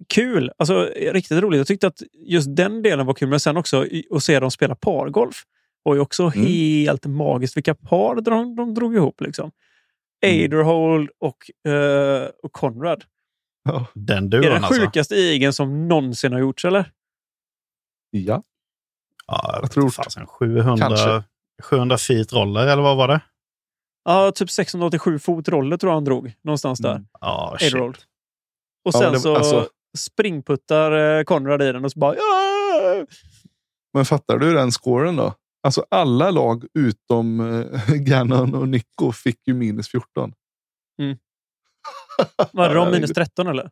kul. 0.09 0.53
Alltså, 0.59 0.91
riktigt 0.97 1.43
roligt. 1.43 1.59
Jag 1.59 1.67
tyckte 1.67 1.87
att 1.87 2.03
just 2.13 2.57
den 2.57 2.83
delen 2.83 3.07
var 3.07 3.15
kul, 3.15 3.29
men 3.29 3.41
sen 3.41 3.57
också 3.57 3.87
att 4.11 4.23
se 4.23 4.41
dem 4.41 4.51
spela 4.51 4.75
pargolf 4.75 5.43
var 5.83 5.95
ju 5.95 6.01
också 6.01 6.23
Mm. 6.23 6.47
helt 6.47 7.07
magiskt. 7.07 7.57
Vilka 7.57 7.75
par 7.75 8.21
de, 8.21 8.57
de 8.57 8.75
drog 8.75 8.95
ihop. 8.97 9.21
Liksom. 9.21 9.51
Mm. 10.27 10.45
Aderhold 10.45 11.11
och, 11.19 11.71
eh, 11.73 12.29
och 12.43 12.53
Conrad. 12.53 13.05
Ja. 13.65 13.87
Den 13.95 14.25
är 14.25 14.29
duon 14.29 14.43
den 14.43 14.65
alltså. 14.65 14.81
sjukaste 14.81 15.15
igen 15.17 15.53
som 15.53 15.89
någonsin 15.89 16.33
har 16.33 16.41
gjorts, 16.41 16.65
eller? 16.65 16.93
ja. 18.11 18.43
Ja, 19.27 19.59
Jag 19.63 19.71
tror- 19.71 19.91
fasen, 19.91 20.27
700, 20.27 20.77
Kanske. 20.89 21.23
700 21.63 21.99
feet 21.99 22.33
roller, 22.33 22.67
eller 22.67 22.83
vad 22.83 22.97
var 22.97 23.09
det? 23.09 23.21
Ja, 24.07 24.33
typ 24.33 24.51
687 24.51 25.19
fot 25.19 25.49
roller 25.49 25.77
tror 25.77 25.91
jag 25.91 25.97
han 25.97 26.05
drog. 26.05 26.33
Någonstans 26.45 26.79
där. 26.79 26.91
Mm. 26.91 27.07
Ja, 27.21 27.57
shit. 27.61 27.75
Aderhold. 27.75 27.97
Och 28.85 28.95
Ja, 28.95 28.99
sen 29.01 29.13
det- 29.13 29.21
så 29.21 29.37
alltså- 29.37 29.69
springputtar 29.99 31.19
eh, 31.19 31.25
Conrad 31.25 31.63
i 31.63 31.73
den 31.73 31.85
och 31.85 31.93
så 31.93 31.99
bara... 31.99 32.15
"Ja!" 32.17 33.07
Men 33.95 34.05
fattar 34.05 34.39
du 34.39 34.55
den 34.55 34.71
scoren 34.73 35.17
då? 35.17 35.35
Alltså 35.63 35.87
alla 35.91 36.31
lag 36.31 36.65
utom 36.79 37.41
eh, 37.41 37.95
Gannon 37.95 38.55
och 38.55 38.69
Nico 38.69 39.13
fick 39.13 39.49
ju 39.49 39.55
minus 39.55 39.89
14. 39.89 40.33
Var 42.53 42.69
det 42.69 42.75
de 42.75 42.91
minus 42.91 43.13
13 43.13 43.47
eller? 43.47 43.71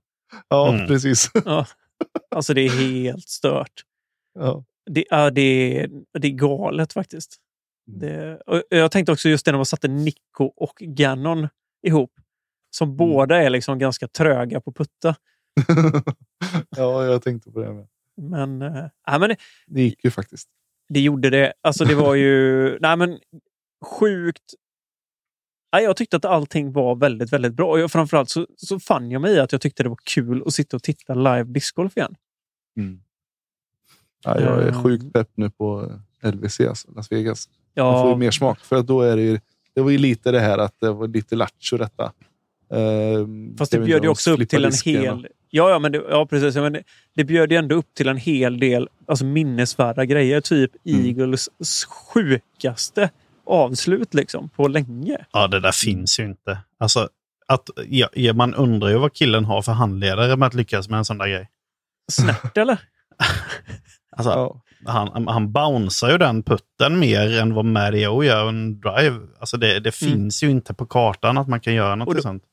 Ja, 0.49 0.68
Mm. 0.74 0.87
precis. 0.87 1.30
Ja. 1.45 1.66
Alltså 2.30 2.55
det 2.55 2.61
är 2.61 2.70
helt 2.70 3.28
stört. 3.28 3.82
Ja. 4.39 4.64
Det, 4.91 5.05
ja, 5.11 5.30
det, 5.30 5.80
är, 5.80 5.89
det 6.18 6.28
är 6.28 6.32
galet 6.32 6.93
faktiskt. 6.93 7.37
Mm. 7.89 8.01
Det, 8.01 8.43
jag 8.68 8.91
tänkte 8.91 9.12
också 9.12 9.28
just 9.28 9.45
det 9.45 9.53
när 9.53 9.59
man 9.59 9.66
satte 9.66 9.89
Nico 9.89 10.45
och 10.45 10.76
Gannon 10.80 11.49
ihop. 11.82 12.12
Som 12.70 12.89
Mm. 12.89 12.97
båda 12.97 13.43
är 13.43 13.51
liksom 13.51 13.78
ganska 13.78 14.09
tröga 14.09 14.61
på 14.61 14.72
putta. 14.72 15.16
ja, 16.76 17.05
jag 17.05 17.22
tänkte 17.22 17.51
på 17.51 17.61
det. 17.61 17.72
Med. 17.72 17.87
Men, 18.16 18.62
äh, 18.62 19.18
men 19.18 19.37
det, 19.66 19.82
gick 19.82 20.05
ju 20.05 20.11
faktiskt. 20.11 20.49
det 20.89 21.01
gjorde 21.01 21.30
det. 21.30 21.53
Alltså 21.61 21.85
det 21.85 21.95
var 21.95 22.14
ju 22.14 22.78
nej, 22.80 22.97
men, 22.97 23.18
sjukt. 23.85 24.55
Ja, 25.70 25.80
jag 25.80 25.97
tyckte 25.97 26.16
att 26.16 26.24
allting 26.24 26.72
var 26.72 26.97
väldigt, 26.97 27.32
väldigt 27.32 27.55
bra. 27.55 27.85
Och 27.85 27.93
framförallt 27.93 28.30
så, 28.30 28.47
så 28.57 28.80
fann 28.80 29.11
jag 29.11 29.22
mig 29.22 29.35
i 29.35 29.41
att 29.41 29.53
jag 29.53 29.61
tyckte 29.61 29.82
det 29.82 29.89
var 29.89 29.99
kul 30.05 30.43
att 30.47 30.55
sitta 30.55 30.76
och 30.76 30.82
titta 30.82 31.14
live 31.14 31.45
discgolf 31.45 31.97
igen. 31.97 32.14
Ja, 34.24 34.41
jag 34.41 34.62
är 34.62 34.82
sjukt 34.82 35.12
pepp 35.12 35.30
nu 35.35 35.51
på 35.51 35.93
LVC, 36.22 36.61
alltså, 36.61 36.91
Las 36.93 37.12
Vegas. 37.12 37.49
Ja, 37.75 37.93
Man 37.93 38.03
får 38.03 38.11
ju 38.11 38.16
mer 38.16 38.31
smak. 38.31 38.61
För 38.61 38.83
då 38.83 39.03
är 39.03 39.16
det 39.16 39.22
ju, 39.22 39.41
det 39.75 39.81
var 39.81 39.91
ju 39.91 39.99
lite 39.99 40.31
det 40.31 40.41
här 40.41 40.59
att 40.59 40.75
det 40.81 40.91
var 40.93 41.09
lite 41.09 41.37
lattjo 41.37 41.77
detta. 41.77 42.12
Ehm, 42.75 43.57
Fast 43.57 43.72
det 43.72 43.81
bjöd 43.81 44.03
ju 44.03 44.09
också 44.09 44.31
upp 44.31 44.49
till 44.49 44.64
en 44.64 44.72
hel... 44.85 45.29
Ja, 45.51 45.70
ja, 45.70 45.79
men 45.79 45.93
det, 45.93 46.03
ja 46.11 46.27
precis. 46.27 46.55
Men 46.57 46.72
det, 46.72 46.83
det 47.14 47.25
bjöd 47.25 47.53
ju 47.53 47.59
ändå 47.59 47.75
upp 47.75 47.95
till 47.95 48.09
en 48.09 48.16
hel 48.16 48.61
del 48.61 48.89
alltså 49.07 49.25
minnesvärda 49.25 50.05
grejer. 50.05 50.41
Typ 50.41 50.70
Mm. 50.87 51.07
Eagles 51.07 51.49
sjukaste 51.87 53.11
avslut 53.47 54.14
liksom, 54.14 54.49
på 54.49 54.68
länge. 54.68 55.18
Ja, 55.33 55.47
det 55.47 55.61
där 55.61 55.72
finns 55.72 56.20
ju 56.20 56.25
inte. 56.25 56.59
Alltså, 56.79 57.09
att, 57.47 57.70
ja, 57.89 58.09
ja, 58.12 58.33
man 58.33 58.55
undrar 58.55 58.89
ju 58.89 58.99
vad 58.99 59.12
killen 59.12 59.45
har 59.45 59.62
för 59.62 59.72
handledare 59.72 60.37
med 60.37 60.47
att 60.47 60.55
lyckas 60.55 60.89
med 60.89 60.99
en 60.99 61.05
sån 61.05 61.18
där 61.18 61.29
grej. 61.29 61.49
Snärt 62.12 62.57
eller? 62.57 62.79
Alltså, 64.16 64.31
Ja. 64.31 64.61
Han, 64.87 65.28
han 65.28 65.53
bouncear 65.53 66.11
ju 66.11 66.18
den 66.18 66.43
putten 66.43 66.99
mer 66.99 67.39
än 67.41 67.55
vad 67.55 67.64
Mario 67.64 68.22
gör 68.22 68.49
en 68.49 68.80
drive. 68.80 69.20
Alltså 69.39 69.57
det, 69.57 69.80
det 69.80 70.03
Mm. 70.03 70.12
finns 70.12 70.43
ju 70.43 70.51
inte 70.51 70.74
på 70.74 70.87
kartan 70.87 71.39
att 71.39 71.49
man 71.49 71.61
kan 71.61 71.74
göra 71.74 71.95
något 71.95 72.09
Och 72.09 72.14
då- 72.14 72.22
sånt. 72.22 72.45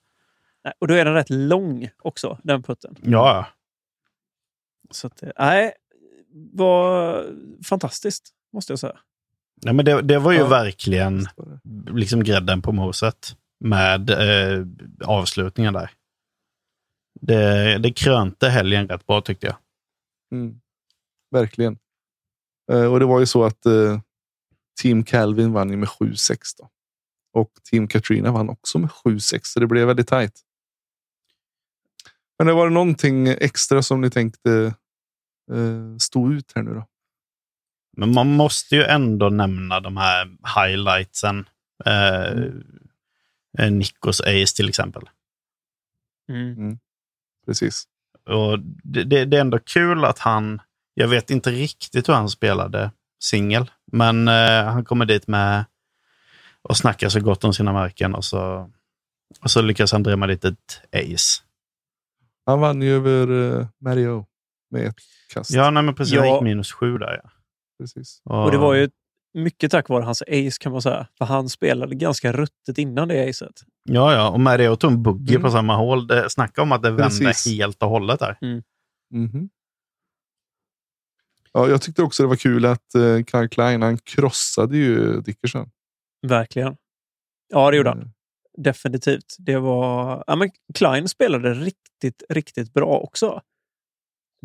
Och 0.79 0.88
då 0.88 0.93
är 0.93 1.05
den 1.05 1.13
rätt 1.13 1.29
lång 1.29 1.89
också, 2.03 2.38
den 2.43 2.63
putten. 2.63 2.95
Ja, 3.01 3.47
Så 4.91 5.07
att, 5.07 5.23
eh, 5.23 5.29
nej, 5.39 5.73
var 6.53 7.25
fantastiskt 7.65 8.29
måste 8.53 8.71
jag 8.71 8.79
säga. 8.79 8.97
Nej, 9.63 9.73
men 9.73 9.86
det, 9.86 10.01
det 10.01 10.19
var 10.19 10.32
ju 10.32 10.38
Ja. 10.38 10.47
verkligen 10.47 11.27
liksom 11.89 12.23
grädden 12.23 12.61
på 12.61 12.71
moset 12.71 13.36
med 13.59 14.09
eh, 14.09 14.65
avslutningen 15.05 15.73
där. 15.73 15.91
Det, 17.21 17.77
det 17.77 17.91
krönte 17.93 18.49
helgen 18.49 18.88
rätt 18.88 19.07
bra 19.07 19.21
tyckte 19.21 19.47
jag. 19.47 19.55
Mm. 20.32 20.55
Verkligen. 21.32 21.77
Eh, 22.72 22.93
och 22.93 22.99
det 22.99 23.05
var 23.05 23.19
ju 23.19 23.26
så 23.26 23.43
att 23.43 23.65
eh, 23.65 23.99
Team 24.82 25.03
Calvin 25.03 25.53
vann 25.53 25.69
ju 25.69 25.78
med 25.78 25.89
7-6 25.89 26.38
då. 26.57 26.69
Och 27.34 27.51
Team 27.63 27.88
Katrina 27.88 28.32
vann 28.32 28.49
också 28.49 28.80
med 28.80 28.89
7-6, 28.89 29.39
så 29.43 29.59
det 29.59 29.67
blev 29.67 29.88
väldigt 29.88 30.07
tajt. 30.07 30.41
Men 32.38 32.47
det 32.47 32.53
var 32.53 32.67
det 32.67 32.74
någonting 32.74 33.28
extra 33.28 33.82
som 33.82 34.01
ni 34.01 34.09
tänkte 34.09 34.74
eh, 35.51 35.97
stå 35.99 36.32
ut 36.32 36.51
här 36.55 36.63
nu 36.63 36.74
då? 36.74 36.88
Men 37.97 38.13
man 38.13 38.28
måste 38.28 38.76
ju 38.76 38.84
ändå 38.84 39.30
nämna 39.30 39.80
de 39.80 39.97
här 39.97 40.38
highlightsen. 40.55 41.49
Eh, 41.86 42.32
eh, 43.57 43.72
Nikos 43.72 44.22
Ace 44.22 44.55
till 44.55 44.69
exempel. 44.69 45.09
Mm. 46.30 46.80
Precis. 47.45 47.84
Och 48.26 48.59
det, 48.84 49.03
det, 49.03 49.26
det 49.26 49.38
är 49.38 49.41
ändå 49.41 49.59
kul 49.59 50.05
att 50.05 50.19
han, 50.19 50.61
jag 50.94 51.08
vet 51.08 51.30
inte 51.32 51.52
riktigt 51.52 52.10
hur 52.10 52.14
han 52.14 52.30
spelade 52.30 52.92
singel, 53.24 53.72
men 53.92 54.28
eh, 54.28 54.64
han 54.66 54.86
kommer 54.86 55.06
dit 55.06 55.28
med 55.28 55.66
och 56.62 56.78
snackar 56.78 57.10
så 57.10 57.20
gott 57.20 57.44
om 57.44 57.54
sina 57.54 57.74
märken 57.74 58.16
och 58.16 58.26
så, 58.26 58.72
och 59.42 59.52
så 59.52 59.62
lyckas 59.62 59.92
han 59.92 60.04
drämma 60.04 60.28
dit 60.28 60.46
ett 60.46 60.82
ace. 60.92 61.42
Han 62.46 62.60
vann 62.60 62.82
ju 62.82 62.96
över 62.96 63.60
eh, 63.60 63.68
Mario 63.82 64.26
med 64.72 64.88
ett 64.88 64.96
kast. 65.34 65.52
Ja, 65.52 65.70
nej, 65.72 65.84
men 65.84 65.96
precis. 65.96 66.18
Han 66.18 66.28
Ja. 66.28 66.34
gick 66.34 66.44
minus 66.44 66.72
sju 66.72 66.98
där. 66.98 67.20
Ja. 67.24 67.30
Precis. 67.80 68.22
Och 68.26 68.52
det 68.52 68.58
var 68.58 68.74
ju 68.74 68.89
mycket 69.34 69.72
tack 69.72 69.89
vare 69.89 70.04
hans 70.04 70.22
ace 70.22 70.58
kan 70.62 70.72
man 70.72 70.82
säga. 70.82 71.08
För 71.18 71.26
han 71.26 71.50
spelade 71.50 71.96
ganska 71.96 72.32
ruttet 72.32 72.78
innan 72.78 73.08
det 73.08 73.30
acet. 73.30 73.62
Ja, 73.84 74.14
ja. 74.14 74.30
Och 74.30 74.72
och 74.72 74.80
tog 74.80 74.92
en 74.92 75.04
buggy 75.04 75.34
Mm. 75.34 75.42
på 75.42 75.52
samma 75.52 75.76
hål. 75.76 76.08
Det, 76.08 76.30
snacka 76.30 76.62
om 76.62 76.72
att 76.72 76.84
det 76.84 76.89
vände 76.92 77.04
Precis. 77.26 77.48
helt 77.58 77.84
och 77.84 77.89
hållet 77.89 78.20
där. 78.20 78.38
Mhm. 79.12 79.50
Ja, 81.54 81.70
jag 81.70 81.82
tyckte 81.82 82.04
också 82.04 82.24
det 82.24 82.30
var 82.30 82.36
kul 82.36 82.66
att 82.66 82.95
eh, 82.95 83.24
Kyle 83.32 83.49
Klein, 83.49 83.82
han 83.82 83.97
krossade 83.97 84.78
ju 84.78 85.22
Dickerson. 85.22 85.70
Verkligen. 86.28 86.76
Ja, 87.49 87.72
det 87.72 87.78
gjorde 87.78 87.89
han. 87.89 88.02
Eh, 88.02 88.08
Definitivt. 88.58 89.36
Det 89.39 89.58
var... 89.58 90.24
Ja, 90.28 90.36
men 90.36 90.49
Klein 90.74 91.08
spelade 91.10 91.54
riktigt, 91.54 92.24
riktigt 92.30 92.74
bra 92.74 92.97
också. 92.99 93.41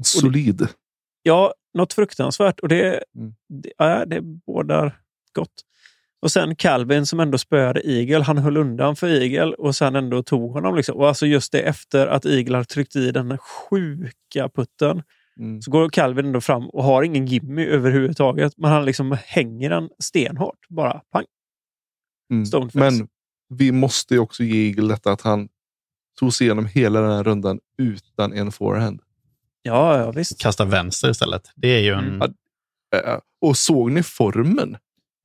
Solid. 0.02 0.68
Ja, 1.22 1.54
något 1.74 1.92
fruktansvärt. 1.92 2.60
Och 2.60 2.68
det, 2.68 3.04
Mm. 3.16 3.34
det, 3.48 3.72
ja, 3.78 4.04
det 4.06 4.20
bådar 4.20 5.00
gott. 5.32 5.62
Och 6.22 6.32
sen 6.32 6.56
Calvin 6.56 7.06
som 7.06 7.20
ändå 7.20 7.38
spöade 7.38 7.80
Eagle. 7.90 8.22
Han 8.22 8.38
höll 8.38 8.56
undan 8.56 8.96
för 8.96 9.08
Eagle 9.08 9.54
och 9.56 9.76
sen 9.76 9.96
ändå 9.96 10.22
tog 10.22 10.52
honom. 10.52 10.76
Liksom. 10.76 10.96
Och 10.96 11.08
alltså 11.08 11.26
just 11.26 11.52
det 11.52 11.60
efter 11.60 12.06
att 12.06 12.24
Eagle 12.26 12.56
har 12.56 12.64
tryckt 12.64 12.96
i 12.96 13.10
den 13.10 13.38
sjuka 13.38 14.48
putten 14.54 15.02
Mm. 15.40 15.62
så 15.62 15.70
går 15.70 15.88
Calvin 15.88 16.26
ändå 16.26 16.40
fram 16.40 16.68
och 16.68 16.84
har 16.84 17.02
ingen 17.02 17.26
gimme 17.26 17.64
överhuvudtaget. 17.64 18.52
Men 18.56 18.70
han 18.70 18.84
liksom 18.84 19.16
hänger 19.24 19.70
den 19.70 19.88
stenhårt. 19.98 20.68
Bara 20.68 21.00
pang. 21.12 21.24
Mm. 22.32 22.70
Men 22.74 23.08
vi 23.48 23.72
måste 23.72 24.14
ju 24.14 24.20
också 24.20 24.44
ge 24.44 24.68
Eagle 24.68 24.88
detta 24.88 25.12
att 25.12 25.20
han 25.20 25.48
tog 26.18 26.34
sig 26.34 26.46
igenom 26.46 26.66
hela 26.66 27.00
den 27.00 27.10
här 27.10 27.24
rundan 27.24 27.60
utan 27.78 28.32
en 28.32 28.52
forehand. 28.52 29.00
Ja, 29.62 29.98
ja 29.98 30.10
visst. 30.10 30.40
Kasta 30.40 30.64
vänster 30.64 31.10
istället. 31.10 31.42
Det 31.56 31.68
är 31.68 31.80
ju 31.80 31.92
en... 31.92 32.04
Mm. 32.04 32.18
Ja, 32.20 32.28
Eh, 32.94 33.18
Och 33.40 33.56
såg 33.56 33.92
ni 33.92 34.02
formen? 34.02 34.76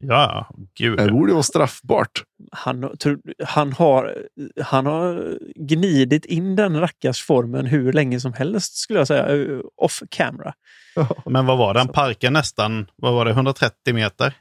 Ja 0.02 0.50
gud. 0.78 0.98
Det 0.98 1.12
borde 1.12 1.34
vara 1.34 1.44
straffbart. 1.44 2.24
Han, 2.52 2.96
han, 3.44 3.74
har, 3.74 4.18
han 4.62 4.86
har 4.86 5.38
gnidit 5.56 6.26
in 6.26 6.56
den 6.56 6.80
rackarsformen 6.80 7.66
hur 7.66 7.94
länge 7.94 8.20
som 8.20 8.34
helst 8.34 8.76
skulle 8.78 9.00
jag 9.00 9.08
säga. 9.08 9.36
eh, 9.36 9.60
Off 9.78 10.00
camera. 10.10 10.54
Men 11.26 11.46
vad 11.46 11.58
var 11.58 11.74
det? 11.74 11.80
Han 11.80 11.88
parkade 11.88 12.32
nästan, 12.34 12.88
vad 12.96 13.14
var 13.14 13.26
det, 13.26 13.32
130 13.32 13.94
meter 13.94 14.34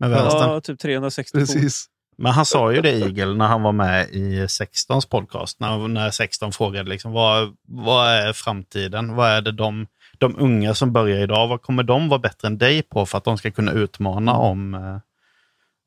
med 0.00 0.10
vänstern. 0.10 0.50
Ja, 0.50 0.60
typ 0.60 0.78
360 0.78 1.38
fot. 1.38 1.40
Precis. 1.40 1.86
Men 2.18 2.32
han 2.32 2.46
sa 2.46 2.72
ju 2.72 2.80
det, 2.80 2.90
Eagle, 3.00 3.34
när 3.34 3.46
han 3.46 3.62
var 3.62 3.72
med 3.72 4.08
i 4.10 4.40
16s 4.46 5.08
podcast. 5.10 5.60
När, 5.60 5.88
när 5.88 6.10
16 6.10 6.52
frågade 6.52 6.90
liksom, 6.90 7.12
vad, 7.12 7.54
vad 7.68 8.08
är 8.08 8.32
framtiden? 8.32 9.14
Vad 9.16 9.30
är 9.30 9.40
det 9.40 9.52
de, 9.52 9.86
de 10.18 10.36
unga 10.38 10.74
som 10.74 10.92
börjar 10.92 11.18
idag, 11.18 11.48
vad 11.48 11.62
kommer 11.62 11.82
de 11.82 12.08
vara 12.08 12.18
bättre 12.18 12.48
än 12.48 12.58
dig 12.58 12.82
på 12.82 13.06
för 13.06 13.18
att 13.18 13.24
de 13.24 13.38
ska 13.38 13.50
kunna 13.50 13.72
utmana 13.72 14.32
om, 14.32 14.74
eh, 14.74 14.98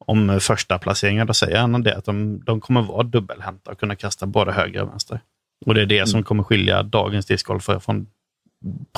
om 0.06 0.40
första 0.40 0.80
placeringen? 0.80 1.28
Då 1.28 1.34
säger 1.34 1.58
han 1.58 1.84
det, 1.84 1.98
att 1.98 2.06
de, 2.06 2.44
de 2.46 2.62
kommer 2.62 2.82
vara 2.82 3.04
dubbelhänta 3.04 3.72
och 3.72 3.80
kunna 3.80 3.96
kasta 3.96 4.26
både 4.26 4.52
höger 4.52 4.82
och 4.82 4.90
vänster. 4.90 5.20
Och 5.66 5.74
det 5.74 5.82
är 5.82 5.86
det 5.86 6.08
som 6.08 6.24
kommer 6.24 6.44
skilja 6.44 6.84
dagens 6.84 7.26
discgolfare 7.26 7.80
från 7.80 8.08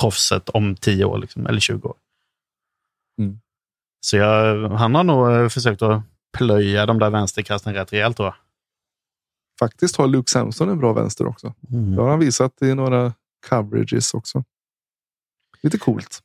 proffset 0.00 0.48
om 0.48 0.76
10 0.76 1.04
år, 1.04 1.18
liksom, 1.18 1.46
eller 1.46 1.60
20 1.60 1.88
år. 1.88 1.96
Mm. 3.18 3.40
Så 4.00 4.16
jag, 4.16 4.68
han 4.68 4.94
har 4.94 5.04
nog 5.04 5.32
eh, 5.32 5.48
försökt 5.48 5.82
att 5.82 6.02
plöja 6.38 6.86
de 6.86 6.98
där 6.98 7.10
vänsterkasten 7.10 7.74
rätt 7.74 7.92
rejält 7.92 8.16
tror 8.16 8.26
jag. 8.26 8.34
Faktiskt 9.60 9.96
har 9.96 10.06
Luke 10.06 10.30
Samson 10.30 10.68
en 10.68 10.78
bra 10.78 10.92
vänster 10.92 11.26
också. 11.26 11.54
Det 11.60 12.02
har 12.02 12.10
han 12.10 12.18
visat 12.18 12.62
i 12.62 12.74
några 12.74 13.12
coverages 13.48 14.14
också. 14.14 14.44
Lite 15.62 15.78
coolt. 15.78 16.20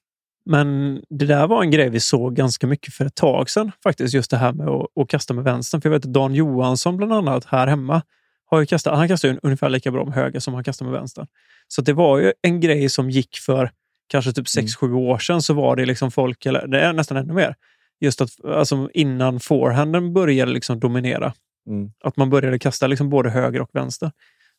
Men 0.46 1.02
det 1.10 1.26
där 1.26 1.48
var 1.48 1.64
en 1.64 1.72
grej 1.72 1.90
vi 1.90 2.00
såg 2.00 2.36
ganska 2.36 2.68
mycket 2.68 2.94
för 2.94 3.06
ett 3.06 3.16
tag 3.16 3.50
sedan. 3.50 3.72
Faktiskt 3.84 4.14
just 4.14 4.32
det 4.32 4.38
här 4.38 4.54
med 4.54 4.68
att, 4.68 4.88
att 5.00 5.10
kasta 5.10 5.34
med 5.34 5.44
vänstern. 5.44 5.82
För 5.82 5.90
jag 5.90 5.92
vet 5.94 6.06
att 6.06 6.14
Dan 6.14 6.36
Johansson 6.36 6.98
bland 6.98 7.14
annat 7.14 7.46
här 7.46 7.68
hemma 7.68 8.02
har 8.46 8.60
ju 8.60 8.66
kastat, 8.66 8.98
han 8.98 9.08
kastar 9.08 9.30
ju 9.30 9.40
ungefär 9.44 9.70
lika 9.70 9.92
bra 9.92 10.06
med 10.06 10.14
höger 10.14 10.40
som 10.40 10.54
han 10.54 10.64
kastar 10.64 10.86
med 10.86 10.94
vänster. 10.94 11.28
Så 11.68 11.82
det 11.82 11.94
var 11.94 12.18
ju 12.18 12.34
en 12.42 12.60
grej 12.60 12.90
som 12.90 13.10
gick 13.10 13.38
för 13.38 13.72
kanske 14.08 14.32
typ 14.32 14.46
6-7 14.46 14.94
år 14.94 15.18
sedan 15.18 15.42
så 15.42 15.54
var 15.54 15.76
det 15.76 15.86
liksom 15.86 16.12
folk, 16.12 16.46
eller 16.46 16.68
det 16.68 16.82
är 16.82 16.94
nästan 16.94 17.18
ännu 17.18 17.34
mer, 17.34 17.56
just 18.00 18.22
att 18.22 18.46
alltså 18.46 18.90
innan 18.94 19.40
forehanden 19.40 20.14
började 20.14 20.52
liksom 20.52 20.80
dominera. 20.80 21.34
Mm. 21.68 21.92
Att 22.04 22.18
man 22.18 22.30
började 22.30 22.60
kasta 22.60 22.88
liksom 22.88 23.10
både 23.10 23.30
höger 23.30 23.62
och 23.62 23.70
vänster. 23.74 24.12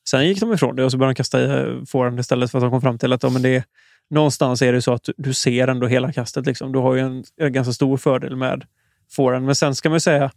Sen 0.08 0.28
gick 0.28 0.40
de 0.40 0.52
ifrån 0.52 0.76
det 0.76 0.84
och 0.84 0.90
så 0.90 0.98
började 0.98 1.12
de 1.12 1.16
kasta 1.16 1.40
i 1.42 1.82
forehand 1.86 2.20
istället 2.20 2.50
för 2.50 2.58
att 2.58 2.64
de 2.64 2.70
kom 2.70 2.80
fram 2.80 2.98
till 2.98 3.12
att 3.12 3.22
ja, 3.22 3.30
men 3.30 3.42
det 3.42 3.48
är, 3.48 3.64
någonstans 4.10 4.62
är 4.62 4.72
det 4.72 4.82
så 4.82 4.92
att 4.92 5.08
du, 5.16 5.34
ser 5.34 5.68
ändå 5.68 5.86
hela 5.86 6.12
kastet. 6.12 6.46
Liksom. 6.46 6.72
Du 6.72 6.78
har 6.78 6.94
ju 6.94 7.00
en, 7.00 7.24
en 7.36 7.52
ganska 7.52 7.72
stor 7.72 7.96
fördel 7.96 8.36
med 8.36 8.64
forehand. 9.10 9.46
Men 9.46 9.54
sen 9.54 9.74
ska 9.74 9.88
man 9.88 9.96
ju 9.96 10.00
säga 10.00 10.30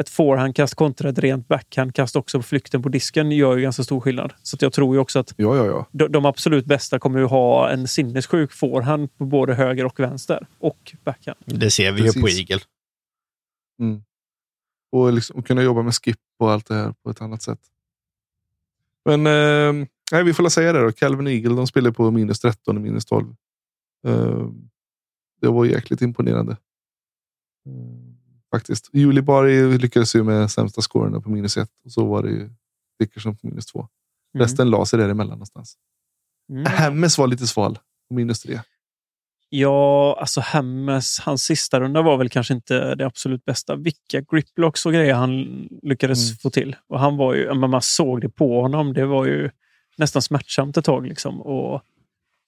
ett 0.00 0.08
forehandkast 0.08 0.74
kontra 0.74 1.08
ett 1.08 1.18
rent 1.18 1.48
backhandkast 1.48 2.16
också 2.16 2.38
på 2.38 2.42
flykten 2.42 2.82
på 2.82 2.88
disken 2.88 3.32
gör 3.32 3.56
ju 3.56 3.62
ganska 3.62 3.82
stor 3.82 4.00
skillnad. 4.00 4.32
Så 4.42 4.56
att 4.56 4.62
jag 4.62 4.72
tror 4.72 4.94
ju 4.94 5.00
också 5.00 5.18
att 5.18 5.34
Ja, 5.36 5.56
ja, 5.56 5.66
ja. 5.66 5.86
de, 5.92 6.12
de 6.12 6.26
absolut 6.26 6.64
bästa 6.64 6.98
kommer 6.98 7.18
ju 7.18 7.24
ha 7.24 7.70
en 7.70 7.88
sinnessjuk 7.88 8.52
forehand 8.52 9.18
på 9.18 9.24
både 9.24 9.54
höger 9.54 9.84
och 9.84 10.00
vänster. 10.00 10.46
Och 10.58 10.94
backhand. 11.04 11.38
Det 11.44 11.70
ser 11.70 11.92
vi 11.92 12.02
ju 12.02 12.12
på. 12.12 12.28
Eagle. 12.28 12.60
Mm. 13.80 14.02
Och, 14.92 15.12
liksom, 15.12 15.36
och 15.36 15.46
kunna 15.46 15.62
jobba 15.62 15.82
med 15.82 15.94
skip 15.94 16.18
och 16.38 16.52
allt 16.52 16.66
det 16.66 16.74
här 16.74 16.94
på 17.02 17.10
ett 17.10 17.20
annat 17.20 17.42
sätt. 17.42 17.60
Men 19.04 19.26
eh, 19.26 19.86
nej, 20.12 20.24
vi 20.24 20.34
får 20.34 20.42
väl 20.42 20.50
säga 20.50 20.72
det 20.72 20.80
då. 20.82 20.92
Calvin 20.92 21.26
Eagle 21.26 21.54
de 21.56 21.66
spelar 21.66 21.90
på 21.90 22.10
minus 22.10 22.40
13 22.40 22.76
och 22.76 22.82
minus 22.82 23.04
12. 23.04 23.34
Eh, 24.06 24.48
det 25.40 25.48
var 25.48 25.64
jäkligt 25.64 26.02
imponerande. 26.02 26.56
Faktiskt. 28.54 28.90
Julie 28.92 29.22
Bari 29.22 29.78
lyckades 29.78 30.16
ju 30.16 30.22
med 30.22 30.50
sämsta 30.50 30.80
scoren 30.82 31.22
på 31.22 31.30
minus 31.30 31.56
1 31.56 31.68
och 31.84 31.92
så 31.92 32.04
var 32.06 32.22
det 32.22 32.30
ju 32.30 32.50
Dickerson 32.98 33.36
på 33.36 33.46
minus 33.46 33.66
2. 33.66 33.78
Mm. 33.78 34.44
Resten 34.44 34.70
la 34.70 34.86
sig 34.86 34.98
däremellan 34.98 35.30
någonstans. 35.32 35.76
Mm. 36.50 36.64
Hemmes 36.66 37.18
var 37.18 37.26
lite 37.26 37.46
sval 37.46 37.78
på 38.08 38.14
minus 38.14 38.42
3. 38.42 38.60
Ja, 39.48 40.16
alltså 40.20 40.40
Hemmes, 40.40 41.20
hans 41.20 41.42
sista 41.42 41.80
runda 41.80 42.02
var 42.02 42.16
väl 42.16 42.28
kanske 42.28 42.54
inte 42.54 42.94
det 42.94 43.06
absolut 43.06 43.44
bästa. 43.44 43.76
Vilka 43.76 44.20
griplocks 44.30 44.86
och 44.86 44.92
grejer 44.92 45.14
han 45.14 45.68
lyckades 45.82 46.30
Mm. 46.30 46.36
få 46.36 46.50
till. 46.50 46.76
Och 46.88 47.00
han 47.00 47.16
var 47.16 47.34
ju, 47.34 47.54
men 47.54 47.70
man 47.70 47.82
såg 47.82 48.20
det 48.20 48.28
på 48.28 48.62
honom. 48.62 48.92
Det 48.92 49.06
var 49.06 49.26
ju 49.26 49.50
nästan 49.96 50.22
smärtsamt 50.22 50.76
ett 50.76 50.84
tag. 50.84 51.06
Liksom. 51.06 51.40
Och, 51.42 51.82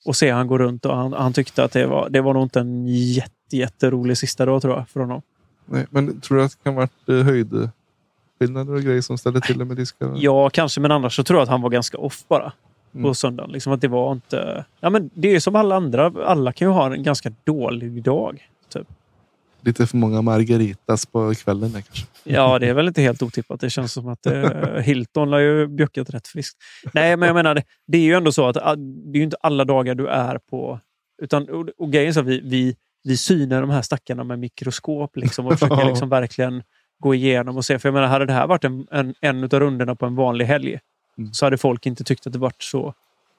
och 0.07 0.17
se 0.17 0.31
han 0.31 0.47
gå 0.47 0.59
runt 0.59 0.85
och 0.85 0.97
han, 0.97 1.13
han 1.13 1.33
tyckte 1.33 1.65
att 1.65 1.73
det 1.73 1.87
var, 1.87 2.09
det 2.11 2.21
var 2.21 2.35
nog 2.35 2.43
inte 2.43 2.61
en 2.61 2.87
jätte, 2.87 3.57
jätterolig 3.57 4.19
sista 4.19 4.47
dag 4.47 4.63
tror 4.63 4.75
jag 4.77 4.89
för 4.89 5.01
honom. 5.01 5.23
Nej, 5.67 5.87
men 5.91 6.21
tror 6.21 6.39
du 6.39 6.45
att 6.45 6.51
det 6.51 6.65
kan 6.65 6.75
ha 6.75 6.81
varit 6.81 7.09
eh, 7.09 7.15
höjdskillnader 7.25 8.75
och 8.75 8.83
grejer 8.83 9.01
som 9.01 9.19
ställde 9.19 9.41
till 9.41 9.59
det 9.59 9.65
med 9.65 9.77
diskar? 9.77 10.13
Ja, 10.17 10.51
kanske, 10.51 10.81
men 10.81 10.91
annars 10.93 11.17
så 11.17 11.25
tror 11.25 11.39
jag 11.39 11.43
att 11.43 11.49
han 11.49 11.63
var 11.63 11.71
ganska 11.71 11.99
off 11.99 12.25
bara. 12.29 12.53
På 12.93 12.99
Mm. 12.99 13.15
söndagen. 13.15 13.51
Liksom 13.53 13.73
att 13.73 13.81
det 13.81 13.89
var 13.89 14.13
inte... 14.13 14.65
Ja, 14.81 14.91
men 14.91 15.11
det 15.15 15.35
är 15.35 15.41
som 15.41 15.57
alla 15.57 15.77
andra. 15.77 16.13
Alla 16.25 16.53
kan 16.53 16.69
ju 16.69 16.73
ha 16.73 16.95
en 16.95 17.03
ganska 17.03 17.33
dålig 17.45 18.03
dag. 18.03 18.49
Typ. 18.69 18.87
Lite 19.61 19.87
för 19.87 19.97
många 19.97 20.23
margaritas 20.23 21.07
på 21.07 21.35
kvällen 21.35 21.73
där 21.73 21.81
kanske. 21.81 22.07
Ja, 22.25 22.59
det 22.59 22.69
är 22.69 22.75
väl 22.75 22.89
inte 22.89 23.03
helt 23.03 23.23
otippat. 23.23 23.61
Det 23.61 23.71
känns 23.71 23.93
som 23.93 24.09
att 24.09 24.27
eh, 24.27 24.51
Hilton 24.83 25.33
har 25.33 25.39
ju 25.39 25.67
bjuckat 25.67 26.11
rätt 26.11 26.29
friskt. 26.29 26.57
Nej, 26.93 27.17
men 27.17 27.27
jag 27.27 27.35
menar, 27.35 27.63
det, 27.87 27.99
är 27.99 28.03
ju 28.03 28.15
ändå 28.15 28.33
så 28.33 28.49
att 28.49 28.57
ah, 28.57 28.77
det 28.77 29.17
är 29.17 29.19
ju 29.19 29.25
inte 29.25 29.37
alla 29.41 29.65
dagar 29.65 29.95
du 29.95 30.09
är 30.09 30.39
på... 30.39 30.81
Utan, 31.23 31.49
och, 31.49 31.69
och 31.79 31.93
grejen 31.93 32.09
är 32.09 32.13
så 32.13 32.21
att 32.21 32.27
vi, 32.27 32.41
vi, 32.45 32.77
vi 33.05 33.17
synar 33.17 33.61
de 33.61 33.71
här 33.71 33.83
stackarna 33.83 34.25
med 34.25 34.39
mikroskop 34.39 35.17
liksom, 35.17 35.47
och 35.47 35.53
försöker 35.53 35.85
liksom 35.89 36.09
verkligen 36.09 36.63
gå 36.99 37.15
igenom 37.15 37.57
och 37.57 37.65
se. 37.65 37.79
För 37.79 37.89
jag 37.89 37.95
menar, 37.95 38.07
hade 38.07 38.27
det 38.27 38.33
här 38.33 38.47
varit 38.47 38.65
en, 38.65 38.87
en, 38.91 39.15
en 39.21 39.45
av 39.45 39.51
rundorna 39.51 39.95
på 39.95 40.07
en 40.07 40.15
vanlig 40.15 40.45
helg 40.45 40.79
Mm. 41.19 41.35
så 41.35 41.47
hade 41.47 41.59
folk 41.59 41.87
inte 41.87 42.05
tyckt 42.05 42.27
att 42.27 42.33
det 42.33 42.39
varit 42.39 42.63
så 42.63 42.95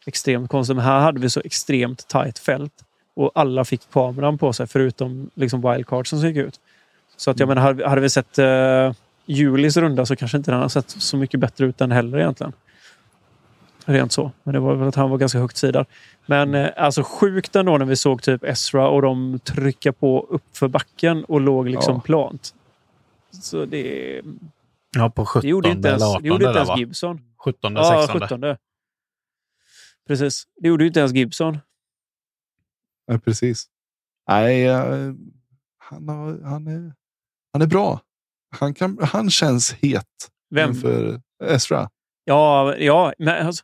extremt 0.06 0.50
konstigt. 0.50 0.76
Men 0.76 0.86
här 0.86 1.00
hade 1.00 1.20
vi 1.20 1.30
så 1.30 1.42
extremt 1.46 2.08
tight 2.08 2.40
fält 2.40 2.74
och 3.20 3.32
alla 3.36 3.66
fick 3.66 3.82
kameran 3.92 4.38
på 4.38 4.54
sig 4.54 4.68
förutom 4.68 5.30
liksom 5.36 5.62
wildcardsen 5.62 6.20
som 6.20 6.28
gick 6.30 6.38
ut. 6.38 6.60
Så 7.18 7.32
att 7.32 7.40
jag 7.40 7.46
Mm. 7.48 7.56
menar, 7.56 7.68
hade, 7.68 7.90
hade 7.90 8.02
vi 8.02 8.10
sett 8.10 8.40
uh, 8.40 8.94
Julis 9.26 9.78
runda 9.78 10.06
så 10.06 10.16
kanske 10.16 10.38
inte 10.38 10.52
den 10.52 10.58
hade 10.58 10.70
sett 10.70 10.90
så 10.90 11.18
mycket 11.18 11.40
bättre 11.40 11.66
ut 11.66 11.82
än 11.82 11.92
heller 11.92 12.18
egentligen. 12.20 12.54
Rent 13.86 14.12
så. 14.12 14.32
Men 14.44 14.54
det 14.54 14.60
var 14.60 14.76
väl 14.76 14.88
att 14.88 14.96
han 14.96 15.10
var 15.10 15.18
ganska 15.18 15.40
högt 15.40 15.58
sidad. 15.58 15.86
Men 16.26 16.56
eh, 16.56 16.70
alltså 16.78 17.04
sjukt 17.04 17.56
ändå 17.56 17.78
när 17.78 17.86
vi 17.86 17.96
såg 17.96 18.22
typ 18.22 18.44
Ezra 18.44 18.88
och 18.90 19.02
de 19.02 19.40
trycka 19.44 19.94
på 19.94 20.28
upp 20.30 20.58
för 20.58 20.68
backen 20.68 21.24
och 21.26 21.42
låg 21.42 21.70
liksom 21.70 21.96
Ja. 21.96 22.02
plant. 22.02 22.54
Så 23.42 23.66
det, 23.66 24.22
Ja, 24.96 25.10
på 25.10 25.26
17 25.26 25.42
det 25.42 25.48
gjorde 25.48 25.70
inte 25.70 25.88
ens, 25.88 26.02
eller 26.04 26.10
18 26.12 26.22
det 26.24 26.28
gjorde 26.28 26.46
inte 26.48 26.60
ens? 26.60 26.78
Gibson. 26.80 27.22
17, 27.46 27.76
Ja, 27.76 28.06
16. 28.08 28.22
17. 28.40 28.56
Precis. 30.08 30.44
Det 30.56 30.68
gjorde 30.68 30.84
ju 30.84 30.88
inte 30.88 31.00
ens 31.00 31.14
Gibson. 31.14 31.58
Ja, 33.10 33.18
precis. 33.20 33.66
Nej, 34.28 34.66
eh, 34.66 35.14
han, 35.78 36.10
har, 36.10 36.42
han, 36.44 36.68
är, 36.68 36.94
han 37.54 37.62
är 37.62 37.68
bra. 37.68 38.02
Han, 38.60 38.74
kan, 38.74 38.98
han 39.02 39.30
känns 39.30 39.74
het 39.74 40.06
Vem? 40.56 40.70
inför 40.70 41.22
Ezra. 41.44 41.90
Ja, 42.24 42.76
ja 42.76 43.14
men 43.20 43.48
alltså, 43.48 43.64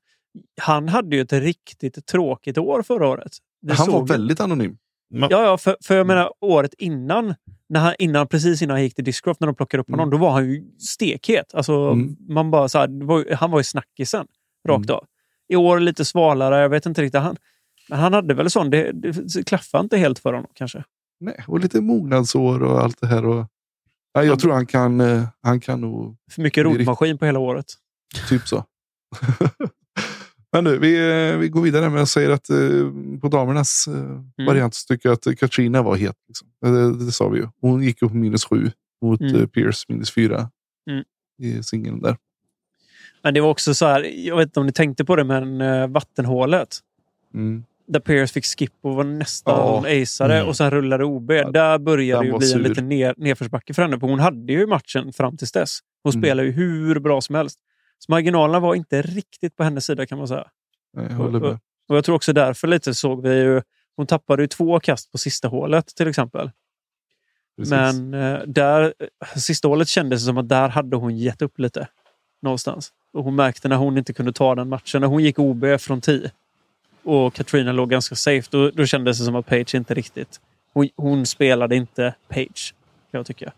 han 0.62 0.90
hade 0.90 1.16
ju 1.16 1.22
ett 1.22 1.34
riktigt 1.34 2.06
tråkigt 2.06 2.58
år 2.58 2.82
förra 2.82 3.08
året. 3.08 3.38
Det 3.62 3.74
han 3.74 3.92
var 3.92 4.08
väldigt 4.08 4.40
anonym. 4.40 4.78
Ja, 5.10 5.28
ja 5.30 5.58
för, 5.58 5.78
för 5.84 5.96
jag 5.98 6.08
menar 6.08 6.32
året 6.42 6.74
innan, 6.78 7.36
när 7.70 7.80
han, 7.80 7.94
innan, 8.00 8.28
precis 8.28 8.62
innan 8.62 8.74
han 8.76 8.84
gick 8.84 8.96
till 8.96 9.04
Discraft, 9.04 9.40
när 9.40 9.48
de 9.48 9.56
plockade 9.56 9.82
upp 9.82 9.90
honom, 9.90 10.08
Mm. 10.10 10.20
då 10.20 10.26
var 10.26 10.32
han 10.32 10.50
ju 10.50 10.64
stekhet. 10.80 11.54
Alltså, 11.54 11.74
Mm. 11.74 12.16
man 12.30 12.52
bara, 12.52 12.70
så 12.70 12.78
här, 12.78 13.06
var, 13.06 13.36
han 13.36 13.52
var 13.52 13.60
ju 13.60 13.64
snackisen 13.64 14.28
rakt 14.68 14.90
Mm. 14.90 14.96
av. 14.96 15.06
I 15.48 15.56
år 15.56 15.80
lite 15.80 16.06
svalare, 16.06 16.58
jag 16.62 16.70
vet 16.70 16.86
inte 16.86 17.02
riktigt. 17.02 17.22
Han, 17.22 17.38
men 17.90 18.00
han 18.00 18.14
hade 18.14 18.34
väl 18.34 18.50
sån, 18.50 18.70
det, 18.70 18.92
det 18.92 19.44
klaffade 19.48 19.82
inte 19.84 19.98
helt 19.98 20.20
för 20.20 20.34
honom 20.34 20.52
kanske. 20.54 20.84
Nej, 21.20 21.44
och 21.48 21.60
lite 21.60 21.82
mognadsår 21.82 22.64
och 22.64 22.80
allt 22.84 23.02
det 23.02 23.08
här. 23.08 23.26
Och, 23.26 23.46
ja, 24.14 24.24
jag 24.24 24.40
tror 24.40 24.54
han 24.54 24.66
kan, 24.66 25.02
eh, 25.02 25.24
han 25.42 25.60
kan 25.60 25.82
nog 25.82 26.16
För 26.32 26.42
mycket 26.42 26.64
rotmaskin 26.64 27.18
på 27.18 27.26
hela 27.26 27.40
året. 27.40 27.66
typ 28.30 28.48
så. 28.48 28.64
Men 30.52 30.64
nu, 30.64 30.78
vi, 30.78 30.96
eh, 31.32 31.38
vi 31.38 31.50
går 31.50 31.62
vidare 31.62 31.90
med 31.90 32.02
att 32.02 32.10
säga 32.10 32.34
att 32.34 32.50
eh, 32.50 32.58
på 33.22 33.28
damernas 33.28 33.88
eh, 33.88 34.46
variant 34.46 34.74
så 34.76 34.88
tycker 34.94 35.10
jag 35.10 35.14
att 35.14 35.40
Katrina 35.40 35.82
var 35.82 35.96
het. 35.96 36.16
Liksom. 36.28 36.48
Det, 36.62 37.06
det 37.06 37.12
sa 37.12 37.28
vi 37.30 37.40
ju. 37.40 37.48
Hon 37.62 37.84
gick 37.84 38.02
upp 38.02 38.14
minus 38.14 38.46
sju 38.46 38.72
mot 39.02 39.22
Mm. 39.22 39.36
eh, 39.36 39.48
Pierce 39.48 39.86
minus 39.88 40.12
fyra 40.12 40.50
Mm. 40.90 41.04
i 41.42 41.64
singeln 41.64 42.02
där. 42.02 42.18
Men 43.24 43.34
det 43.34 43.42
var 43.42 43.50
också 43.50 43.74
så 43.74 43.86
här, 43.86 44.02
jag 44.04 44.38
vet 44.38 44.46
inte 44.48 44.60
om 44.60 44.66
ni 44.66 44.72
tänkte 44.72 45.06
på 45.06 45.16
det, 45.16 45.24
men 45.24 45.92
vattenhålet. 45.94 46.80
Mm. 47.34 47.64
Där 47.88 48.00
Pierce 48.00 48.34
fick 48.34 48.46
skip 48.46 48.74
och 48.82 48.96
var 48.96 49.04
nästan 49.04 49.84
Ja. 49.86 50.02
aceade 50.02 50.36
Mm. 50.36 50.48
och 50.48 50.58
sen 50.58 50.72
rullade 50.72 51.04
OB. 51.06 51.28
Där 51.28 51.78
började 51.78 52.24
det 52.24 52.28
ju 52.32 52.38
bli 52.38 52.48
en 52.48 52.52
sur. 52.54 52.60
liten 52.70 52.90
ner, 52.90 53.14
nedförsbacke 53.18 53.74
för 53.74 53.82
henne. 53.82 54.00
För 54.00 54.08
hon 54.08 54.20
hade 54.20 54.54
ju 54.54 54.68
matchen 54.68 55.14
fram 55.14 55.38
tills 55.38 55.52
dess. 55.52 55.80
Hon 56.04 56.12
Mm. 56.14 56.22
spelade 56.22 56.48
ju 56.48 56.54
hur 56.54 57.00
bra 57.00 57.22
som 57.22 57.36
helst. 57.36 57.60
Så 58.00 58.12
marginalerna 58.12 58.60
var 58.60 58.76
inte 58.76 59.02
riktigt 59.02 59.56
på 59.56 59.64
hennes 59.64 59.86
sida 59.86 60.06
kan 60.06 60.18
man 60.18 60.28
säga. 60.28 60.48
Nej, 60.94 61.06
Jag 61.10 61.16
håller 61.16 61.40
med. 61.40 61.60
Och 61.90 61.98
jag 61.98 62.06
tror 62.06 62.16
också 62.16 62.34
därför 62.34 62.68
lite 62.68 62.94
såg 62.94 63.24
vi 63.28 63.36
ju... 63.40 63.62
Hon 63.96 64.08
tappade 64.08 64.44
ju 64.44 64.48
två 64.48 64.80
kast 64.80 65.12
på 65.12 65.18
sista 65.18 65.48
hålet 65.48 65.88
till 65.88 66.08
exempel. 66.08 66.52
Precis. 67.58 67.72
Men 67.72 68.14
eh, 68.14 68.40
där, 68.48 68.94
sista 69.36 69.68
hålet 69.68 69.88
kändes 69.88 70.22
det 70.22 70.26
som 70.26 70.38
att 70.38 70.50
där 70.50 70.70
hade 70.70 70.96
hon 70.98 71.18
gett 71.18 71.42
upp 71.42 71.60
lite. 71.60 71.88
Någonstans. 72.42 72.90
Och 73.14 73.24
hon 73.24 73.36
märkte 73.36 73.68
när 73.68 73.76
hon 73.76 73.98
inte 73.98 74.14
kunde 74.14 74.34
ta 74.34 74.56
den 74.56 74.70
matchen. 74.70 75.02
När 75.02 75.08
hon 75.08 75.24
gick 75.24 75.40
OB 75.40 75.66
från 75.80 76.02
10 76.02 76.32
och 77.06 77.34
Katrina 77.34 77.72
låg 77.72 77.90
ganska 77.90 78.16
safe, 78.16 78.48
då, 78.52 78.70
då 78.70 78.86
kändes 78.86 79.20
det 79.20 79.26
som 79.26 79.36
att 79.36 79.46
Page 79.46 79.76
inte 79.76 79.94
riktigt... 79.94 80.42
Hon, 80.74 80.90
hon 80.96 81.26
spelade 81.26 81.76
inte 81.76 82.16
Page, 82.28 82.74
kan 83.12 83.18
jag 83.20 83.26
tycka. 83.26 83.54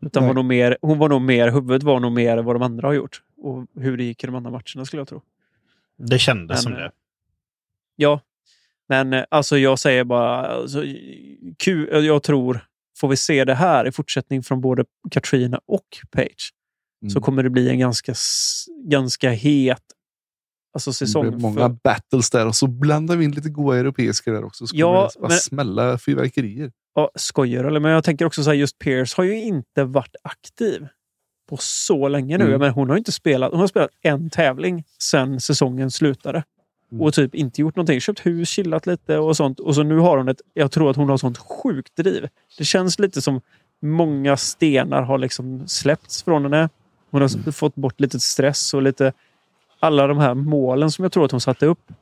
Utan 0.00 0.22
Nej. 0.22 0.28
var 0.28 0.34
nog 0.34 0.44
mer, 0.44 0.76
hon 0.82 0.98
var 0.98 1.08
nog 1.08 1.22
mer, 1.22 1.50
huvudet 1.50 1.82
var 1.82 2.00
nog 2.00 2.12
mer 2.12 2.36
vad 2.36 2.54
de 2.54 2.62
andra 2.62 2.88
har 2.88 2.92
gjort. 2.92 3.22
Och 3.42 3.66
hur 3.80 3.96
det 3.96 4.04
gick 4.04 4.24
i 4.24 4.26
de 4.26 4.36
andra 4.36 4.50
matcherna 4.50 4.84
skulle 4.84 5.00
jag 5.00 5.08
tro. 5.08 5.22
Det 5.96 6.18
kändes 6.18 6.56
Men, 6.56 6.62
som 6.62 6.72
eh, 6.72 6.78
det. 6.78 6.90
Ja, 7.96 8.20
men 8.88 9.12
eh, 9.12 9.24
alltså 9.28 9.58
jag 9.58 9.78
säger 9.78 10.04
bara... 10.04 10.46
Alltså, 10.46 10.82
kul, 11.58 12.04
jag 12.04 12.22
tror, 12.22 12.60
får 12.96 13.08
vi 13.08 13.16
se 13.16 13.44
det 13.44 13.54
här 13.54 13.86
i 13.88 13.92
fortsättning 13.92 14.42
från 14.42 14.60
både 14.60 14.84
Katrina 15.10 15.60
och 15.66 15.86
Page 16.10 16.52
så 17.00 17.18
Mm. 17.18 17.22
kommer 17.22 17.42
det 17.42 17.50
bli 17.50 17.68
en 17.68 17.78
ganska, 17.78 18.14
ganska 18.84 19.30
het 19.30 19.82
alltså, 20.74 20.90
Det 20.90 20.94
säsong. 20.94 21.28
blir 21.30 21.38
många 21.40 21.60
för, 21.60 21.76
battles 21.84 22.30
där 22.30 22.46
och 22.46 22.54
så 22.56 22.66
blandar 22.66 23.16
vi 23.16 23.24
in 23.24 23.30
lite 23.30 23.48
goa 23.48 23.76
europeiska 23.78 24.32
där 24.32 24.44
också. 24.44 24.66
Så 24.66 24.76
Ja, 24.76 25.10
det 25.14 25.20
bara 25.20 25.28
men- 25.28 25.38
smälla 25.38 25.98
fyrverkerier. 25.98 26.72
ja, 26.94 27.10
skojar 27.14 27.64
eller? 27.64 27.80
Men 27.80 27.90
jag 27.92 28.04
tänker 28.04 28.24
också 28.24 28.42
så 28.44 28.50
här, 28.50 28.56
just 28.56 28.78
Pierce 28.78 29.14
har 29.16 29.24
ju 29.24 29.42
inte 29.42 29.84
varit 29.84 30.16
aktiv 30.22 30.86
på 31.48 31.56
så 31.60 32.08
länge 32.08 32.38
nu. 32.38 32.44
Mm. 32.44 32.60
Men 32.60 32.70
hon 32.70 32.90
har 32.90 32.96
inte 32.96 33.12
spelat. 33.12 33.50
Hon 33.50 33.60
har 33.60 33.66
spelat 33.66 33.90
en 34.02 34.30
tävling 34.30 34.84
sedan 34.98 35.40
säsongen 35.40 35.90
slutade. 35.90 36.44
Mm. 36.92 37.02
Och 37.02 37.14
typ 37.14 37.34
inte 37.34 37.60
gjort 37.60 37.76
någonting. 37.76 38.00
Köpt 38.00 38.26
hus, 38.26 38.48
chillat 38.48 38.86
lite 38.86 39.18
och 39.18 39.36
sånt. 39.36 39.60
Och 39.60 39.74
så 39.74 39.82
nu 39.82 39.98
har 39.98 40.18
hon 40.18 40.28
ett... 40.28 40.40
Jag 40.54 40.70
tror 40.72 40.90
att 40.90 40.96
hon 40.96 41.08
har 41.08 41.16
sånt 41.16 41.38
sjukt 41.38 41.96
driv. 41.96 42.28
Det 42.58 42.64
känns 42.64 42.98
lite 42.98 43.22
som 43.22 43.40
många 43.82 44.36
stenar 44.36 45.02
har 45.02 45.18
liksom 45.18 45.68
släppts 45.68 46.22
från 46.22 46.42
henne. 46.42 46.68
Hon 47.10 47.20
har 47.22 47.34
Mm. 47.36 47.52
fått 47.52 47.74
bort 47.74 48.00
lite 48.00 48.20
stress 48.20 48.74
och 48.74 48.82
lite... 48.82 49.12
Alla 49.80 50.06
de 50.06 50.18
här 50.18 50.34
målen 50.34 50.90
som 50.90 51.02
jag 51.02 51.12
tror 51.12 51.24
att 51.24 51.30
hon 51.30 51.40
satte 51.40 51.66
upp. 51.66 51.92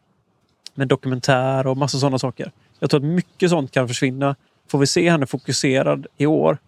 Med 0.75 0.89
dokumentär 0.89 1.66
och 1.66 1.77
massa 1.77 1.99
sådana 1.99 2.18
saker. 2.18 2.53
Jag 2.79 2.91
tror 2.91 3.01
att 3.01 3.07
mycket 3.07 3.51
sånt 3.51 3.70
kan 3.70 3.89
försvinna. 3.89 4.37
Får 4.70 4.79
vi 4.79 4.87
se 4.87 5.11
henne 5.11 5.27
fokuserad 5.27 6.07
i 6.16 6.27
år, 6.27 6.59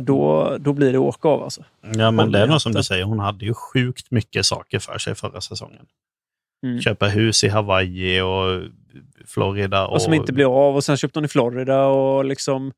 då, 0.00 0.56
då 0.60 0.72
blir 0.72 0.92
det 0.92 0.98
åka 0.98 1.28
av 1.28 1.42
alltså. 1.42 1.64
Ja, 1.80 2.10
men 2.10 2.32
det 2.32 2.38
är 2.38 2.46
nog 2.46 2.60
som 2.60 2.72
du 2.72 2.82
säger. 2.82 3.04
Hon 3.04 3.18
hade 3.18 3.44
ju 3.44 3.54
sjukt 3.54 4.10
mycket 4.10 4.46
saker 4.46 4.78
för 4.78 4.98
sig 4.98 5.14
förra 5.14 5.40
säsongen. 5.40 5.86
Mm. 6.66 6.80
Köpa 6.80 7.06
hus 7.06 7.44
i 7.44 7.48
Hawaii 7.48 8.20
och 8.20 8.62
Florida. 9.26 9.86
Och, 9.86 9.92
Och 9.92 10.02
som 10.02 10.14
inte 10.14 10.32
blev 10.32 10.48
av. 10.48 10.76
Och 10.76 10.84
sen 10.84 10.96
köpte 10.96 11.18
hon 11.18 11.24
i 11.24 11.28
Florida 11.28 11.84
och 11.86 12.24
liksom 12.24 12.72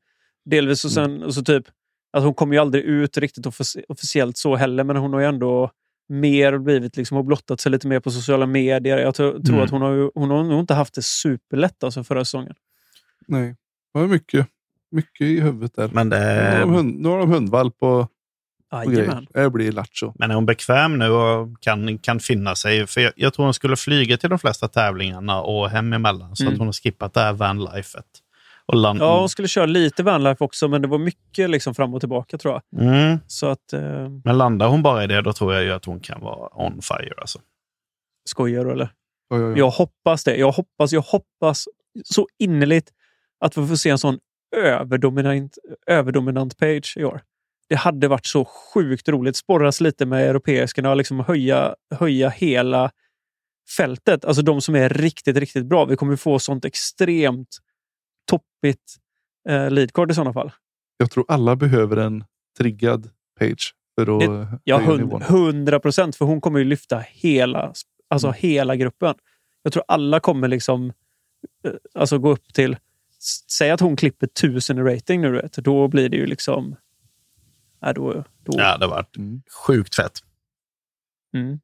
delvis 0.45 0.85
och 0.85 0.91
sen 0.91 1.23
och 1.23 1.33
så 1.33 1.43
typ 1.43 1.65
att 2.13 2.23
hon 2.23 2.33
kommer 2.33 2.55
ju 2.55 2.59
aldrig 2.61 2.83
ut 2.83 3.17
riktigt 3.17 3.45
offic- 3.45 3.83
officiellt 3.89 4.37
så 4.37 4.55
heller, 4.55 4.83
men 4.83 4.95
hon 4.95 5.13
har 5.13 5.19
ju 5.19 5.25
ändå 5.25 5.71
mer 6.09 6.57
blivit 6.57 6.97
liksom 6.97 7.17
och 7.17 7.25
blottat 7.25 7.59
sig 7.59 7.71
lite 7.71 7.87
mer 7.87 7.99
på 7.99 8.11
sociala 8.11 8.45
medier. 8.45 8.97
Jag 8.97 9.15
tror, 9.15 9.35
Mm. 9.49 9.59
att 9.61 9.69
hon 9.69 9.81
har, 9.81 10.11
hon 10.15 10.29
har 10.31 10.43
nog 10.43 10.59
inte 10.59 10.73
haft 10.73 10.93
det 10.93 11.01
superlätt 11.01 11.83
alltså 11.83 12.03
förra 12.03 12.25
säsongen. 12.25 12.53
Nej, 13.27 13.55
det 13.93 13.99
var 13.99 14.07
mycket, 14.07 14.47
mycket 14.91 15.21
i 15.21 15.39
huvudet 15.39 15.75
där. 15.75 15.89
Men, 15.93 16.09
Nu 16.09 16.15
har 16.15 16.51
det, 16.51 16.59
de 16.59 16.73
hund, 16.73 17.01
nu 17.01 17.09
har 17.09 17.17
de 17.19 17.31
hundvalp 17.31 17.75
och, 17.79 17.99
och 17.99 18.91
grejer. 18.93 19.27
Det 19.33 19.49
blir 19.49 19.71
lattjo. 19.71 20.13
men 20.15 20.31
är 20.31 20.35
hon 20.35 20.45
bekväm 20.45 20.99
nu 20.99 21.09
och 21.09 21.61
kan, 21.61 21.97
kan 21.97 22.19
finna 22.19 22.55
sig? 22.55 22.87
För 22.87 23.01
jag, 23.01 23.13
jag 23.15 23.33
tror 23.33 23.45
hon 23.45 23.53
skulle 23.53 23.75
flyga 23.75 24.17
till 24.17 24.29
de 24.29 24.39
flesta 24.39 24.67
tävlingarna 24.67 25.41
och 25.41 25.69
hem 25.69 25.93
emellan. 25.93 26.35
Så 26.35 26.43
Mm. 26.43 26.53
att 26.53 26.57
hon 26.59 26.67
har 26.67 26.73
skippat 26.73 27.13
det 27.13 27.19
här 27.19 27.33
vanlifet. 27.33 28.05
Och 28.65 28.75
land, 28.75 28.99
Ja, 29.01 29.19
hon 29.19 29.29
skulle 29.29 29.47
köra 29.47 29.65
lite 29.65 30.03
vanlife 30.03 30.43
också, 30.43 30.67
men 30.67 30.81
det 30.81 30.87
var 30.87 30.97
mycket 30.97 31.49
liksom 31.49 31.75
fram 31.75 31.93
och 31.93 31.99
tillbaka 31.99 32.37
tror 32.37 32.53
jag. 32.53 32.83
mm, 32.87 33.19
Så 33.27 33.47
att... 33.47 33.73
Eh, 33.73 34.09
men 34.23 34.37
landar 34.37 34.67
hon 34.67 34.83
bara 34.83 35.03
i 35.03 35.07
det, 35.07 35.21
då 35.21 35.33
tror 35.33 35.53
jag 35.53 35.63
ju 35.63 35.71
att 35.71 35.85
hon 35.85 35.99
kan 35.99 36.21
vara 36.21 36.65
on 36.65 36.81
fire. 36.81 37.13
Alltså. 37.17 37.39
skojar 38.29 38.65
du 38.65 38.71
eller? 38.71 38.89
Ja, 39.29 39.37
ja, 39.37 39.49
ja. 39.49 39.57
Jag 39.57 39.69
hoppas 39.69 40.23
det. 40.23 40.35
Jag 40.35 40.51
hoppas, 40.51 40.93
jag 40.93 41.01
hoppas 41.01 41.65
så 42.03 42.27
innerligt 42.39 42.89
att 43.39 43.57
vi 43.57 43.67
får 43.67 43.75
se 43.75 43.89
en 43.89 43.97
sån 43.97 44.19
överdominant, 44.55 45.57
överdominant 45.87 46.57
page 46.57 46.93
i 46.97 47.03
år. 47.03 47.21
Det 47.69 47.75
hade 47.75 48.07
varit 48.07 48.25
så 48.25 48.45
sjukt 48.45 49.09
roligt. 49.09 49.35
Sporras 49.35 49.81
lite 49.81 50.05
med 50.05 50.29
europeiskarna 50.29 50.89
och 50.89 50.97
liksom 50.97 51.19
höja, 51.19 51.75
höja 51.95 52.29
hela 52.29 52.91
fältet. 53.77 54.25
Alltså 54.25 54.41
de 54.41 54.61
som 54.61 54.75
är 54.75 54.89
riktigt, 54.89 55.37
riktigt 55.37 55.65
bra. 55.65 55.85
Vi 55.85 55.95
kommer 55.95 56.15
få 56.15 56.39
sånt 56.39 56.65
extremt 56.65 57.57
toppigt 58.25 58.95
eh, 59.49 59.71
leadcard 59.71 60.11
i 60.11 60.13
sådana 60.13 60.33
fall. 60.33 60.51
Jag 60.97 61.11
tror 61.11 61.25
alla 61.27 61.55
behöver 61.55 61.97
en 61.97 62.23
triggad 62.57 63.09
page 63.39 63.75
för 63.95 64.15
att 64.15 64.19
Det- 64.51 64.59
Ja, 64.63 64.77
hundra 65.27 65.79
procent. 65.79 66.15
För 66.15 66.25
hon 66.25 66.41
kommer 66.41 66.59
ju 66.59 66.65
lyfta 66.65 66.99
hela, 66.99 67.73
alltså 68.09 68.27
Mm. 68.27 68.37
hela 68.39 68.75
gruppen. 68.75 69.15
Jag 69.63 69.73
tror 69.73 69.83
alla 69.87 70.19
kommer 70.19 70.47
liksom 70.47 70.93
eh, 71.65 71.71
alltså 71.93 72.17
gå 72.17 72.29
upp 72.31 72.53
till 72.53 72.77
säg 73.47 73.71
att 73.71 73.79
hon 73.79 73.95
klipper 73.95 74.27
tusen 74.27 74.77
i 74.77 74.81
rating 74.81 75.21
nu, 75.21 75.31
vet, 75.31 75.53
då 75.53 75.87
blir 75.87 76.09
det 76.09 76.17
ju 76.17 76.25
liksom... 76.25 76.75
Ja, 77.79 77.93
då, 77.93 78.13
då, 78.43 78.53
Ja, 78.57 78.77
det 78.77 78.85
har 78.85 78.89
varit 78.89 79.17
Mm. 79.17 79.41
sjukt 79.67 79.95
fett. 79.95 80.19
mm. 81.33 81.59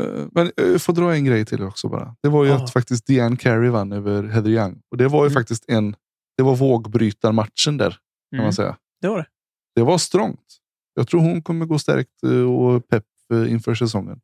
Eh, 0.00 0.26
Men 0.32 0.46
eh, 0.56 0.66
jag 0.66 0.82
får 0.82 0.92
dra 0.92 1.14
en 1.14 1.24
grej 1.24 1.44
till 1.44 1.62
också 1.62 1.88
bara. 1.88 2.16
Det 2.22 2.28
var 2.28 2.44
ju 2.44 2.50
Ja. 2.50 2.56
att 2.64 2.72
faktiskt 2.72 3.06
Deanne 3.06 3.36
Carey 3.36 3.68
vann 3.70 3.92
över 3.92 4.22
Heather 4.22 4.50
Young. 4.50 4.80
Och 4.90 4.96
det 4.96 5.08
var 5.08 5.18
ju 5.24 5.26
Mm. 5.26 5.34
faktiskt 5.34 5.64
en, 5.68 5.96
det 6.36 6.42
var 6.42 6.56
vågbrytarmatchen 6.56 7.76
där 7.76 7.90
kan 7.90 7.98
Mm. 8.34 8.44
man 8.44 8.52
säga. 8.52 8.76
Det 9.00 9.08
var 9.08 9.18
det. 9.18 9.26
Det 9.74 9.82
var 9.82 9.98
strångt. 9.98 10.46
Jag 10.94 11.08
tror 11.08 11.20
hon 11.20 11.42
kommer 11.42 11.66
gå 11.66 11.78
stärkt 11.78 12.22
eh, 12.24 12.30
och 12.52 12.88
pepp 12.88 13.04
inför 13.48 13.74
säsongen. 13.74 14.20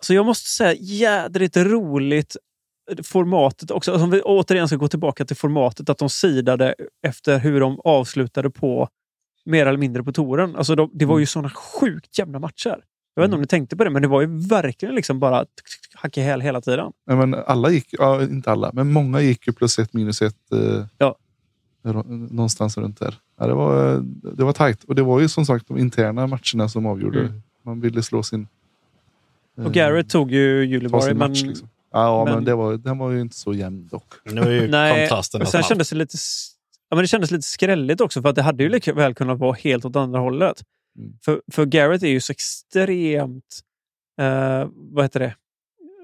Så 0.00 0.14
jag 0.14 0.26
måste 0.26 0.50
säga, 0.50 0.74
jädrigt 0.80 1.56
roligt 1.56 2.36
formatet 3.02 3.70
också. 3.70 3.92
Alltså, 3.92 4.04
om 4.04 4.10
vi 4.10 4.22
återigen 4.22 4.68
ska 4.68 4.76
gå 4.76 4.88
tillbaka 4.88 5.24
till 5.24 5.36
formatet, 5.36 5.88
att 5.90 5.98
de 5.98 6.10
sidade 6.10 6.74
efter 7.06 7.38
hur 7.38 7.60
de 7.60 7.80
avslutade 7.84 8.50
på 8.50 8.88
mer 9.44 9.66
eller 9.66 9.78
mindre 9.78 10.04
på 10.04 10.12
touren. 10.12 10.56
Alltså, 10.56 10.74
de, 10.74 10.90
det 10.94 11.04
var 11.04 11.18
ju 11.18 11.26
såna 11.26 11.50
sjukt 11.50 12.18
jämna 12.18 12.38
matcher. 12.38 12.84
Jag 13.16 13.22
vet 13.22 13.28
inte 13.28 13.34
om 13.34 13.40
ni 13.40 13.46
tänkte 13.46 13.76
på 13.76 13.84
det, 13.84 13.90
men 13.90 14.02
det 14.02 14.08
var 14.08 14.20
ju 14.20 14.26
verkligen 14.48 14.94
liksom 14.94 15.20
bara 15.20 15.46
hack 15.94 16.18
i 16.18 16.20
häl 16.20 16.40
hela 16.40 16.60
tiden. 16.60 16.92
Nej, 17.06 17.16
men 17.16 17.34
alla 17.34 17.70
gick, 17.70 17.88
ja, 17.90 18.22
inte 18.22 18.50
alla, 18.52 18.70
men 18.72 18.92
många 18.92 19.20
gick 19.20 19.46
ju 19.46 19.52
plus 19.52 19.78
ett 19.78 19.92
minus 19.92 20.22
ett. 20.22 20.52
Eh, 20.52 20.84
Ja. 20.98 21.16
Någonstans 22.04 22.78
runt 22.78 22.98
där. 23.00 23.14
Ja, 23.38 23.46
det, 23.46 23.54
var, 23.54 24.00
det 24.36 24.44
var 24.44 24.52
tajt. 24.52 24.84
Och 24.84 24.94
det 24.94 25.02
var 25.02 25.20
ju 25.20 25.28
som 25.28 25.46
sagt 25.46 25.68
de 25.68 25.78
interna 25.78 26.26
matcherna 26.26 26.68
som 26.68 26.86
avgjorde. 26.86 27.20
Mm. 27.20 27.42
Man 27.62 27.80
ville 27.80 28.02
slå 28.02 28.22
sin... 28.22 28.48
eh, 29.58 29.66
Och 29.66 29.72
Garrett 29.72 30.10
tog 30.10 30.30
ju 30.32 30.64
Juliborg, 30.64 31.14
men, 31.14 31.30
match. 31.30 31.42
Liksom. 31.42 31.68
Ja, 31.92 32.24
men, 32.24 32.34
men- 32.34 32.44
det 32.44 32.54
var, 32.54 32.76
den 32.76 32.98
var 32.98 33.10
ju 33.10 33.20
inte 33.20 33.36
så 33.36 33.54
jämn 33.54 33.88
dock. 33.90 34.12
Nu 34.24 34.40
är 34.40 34.50
ju 34.50 34.68
Nej, 34.70 35.08
kontrasten 35.08 35.42
och 35.42 35.48
sen 35.48 35.60
att 35.60 35.66
kändes 35.68 35.90
det 35.90 35.96
lite, 35.96 36.16
ja, 36.90 36.96
men 36.96 37.02
det 37.02 37.08
kändes 37.08 37.30
lite 37.30 37.42
skrälligt 37.48 38.00
också, 38.00 38.22
för 38.22 38.28
att 38.28 38.34
det 38.36 38.42
hade 38.42 38.62
ju 38.62 38.68
lika 38.68 38.92
väl 38.92 39.14
kunnat 39.14 39.38
vara 39.38 39.52
helt 39.52 39.84
åt 39.84 39.96
andra 39.96 40.18
hållet. 40.20 40.62
Mm. 40.98 41.12
För, 41.24 41.42
för 41.52 41.66
Garrett 41.66 42.02
är 42.02 42.08
ju 42.08 42.20
så 42.20 42.32
extremt, 42.32 43.60
eh, 44.20 44.68
vad 44.72 45.04
heter 45.04 45.20
det, 45.20 45.34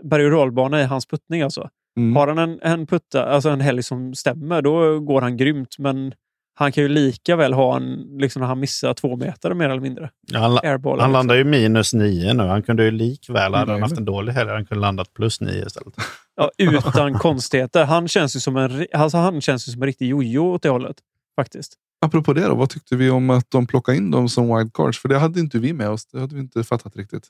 berg 0.03 0.25
och 0.25 0.31
rollbana 0.33 0.81
i 0.81 0.85
hans 0.85 1.07
puttning 1.07 1.43
alltså. 1.43 1.71
Mm. 1.97 2.17
Har 2.17 2.29
han 2.29 2.39
en, 2.39 2.59
en 2.63 2.87
putta, 2.87 3.25
alltså 3.25 3.49
en 3.49 3.61
helg 3.61 3.83
som 3.83 4.15
stämmer, 4.15 4.63
då 4.63 5.01
går 5.01 5.21
han 5.21 5.37
grymt. 5.37 5.79
Men 5.79 6.15
han 6.55 6.73
kan 6.73 6.83
ju 6.83 6.89
lika 6.89 7.37
väl 7.37 7.53
ha 7.53 7.77
en, 7.77 8.17
liksom 8.19 8.41
när 8.41 8.47
han 8.47 8.61
missar 8.61 8.95
två 8.95 9.17
meter 9.17 9.55
mer 9.55 9.69
eller 9.71 9.81
mindre. 9.81 10.11
Ja, 10.33 10.39
han, 10.39 10.59
Airballar. 10.63 10.99
han 11.03 11.11
liksom. 11.11 11.13
landar 11.13 11.35
ju 11.35 11.45
minus 11.45 11.95
nio 11.95 12.35
nu. 12.35 12.43
Han 12.43 12.63
kunde 12.63 12.85
ju 12.85 12.91
likväl, 12.91 13.37
hade 13.37 13.57
han 13.57 13.69
Jajamän. 13.69 13.83
haft 13.83 13.99
en 13.99 14.05
dålig 14.05 14.33
helg, 14.33 14.51
han 14.51 14.67
kunde 14.67 14.81
landat 14.81 15.13
plus 15.15 15.41
nio 15.41 15.67
istället. 15.67 15.95
Ja, 16.35 16.51
utan 16.59 17.15
konstigheter. 17.15 17.85
Han 17.85 18.09
känns 18.09 18.37
ju 18.37 18.41
som 18.41 18.57
en, 18.57 18.87
alltså 18.93 19.19
han 19.19 19.41
känns 19.41 19.69
ju 19.69 19.73
som 19.73 19.83
en 19.83 19.87
riktig 19.87 20.09
jojo 20.09 20.55
åt 20.55 20.63
det 20.63 20.69
hållet. 20.69 20.97
Faktiskt. 21.37 21.75
Apropå 22.07 22.33
det 22.33 22.47
då, 22.49 22.55
vad 22.55 22.71
tyckte 22.71 22.97
vi 22.97 23.11
om 23.11 23.31
att 23.31 23.51
de 23.51 23.67
plockade 23.67 23.99
in 23.99 24.11
dem 24.11 24.29
som 24.29 24.57
wildcards? 24.57 24.99
För 24.99 25.09
det 25.09 25.19
hade 25.19 25.41
inte 25.41 25.59
vi 25.59 25.73
med 25.73 25.89
oss. 25.91 26.07
Det 26.07 26.21
hade 26.21 26.35
vi 26.35 26.41
inte 26.41 26.65
fattat 26.65 26.97
riktigt. 26.97 27.29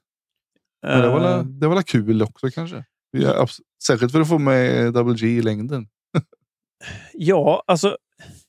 Men 0.83 1.01
det 1.01 1.09
var, 1.09 1.17
Eh, 1.17 1.23
la- 1.23 1.43
det 1.43 1.69
var 1.69 1.75
la 1.75 1.83
kul 1.83 2.23
också 2.23 2.51
kanske. 2.51 2.85
Särskilt 3.87 4.13
för 4.13 4.21
att 4.21 4.29
få 4.29 4.39
med 4.39 4.93
Double 4.93 5.15
G 5.15 5.27
i 5.27 5.43
längden. 5.43 5.89
Ja, 7.13 7.63
alltså. 7.67 7.97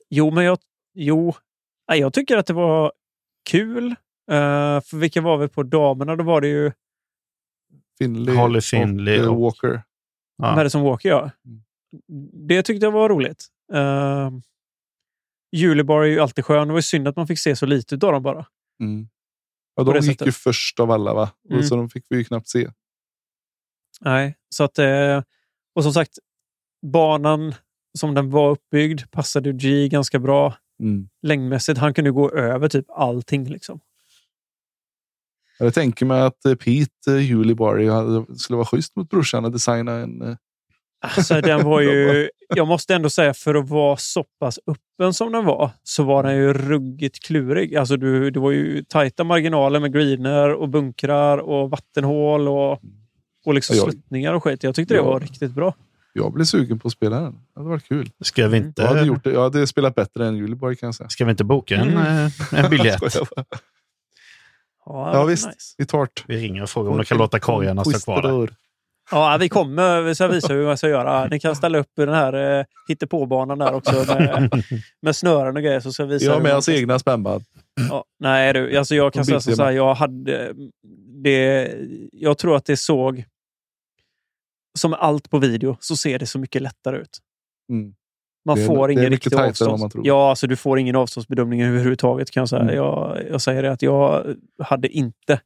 Jo, 0.10 0.32
men 0.32 0.44
jag... 0.46 0.58
Jo. 0.94 1.34
Nej, 1.90 2.00
jag 2.00 2.14
tycker 2.14 2.38
att 2.38 2.46
det 2.46 2.54
var 2.54 2.92
kul. 3.50 3.86
Eh, 4.32 4.82
för 4.82 4.98
vilka 4.98 5.22
var 5.22 5.38
vi 5.38 5.48
på 5.48 5.64
damerna? 5.64 6.16
Då 6.16 6.24
var 6.24 6.42
det 6.42 6.48
ju 6.48 6.72
Finley 7.98 8.36
Holly 8.36 8.62
Finley 8.62 9.20
och, 9.20 9.26
eh, 9.26 9.32
och- 9.32 9.42
Walker. 9.42 9.84
Ja. 10.38 10.56
Madison 10.56 10.82
Walker, 10.82 11.10
ja. 11.10 11.30
Mm. 11.46 11.62
Det 12.48 12.64
tyckte 12.64 12.86
jag 12.86 12.92
var 12.92 13.10
roligt. 13.10 13.46
Uh, 13.74 14.30
Julibar 15.54 16.02
är 16.02 16.06
ju 16.08 16.20
alltid 16.20 16.46
skön. 16.46 16.68
Det 16.68 16.74
var 16.74 16.80
ju 16.80 16.84
synd 16.84 17.08
att 17.08 17.16
man 17.16 17.28
fick 17.28 17.40
se 17.40 17.56
så 17.56 17.66
lite 17.66 17.96
av 17.96 18.00
dem 18.14 18.24
bara. 18.24 18.46
Mm. 18.80 19.08
Ja, 19.76 19.84
de 19.84 19.96
gick 19.96 20.04
ju 20.04 20.12
sättet. 20.14 20.36
först 20.36 20.80
av 20.80 20.92
alla 20.92 21.14
va? 21.14 21.32
Mm. 21.50 21.64
Så 21.64 21.76
de 21.76 21.90
fick 21.90 22.06
vi 22.10 22.18
ju 22.18 22.24
knappt 22.24 22.48
se. 22.50 22.72
Nej, 24.02 24.36
så 24.50 24.64
att... 24.64 24.80
eh, 24.80 25.24
och 25.76 25.84
som 25.84 25.94
sagt, 25.94 26.20
banan 26.92 27.56
som 27.98 28.14
den 28.14 28.30
var 28.30 28.50
uppbyggd 28.52 29.02
passade 29.12 29.50
ju 29.50 29.56
G 29.58 29.90
ganska 29.90 30.20
bra. 30.20 30.56
Mm. 30.80 31.10
Längdmässigt, 31.22 31.80
han 31.80 31.94
kunde 31.94 32.12
gå 32.12 32.32
över 32.32 32.70
typ 32.70 32.86
allting. 32.90 33.50
Liksom. 33.50 33.80
Jag 35.60 35.74
tänker 35.74 36.06
mig 36.06 36.22
att 36.22 36.46
eh, 36.46 36.56
Pete 36.56 37.12
Julibar 37.12 37.90
hade- 37.90 38.40
skulle 38.40 38.58
vara 38.58 38.66
schysst 38.68 38.96
mot 38.96 39.10
brorsan 39.10 39.46
och 39.46 39.52
designa 39.52 39.92
en... 39.92 40.38
Alltså, 41.04 41.42
den 41.42 41.66
var 41.66 41.82
ju... 41.82 42.30
Jag 42.56 42.68
måste 42.68 42.96
ändå 42.96 43.10
säga, 43.10 43.34
för 43.34 43.56
att 43.56 43.70
vara 43.70 43.98
så 43.98 44.24
pass 44.40 44.60
öppen 44.68 45.14
som 45.14 45.32
den 45.32 45.46
var, 45.46 45.72
så 45.84 46.04
var 46.04 46.24
den 46.24 46.36
ju 46.36 46.54
ruggigt 46.54 47.24
klurig. 47.26 47.76
Alltså, 47.76 47.98
du, 47.98 48.32
det 48.32 48.40
var 48.40 48.52
ju 48.52 48.84
tajta 48.84 49.24
marginaler 49.24 49.80
med 49.80 49.94
greener 49.94 50.54
och 50.54 50.70
bunkrar 50.70 51.38
och 51.38 51.70
vattenhål 51.70 52.48
och, 52.48 52.72
och 53.46 53.54
liksom 53.54 53.76
Ja, 53.76 53.84
jag- 53.84 53.92
sluttningar 53.94 54.34
och 54.34 54.44
skit. 54.44 54.64
Jag 54.64 54.76
tyckte 54.76 54.94
det 54.94 54.98
Ja. 54.98 55.04
var 55.04 55.20
riktigt 55.20 55.52
bra. 55.52 55.76
Jag 56.14 56.34
blev 56.34 56.46
sugen 56.46 56.80
på 56.80 56.88
att 56.88 56.92
spela 56.92 57.20
den. 57.20 57.34
Det 57.34 57.60
hade 57.60 57.70
varit 57.70 57.88
kul. 57.88 58.10
Ska 58.24 58.48
vi 58.48 58.58
Mm. 58.58 58.68
inte, 58.68 58.82
Jag 58.82 58.90
hade, 58.90 59.04
gjort 59.06 59.24
det. 59.24 59.32
Jag 59.32 59.42
hade 59.44 59.68
spelat 59.68 59.96
bättre 59.96 60.28
än 60.28 60.38
Juliborg 60.38 60.76
kan 60.76 60.88
jag 60.88 60.96
säga. 60.96 61.10
ska 61.10 61.26
vi 61.26 61.32
inte 61.32 61.44
boka 61.44 61.76
en, 61.76 61.90
Mm. 61.90 62.26
eh, 62.26 62.64
en 62.66 62.70
biljett? 62.70 63.02
Ja, 64.86 65.12
Ja, 65.14 65.24
visst. 65.26 65.46
Nice. 65.48 65.76
Vi 65.78 65.86
tar 65.86 66.00
det. 66.00 66.22
Vi 66.28 66.38
ringer 66.38 66.64
och 66.64 66.70
frågar 66.70 66.92
om 66.92 66.98
de 66.98 67.06
kan 67.06 67.18
låta 67.18 67.40
korgarna 67.40 67.84
stå 67.84 68.00
kvar 68.00 68.22
där. 68.22 68.50
Ja, 69.12 69.38
vi 69.40 69.50
kommer. 69.50 70.02
Vi 70.02 70.16
ska 70.16 70.28
visa 70.28 70.54
hur 70.54 70.66
man 70.66 70.78
ska 70.78 70.90
göra. 70.90 71.26
Ni 71.28 71.40
kan 71.40 71.56
ställa 71.56 71.78
upp 71.78 71.90
den 71.96 72.10
här 72.10 72.60
eh, 72.60 72.66
hittepåbanan 72.88 73.60
där 73.60 73.74
också 73.74 73.94
med, 74.14 74.64
med 75.02 75.16
snören 75.16 75.58
och 75.58 75.64
grejer. 75.64 75.80
Så 75.80 75.92
ska 75.94 76.04
jag 76.04 76.08
visa 76.08 76.34
hur 76.34 76.42
med 76.42 76.56
oss 76.56 76.70
egna 76.70 77.00
spännband. 77.00 77.44
Ja, 77.90 78.06
nej, 78.20 78.54
du, 78.54 78.78
alltså 78.78 78.96
jag 78.96 79.14
kan 79.14 79.26
säga 79.26 79.40
så 79.40 79.64
här. 79.64 79.72
Jag 79.72 79.94
hade 79.94 80.54
det. 81.24 81.76
Jag 82.12 82.38
tror 82.38 82.56
att 82.56 82.66
det 82.66 82.78
såg 82.78 83.24
som 84.80 84.94
allt 84.94 85.30
på 85.30 85.40
video 85.40 85.78
så 85.80 85.96
ser 85.96 86.20
det 86.20 86.26
så 86.26 86.40
mycket 86.40 86.62
lättare 86.62 86.98
ut. 86.98 87.18
Mm. 87.70 87.94
Man 88.46 88.56
Det 88.56 88.62
är- 88.64 88.68
får 88.68 88.88
det 88.88 88.92
är 88.94 88.98
ingen 89.00 89.10
mycket 89.10 89.26
riktig 89.34 89.40
avstånd. 89.40 89.92
tror. 89.92 90.08
Ja, 90.08 90.30
alltså 90.30 90.48
du 90.48 90.56
får 90.56 90.80
ingen 90.80 90.96
avståndsbedömning 90.96 91.62
överhuvudtaget 91.64 92.32
kan 92.32 92.42
jag 92.42 92.50
säga. 92.50 92.62
Mm. 92.62 92.76
Jag, 92.76 93.18
jag 93.30 93.42
säger 93.42 93.64
det 93.64 93.72
att 93.72 93.82
jag 93.82 94.36
hade 94.64 94.88
inte. 94.88 95.42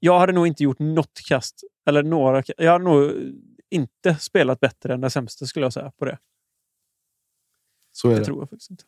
Jag 0.00 0.18
hade 0.18 0.32
nog 0.32 0.46
inte 0.46 0.62
gjort 0.62 0.78
något 0.78 1.20
kast 1.28 1.60
eller 1.86 2.02
några. 2.02 2.42
Jag 2.56 2.72
hade 2.72 2.84
nog 2.84 3.12
inte 3.70 4.16
spelat 4.20 4.60
bättre 4.60 4.94
än 4.94 5.00
den 5.00 5.10
sämsta 5.10 5.46
skulle 5.46 5.66
jag 5.66 5.72
säga 5.72 5.90
på 5.98 6.04
det. 6.04 6.18
Så 7.92 8.08
är 8.08 8.12
Det 8.12 8.18
det. 8.18 8.24
tror 8.24 8.38
jag 8.40 8.50
faktiskt 8.50 8.70
inte. 8.70 8.84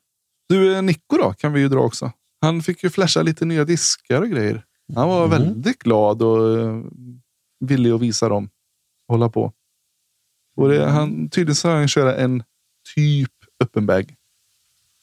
Du, 0.49 0.75
eh, 0.77 0.83
Nico 0.83 1.17
då 1.17 1.33
kan 1.33 1.53
vi 1.53 1.61
ju 1.61 1.69
dra 1.69 1.81
också. 1.81 2.13
Han 2.41 2.63
fick 2.63 2.83
ju 2.85 2.91
flasha 2.91 3.23
lite 3.23 3.45
nya 3.45 3.65
diskar 3.65 4.23
och 4.23 4.29
grejer. 4.29 4.65
Han 4.95 5.09
var 5.09 5.27
Mm. 5.27 5.31
väldigt 5.43 5.79
glad 5.79 6.23
och 6.23 6.59
eh, 6.61 6.83
villig 7.61 7.91
att 7.91 8.01
visa 8.01 8.29
dem. 8.29 8.51
Hålla 9.09 9.29
på. 9.29 9.53
Och 10.57 10.69
det, 10.69 10.85
han, 10.87 11.29
tydligen 11.31 11.55
så 11.55 11.69
har 11.69 11.77
han 11.77 11.89
köra 11.89 12.17
en 12.17 12.43
typ 12.95 13.33
öppen 13.65 13.87
bag. 13.87 14.15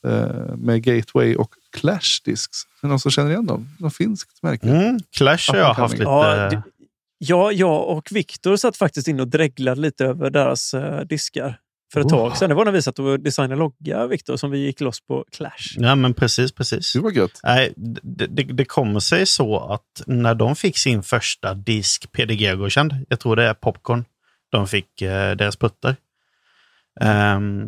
Eh, 0.07 0.55
med 0.57 0.83
Gateway 0.83 1.35
och 1.35 1.53
Clash 1.71 2.21
Discs. 2.25 2.63
Är 2.65 2.69
det 2.81 2.87
någon 2.87 2.99
som 2.99 3.11
känner 3.11 3.31
igen 3.31 3.45
dem? 3.45 3.67
Något 3.79 3.95
finskt 3.95 4.43
märke? 4.43 4.67
Mm. 4.69 4.99
Clash 5.09 5.51
har 5.51 5.57
jag 5.57 5.73
haft 5.73 5.93
lite... 5.93 6.03
Ja, 6.03 6.49
det- 6.49 6.63
Ja, 7.17 7.51
jag 7.51 7.87
och 7.87 8.07
Viktor 8.11 8.55
satt 8.55 8.77
faktiskt 8.77 9.07
in 9.07 9.19
och 9.19 9.27
dreglade 9.27 9.81
lite 9.81 10.05
över 10.05 10.29
deras 10.29 10.73
eh, 10.73 11.01
diskar 11.01 11.59
för 11.93 11.99
ett 11.99 12.05
Oh. 12.05 12.09
tag 12.09 12.37
sedan. 12.37 12.49
Det 12.49 12.55
var 12.55 12.65
när 12.65 12.71
vi 12.71 12.81
satt 12.81 12.99
och 12.99 13.19
designade 13.19 13.55
logga, 13.55 14.07
Viktor, 14.07 14.37
som 14.37 14.51
vi 14.51 14.57
gick 14.57 14.81
loss 14.81 15.01
på 15.07 15.25
Clash. 15.31 15.75
Ja, 15.77 15.95
men 15.95 16.13
precis, 16.13 16.51
precis. 16.51 16.93
Det 16.93 16.99
var 16.99 17.11
gött. 17.11 17.39
Nej, 17.43 17.73
det, 17.75 18.27
det, 18.27 18.43
det 18.43 18.65
kommer 18.65 18.99
sig 18.99 19.25
så 19.25 19.59
att 19.59 20.01
när 20.07 20.35
de 20.35 20.55
fick 20.55 20.77
sin 20.77 21.03
första 21.03 21.53
disk 21.53 22.11
PDG-godkänd, 22.11 23.05
jag 23.09 23.19
tror 23.19 23.35
det 23.35 23.43
är 23.43 23.53
Popcorn, 23.53 24.05
de 24.51 24.67
fick 24.67 25.01
eh, 25.01 25.35
deras 25.35 25.55
putter. 25.55 25.95
Ehm, 27.01 27.67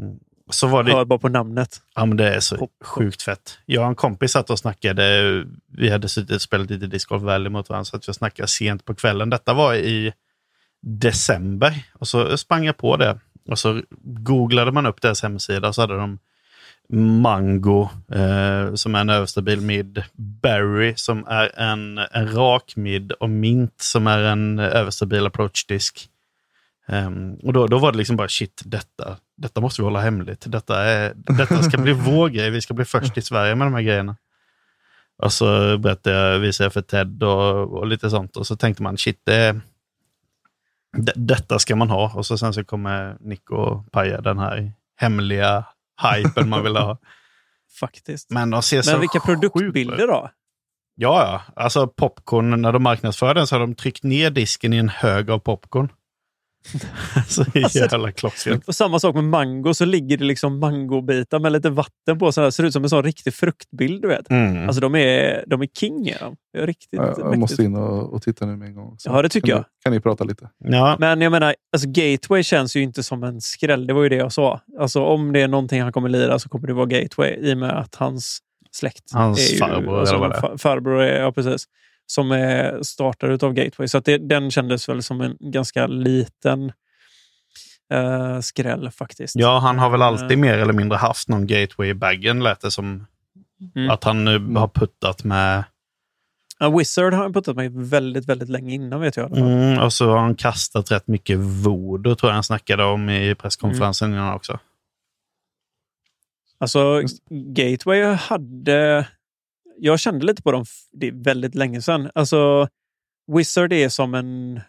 så 0.49 0.67
var 0.67 0.83
det, 0.83 0.91
Hör 0.91 1.05
bara 1.05 1.19
på 1.19 1.29
namnet. 1.29 1.81
ja 1.95 2.05
men 2.05 2.17
det 2.17 2.35
är 2.35 2.39
så 2.39 2.55
Popcorn. 2.57 2.87
sjukt 2.87 3.21
fett. 3.21 3.59
Jag 3.65 3.81
och 3.83 3.89
en 3.89 3.95
kompis 3.95 4.31
satt 4.31 4.49
och 4.49 4.59
snackade, 4.59 5.45
vi 5.77 5.89
hade 5.89 6.09
suttit 6.09 6.35
och 6.35 6.41
spelat 6.41 6.69
lite 6.69 6.87
Disc 6.87 7.05
Golf 7.05 7.23
Valley 7.23 7.49
mot 7.49 7.69
varandra, 7.69 7.85
så 7.85 7.95
att 7.95 8.09
vi 8.09 8.13
snackade 8.13 8.47
sent 8.47 8.85
på 8.85 8.95
kvällen. 8.95 9.29
Detta 9.29 9.53
var 9.53 9.75
i 9.75 10.13
december 10.81 11.83
och 11.93 12.07
så 12.07 12.37
sprang 12.37 12.65
jag 12.65 12.77
på 12.77 12.97
det. 12.97 13.19
Och 13.49 13.59
så 13.59 13.81
googlade 14.01 14.71
man 14.71 14.85
upp 14.85 15.01
deras 15.01 15.23
hemsida 15.23 15.67
och 15.67 15.75
så 15.75 15.81
hade 15.81 15.97
de 15.97 16.19
Mango, 17.21 17.89
eh, 18.11 18.73
som 18.73 18.95
är 18.95 19.01
en 19.01 19.09
överstabil 19.09 19.61
mid. 19.61 20.03
Berry, 20.13 20.93
som 20.95 21.25
är 21.27 21.59
en, 21.59 21.97
en 21.97 22.33
rak 22.35 22.73
mid. 22.75 23.11
Och 23.11 23.29
Mint, 23.29 23.73
som 23.81 24.07
är 24.07 24.19
en 24.19 24.59
överstabil 24.59 25.25
approach-disk. 25.25 26.07
Ehm, 26.87 27.35
och 27.43 27.53
då, 27.53 27.67
då 27.67 27.77
var 27.77 27.91
det 27.91 27.97
liksom 27.97 28.15
bara 28.15 28.27
shit, 28.27 28.61
detta, 28.65 29.17
detta 29.37 29.61
måste 29.61 29.81
vi 29.81 29.83
hålla 29.83 30.01
hemligt. 30.01 30.43
Detta, 30.47 30.83
är, 30.83 31.13
detta 31.15 31.63
ska 31.63 31.77
bli 31.77 31.93
vår 31.93 32.29
grej. 32.29 32.49
Vi 32.49 32.61
ska 32.61 32.73
bli 32.73 32.85
först 32.85 33.17
i 33.17 33.21
Sverige 33.21 33.55
med 33.55 33.67
de 33.67 33.73
här 33.73 33.81
grejerna. 33.81 34.15
Och 35.23 35.33
så 35.33 35.77
berättade 35.77 36.15
jag, 36.15 36.39
visade 36.39 36.65
jag 36.65 36.73
för 36.73 36.81
Ted 36.81 37.23
och, 37.23 37.77
och 37.77 37.87
lite 37.87 38.09
sånt. 38.09 38.37
Och 38.37 38.47
så 38.47 38.55
tänkte 38.55 38.83
man, 38.83 38.97
shit, 38.97 39.21
det, 39.23 39.59
det, 40.97 41.13
detta 41.15 41.59
ska 41.59 41.75
man 41.75 41.89
ha. 41.89 42.11
Och 42.15 42.25
så 42.25 42.37
sen 42.37 42.53
så 42.53 42.63
kommer 42.63 43.17
Nick 43.19 43.49
och 43.49 43.91
paja 43.91 44.21
den 44.21 44.39
här 44.39 44.71
hemliga 44.95 45.65
hypen 46.13 46.49
man 46.49 46.63
vill 46.63 46.75
ha. 46.75 46.97
Faktiskt. 47.79 48.29
Men 48.29 48.49
de 48.49 48.61
ser 48.63 48.81
så 48.81 48.91
Men 48.91 48.99
vilka 48.99 49.19
produktbilder 49.19 50.07
då? 50.07 50.29
Ja, 50.95 51.21
ja. 51.21 51.63
Alltså 51.63 51.87
popcorn, 51.87 52.61
när 52.61 52.73
de 52.73 52.83
marknadsför 52.83 53.33
den 53.33 53.47
så 53.47 53.55
har 53.55 53.59
de 53.59 53.75
tryckt 53.75 54.03
ner 54.03 54.31
disken 54.31 54.73
i 54.73 54.77
en 54.77 54.89
hög 54.89 55.29
av 55.29 55.39
popcorn. 55.39 55.89
så 57.27 57.43
Alltså, 57.53 57.79
jävla 57.79 58.11
klockrent. 58.11 58.67
Och 58.67 58.75
samma 58.75 58.99
sak 58.99 59.15
med 59.15 59.23
mango, 59.23 59.73
så 59.73 59.85
ligger 59.85 60.17
det 60.17 60.23
liksom 60.25 60.59
mangobitar 60.59 61.39
med 61.39 61.51
lite 61.51 61.69
vatten 61.69 62.19
på. 62.19 62.31
Så 62.31 62.41
här, 62.41 62.49
ser 62.51 62.63
ut 62.63 62.73
som 62.73 62.83
en 62.83 62.89
sån 62.89 63.03
riktig 63.03 63.33
fruktbild. 63.33 64.01
Du 64.01 64.07
vet. 64.07 64.29
Mm. 64.29 64.67
Alltså 64.67 64.81
de 64.81 64.95
är, 64.95 65.43
de 65.47 65.61
är 65.61 65.67
king. 65.79 66.07
Är 66.07 66.19
de. 66.19 66.35
Det 66.53 66.59
är 66.59 66.67
riktigt 66.67 66.89
Ja, 66.99 67.05
jag 67.07 67.17
mäktigt. 67.17 67.39
måste 67.39 67.63
in 67.63 67.75
och, 67.75 68.13
och 68.13 68.21
titta 68.21 68.45
nu 68.45 68.55
med 68.57 68.67
en 68.67 68.75
gång. 68.75 68.87
Också. 68.93 69.09
Ja, 69.09 69.21
det 69.21 69.29
tycker 69.29 69.47
kan 69.47 69.55
jag. 69.55 69.59
Ni, 69.59 69.83
kan 69.83 69.93
ni 69.93 69.99
prata 69.99 70.23
lite? 70.23 70.49
Ja, 70.57 70.97
Men 70.99 71.21
jag 71.21 71.31
menar, 71.31 71.55
alltså 71.73 71.87
Gateway 71.91 72.43
känns 72.43 72.75
ju 72.75 72.81
inte 72.81 73.03
som 73.03 73.23
en 73.23 73.41
skräll. 73.41 73.87
Det 73.87 73.93
var 73.93 74.03
ju 74.03 74.09
det 74.09 74.15
jag 74.15 74.31
sa. 74.33 74.61
Alltså 74.79 75.03
om 75.03 75.33
det 75.33 75.41
är 75.41 75.47
någonting 75.47 75.81
han 75.81 75.91
kommer 75.91 76.09
lira 76.09 76.39
så 76.39 76.49
kommer 76.49 76.67
det 76.67 76.73
vara 76.73 76.85
Gateway 76.85 77.33
i 77.33 77.53
och 77.53 77.57
med 77.57 77.79
att 77.79 77.95
hans 77.95 78.39
släkt 78.71 79.03
Hans 79.13 79.49
är 79.49 79.53
ju, 79.53 79.59
farbror, 79.59 79.99
alltså, 79.99 80.57
farbror 80.57 81.01
är, 81.01 81.21
ja, 81.21 81.31
precis, 81.31 81.65
som 82.07 82.31
är 82.31 82.83
startare 82.83 83.33
utav 83.33 83.53
Gateway. 83.53 83.87
Så 83.87 83.97
att 83.97 84.05
det, 84.05 84.17
den 84.17 84.51
kändes 84.51 84.89
väl 84.89 85.03
som 85.03 85.21
en 85.21 85.37
ganska 85.39 85.87
liten 85.87 86.71
eh, 87.93 88.39
skräll 88.39 88.91
faktiskt. 88.91 89.35
ja, 89.35 89.59
han 89.59 89.79
har 89.79 89.89
väl 89.89 90.01
alltid 90.01 90.31
Eh. 90.31 90.37
mer 90.37 90.57
eller 90.57 90.73
mindre 90.73 90.97
haft 90.97 91.27
någon 91.29 91.47
gateway 91.47 91.89
i 91.89 91.93
baggen, 91.93 92.43
lät 92.43 92.61
det 92.61 92.71
som. 92.71 93.05
Mm. 93.75 93.89
Att 93.89 94.03
han 94.03 94.25
nu 94.25 94.55
har 94.55 94.67
puttat 94.67 95.23
med... 95.23 95.63
Ja, 96.59 96.69
Wizard 96.77 97.13
har 97.13 97.21
han 97.23 97.33
puttat 97.33 97.55
mig 97.55 97.69
väldigt, 97.73 98.25
väldigt 98.29 98.49
länge 98.49 98.73
innan 98.73 99.01
vet 99.01 99.17
jag. 99.17 99.37
Mm, 99.37 99.79
och 99.79 99.93
så 99.93 100.09
har 100.09 100.17
han 100.17 100.35
kastat 100.35 100.91
rätt 100.91 101.07
mycket 101.07 101.37
voodoo, 101.39 102.15
tror 102.15 102.29
jag 102.29 102.33
han 102.33 102.43
snackade 102.43 102.83
om 102.83 103.09
i 103.09 103.35
presskonferensen 103.35 104.07
Mm. 104.09 104.19
innan 104.19 104.33
också. 104.35 104.59
Alltså, 106.59 107.01
Gateway 107.29 108.03
hade... 108.03 109.07
Jag 109.79 109.99
kände 109.99 110.25
lite 110.25 110.41
på 110.43 110.51
dem, 110.51 110.65
det 110.91 111.07
är 111.07 111.23
väldigt 111.23 111.55
länge 111.55 111.81
sedan. 111.81 112.11
Alltså, 112.15 112.67
Wizard 113.31 113.73
är 113.73 113.89
som 113.89 114.13
en 114.13 114.61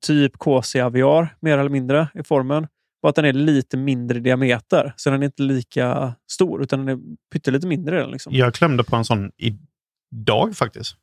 typ 0.00 0.38
KC 0.38 0.80
Aviar, 0.80 1.36
mer 1.40 1.58
eller 1.58 1.70
mindre, 1.70 2.08
i 2.14 2.22
formen. 2.22 2.66
Bara 3.02 3.08
att 3.08 3.16
den 3.16 3.24
är 3.24 3.32
lite 3.32 3.76
mindre 3.76 4.18
i 4.18 4.20
diameter. 4.20 4.92
Så 4.96 5.10
den 5.10 5.22
är 5.22 5.26
inte 5.26 5.42
lika 5.42 6.14
stor, 6.30 6.62
utan 6.62 6.86
den 6.86 6.98
är 6.98 7.02
pyttelite 7.32 7.66
mindre. 7.66 8.06
Liksom. 8.06 8.34
Jag 8.34 8.54
klämde 8.54 8.84
på 8.84 8.96
en 8.96 9.04
sån 9.04 9.30
idag 9.36 10.56
faktiskt. 10.56 10.96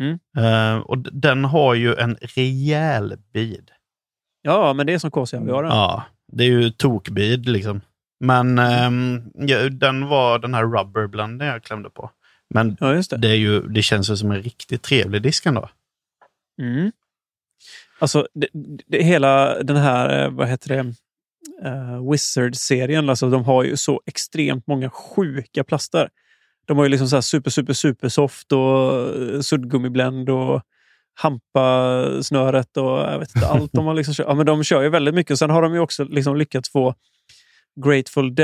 Mm. 0.00 0.18
Eh, 0.36 0.80
och 0.80 0.98
den 0.98 1.44
har 1.44 1.74
ju 1.74 1.94
en 1.94 2.16
rejäl 2.20 3.16
bid. 3.32 3.70
Ja, 4.42 4.72
men 4.72 4.86
det 4.86 4.94
är 4.94 4.98
som 4.98 5.10
KC 5.10 5.36
Aviar. 5.36 5.64
Ja, 5.64 6.04
det 6.32 6.44
är 6.44 6.48
ju 6.48 6.70
tokbid 6.70 7.48
liksom. 7.48 7.80
Men 8.20 8.58
ehm, 8.58 9.30
ja, 9.34 9.68
den 9.68 10.08
var 10.08 10.38
den 10.38 10.54
här 10.54 10.64
rubberblenden 10.64 11.48
jag 11.48 11.62
klämde 11.62 11.90
på. 11.90 12.10
Men 12.54 12.76
ja, 12.80 12.86
det. 12.86 13.16
det, 13.16 13.28
är 13.28 13.34
ju, 13.34 13.60
det 13.60 13.82
känns 13.82 14.10
ju 14.10 14.16
som 14.16 14.30
en 14.30 14.42
riktigt 14.42 14.82
trevlig 14.82 15.22
disk 15.22 15.46
ändå. 15.46 15.68
Mm. 16.62 16.92
Alltså, 17.98 18.28
det, 18.34 18.48
det, 18.86 19.02
hela 19.02 19.62
den 19.62 19.76
här, 19.76 20.24
eh, 20.24 20.30
vad 20.30 20.48
heter 20.48 20.68
det, 20.68 20.94
uh, 21.68 22.10
Wizard-serien, 22.10 23.08
alltså, 23.10 23.30
de 23.30 23.44
har 23.44 23.64
ju 23.64 23.76
så 23.76 24.02
extremt 24.06 24.66
många 24.66 24.90
sjuka 24.90 25.64
plaster. 25.64 26.08
De 26.66 26.76
har 26.76 26.84
ju 26.84 26.90
liksom 26.90 27.08
så 27.08 27.16
här 27.16 27.20
super, 27.20 27.50
super, 27.50 27.72
super 27.72 28.08
soft 28.08 28.52
och 28.52 29.00
eh, 29.16 29.40
suddgummibländ 29.40 30.30
och 30.30 30.62
hampa-snöret 31.14 32.76
och 32.76 32.98
jag 32.98 33.18
vet 33.18 33.36
inte, 33.36 33.48
allt 33.48 33.72
de 33.72 33.86
har 33.86 33.94
liksom. 33.94 34.14
Ja, 34.18 34.34
men 34.34 34.46
de 34.46 34.64
kör 34.64 34.82
ju 34.82 34.88
väldigt 34.88 35.14
mycket. 35.14 35.38
Sen 35.38 35.50
har 35.50 35.62
de 35.62 35.74
ju 35.74 35.80
också 35.80 36.04
liksom 36.04 36.36
lyckats 36.36 36.70
få 36.70 36.94
Grateful 37.84 38.34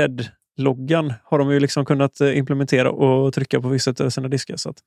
Dead-loggan 0.55 1.13
har 1.23 1.39
de 1.39 1.51
ju 1.51 1.59
liksom 1.59 1.85
kunnat 1.85 2.21
eh, 2.21 2.37
implementera 2.37 2.91
och 2.91 3.33
trycka 3.33 3.61
på 3.61 3.69
vissa 3.69 3.93
av 3.99 4.09
sina 4.09 4.27
diskar. 4.27 4.55
Så 4.55 4.69
att, 4.69 4.77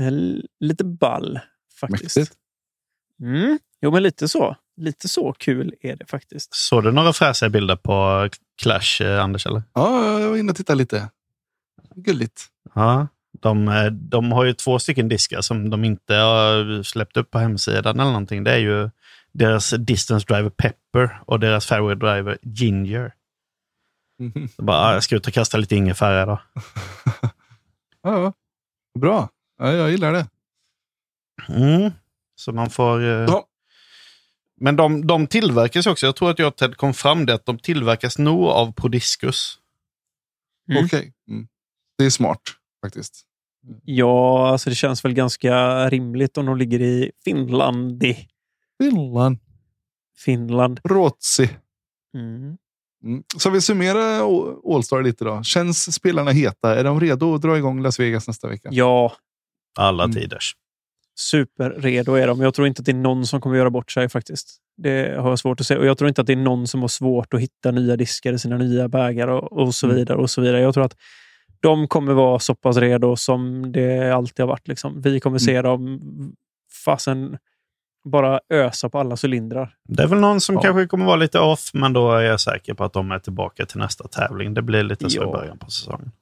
eh, 0.00 0.10
lite 0.60 0.84
ball 0.84 1.40
faktiskt. 1.80 2.16
Mäktigt. 2.16 2.36
Mm. 3.22 3.58
Jo, 3.82 3.90
men 3.90 4.02
lite 4.02 4.28
så. 4.28 4.56
Lite 4.76 5.08
så 5.08 5.32
kul 5.32 5.74
är 5.80 5.96
det 5.96 6.06
faktiskt. 6.06 6.54
Såg 6.54 6.84
du 6.84 6.92
några 6.92 7.12
fräsiga 7.12 7.48
bilder 7.48 7.76
på 7.76 8.28
Clash, 8.62 9.02
eh, 9.02 9.22
Anders? 9.24 9.46
Eller? 9.46 9.62
Ja, 9.74 10.20
jag 10.20 10.28
var 10.30 10.36
inne 10.36 10.50
och 10.50 10.56
tittade 10.56 10.78
lite. 10.78 11.10
Gulligt. 11.94 12.46
Ja, 12.74 13.08
de, 13.40 13.88
de 13.92 14.32
har 14.32 14.44
ju 14.44 14.52
två 14.52 14.78
stycken 14.78 15.08
diskar 15.08 15.40
som 15.40 15.70
de 15.70 15.84
inte 15.84 16.14
har 16.14 16.82
släppt 16.82 17.16
upp 17.16 17.30
på 17.30 17.38
hemsidan 17.38 18.00
eller 18.00 18.10
någonting. 18.10 18.44
Det 18.44 18.52
är 18.52 18.58
ju 18.58 18.90
deras 19.32 19.70
Distance 19.70 20.26
Driver 20.26 20.50
Pepper 20.50 21.20
och 21.26 21.40
deras 21.40 21.66
Fairway 21.66 21.94
Driver 21.94 22.38
Ginger. 22.42 23.12
Så 24.56 24.62
bara, 24.62 24.76
ah, 24.78 24.92
jag 24.92 25.02
ska 25.04 25.16
ut 25.16 25.26
och 25.26 25.32
kasta 25.32 25.56
lite 25.58 25.76
ingefära 25.76 26.26
då. 26.26 26.40
Ja, 28.02 28.22
ja. 28.22 28.32
Bra. 29.00 29.28
Ja, 29.58 29.72
jag 29.72 29.90
gillar 29.90 30.12
det. 30.12 30.26
Mm. 31.48 31.90
Så 32.34 32.52
man 32.52 32.70
får... 32.70 33.00
eh, 33.02 33.08
Ja. 33.08 33.46
Men 34.56 34.76
de, 34.76 35.06
de 35.06 35.26
tillverkas 35.26 35.86
också. 35.86 36.06
Jag 36.06 36.16
tror 36.16 36.30
att 36.30 36.38
jag 36.38 36.48
och 36.48 36.56
Ted 36.56 36.76
kom 36.76 36.94
fram 36.94 37.26
det 37.26 37.34
att 37.34 37.46
de 37.46 37.58
tillverkas 37.58 38.18
nog 38.18 38.44
av 38.44 38.72
Prodiscus. 38.72 39.58
Mm. 40.70 40.84
Okej. 40.84 41.12
Mm. 41.28 41.48
Det 41.98 42.04
är 42.04 42.10
smart 42.10 42.40
faktiskt. 42.84 43.22
Ja, 43.82 44.48
alltså 44.48 44.70
det 44.70 44.76
känns 44.76 45.04
väl 45.04 45.14
ganska 45.14 45.86
rimligt 45.90 46.38
om 46.38 46.46
de 46.46 46.56
ligger 46.58 46.80
i 46.82 47.10
Finland. 47.24 48.02
Finland. 48.78 49.38
Finland. 50.24 50.80
Ruotsi. 50.84 51.50
Mm. 52.14 52.56
Mm. 53.04 53.22
Så 53.38 53.50
vi 53.50 53.60
summerar 53.60 54.20
Allstar 54.74 55.02
lite 55.02 55.24
då. 55.24 55.42
Känns 55.42 55.94
spelarna 55.94 56.30
heta? 56.30 56.74
Är 56.78 56.84
de 56.84 57.00
redo 57.00 57.34
att 57.34 57.42
dra 57.42 57.58
igång 57.58 57.82
Las 57.82 58.00
Vegas 58.00 58.28
nästa 58.28 58.48
vecka? 58.48 58.68
Ja, 58.72 59.12
Alla 59.78 60.04
Mm. 60.04 60.14
tiders. 60.16 60.52
superredo 61.16 62.14
är 62.14 62.26
de. 62.26 62.40
Jag 62.40 62.54
tror 62.54 62.66
inte 62.68 62.80
att 62.80 62.86
det 62.86 62.92
är 62.92 62.96
någon 62.96 63.26
som 63.26 63.40
kommer 63.40 63.56
göra 63.56 63.70
bort 63.70 63.90
sig 63.92 64.08
faktiskt. 64.08 64.56
Det 64.76 65.20
har 65.20 65.28
jag 65.28 65.38
svårt 65.38 65.60
att 65.60 65.66
se. 65.66 65.76
Och 65.76 65.86
jag 65.86 65.98
tror 65.98 66.08
inte 66.08 66.20
att 66.20 66.26
det 66.26 66.32
är 66.32 66.36
någon 66.36 66.66
som 66.66 66.80
har 66.80 66.88
svårt 66.88 67.34
att 67.34 67.40
hitta 67.40 67.70
nya 67.70 67.96
diskar 67.96 68.32
i 68.32 68.38
sina 68.38 68.56
nya 68.58 68.88
bägar 68.88 69.28
och, 69.28 69.52
och 69.52 69.74
så 69.74 69.86
Mm. 69.86 69.96
vidare. 69.96 70.18
och 70.18 70.30
så 70.30 70.40
vidare. 70.40 70.60
Jag 70.60 70.74
tror 70.74 70.84
att 70.84 70.96
de 71.60 71.88
kommer 71.88 72.12
vara 72.12 72.38
så 72.38 72.54
pass 72.54 72.76
redo 72.76 73.16
som 73.16 73.72
det 73.72 74.14
alltid 74.14 74.40
har 74.42 74.46
varit. 74.46 74.68
Liksom. 74.68 75.00
Vi 75.00 75.20
kommer 75.20 75.38
se 75.38 75.62
dem 75.62 76.00
fasen 76.84 77.38
bara 78.04 78.40
ösa 78.50 78.88
på 78.88 78.98
alla 78.98 79.16
cylindrar. 79.24 79.74
Det 79.88 80.02
är 80.02 80.06
väl 80.06 80.20
någon 80.20 80.40
som 80.40 80.54
Ja. 80.54 80.60
kanske 80.60 80.86
kommer 80.86 81.04
vara 81.04 81.16
lite 81.16 81.38
off, 81.40 81.70
men 81.74 81.92
då 81.92 82.12
är 82.12 82.20
jag 82.22 82.40
säker 82.40 82.74
på 82.74 82.84
att 82.84 82.92
de 82.92 83.10
är 83.10 83.18
tillbaka 83.18 83.66
till 83.66 83.78
nästa 83.78 84.08
tävling. 84.08 84.54
Det 84.54 84.62
blir 84.62 84.82
lite 84.82 85.10
så 85.10 85.18
Ja. 85.22 85.28
i 85.28 85.32
början 85.32 85.58
på 85.58 85.70
säsongen. 85.70 86.12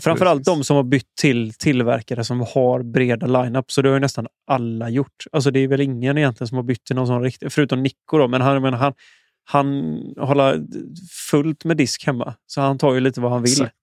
Framförallt 0.00 0.38
Precis. 0.44 0.58
de 0.58 0.64
som 0.64 0.76
har 0.76 0.82
bytt 0.82 1.14
till 1.20 1.52
tillverkare 1.54 2.24
som 2.24 2.40
har 2.54 2.82
breda 2.82 3.26
line-up. 3.26 3.70
Så 3.72 3.82
det 3.82 3.88
har 3.88 3.94
ju 3.96 4.00
nästan 4.00 4.26
alla 4.46 4.88
gjort. 4.90 5.24
Alltså 5.32 5.50
det 5.50 5.60
är 5.60 5.68
väl 5.68 5.80
ingen 5.80 6.18
egentligen 6.18 6.48
som 6.48 6.56
har 6.56 6.62
bytt 6.62 6.84
till 6.84 6.96
någon 6.96 7.06
sån 7.06 7.22
riktig, 7.22 7.52
förutom 7.52 7.82
Nico 7.82 8.18
då. 8.18 8.28
Men 8.28 8.40
han, 8.40 8.62
men 8.62 8.74
han, 8.74 8.92
han 9.44 9.66
har 10.18 10.60
fullt 11.30 11.64
med 11.64 11.76
disk 11.76 12.06
hemma. 12.06 12.34
Så 12.46 12.60
han 12.60 12.78
tar 12.78 12.94
ju 12.94 13.00
lite 13.00 13.20
vad 13.20 13.32
han 13.32 13.42
vill. 13.42 13.52
Exakt. 13.52 13.74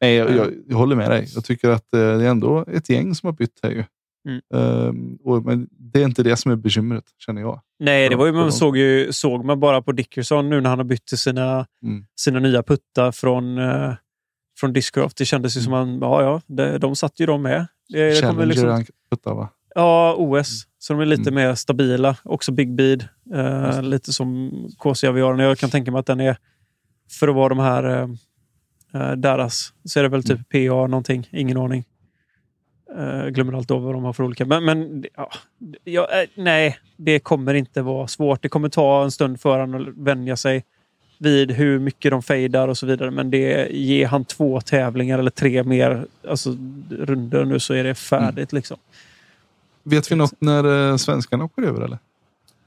Nej, 0.00 0.14
jag, 0.14 0.36
jag, 0.36 0.54
jag 0.68 0.76
håller 0.76 0.96
med 0.96 1.10
dig. 1.10 1.28
Jag 1.34 1.44
tycker 1.44 1.70
att 1.70 1.94
eh, 1.94 2.00
det 2.00 2.24
är 2.24 2.28
ändå 2.30 2.64
ett 2.72 2.88
gäng 2.90 3.14
som 3.14 3.26
har 3.26 3.32
bytt 3.32 3.58
här. 3.62 3.70
Ju. 3.70 3.84
Mm. 4.28 5.18
Och, 5.24 5.44
men 5.44 5.68
det 5.70 6.00
är 6.00 6.04
inte 6.04 6.22
det 6.22 6.36
som 6.36 6.52
är 6.52 6.56
bekymret, 6.56 7.04
känner 7.18 7.40
jag. 7.40 7.60
Nej, 7.78 8.08
det 8.08 8.16
var 8.16 8.26
ju, 8.26 8.32
man 8.32 8.52
såg, 8.52 8.76
ju, 8.76 9.12
såg 9.12 9.44
man 9.44 9.60
bara 9.60 9.82
på 9.82 9.92
Dickerson 9.92 10.50
nu 10.50 10.60
när 10.60 10.70
han 10.70 10.78
har 10.78 10.84
bytt 10.84 11.06
till 11.06 11.18
sina, 11.18 11.66
Mm. 11.82 12.06
sina 12.20 12.38
nya 12.40 12.62
puttar 12.62 13.12
från, 13.12 13.58
eh, 13.58 13.94
från 14.60 14.72
Discraft. 14.72 15.16
Det 15.16 15.24
kändes 15.24 15.56
ju 15.56 15.60
som 15.60 15.72
att 15.74 15.88
ja, 16.00 16.22
ja, 16.22 16.40
det, 16.46 16.78
de 16.78 16.96
satt 16.96 17.20
ju 17.20 17.26
de 17.26 17.42
med. 17.42 17.66
Det, 17.88 18.14
Challenger 18.20 18.46
liksom, 18.46 18.68
han 18.68 18.84
puttar, 19.10 19.34
va? 19.34 19.48
Ja, 19.74 20.14
OS. 20.18 20.66
Så 20.78 20.92
de 20.92 21.00
är 21.02 21.06
lite 21.06 21.30
Mm. 21.30 21.34
mer 21.34 21.54
stabila. 21.54 22.16
Också 22.24 22.52
Big 22.52 22.74
Bead. 22.74 23.04
Eh, 23.34 23.82
lite 23.82 24.12
som 24.12 24.50
KC 24.78 25.06
Aviaren. 25.08 25.38
Jag 25.38 25.58
kan 25.58 25.70
tänka 25.70 25.90
mig 25.90 25.98
att 25.98 26.06
den 26.06 26.20
är, 26.20 26.36
för 27.20 27.28
att 27.28 27.34
vara 27.34 27.48
de 27.48 27.58
här 27.58 28.08
eh, 28.94 29.12
deras, 29.16 29.72
så 29.84 29.98
är 29.98 30.02
det 30.02 30.08
väl 30.08 30.22
Mm. 30.30 30.36
typ 30.38 30.48
PA 30.48 30.86
någonting. 30.86 31.28
Ingen 31.32 31.56
aning. 31.56 31.84
Eh, 32.96 33.26
glömmer 33.26 33.52
alltid 33.52 33.76
av 33.76 33.82
vad 33.82 33.94
de 33.94 34.04
har 34.04 34.12
för 34.12 34.24
olika. 34.24 34.44
Men, 34.44 34.64
men 34.64 35.04
ja, 35.16 35.30
ja, 35.84 36.08
eh, 36.12 36.28
nej, 36.34 36.78
det 36.96 37.18
kommer 37.18 37.54
inte 37.54 37.82
vara 37.82 38.06
svårt. 38.06 38.42
Det 38.42 38.48
kommer 38.48 38.68
ta 38.68 39.04
en 39.04 39.10
stund 39.10 39.40
för 39.40 39.58
honom 39.58 39.82
att 39.82 39.94
vänja 39.96 40.36
sig 40.36 40.64
vid 41.18 41.50
hur 41.50 41.78
mycket 41.78 42.10
de 42.10 42.22
fejdar 42.22 42.68
och 42.68 42.78
så 42.78 42.86
vidare. 42.86 43.10
Men 43.10 43.30
det 43.30 43.68
ger 43.70 44.06
han 44.06 44.24
två 44.24 44.60
tävlingar 44.60 45.18
eller 45.18 45.30
tre 45.30 45.64
mer 45.64 46.06
alltså, 46.28 46.56
runder 46.90 47.44
nu 47.44 47.60
så 47.60 47.74
är 47.74 47.84
det 47.84 47.94
färdigt. 47.94 48.52
Liksom. 48.52 48.76
Vet 49.82 50.12
vi 50.12 50.16
något 50.16 50.40
när 50.40 50.90
eh, 50.90 50.96
svenskarna 50.96 51.44
åker 51.44 51.62
över? 51.62 51.80
Eller? 51.80 51.98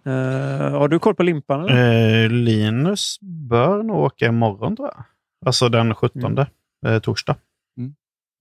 Eh, 0.03 0.72
har 0.72 0.88
du 0.88 0.99
koll 0.99 1.15
på 1.15 1.23
limpan? 1.23 1.69
Eller? 1.69 2.23
Eh, 2.23 2.30
Linus 2.30 3.18
bör 3.22 3.84
nog 3.84 3.98
åka 3.98 4.26
imorgon 4.26 4.76
tror 4.76 4.88
jag. 4.88 5.03
Alltså 5.45 5.69
den 5.69 5.95
17 5.95 6.38
eh, 6.85 6.99
torsdag. 6.99 7.35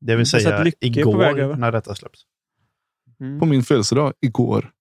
Mm. 0.03 0.07
Det 0.07 0.13
vill 0.17 0.19
har 0.21 0.25
sett 0.25 0.43
säga 0.43 0.63
Lycke 0.63 1.03
på 1.03 1.17
väg 1.17 1.31
igår 1.31 1.41
över. 1.45 1.57
när 1.57 1.73
detta 1.73 1.95
släpps. 1.95 2.21
Mm. 3.21 3.39
På 3.41 3.47
min 3.47 3.63
födelsedag, 3.63 4.13
igår. 4.21 4.73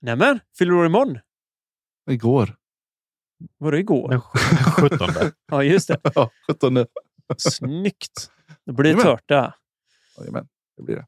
Nämen, 0.00 0.40
fyller 0.58 0.72
du 0.72 0.78
år 0.78 0.86
imorgon? 0.86 1.18
Igår. 2.10 2.56
Var 3.58 3.72
det 3.72 3.78
igår? 3.78 4.08
Den 4.10 4.20
17. 4.20 5.08
Ja, 5.50 5.62
just 5.62 5.88
det. 5.88 6.00
Ja, 6.14 6.30
17. 6.46 6.86
Snyggt. 7.38 8.30
Det 8.64 8.72
blir 8.72 8.90
Jajamän. 8.90 9.06
tårta. 9.06 9.54
Jajamän, 10.18 10.48
det 10.76 10.82
blir 10.82 10.96
det. 10.96 11.06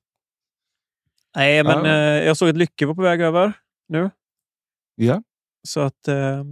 Nej, 1.36 1.64
men 1.64 1.84
Ja. 1.84 1.90
eh, 1.90 2.24
jag 2.26 2.36
såg 2.36 2.48
att 2.48 2.56
Lycke 2.56 2.86
var 2.86 2.94
på 2.94 3.02
väg 3.02 3.20
över 3.20 3.52
nu. 3.88 4.10
Ja, 4.94 5.22
Så 5.68 5.80
att... 5.80 6.08
Eh, 6.08 6.44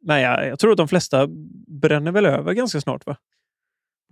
nej, 0.00 0.22
jag, 0.22 0.48
jag 0.48 0.58
tror 0.58 0.70
att 0.70 0.76
de 0.76 0.88
flesta 0.88 1.26
bränner 1.66 2.12
väl 2.12 2.26
över 2.26 2.52
ganska 2.52 2.80
snart, 2.80 3.06
va? 3.06 3.16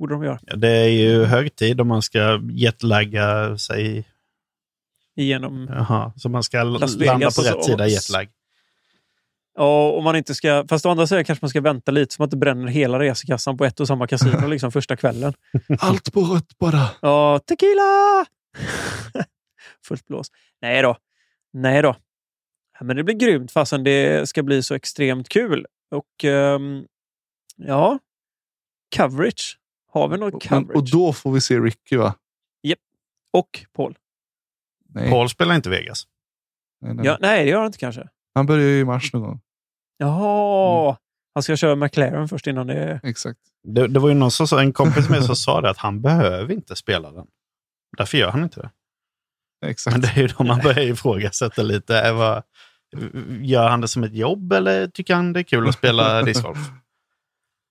Borde 0.00 0.14
de 0.14 0.24
göra. 0.24 0.38
Ja, 0.42 0.56
Det 0.56 0.68
är 0.68 0.88
ju 0.88 1.24
högtid 1.24 1.80
om 1.80 1.88
man 1.88 2.02
ska 2.02 2.40
jetlagga 2.50 3.58
sig. 3.58 4.08
Igenom... 5.16 5.68
Jaha, 5.70 6.12
så 6.16 6.28
man 6.28 6.42
ska 6.42 6.62
Las 6.62 6.96
landa 6.96 7.30
på 7.30 7.40
och 7.40 7.44
rätt 7.46 7.54
så. 7.54 7.62
sida 7.62 7.86
jetlag. 7.88 8.28
Ja, 9.54 9.90
om 9.90 10.04
man 10.04 10.16
inte 10.16 10.34
ska... 10.34 10.64
Fast 10.68 10.86
å 10.86 10.90
andra 10.90 11.06
sidan 11.06 11.24
kanske 11.24 11.44
man 11.44 11.48
ska 11.50 11.60
vänta 11.60 11.90
lite 11.92 12.14
så 12.14 12.22
man 12.22 12.26
inte 12.26 12.36
bränner 12.36 12.68
hela 12.68 12.98
resekassan 12.98 13.56
på 13.56 13.64
ett 13.64 13.80
och 13.80 13.86
samma 13.86 14.06
kasino 14.06 14.46
liksom 14.48 14.72
första 14.72 14.96
kvällen. 14.96 15.32
allt 15.78 16.12
på 16.12 16.20
rött 16.20 16.58
bara. 16.58 16.90
Ja, 17.02 17.40
tequila! 17.46 18.26
Fullt 19.86 20.06
blås. 20.06 20.26
Nej 20.62 20.82
då. 20.82 20.96
Nej 21.52 21.82
då. 21.82 21.96
Ja, 22.78 22.84
men 22.84 22.96
det 22.96 23.04
blir 23.04 23.14
grymt 23.14 23.52
fastän 23.52 23.84
det 23.84 24.28
ska 24.28 24.42
bli 24.42 24.62
så 24.62 24.74
extremt 24.74 25.28
kul. 25.28 25.66
Och 25.90 26.24
ehm, 26.24 26.84
ja, 27.56 27.98
coverage. 28.96 29.56
Har 29.92 30.08
vi 30.08 30.18
något 30.18 30.50
Men, 30.50 30.64
coverage? 30.64 30.76
och 30.76 30.90
då 30.90 31.12
får 31.12 31.32
vi 31.32 31.40
se 31.40 31.58
Ricky 31.58 31.96
va? 31.96 32.14
Och 33.32 33.66
Paul. 33.76 33.98
Nej, 34.88 35.10
Paul 35.10 35.28
spelar 35.28 35.54
inte 35.54 35.70
Vegas. 35.70 36.04
nej, 36.80 36.94
nej. 36.94 37.06
Ja, 37.06 37.18
nej, 37.20 37.44
det 37.44 37.50
gör 37.50 37.58
han 37.58 37.66
inte 37.66 37.78
kanske. 37.78 38.08
Han 38.34 38.46
börjar 38.46 38.66
ju 38.66 38.80
i 38.80 38.84
mars 38.84 39.12
någon 39.12 39.22
gång. 39.22 39.40
Jaha! 39.96 40.88
Mm. 40.90 40.96
Han 41.34 41.42
ska 41.42 41.56
köra 41.56 41.76
McLaren 41.76 42.28
först 42.28 42.46
innan 42.46 42.66
det... 42.66 43.00
Exakt. 43.02 43.40
Det, 43.62 43.88
det 43.88 44.00
var 44.00 44.08
ju 44.08 44.14
någon 44.14 44.30
som 44.30 44.48
sa, 44.48 44.60
en 44.60 44.72
kompis 44.72 45.08
med 45.08 45.24
som 45.24 45.36
sa 45.36 45.60
det, 45.60 45.70
att 45.70 45.78
han 45.78 46.00
behöver 46.00 46.54
inte 46.54 46.76
spela 46.76 47.12
den. 47.12 47.26
Därför 47.96 48.18
gör 48.18 48.30
han 48.30 48.42
inte 48.42 48.60
det. 48.60 48.70
Exakt. 49.66 49.94
Men 49.94 50.00
det 50.00 50.08
är 50.08 50.22
ju 50.22 50.26
då 50.26 50.44
man 50.44 50.58
börjar 50.64 50.84
ifrågasätta 50.84 51.62
lite. 51.62 52.12
Vad, 52.12 52.42
gör 53.40 53.68
han 53.68 53.80
det 53.80 53.88
som 53.88 54.04
ett 54.04 54.14
jobb 54.14 54.52
eller 54.52 54.86
tycker 54.86 55.14
han 55.14 55.32
det 55.32 55.40
är 55.40 55.44
kul 55.44 55.68
att 55.68 55.74
spela 55.74 56.22
discgolf? 56.22 56.58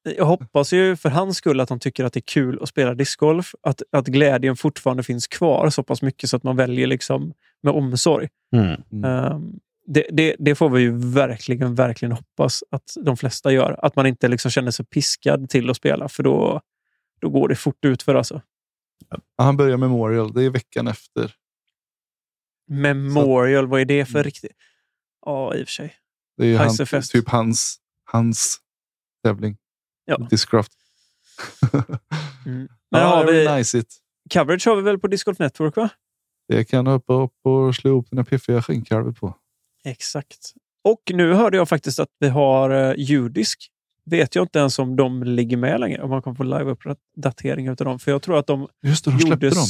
Jag 0.03 0.25
hoppas 0.25 0.73
ju 0.73 0.95
för 0.95 1.09
hans 1.09 1.37
skull 1.37 1.59
att 1.59 1.69
han 1.69 1.79
tycker 1.79 2.03
att 2.03 2.13
det 2.13 2.19
är 2.19 2.31
kul 2.33 2.59
att 2.61 2.69
spela 2.69 2.93
discgolf. 2.93 3.55
Att, 3.61 3.81
att 3.91 4.07
glädjen 4.07 4.55
fortfarande 4.55 5.03
finns 5.03 5.27
kvar 5.27 5.69
så 5.69 5.83
pass 5.83 6.01
mycket 6.01 6.29
så 6.29 6.37
att 6.37 6.43
man 6.43 6.55
väljer 6.55 6.87
liksom 6.87 7.33
med 7.63 7.73
omsorg. 7.73 8.29
Mm. 8.55 9.03
Ehm, 9.05 9.59
det, 9.85 10.07
det, 10.11 10.35
det 10.39 10.55
får 10.55 10.69
vi 10.69 10.81
ju 10.81 10.97
verkligen, 10.97 11.75
verkligen 11.75 12.11
hoppas 12.11 12.63
att 12.71 12.93
de 13.05 13.17
flesta 13.17 13.51
gör. 13.51 13.85
Att 13.85 13.95
man 13.95 14.05
inte 14.05 14.27
liksom 14.27 14.51
känner 14.51 14.71
sig 14.71 14.85
piskad 14.85 15.49
till 15.49 15.69
att 15.69 15.77
spela, 15.77 16.09
för 16.09 16.23
då, 16.23 16.61
då 17.21 17.29
går 17.29 17.47
det 17.47 17.55
fort 17.55 17.85
ut 17.85 18.03
för 18.03 18.15
alltså. 18.15 18.41
Han 19.37 19.57
börjar 19.57 19.77
Memorial. 19.77 20.33
Det 20.33 20.43
är 20.43 20.49
veckan 20.49 20.87
efter. 20.87 21.33
Memorial, 22.67 23.67
vad 23.67 23.81
är 23.81 23.85
det 23.85 24.05
för 24.05 24.19
Mm. 24.19 24.23
riktigt? 24.23 24.51
Ja, 25.25 25.55
i 25.55 25.63
och 25.63 25.67
för 25.67 25.71
sig. 25.71 25.95
Det 26.37 26.43
är 26.43 26.47
ju 26.47 26.57
han, 26.57 27.01
typ 27.11 27.29
hans, 27.29 27.79
hans 28.05 28.57
tävling. 29.23 29.57
Ja. 30.09 30.27
Discraft. 30.29 30.71
Mm. 32.45 32.67
Men 32.91 33.01
ja, 33.01 33.07
har 33.07 33.25
det 33.25 33.31
vi, 33.31 33.55
nice 33.57 33.83
coverage 34.33 34.67
har 34.67 34.75
vi 34.75 34.81
väl 34.81 34.99
på 34.99 35.07
Discord 35.07 35.39
Network, 35.39 35.75
va? 35.75 35.89
Det 36.47 36.63
kan 36.65 36.85
du 36.85 36.91
hoppa 36.91 37.13
upp 37.13 37.33
och 37.43 37.75
slå 37.75 37.91
ihop 37.91 38.09
dina 38.09 38.23
piffiga 38.23 38.61
skinnkalvar 38.61 39.11
på. 39.11 39.35
Exakt. 39.83 40.53
Och 40.83 41.01
nu 41.13 41.33
hörde 41.33 41.57
jag 41.57 41.69
faktiskt 41.69 41.99
att 41.99 42.09
vi 42.19 42.27
har 42.29 42.69
uh, 42.71 42.93
judisk. 42.97 43.71
Vet 44.05 44.35
jag 44.35 44.43
inte 44.43 44.59
ens 44.59 44.79
om 44.79 44.95
de 44.95 45.23
ligger 45.23 45.57
med 45.57 45.79
längre. 45.79 46.01
Om 46.03 46.09
man 46.09 46.21
kan 46.21 46.35
få 46.35 46.43
live-uppdateringar 46.43 47.71
av 47.71 47.75
dem. 47.75 47.99
För 47.99 48.11
jag 48.11 48.21
tror 48.21 48.37
att 48.39 48.47
de 48.47 48.67
Just 48.83 49.05
det, 49.05 49.11
de 49.11 49.19
släppte 49.19 49.49
dem. 49.49 49.65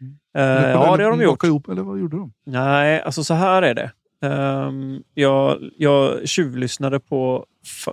Mm. 0.00 0.18
Eh, 0.36 0.42
Eller- 0.42 0.70
ja, 0.70 0.96
det 0.96 1.04
har 1.04 1.10
de 1.10 1.22
gjort. 1.22 1.44
Ihop, 1.44 1.68
eller 1.68 1.82
vad 1.82 1.98
gjorde 2.00 2.16
de? 2.16 2.32
Nej, 2.46 3.02
alltså 3.02 3.24
så 3.24 3.34
här 3.34 3.62
är 3.62 3.74
det. 3.74 3.92
Ehm, 4.24 5.02
jag, 5.14 5.58
jag 5.76 6.28
tjuvlyssnade 6.28 7.00
på 7.00 7.46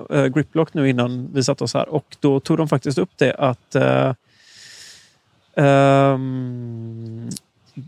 eh, 0.09 0.25
Griplock 0.25 0.73
nu 0.73 0.89
innan 0.89 1.29
vi 1.33 1.43
satte 1.43 1.63
oss 1.63 1.73
här 1.73 1.89
och 1.89 2.15
då 2.19 2.39
tog 2.39 2.57
de 2.57 2.67
faktiskt 2.67 2.97
upp 2.97 3.09
det 3.17 3.33
att 3.33 3.75
eh, 3.75 4.13
ehm, 5.65 7.29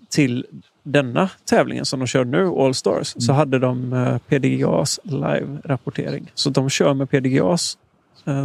till 0.09 0.45
denna 0.83 1.29
tävlingen 1.45 1.85
som 1.85 1.99
de 1.99 2.07
kör 2.07 2.25
nu, 2.25 2.47
All 2.47 2.73
Stars, 2.73 3.07
så 3.17 3.31
Mm. 3.31 3.35
hade 3.35 3.59
de 3.59 3.93
eh, 3.93 4.17
PDGAs 4.17 4.99
live-rapportering. 5.03 6.31
Så 6.33 6.49
de 6.49 6.69
kör 6.69 6.93
med 6.93 7.09
PDGAs 7.09 7.77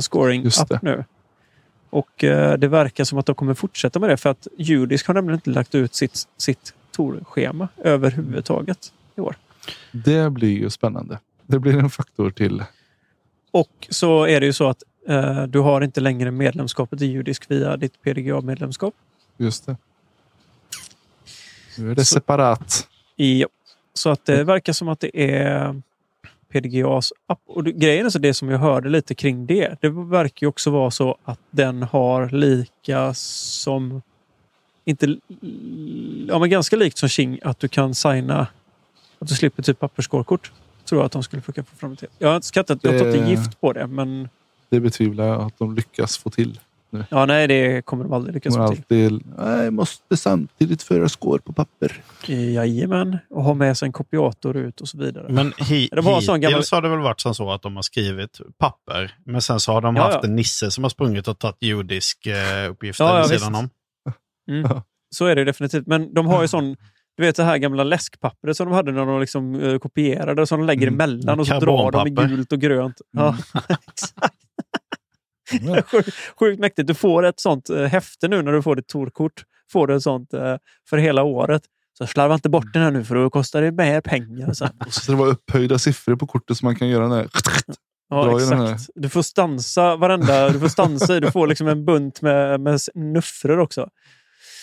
scoring 0.01 0.43
Just 0.43 0.63
up 0.63 0.69
det. 0.69 0.79
nu. 0.83 1.05
Och 1.91 2.11
det 2.59 2.69
verkar 2.69 3.05
som 3.05 3.19
att 3.19 3.27
de 3.27 3.35
kommer 3.35 3.55
fortsätta 3.55 3.99
med 3.99 4.11
det 4.11 4.17
för 4.17 4.31
att 4.31 4.47
Judisk 4.59 5.07
har 5.07 5.15
nämligen 5.15 5.35
inte 5.37 5.51
lagt 5.51 5.75
ut 5.75 5.95
sitt, 5.95 6.29
sitt 6.37 6.75
torschema 6.93 7.69
överhuvudtaget 7.77 8.93
i 9.17 9.21
år. 9.21 9.37
Det 9.93 10.31
blir 10.33 10.59
ju 10.59 10.71
spännande. 10.71 11.19
Det 11.47 11.59
blir 11.59 11.79
en 11.79 11.91
faktor 11.91 12.31
till. 12.31 12.65
Och 13.51 13.87
så 13.91 14.25
är 14.27 14.41
det 14.41 14.47
ju 14.47 14.53
så 14.53 14.69
att 14.69 14.83
eh, 15.09 15.43
du 15.43 15.59
har 15.59 15.81
inte 15.81 16.01
längre 16.01 16.31
medlemskapet 16.31 17.03
i 17.03 17.07
Judisk 17.07 17.51
via 17.51 17.77
ditt 17.77 18.03
PDGA-medlemskap. 18.03 18.95
Just 19.37 19.67
det. 19.67 19.77
Nu 21.79 21.91
är 21.91 21.95
det 21.95 22.05
Så- 22.05 22.15
separat. 22.15 22.89
Ja. 23.17 23.47
Så 23.95 24.11
att 24.11 24.25
det 24.25 24.45
verkar 24.45 24.73
som 24.73 24.89
att 24.89 25.01
det 25.01 25.33
är 25.35 25.83
PDGAs 26.53 27.13
app. 27.27 27.41
Och 27.47 27.65
grejen 27.65 28.07
är 28.07 28.11
så 28.11 28.19
det 28.19 28.35
som 28.35 28.49
jag 28.49 28.59
hörde 28.59 28.89
lite 28.89 29.15
kring 29.15 29.47
det. 29.47 29.77
Det 29.81 29.89
verkar 29.89 30.45
ju 30.45 30.49
också 30.49 30.71
vara 30.71 30.91
så 30.91 31.17
att 31.25 31.41
den 31.51 31.83
har 31.83 32.29
lika 32.31 33.15
som... 33.15 34.03
Inte... 34.85 35.07
Ja, 36.29 36.39
men 36.39 36.51
ganska 36.51 36.77
likt 36.77 36.99
som 36.99 37.09
Qing 37.09 37.39
att 37.43 37.61
du 37.61 37.69
kan 37.69 37.95
signa... 37.95 38.47
Att 39.19 39.29
du 39.29 39.35
slipper 39.35 39.63
typ 39.63 39.79
pappersskårkort. 39.79 40.53
Tror 40.85 41.01
jag 41.01 41.07
att 41.07 41.13
de 41.13 41.23
skulle 41.23 41.43
försöka 41.43 41.63
få 41.65 41.77
fram 41.77 41.91
det 41.91 41.97
till. 41.97 42.09
Jag 42.19 42.29
har 42.29 42.37
inte 42.37 42.47
skattat, 42.47 42.79
jag 42.83 42.93
har 42.93 42.99
tagit 42.99 43.15
Det- 43.15 43.31
gift 43.31 43.61
på 43.61 43.73
det, 43.73 43.87
men 43.87 44.29
Det 44.71 44.81
betvivlar 44.81 45.27
jag 45.27 45.41
att 45.43 45.59
de 45.59 45.75
lyckas 45.75 46.19
få 46.19 46.31
till. 46.31 46.61
ja, 47.11 47.27
nej, 47.27 47.47
det 47.47 47.83
kommer 47.85 48.05
de 48.05 48.13
aldrig 48.13 48.35
lyckas 48.35 48.55
till. 48.55 48.61
alltid, 48.63 49.23
nej, 49.39 49.71
måste 49.71 50.17
samtidigt 50.17 50.83
föra 50.83 51.09
skår 51.09 51.39
på 51.39 51.53
papper. 51.53 52.03
Jajamän, 52.27 53.19
och 53.31 53.45
ha 53.45 53.55
med 53.55 53.79
sig 53.79 53.87
en 53.87 53.93
kopiator 53.93 54.57
ut 54.57 54.81
och 54.81 54.89
så 54.89 54.99
vidare. 54.99 55.27
Men 55.33 55.53
hi, 55.59 55.89
Det 55.93 56.01
var 56.01 56.13
hittills 56.21 56.27
gammal- 56.43 56.63
har 56.73 56.83
det 56.83 56.89
väl 56.89 56.99
varit 56.99 57.21
så 57.21 57.51
att 57.53 57.63
de 57.63 57.77
har 57.77 57.83
skrivit 57.83 58.41
papper, 58.59 59.15
men 59.25 59.43
sen 59.43 59.61
så 59.61 59.73
har 59.73 59.81
de 59.81 59.97
Ja, 59.97 60.03
haft 60.03 60.15
ja. 60.15 60.25
en 60.25 60.37
nisse 60.37 60.71
som 60.71 60.85
har 60.85 60.89
sprungit 60.91 61.29
och 61.29 61.39
tagit 61.39 61.57
judisk 61.61 62.27
eh, 62.27 62.71
uppgifter 62.71 63.05
Ja, 63.05 63.11
ja, 63.17 63.23
vid 63.23 63.31
visst. 63.31 63.45
sidan 63.45 63.55
om. 63.55 63.71
Mm. 64.51 64.81
Så 65.11 65.27
är 65.27 65.37
det 65.37 65.45
definitivt. 65.45 65.87
Men 65.87 66.15
de 66.15 66.27
har 66.27 66.43
ju 66.43 66.49
sån, 66.57 66.77
du 67.19 67.23
vet 67.27 67.37
det 67.37 67.45
här 67.45 67.59
gamla 67.59 67.85
läskpappret 67.85 68.57
som 68.57 68.67
de 68.69 68.75
hade 68.75 68.93
när 68.93 69.07
de 69.07 69.21
liksom, 69.21 69.55
eh, 69.61 69.79
kopierade, 69.79 70.47
som 70.47 70.61
de 70.61 70.67
lägger 70.67 70.87
Mm. 70.87 70.95
emellan 71.01 71.41
och 71.41 71.47
så 71.47 71.61
drar 71.61 71.91
de 71.91 72.07
i 72.07 72.11
gult 72.11 72.53
och 72.53 72.61
grönt. 72.61 73.01
Ja, 73.11 73.37
exakt. 73.89 74.15
Ja. 75.63 75.83
Sjukt, 75.83 76.11
sjukt 76.41 76.61
mäktigt. 76.61 76.89
Du 76.89 76.95
får 76.95 77.27
ett 77.27 77.41
sånt 77.41 77.71
eh, 77.71 77.83
häfte 77.85 78.29
nu 78.29 78.43
när 78.43 78.53
du 78.53 78.63
får 78.63 78.77
ditt 78.77 78.89
torkort. 78.89 79.45
Får 79.73 79.87
du 79.87 79.97
ett 79.97 80.03
sånt 80.03 80.35
eh, 80.35 80.57
för 80.91 80.97
hela 80.99 81.23
året. 81.23 81.63
Så 81.99 82.07
slarva 82.07 82.35
inte 82.35 82.49
bort 82.49 82.73
den 82.73 82.83
här 82.83 82.91
nu 82.91 83.05
för 83.05 83.15
då 83.15 83.31
kostar 83.31 83.63
det 83.63 83.73
mer 83.73 84.01
pengar 84.01 84.53
sen. 84.53 84.71
Och 84.87 84.93
så 84.95 85.01
ska 85.01 85.13
det 85.13 85.19
vara 85.19 85.31
upphöjda 85.31 85.79
siffror 85.79 86.17
på 86.17 86.27
kortet 86.27 86.57
så 86.57 86.65
man 86.67 86.77
kan 86.77 86.89
göra 86.89 87.03
den 87.03 87.13
här. 87.13 87.29
Ja, 88.11 88.25
Dra 88.25 88.37
exakt. 88.41 88.91
Du 88.95 89.09
får 89.09 89.23
stansa 89.23 89.97
varenda... 89.97 90.49
Du 90.49 90.61
får 90.61 90.69
stansa 90.69 91.17
i. 91.17 91.21
Du 91.21 91.31
får 91.31 91.47
liksom 91.47 91.69
en 91.69 91.85
bunt 91.85 92.23
med, 92.23 92.61
med 92.61 92.81
nuffror 92.95 93.59
också. 93.59 93.89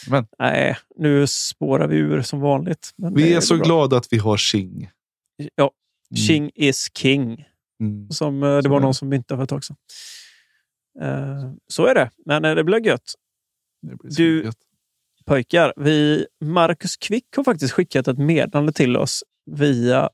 Men. 0.10 0.28
Nej, 0.40 0.78
nu 0.96 1.28
spårar 1.28 1.88
vi 1.88 1.98
ur 1.98 2.22
som 2.22 2.40
vanligt. 2.40 2.90
Vi 2.98 3.24
det 3.24 3.34
är 3.34 3.42
så 3.42 3.56
bra. 3.56 3.66
glada 3.66 3.98
att 3.98 4.08
vi 4.14 4.18
har 4.18 4.38
Xing. 4.38 4.90
Ja, 5.56 5.72
Mm. 6.12 6.18
King 6.28 6.52
is 6.56 6.92
king. 6.98 7.46
Mm. 7.80 8.10
Som 8.12 8.44
eh, 8.44 8.50
det 8.56 8.64
Så 8.64 8.70
var 8.70 8.78
är 8.78 8.82
någon 8.82 8.94
som 8.94 9.10
myntade 9.10 9.38
för 9.38 9.44
ett 9.44 9.50
tag 9.50 9.64
sedan. 9.64 9.76
Eh, 11.02 11.52
så 11.68 11.86
är 11.86 11.96
det. 11.96 12.10
Men 12.26 12.46
eh, 12.46 12.56
det 12.56 12.64
blir 12.64 12.86
gött. 12.86 13.14
Det 13.82 13.96
blir 13.96 14.12
Du- 14.18 14.44
gött. 14.44 14.58
Pojkar, 15.26 15.74
vi, 15.78 16.26
Marcus 16.42 16.98
Kvick 16.98 17.26
har 17.36 17.44
faktiskt 17.44 17.74
skickat 17.74 18.08
ett 18.08 18.18
meddelande 18.18 18.72
till 18.72 18.98
oss 18.98 19.24
via... 19.52 20.10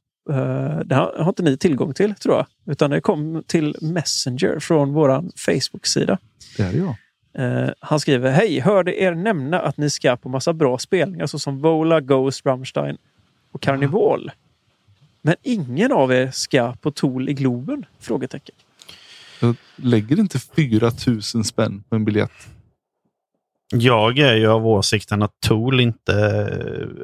det 0.86 0.96
har, 0.96 1.16
har 1.24 1.30
inte 1.30 1.44
ni 1.44 1.58
tillgång 1.58 1.94
till, 1.94 2.16
tror 2.16 2.36
jag. 2.36 2.46
Utan 2.74 2.90
det 2.90 3.02
kom 3.02 3.44
till 3.48 3.76
Messenger 3.82 4.60
från 4.60 4.94
vår 4.94 5.24
Facebook-sida. 5.38 6.18
Det 6.58 6.64
är 6.64 6.74
jag. 6.74 6.96
Eh, 7.34 7.70
han 7.80 8.00
skriver 8.00 8.32
Hej, 8.32 8.60
hörde 8.60 9.02
er 9.02 9.16
nämna 9.16 9.60
att 9.60 9.78
ni 9.78 9.90
ska 9.90 10.18
på 10.18 10.30
massa 10.30 10.54
bra 10.54 10.78
spelningar 10.78 11.28
såsom 11.28 11.60
Vola, 11.60 12.02
Ghost, 12.02 12.46
Rammstein 12.46 12.98
och 13.52 13.62
Carnival. 13.62 14.32
Men 15.22 15.36
ingen 15.42 15.92
av 15.92 16.14
er 16.14 16.32
ska 16.32 16.76
på 16.76 16.92
Tool 16.92 17.30
i 17.30 17.34
Globen? 17.34 17.86
Frågetecken. 18.00 18.56
Jag 19.42 19.56
lägger 19.76 20.20
inte 20.20 20.40
4 20.40 20.92
000 21.08 21.46
spänn 21.46 21.84
på 21.90 21.96
en 21.96 22.06
biljett. 22.06 22.48
Jag 23.74 24.20
är 24.20 24.36
ju 24.36 24.48
av 24.48 24.68
åsikten 24.68 25.22
att 25.22 25.40
Tool 25.40 25.80
inte 25.80 26.14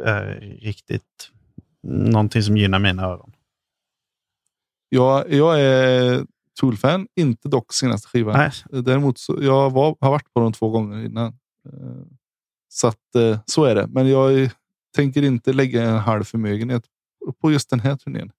är 0.06 0.58
riktigt 0.62 1.32
någonting 1.88 2.44
som 2.44 2.58
gynnar 2.58 2.80
mina 2.80 3.04
öron. 3.04 3.32
Jag, 4.90 5.34
jag 5.34 5.62
är 5.62 6.26
Tool-fan. 6.60 7.08
Inte 7.16 7.50
dock 7.50 7.74
senaste 7.74 8.08
skivan. 8.08 8.38
Nej. 8.38 8.84
Däremot 8.84 9.18
så, 9.18 9.38
jag 9.42 9.70
var, 9.70 9.96
har 10.00 10.10
varit 10.12 10.34
på 10.34 10.40
dem 10.40 10.54
två 10.54 10.70
gånger 10.70 11.06
innan. 11.06 11.28
Eh, 11.66 12.06
Så 12.70 12.88
att 12.88 13.16
eh, 13.16 13.40
så 13.46 13.64
är 13.66 13.76
det. 13.76 13.88
Men 13.88 14.10
jag 14.10 14.50
tänker 14.96 15.22
inte 15.24 15.54
lägga 15.54 15.84
en 15.84 15.98
halv 15.98 16.24
förmögenhet 16.24 16.84
på 17.42 17.52
just 17.52 17.70
den 17.70 17.80
här 17.80 17.96
turnén. 17.96 18.32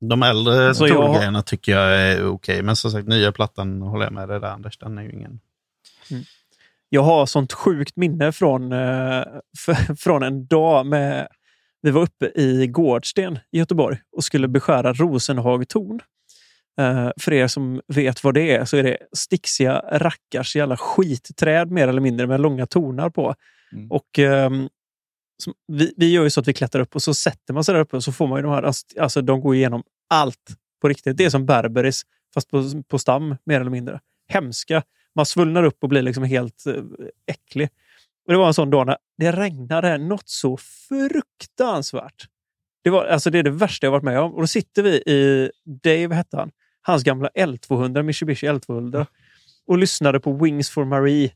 De 0.00 0.22
äldre 0.22 0.68
Alltså, 0.68 0.86
jag- 0.86 1.46
tycker 1.46 1.72
jag 1.72 2.00
är 2.00 2.26
okej. 2.26 2.62
Men 2.62 2.76
som 2.76 2.90
sagt, 2.90 3.08
nya 3.08 3.32
plattan 3.32 3.82
håller 3.82 4.04
jag 4.04 4.12
med 4.12 4.28
dig 4.28 4.40
där 4.40 4.48
Anders. 4.48 4.78
Den 4.78 4.98
är 4.98 5.02
ju 5.02 5.12
ingen... 5.12 5.40
Jag 6.88 7.02
har 7.02 7.26
sånt 7.26 7.52
sjukt 7.52 7.96
minne 7.96 8.32
från, 8.32 8.72
eh, 8.72 9.22
från 9.98 10.22
en 10.22 10.46
dag 10.46 10.86
med... 10.86 11.28
Vi 11.82 11.90
var 11.90 12.02
uppe 12.02 12.26
i 12.34 12.66
Gårdsten 12.66 13.38
i 13.52 13.58
Göteborg 13.58 13.98
och 14.16 14.24
skulle 14.24 14.48
beskära 14.48 14.92
Rosenhag 14.92 15.68
Eh, 16.78 17.10
för 17.20 17.32
er 17.32 17.46
som 17.46 17.80
vet 17.86 18.24
vad 18.24 18.34
det 18.34 18.50
är 18.56 18.64
så 18.64 18.76
är 18.76 18.82
det 18.82 18.98
stixiga 19.12 19.82
rackars 19.92 20.56
jävla 20.56 20.76
skitträd 20.76 21.70
mer 21.70 21.88
eller 21.88 22.00
mindre 22.00 22.26
med 22.26 22.40
långa 22.40 22.66
tornar 22.66 23.10
på. 23.10 23.34
Mm. 23.72 23.90
Och 23.90 24.18
som, 25.42 25.54
vi, 25.68 25.94
vi 25.96 26.12
gör 26.12 26.24
ju 26.24 26.30
så 26.30 26.40
att 26.40 26.48
vi 26.48 26.52
klättrar 26.52 26.82
upp 26.82 26.94
och 26.94 27.02
så 27.02 27.14
sätter 27.14 27.54
man 27.54 27.64
sig 27.64 27.74
där 27.74 27.80
uppe 27.80 27.96
och 27.96 28.04
så 28.04 28.12
får 28.12 28.26
man 28.26 28.38
ju 28.38 28.42
de 28.42 28.52
här, 28.52 28.72
alltså 29.00 29.22
de 29.22 29.40
går 29.40 29.54
igenom 29.54 29.82
allt 30.10 30.56
på 30.80 30.88
riktigt. 30.88 31.16
Det 31.16 31.24
är 31.24 31.30
som 31.30 31.46
Berberis 31.46 32.02
fast 32.34 32.50
på, 32.50 32.82
på 32.88 32.98
stam 32.98 33.36
mer 33.46 33.60
eller 33.60 33.70
mindre. 33.70 34.00
Hemska. 34.28 34.82
Man 35.14 35.26
svullnar 35.26 35.62
upp 35.62 35.82
och 35.82 35.88
blir 35.88 36.02
liksom 36.02 36.24
helt 36.24 36.66
eh, 36.66 36.82
äcklig. 37.26 37.68
Och 38.26 38.32
det 38.32 38.38
var 38.38 38.46
en 38.46 38.54
sån 38.54 38.70
dag 38.70 38.86
när 38.86 38.96
det 39.18 39.32
regnade 39.32 39.98
något 39.98 40.28
så 40.28 40.56
fruktansvärt. 40.56 42.28
Det, 42.84 42.90
var, 42.90 43.04
alltså 43.04 43.30
det 43.30 43.38
är 43.38 43.42
det 43.42 43.50
värsta 43.50 43.86
jag 43.86 43.92
varit 43.92 44.02
med 44.02 44.20
om. 44.20 44.34
Och 44.34 44.40
då 44.40 44.46
sitter 44.46 44.82
vi 44.82 44.90
i, 44.90 45.50
Dave 45.64 46.14
hette 46.14 46.36
han, 46.36 46.50
hans 46.86 47.02
gamla 47.04 47.28
L200, 47.34 48.02
Mitsubishi 48.02 48.46
L200 48.48 49.06
och 49.66 49.78
lyssnade 49.78 50.20
på 50.20 50.32
Wings 50.32 50.70
for 50.70 50.84
Marie 50.84 51.30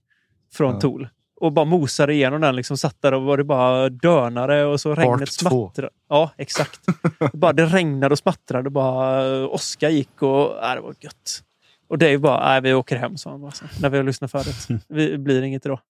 från 0.53 0.75
Ja. 0.75 0.81
Tool. 0.81 1.09
Och 1.41 1.53
bara 1.53 1.65
mosade 1.65 2.15
igenom 2.15 2.41
den. 2.41 2.57
Liksom 2.57 2.77
satt 2.77 3.03
där 3.03 3.15
och 3.15 3.23
var 3.23 3.37
det 3.37 3.45
bara 3.45 3.89
dönare 3.89 4.65
och 4.65 4.81
så 4.81 4.95
regnet 4.95 5.33
smattrade. 5.33 5.91
Ja, 6.09 6.31
exakt. 6.37 6.81
Bara, 7.33 7.53
det 7.53 7.67
regnade 7.67 8.13
och 8.13 8.19
smattrade 8.19 8.69
och 8.69 8.73
bara 8.73 9.27
eh, 9.37 9.45
Oskar 9.45 9.89
gick 9.89 10.23
och 10.23 10.65
äh, 10.65 10.75
det 10.75 10.81
var 10.81 10.95
gött. 11.01 11.43
Och 11.89 11.99
Dave 11.99 12.19
bara, 12.19 12.49
nej 12.49 12.61
vi 12.61 12.75
åker 12.75 12.97
hem, 12.97 13.17
sa 13.17 13.31
han 13.31 13.41
bara, 13.41 13.51
så, 13.51 13.65
när 13.81 13.91
vi 13.91 13.97
har 13.97 14.05
lyssnat 14.05 14.31
färdigt. 14.31 14.69
Det 14.89 15.19
blir 15.19 15.43
inget 15.43 15.67
idag. 15.67 15.81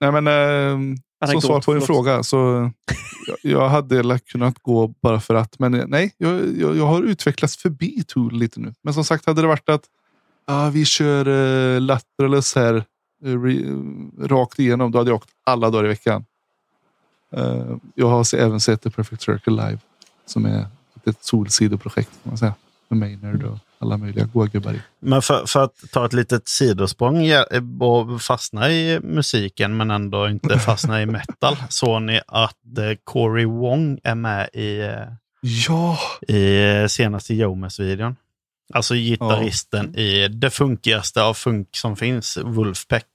Nej, 0.00 0.12
men 0.12 0.26
eh, 0.26 0.96
som 1.26 1.42
svar 1.42 1.60
på 1.60 1.74
din 1.74 1.82
fråga 1.82 2.22
så 2.22 2.70
jag, 3.42 3.68
hade 3.68 4.18
kunnat 4.18 4.58
gå 4.58 4.86
bara 4.86 5.20
för 5.20 5.34
att. 5.34 5.58
Men 5.58 5.74
eh, 5.74 5.84
nej, 5.86 6.14
jag, 6.18 6.58
jag, 6.58 6.76
jag 6.76 6.86
har 6.86 7.02
utvecklats 7.02 7.56
förbi 7.56 8.04
Tool 8.06 8.32
lite 8.32 8.60
nu. 8.60 8.74
Men 8.82 8.94
som 8.94 9.04
sagt, 9.04 9.26
hade 9.26 9.40
det 9.40 9.48
varit 9.48 9.68
att 9.68 9.84
ja, 10.46 10.70
vi 10.70 10.84
kör 10.84 11.28
uh, 11.28 11.80
lateralus 11.80 12.54
här 12.54 12.84
eh, 13.24 13.42
re, 13.42 13.56
rakt 14.26 14.58
igenom, 14.58 14.90
då 14.90 14.98
hade 14.98 15.10
jag 15.10 15.16
åkt 15.16 15.30
alla 15.44 15.70
dagar 15.70 15.84
i 15.84 15.88
veckan. 15.88 16.24
Eh, 17.32 17.76
jag 17.94 18.06
har 18.06 18.34
även 18.34 18.60
sett 18.60 18.82
The 18.82 18.90
Perfect 18.90 19.22
Circle 19.22 19.52
live 19.52 19.78
som 20.26 20.46
är 20.46 20.66
ett 21.04 21.22
Tool-sidoprojekt 21.22 22.10
kan 22.22 22.30
man 22.30 22.38
säga. 22.38 22.54
Med 22.88 22.98
Maynard 22.98 23.42
och 23.42 23.58
alla 23.80 23.96
möjliga 23.96 24.24
goa 24.24 24.46
gubbar 24.46 24.72
i. 24.72 24.80
Men 25.00 25.22
för, 25.22 25.46
för 25.46 25.64
att 25.64 25.74
ta 25.92 26.06
ett 26.06 26.12
litet 26.12 26.48
sidosprång 26.48 27.24
ja, 27.24 27.46
och 27.80 28.22
fastna 28.22 28.70
i 28.70 29.00
musiken 29.00 29.76
men 29.76 29.90
ändå 29.90 30.28
inte 30.28 30.58
fastna 30.66 31.02
i 31.02 31.06
metal. 31.06 31.56
Såg 31.68 32.02
ni 32.02 32.20
att 32.26 32.78
eh, 32.78 32.96
Corey 33.04 33.44
Wong 33.44 33.98
är 34.04 34.14
med 34.14 34.48
i, 34.52 34.80
eh, 34.80 34.94
Ja, 35.40 35.98
i 36.28 36.64
eh, 36.64 36.86
senaste 36.86 37.34
Jomes-videon? 37.34 38.16
Alltså 38.72 38.94
gitarristen 38.94 39.96
i 39.96 40.28
det 40.28 40.50
funkigaste 40.50 41.22
av 41.22 41.34
funk 41.34 41.68
som 41.76 41.96
finns, 41.96 42.38
Wolfpack. 42.44 43.06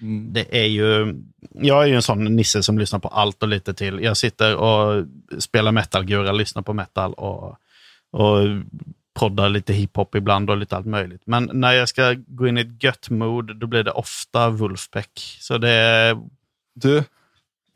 mm. 0.00 0.32
Det 0.32 0.62
är 0.62 0.66
ju, 0.66 1.14
jag 1.54 1.82
är 1.82 1.86
ju 1.86 1.94
en 1.94 2.02
sån 2.02 2.24
nisse 2.24 2.62
som 2.62 2.78
lyssnar 2.78 2.98
på 2.98 3.08
allt 3.08 3.42
och 3.42 3.48
lite 3.48 3.74
till. 3.74 4.00
Jag 4.02 4.16
sitter 4.16 4.56
och 4.56 5.04
spelar 5.38 5.72
metalgura, 5.72 6.32
lyssnar 6.32 6.62
på 6.62 6.72
metal 6.72 7.14
och, 7.14 7.56
och 8.12 8.38
proddar 9.18 9.48
lite 9.48 9.72
hiphop 9.72 10.14
ibland 10.14 10.50
och 10.50 10.56
lite 10.56 10.76
allt 10.76 10.86
möjligt. 10.86 11.22
Men 11.26 11.50
när 11.52 11.72
jag 11.72 11.88
ska 11.88 12.14
gå 12.26 12.48
in 12.48 12.58
i 12.58 12.60
ett 12.60 12.82
gött 12.82 13.10
mood, 13.10 13.56
då 13.56 13.66
blir 13.66 13.82
det 13.82 13.90
ofta 13.90 14.50
Wolfpack. 14.50 15.36
Så 15.40 15.58
det 15.58 15.70
är, 15.70 16.16
Du, 16.74 17.04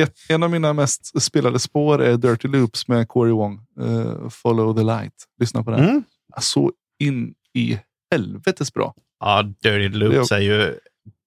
ett, 0.02 0.16
en 0.28 0.42
av 0.42 0.50
mina 0.50 0.72
mest 0.72 1.22
spelade 1.22 1.58
spår 1.58 2.02
är 2.02 2.16
Dirty 2.16 2.48
Loops 2.48 2.88
med 2.88 3.08
Corey 3.08 3.32
Wong. 3.32 3.60
eh, 3.80 4.28
Follow 4.28 4.74
the 4.76 4.82
light. 4.82 5.14
Lyssna 5.40 5.64
på 5.64 5.70
den. 5.70 5.80
mm. 5.88 6.04
Så 6.40 6.72
in 6.98 7.34
i 7.54 7.78
helvetes 8.10 8.72
bra. 8.74 8.94
ja, 9.20 9.42
Dirty 9.42 9.88
Loops 9.88 10.32
är 10.32 10.38
ju, 10.38 10.78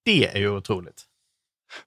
det 0.06 0.28
är 0.36 0.40
ju 0.40 0.50
otroligt. 0.50 1.04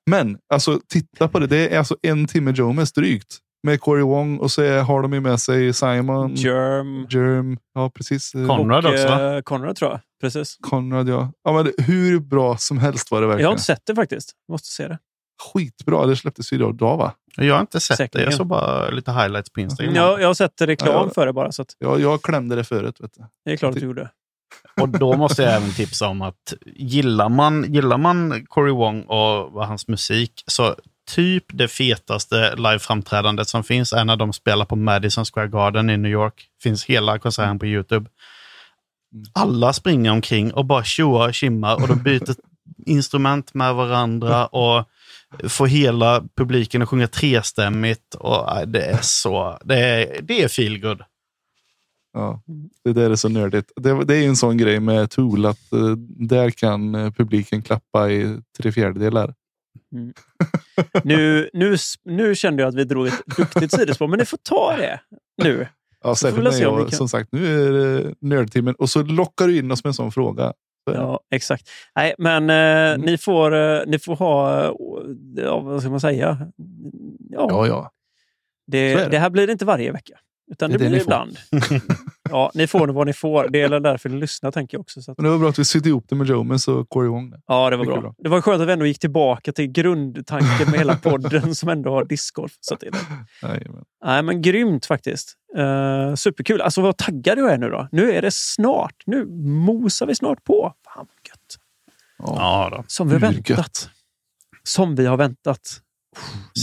Men 0.07 0.39
alltså 0.49 0.81
titta 0.89 1.29
på 1.29 1.39
det. 1.39 1.47
Det 1.47 1.75
är 1.75 1.79
alltså 1.79 1.97
en 2.03 2.27
timme 2.27 2.51
Jomes 2.57 2.93
drygt. 2.93 3.39
Med 3.67 3.81
Corey 3.81 4.03
Wong 4.05 4.39
och 4.39 4.51
så 4.51 4.63
är, 4.63 4.83
har 4.83 5.03
de 5.03 5.13
ju 5.13 5.21
med 5.21 5.41
sig 5.41 5.73
Simon, 5.73 6.35
Germ. 6.35 7.07
Germ. 7.11 7.59
Ja, 7.75 7.91
precis. 7.95 8.33
Conrad 8.33 8.87
och, 8.87 8.93
också, 8.93 9.09
va? 9.09 9.37
eh, 9.37 9.43
Conrad 9.43 9.77
tror 9.77 9.91
jag. 9.91 10.01
Precis. 10.21 10.57
Conrad, 10.61 11.09
ja. 11.09 11.33
ja 11.45 11.53
men 11.53 11.65
det- 11.65 11.83
hur 11.85 12.21
bra 12.21 12.57
som 12.57 12.79
helst 12.79 13.11
var 13.11 13.21
det 13.21 13.25
Jag 13.25 13.29
har 13.29 13.35
verkligen. 13.35 13.51
inte 13.53 13.63
sett 13.63 13.83
det 13.87 13.95
faktiskt. 13.95 14.33
Måste 14.53 14.69
se 14.69 14.89
det. 14.89 14.99
Skitbra. 15.53 16.07
Det 16.07 16.17
släpptes 16.17 16.53
ju 16.53 16.57
idag, 16.57 16.97
va? 16.97 17.13
Jag 17.37 17.55
har 17.55 17.61
inte 17.61 17.81
sett 17.81 17.97
det, 17.99 18.05
Säkerligen. 18.05 18.31
jag 18.31 18.37
såg 18.37 18.47
bara 18.47 18.91
lite 18.91 19.13
highlights 19.13 19.51
på 19.53 19.61
Instagram. 19.61 19.95
Jag, 19.95 20.21
jag 20.21 20.27
har 20.27 20.35
sett 20.35 20.61
reklam 20.61 20.95
Ja, 20.95 21.05
ja. 21.07 21.11
för 21.15 21.27
det 21.27 21.33
bara, 21.33 21.53
så 21.53 21.63
att 21.63 21.69
Jag, 21.79 22.01
jag 22.01 22.23
klämde 22.23 22.57
det 22.57 22.65
förut. 22.65 22.97
Vet 23.01 23.11
du. 23.17 23.25
det 23.45 23.53
är 23.53 23.57
klart 23.57 23.75
att 23.75 23.81
du 23.81 23.87
gjorde. 23.87 24.11
Och 24.81 24.89
då 24.89 25.17
måste 25.17 25.43
jag 25.43 25.55
även 25.57 25.71
tipsa 25.73 26.09
om 26.09 26.23
att 26.23 26.55
gillar 26.77 27.29
man, 27.29 27.73
gillar 27.75 27.99
man 27.99 28.47
Cory 28.49 28.73
Wong 28.73 29.03
och 29.03 29.67
hans 29.67 29.89
musik 29.89 30.45
så 30.47 30.75
typ 31.07 31.45
det 31.49 31.69
fetaste 31.69 32.57
liveframträdandet 32.57 33.49
som 33.49 33.65
finns 33.65 33.93
är 33.93 34.05
när 34.05 34.17
de 34.17 34.33
spelar 34.33 34.65
på 34.65 34.77
Madison 34.77 35.25
Square 35.25 35.49
Garden 35.49 35.91
i 35.91 35.97
New 35.97 36.13
York. 36.13 36.49
Finns 36.63 36.85
hela 36.85 37.19
konserten 37.19 37.59
på 37.59 37.67
YouTube. 37.67 38.11
Alla 39.33 39.73
springer 39.73 40.11
omkring 40.11 40.53
och 40.53 40.65
bara 40.65 40.85
tjoar 40.85 41.29
och 41.29 41.35
tjimmar 41.35 41.75
och 41.75 41.89
de 41.89 42.03
byter 42.03 42.35
instrument 42.87 43.55
med 43.55 43.75
varandra 43.75 44.47
och 44.47 44.89
får 45.49 45.67
hela 45.67 46.25
publiken 46.37 46.83
att 46.83 46.89
sjunga 46.89 47.09
trestämmigt. 47.09 48.15
Och 48.15 48.59
äh, 48.59 48.67
det 48.67 48.83
är 48.83 48.99
så, 49.03 49.59
det 49.65 49.79
är, 49.79 50.23
det 50.23 50.43
är 50.43 50.49
feel 50.49 50.81
good. 50.81 51.03
Ja, 52.13 52.43
det 52.85 52.93
där 52.93 53.11
är 53.11 53.17
så 53.17 53.29
nördigt. 53.29 53.73
Det, 53.77 54.05
det 54.05 54.17
är 54.17 54.29
en 54.29 54.37
sån 54.37 54.57
grej 54.57 54.81
med 54.81 55.11
Tool 55.11 55.47
att 55.47 55.73
eh, 55.73 55.97
där 56.29 56.51
kan 56.51 56.95
eh, 56.95 57.11
publiken 57.11 57.63
klappa 57.63 58.11
i 58.11 58.41
tre 58.59 58.73
fjärdedelar. 58.73 59.35
Nu, 61.05 61.51
nu, 61.53 61.75
s- 61.75 61.95
nu 62.05 62.35
kände 62.35 62.63
jag 62.63 62.69
att 62.69 62.75
vi 62.75 62.85
drog 62.85 63.07
ett 63.07 63.23
duktigt 63.37 63.73
sidospår, 63.75 64.09
men 64.09 64.19
ni 64.19 64.25
får 64.25 64.39
ta 64.43 64.77
det 64.77 65.01
nu. 65.43 65.67
Ja, 66.05 66.15
särskilt 66.15 66.45
när 66.45 66.61
jag, 66.63 66.79
kan- 66.81 66.91
som 66.91 67.09
sagt, 67.09 67.29
nu 67.33 67.67
är 67.69 67.73
det 67.73 68.15
nördtimmen 68.21 68.75
och 68.75 68.91
så 68.91 69.03
lockar 69.03 69.47
du 69.47 69.59
in 69.59 69.71
oss 69.71 69.85
med 69.85 69.89
en 69.89 69.95
sån 69.95 70.13
fråga. 70.13 70.53
Ja, 70.93 71.21
exakt. 71.31 71.69
Nej, 71.97 72.15
men 72.19 72.51
eh, 72.51 72.99
ni, 73.07 73.19
får, 73.19 73.55
eh, 73.55 73.81
ni 73.87 73.99
får 73.99 74.17
ha, 74.17 74.65
eh, 74.65 74.73
ja, 75.37 75.61
vad 75.61 75.81
ska 75.81 75.91
man 75.91 76.01
säga? 76.01 76.39
Ja, 77.31 77.47
ja, 77.51 77.67
ja. 77.67 77.91
det, 78.67 78.95
det. 78.95 79.09
det 79.09 79.19
här 79.19 79.31
blir 79.31 79.47
det 79.47 79.53
inte 79.53 79.65
varje 79.65 79.93
vecka. 79.93 80.19
Utan 80.51 80.71
Det 80.71 80.79
det, 80.79 80.89
blir 80.89 81.01
ibland. 81.01 81.37
ja, 82.31 82.51
ni 82.55 82.67
får 82.67 82.89
vad 82.89 83.07
ni 83.07 83.13
får. 83.13 83.49
Det 83.49 83.63
är 83.63 83.81
därför 83.81 84.09
ni 84.09 84.17
lyssnar, 84.21 84.51
tänker 84.51 84.75
jag 84.77 84.81
också. 84.81 85.03
Så 85.03 85.13
att, 85.13 85.19
Men 85.19 85.25
det 85.25 85.31
var 85.31 85.39
bra 85.39 85.49
att 85.49 85.59
vi 85.59 85.65
sydde 85.65 85.89
ihop 85.89 86.05
det 86.09 86.15
med 86.17 86.27
Jomes 86.27 86.69
och 86.69 86.89
Corey 86.89 87.09
Wong. 87.11 87.31
där. 87.31 87.41
ja, 87.47 87.71
det 87.71 87.77
var 87.77 87.85
bra. 87.85 88.01
bra. 88.01 88.15
Det 88.19 88.29
var 88.29 88.41
skönt 88.41 88.63
att 88.63 88.69
vi 88.69 88.73
ändå 88.73 88.87
gick 88.87 88.99
tillbaka 88.99 89.53
till 89.53 89.67
grundtanken 89.67 90.71
med 90.71 90.79
hela 90.79 90.97
podden 90.97 91.55
som 91.55 91.69
ändå 91.69 91.91
har 91.91 92.05
discgolf. 92.05 92.53
Så 92.61 92.77
det 92.81 92.91
det. 92.91 93.69
Nej, 94.05 94.23
men 94.23 94.43
grymt 94.43 94.87
faktiskt. 94.87 95.35
Uh, 95.59 96.15
superkul. 96.15 96.61
Alltså 96.61 96.81
vad 96.81 96.97
taggad 96.97 97.39
jag 97.39 97.53
är 97.53 97.59
nu 97.59 97.71
då. 97.71 97.89
Nu 97.93 98.13
är 98.13 98.23
det 98.23 98.31
snart. 98.35 98.95
Nu 99.07 99.27
mosar 99.67 100.07
vi 100.07 100.15
snart 100.15 100.45
på. 100.45 100.75
Fan 100.95 101.07
vad 101.07 101.29
gött. 101.29 101.59
Ja, 102.19 102.69
då. 102.73 102.85
Som 102.87 103.09
vi 103.09 103.15
har 103.15 103.21
väntat. 103.21 103.91
Som 104.63 104.95
vi 104.95 105.07
har 105.07 105.17
väntat. 105.17 105.81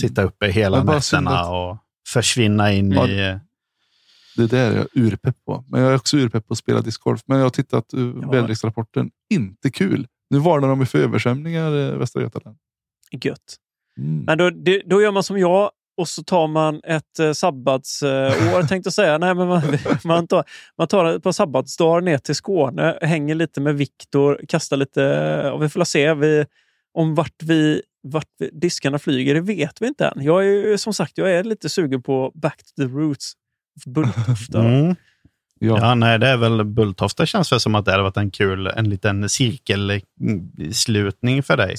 Sitta 0.01 0.21
uppe 0.23 0.47
hela 0.47 0.83
nätterna 0.83 1.49
och 1.49 1.77
försvinna 2.07 2.71
in 2.73 2.91
Ja. 2.91 3.07
i... 3.07 3.39
Det 4.35 4.47
där 4.47 4.71
är 4.71 4.75
jag 4.75 4.87
urpepp 4.93 5.35
på. 5.45 5.63
Men 5.67 5.81
jag 5.81 5.91
är 5.91 5.95
också 5.95 6.17
urpepp 6.17 6.47
på 6.47 6.53
att 6.53 6.57
spela 6.57 6.81
discgolf. 6.81 7.21
Men 7.25 7.37
jag 7.37 7.45
har 7.45 7.49
tittat 7.49 7.93
uh, 7.93 8.15
Ja. 8.21 8.29
väderleksrapporten. 8.29 9.11
Inte 9.29 9.71
kul. 9.71 10.07
Nu 10.29 10.39
varnar 10.39 10.67
de 10.67 10.85
för 10.85 10.99
översvämningar 10.99 11.75
i 11.75 11.97
Västra 11.97 12.21
Götaland. 12.21 12.57
Gött. 13.11 13.57
Mm. 13.97 14.23
Men 14.23 14.37
då, 14.37 14.49
då 14.85 15.01
gör 15.01 15.11
man 15.11 15.23
som 15.23 15.39
jag 15.39 15.71
och 15.97 16.07
så 16.07 16.23
tar 16.23 16.47
man 16.47 16.81
ett 16.83 17.19
eh, 17.19 17.31
sabbatsår, 17.31 18.67
tänkte 18.67 18.87
jag 18.87 18.93
säga. 18.93 19.17
Nej, 19.17 19.35
men 19.35 19.47
man, 19.47 19.61
man, 20.03 20.27
tar, 20.27 20.43
man 20.77 20.87
tar 20.87 21.05
ett 21.05 21.23
par 21.23 21.31
sabbatsdagar 21.31 22.01
ner 22.01 22.17
till 22.17 22.35
Skåne, 22.35 22.97
hänger 23.01 23.35
lite 23.35 23.61
med 23.61 23.75
Viktor, 23.75 24.41
kastar 24.47 24.77
lite... 24.77 25.01
Ja, 25.43 25.57
vi 25.57 25.69
får 25.69 25.83
se 25.83 26.13
vi, 26.13 26.45
om 26.93 27.15
vart, 27.15 27.43
vi, 27.43 27.81
vart 28.03 28.29
vi, 28.39 28.49
diskarna 28.53 28.99
flyger. 28.99 29.33
Det 29.33 29.41
vet 29.41 29.81
vi 29.81 29.87
inte 29.87 30.05
än. 30.07 30.23
Jag 30.23 30.45
är 30.45 30.47
ju, 30.47 30.77
som 30.77 30.93
sagt 30.93 31.17
jag 31.17 31.31
är 31.31 31.43
lite 31.43 31.69
sugen 31.69 32.03
på 32.03 32.31
back 32.35 32.57
to 32.57 32.81
the 32.81 32.87
roots. 32.87 33.33
Bulltofta. 33.85 34.59
Mm. 34.59 34.95
Ja. 35.59 35.77
Ja, 35.81 35.95
nej, 35.95 36.19
det 36.19 36.27
är 36.27 36.37
väl 36.37 36.63
Bulltofta 36.63 37.25
känns 37.25 37.51
väl 37.51 37.59
som 37.59 37.75
att 37.75 37.85
det 37.85 37.91
hade 37.91 38.03
varit 38.03 38.17
en 38.17 38.31
kul, 38.31 38.67
en 38.67 38.89
liten 38.89 39.29
cirkelslutning 39.29 41.43
för 41.43 41.57
dig. 41.57 41.75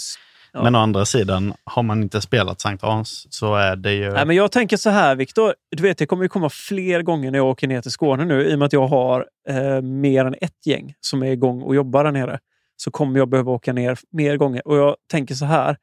Ja. 0.52 0.62
Men 0.62 0.74
å 0.74 0.78
andra 0.78 1.04
sidan, 1.04 1.54
har 1.64 1.82
man 1.82 2.02
inte 2.02 2.20
spelat 2.20 2.60
Sankt 2.60 2.82
Hans 2.82 3.26
så 3.30 3.54
är 3.54 3.76
det 3.76 3.92
ju... 3.92 4.12
Nej, 4.12 4.26
men 4.26 4.36
jag 4.36 4.52
tänker 4.52 4.76
så 4.76 4.90
här, 4.90 5.16
Viktor. 5.16 5.54
Du 5.76 5.82
vet, 5.82 5.98
det 5.98 6.06
kommer 6.06 6.22
ju 6.22 6.28
komma 6.28 6.50
fler 6.50 7.02
gånger 7.02 7.30
när 7.30 7.38
jag 7.38 7.46
åker 7.46 7.68
ner 7.68 7.82
till 7.82 7.90
Skåne 7.90 8.24
nu. 8.24 8.44
I 8.44 8.54
och 8.54 8.58
med 8.58 8.66
att 8.66 8.72
jag 8.72 8.86
har 8.86 9.26
eh, 9.48 9.80
mer 9.80 10.24
än 10.24 10.34
ett 10.40 10.66
gäng 10.66 10.94
som 11.00 11.22
är 11.22 11.30
igång 11.30 11.62
och 11.62 11.74
jobbar 11.74 12.04
där 12.04 12.12
nere. 12.12 12.38
Så 12.76 12.90
kommer 12.90 13.18
jag 13.18 13.28
behöva 13.28 13.52
åka 13.52 13.72
ner 13.72 13.98
mer 14.12 14.36
gånger. 14.36 14.68
Och 14.68 14.76
jag 14.76 14.96
tänker 15.10 15.34
så 15.34 15.44
här. 15.44 15.76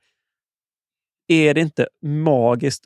Är 1.28 1.54
det 1.54 1.62
inte 1.62 1.88
magiskt 2.06 2.84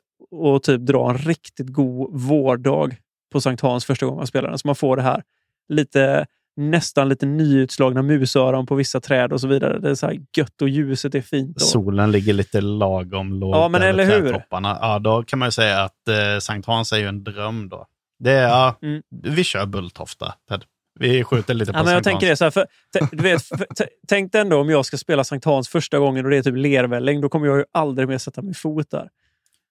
att 0.56 0.62
typ 0.62 0.80
dra 0.80 1.10
en 1.10 1.18
riktigt 1.18 1.68
god 1.68 2.20
vårdag 2.20 2.96
på 3.36 3.40
Sankt 3.40 3.62
Hans 3.62 3.84
första 3.84 4.06
gången 4.06 4.16
man 4.16 4.26
spelar 4.26 4.48
den? 4.48 4.58
Så 4.58 4.68
man 4.68 4.74
får 4.76 4.96
det 4.96 5.02
här 5.02 5.22
lite 5.68 6.26
nästan 6.56 7.08
lite 7.08 7.26
nyutslagna 7.26 8.02
musöron 8.02 8.66
på 8.66 8.74
vissa 8.74 9.00
träd 9.00 9.32
och 9.32 9.40
så 9.40 9.48
vidare. 9.48 9.78
Det 9.78 9.90
är 9.90 9.94
så 9.94 10.06
här 10.06 10.18
gött 10.36 10.62
och 10.62 10.68
ljuset 10.68 11.14
är 11.14 11.20
fint. 11.20 11.56
Och... 11.56 11.62
Solen 11.62 12.12
ligger 12.12 12.32
lite 12.32 12.60
lagom 12.60 13.32
lågt 13.32 13.56
Ja, 13.56 13.68
men 13.68 13.82
över 13.82 13.90
eller 13.90 14.04
hur? 14.04 14.28
trädtopparna. 14.28 14.78
Ja, 14.80 14.98
då 14.98 15.22
kan 15.22 15.38
man 15.38 15.46
ju 15.46 15.52
säga 15.52 15.82
att 15.82 16.08
eh, 16.08 16.38
Sankt 16.40 16.66
Hans 16.66 16.92
är 16.92 16.96
ju 16.96 17.06
en 17.06 17.24
dröm 17.24 17.68
då. 17.68 17.86
Det 18.18 18.32
är, 18.32 18.48
ja, 18.48 18.78
Mm. 18.82 19.02
Vi 19.22 19.44
kör 19.44 19.66
Bulltofta, 19.66 20.34
Ted. 20.48 20.64
Vi 20.98 21.24
skjuter 21.24 21.54
lite 21.54 21.72
på 21.72 21.78
Ja, 21.78 21.82
men 21.84 21.92
jag 21.92 22.04
Sankt 22.04 22.20
tänker 22.20 22.28
det 22.30 22.36
så 22.36 22.44
här, 22.44 22.50
för, 22.50 22.66
du 23.10 23.22
vet, 23.22 23.42
för, 23.42 23.66
tänk 24.08 24.32
dig 24.32 24.40
ändå 24.40 24.60
om 24.60 24.70
jag 24.70 24.86
ska 24.86 24.96
spela 24.96 25.24
Sankt 25.24 25.44
Hans 25.44 25.68
första 25.68 25.98
gången 25.98 26.24
och 26.24 26.30
det 26.30 26.36
är 26.36 26.42
typ 26.42 26.56
lervälling. 26.56 27.20
Då 27.20 27.28
kommer 27.28 27.46
jag 27.46 27.58
ju 27.58 27.64
aldrig 27.72 28.08
mer 28.08 28.18
sätta 28.18 28.42
min 28.42 28.54
fot 28.54 28.90
där. 28.90 29.08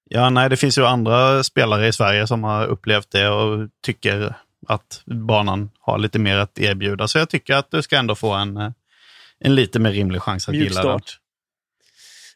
Ja, 0.09 0.29
nej, 0.29 0.49
det 0.49 0.57
finns 0.57 0.77
ju 0.77 0.85
andra 0.85 1.43
spelare 1.43 1.87
i 1.87 1.93
Sverige 1.93 2.27
som 2.27 2.43
har 2.43 2.65
upplevt 2.65 3.11
det 3.11 3.29
och 3.29 3.69
tycker 3.83 4.35
att 4.67 5.01
banan 5.05 5.69
har 5.79 5.97
lite 5.97 6.19
mer 6.19 6.37
att 6.37 6.59
erbjuda. 6.59 7.07
Så 7.07 7.17
jag 7.17 7.29
tycker 7.29 7.55
att 7.55 7.71
du 7.71 7.81
ska 7.81 7.97
ändå 7.97 8.15
få 8.15 8.31
en, 8.33 8.57
eh, 8.57 8.71
en 9.39 9.55
lite 9.55 9.79
mer 9.79 9.91
rimlig 9.91 10.21
chans 10.21 10.49
att 10.49 10.55
gilla 10.55 10.83
den. 10.83 10.99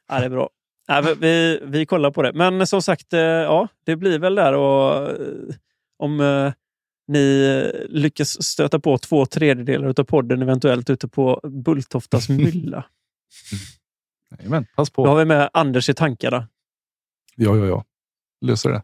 Ja, 0.07 0.19
det 0.19 0.25
är 0.25 0.29
bra. 0.29 0.49
Ja, 0.87 1.01
vi- 1.19 1.59
vi, 1.63 1.85
kollar 1.85 2.11
på 2.11 2.21
det. 2.21 2.33
Men 2.33 2.67
som 2.67 2.81
sagt, 2.81 3.13
eh, 3.13 3.19
ja, 3.19 3.67
det 3.85 3.95
blir 3.95 4.19
väl 4.19 4.35
där 4.35 4.53
och 4.53 5.09
eh, 5.09 5.15
om 5.99 6.51
ni 7.07 7.71
lyckas 7.89 8.43
stöta 8.43 8.79
på 8.79 8.97
två 8.97 9.25
tredjedelar 9.25 9.87
av 9.99 10.03
podden 10.03 10.41
eventuellt 10.41 10.89
ute 10.89 11.07
på 11.07 11.39
Bulltoftas 11.43 12.29
mylla. 12.29 12.85
Jajamän, 14.37 14.65
pass 14.75 14.89
Då 14.89 14.93
på. 15.03 15.07
har 15.09 15.15
vi 15.15 15.25
med 15.25 15.49
Anders 15.53 15.89
i 15.89 15.93
tankarna. 15.93 16.47
Ja, 17.41 17.57
ja, 17.57 17.65
ja. 17.65 17.85
Löser 18.45 18.69
det. 18.69 18.83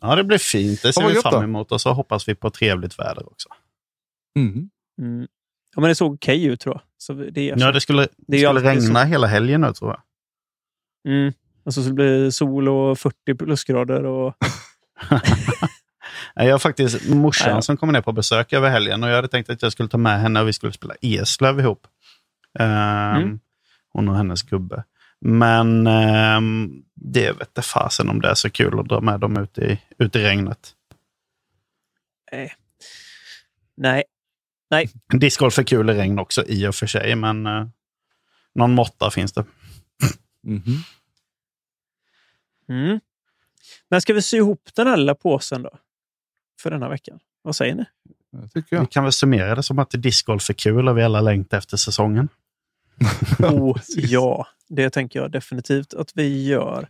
Ja, 0.00 0.16
det 0.16 0.24
blir 0.24 0.38
fint. 0.38 0.82
Det 0.82 0.92
ser 0.92 1.08
vi 1.08 1.14
fram 1.14 1.44
emot 1.44 1.72
och 1.72 1.80
så 1.80 1.92
hoppas 1.92 2.28
vi 2.28 2.34
på 2.34 2.50
trevligt 2.50 2.98
väder 2.98 3.26
också. 3.32 3.48
Mm. 4.38 4.70
Mm. 4.98 5.26
Ja, 5.74 5.80
men 5.80 5.88
det 5.88 5.94
såg 5.94 6.14
okej 6.14 6.44
ut 6.44 6.60
tror 6.60 6.74
jag. 6.74 6.82
Så 6.98 7.12
det 7.12 7.50
är 7.50 7.58
Ja, 7.58 7.72
det 7.72 7.80
skulle, 7.80 8.08
det 8.16 8.38
skulle 8.38 8.60
regna 8.60 9.04
hela 9.04 9.26
helgen 9.26 9.60
nu 9.60 9.72
tror 9.72 9.90
jag. 9.90 10.02
Mm. 11.12 11.32
Och 11.64 11.74
så 11.74 11.82
skulle 11.82 12.02
det 12.04 12.18
bli 12.20 12.32
sol 12.32 12.68
och 12.68 12.98
40 12.98 13.34
plusgrader. 13.34 14.04
Och... 14.04 14.34
Nej, 16.36 16.46
Jag 16.46 16.54
har 16.54 16.58
faktiskt 16.58 17.08
morsan 17.08 17.48
Ja, 17.50 17.54
ja. 17.56 17.62
som 17.62 17.76
kommer 17.76 17.92
ner 17.92 18.00
på 18.02 18.12
besök 18.12 18.52
över 18.52 18.70
helgen 18.70 19.02
och 19.02 19.08
jag 19.08 19.16
hade 19.16 19.28
tänkt 19.28 19.50
att 19.50 19.62
jag 19.62 19.72
skulle 19.72 19.88
ta 19.88 19.98
med 19.98 20.20
henne 20.20 20.40
och 20.40 20.48
vi 20.48 20.52
skulle 20.52 20.72
spela 20.72 20.94
Eslöv 21.02 21.60
ihop. 21.60 21.86
Ehm, 22.58 23.16
Mm. 23.22 23.40
Hon 23.92 24.08
och 24.08 24.16
hennes 24.16 24.42
gubbe. 24.42 24.84
Men 25.24 25.86
ehm, 25.86 26.82
det 26.94 27.32
vet 27.32 27.50
jag 27.54 27.64
fasen 27.64 28.08
om 28.08 28.20
det 28.20 28.28
är 28.28 28.34
så 28.34 28.50
kul 28.50 28.80
att 28.80 28.88
dra 28.88 29.00
med 29.00 29.20
dem 29.20 29.36
ut 29.36 29.58
i, 29.58 29.80
ut 29.98 30.16
i 30.16 30.18
regnet. 30.18 30.74
Nej, 34.70 34.90
Discgolf 35.08 35.58
är 35.58 35.62
kul 35.62 35.90
i 35.90 35.92
regn 35.92 36.18
också 36.18 36.44
i 36.46 36.66
och 36.66 36.74
för 36.74 36.86
sig, 36.86 37.14
men 37.14 37.46
eh, 37.46 37.66
någon 38.54 38.74
måtta 38.74 39.10
finns 39.10 39.32
det. 39.32 39.44
Mhm. 40.42 40.82
Mm. 42.68 43.00
När 43.88 44.00
ska 44.00 44.14
vi 44.14 44.22
sy 44.22 44.36
ihop 44.36 44.70
den 44.74 44.86
här 44.86 44.96
lilla 44.96 45.14
påsen 45.14 45.62
då? 45.62 45.70
För 46.60 46.70
denna 46.70 46.88
veckan. 46.88 47.20
Vad 47.42 47.56
säger 47.56 47.74
ni? 47.74 47.84
Vi 48.54 48.62
jag. 48.68 48.90
kan 48.90 49.04
väl 49.04 49.12
summera 49.12 49.54
det 49.54 49.62
som 49.62 49.78
att 49.78 49.90
discgolf 49.90 50.50
är 50.50 50.54
kul 50.54 50.88
och 50.88 50.98
vi 50.98 51.02
alla 51.02 51.20
längtar 51.20 51.58
efter 51.58 51.76
säsongen. 51.76 52.28
Oh, 53.38 53.78
ja, 53.86 54.46
det 54.68 54.90
tänker 54.90 55.20
jag 55.20 55.30
definitivt 55.30 55.94
att 55.94 56.10
vi 56.14 56.46
gör. 56.46 56.88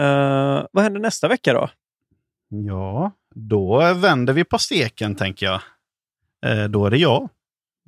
Eh, 0.00 0.66
vad 0.72 0.84
händer 0.84 1.00
nästa 1.00 1.28
vecka 1.28 1.52
då? 1.52 1.68
Ja, 2.48 3.12
då 3.34 3.94
vänder 3.94 4.32
vi 4.32 4.44
på 4.44 4.58
steken 4.58 5.14
tänker 5.14 5.46
jag. 5.46 5.60
Eh, 6.46 6.64
då 6.64 6.86
är 6.86 6.90
det 6.90 6.96
jag 6.98 7.28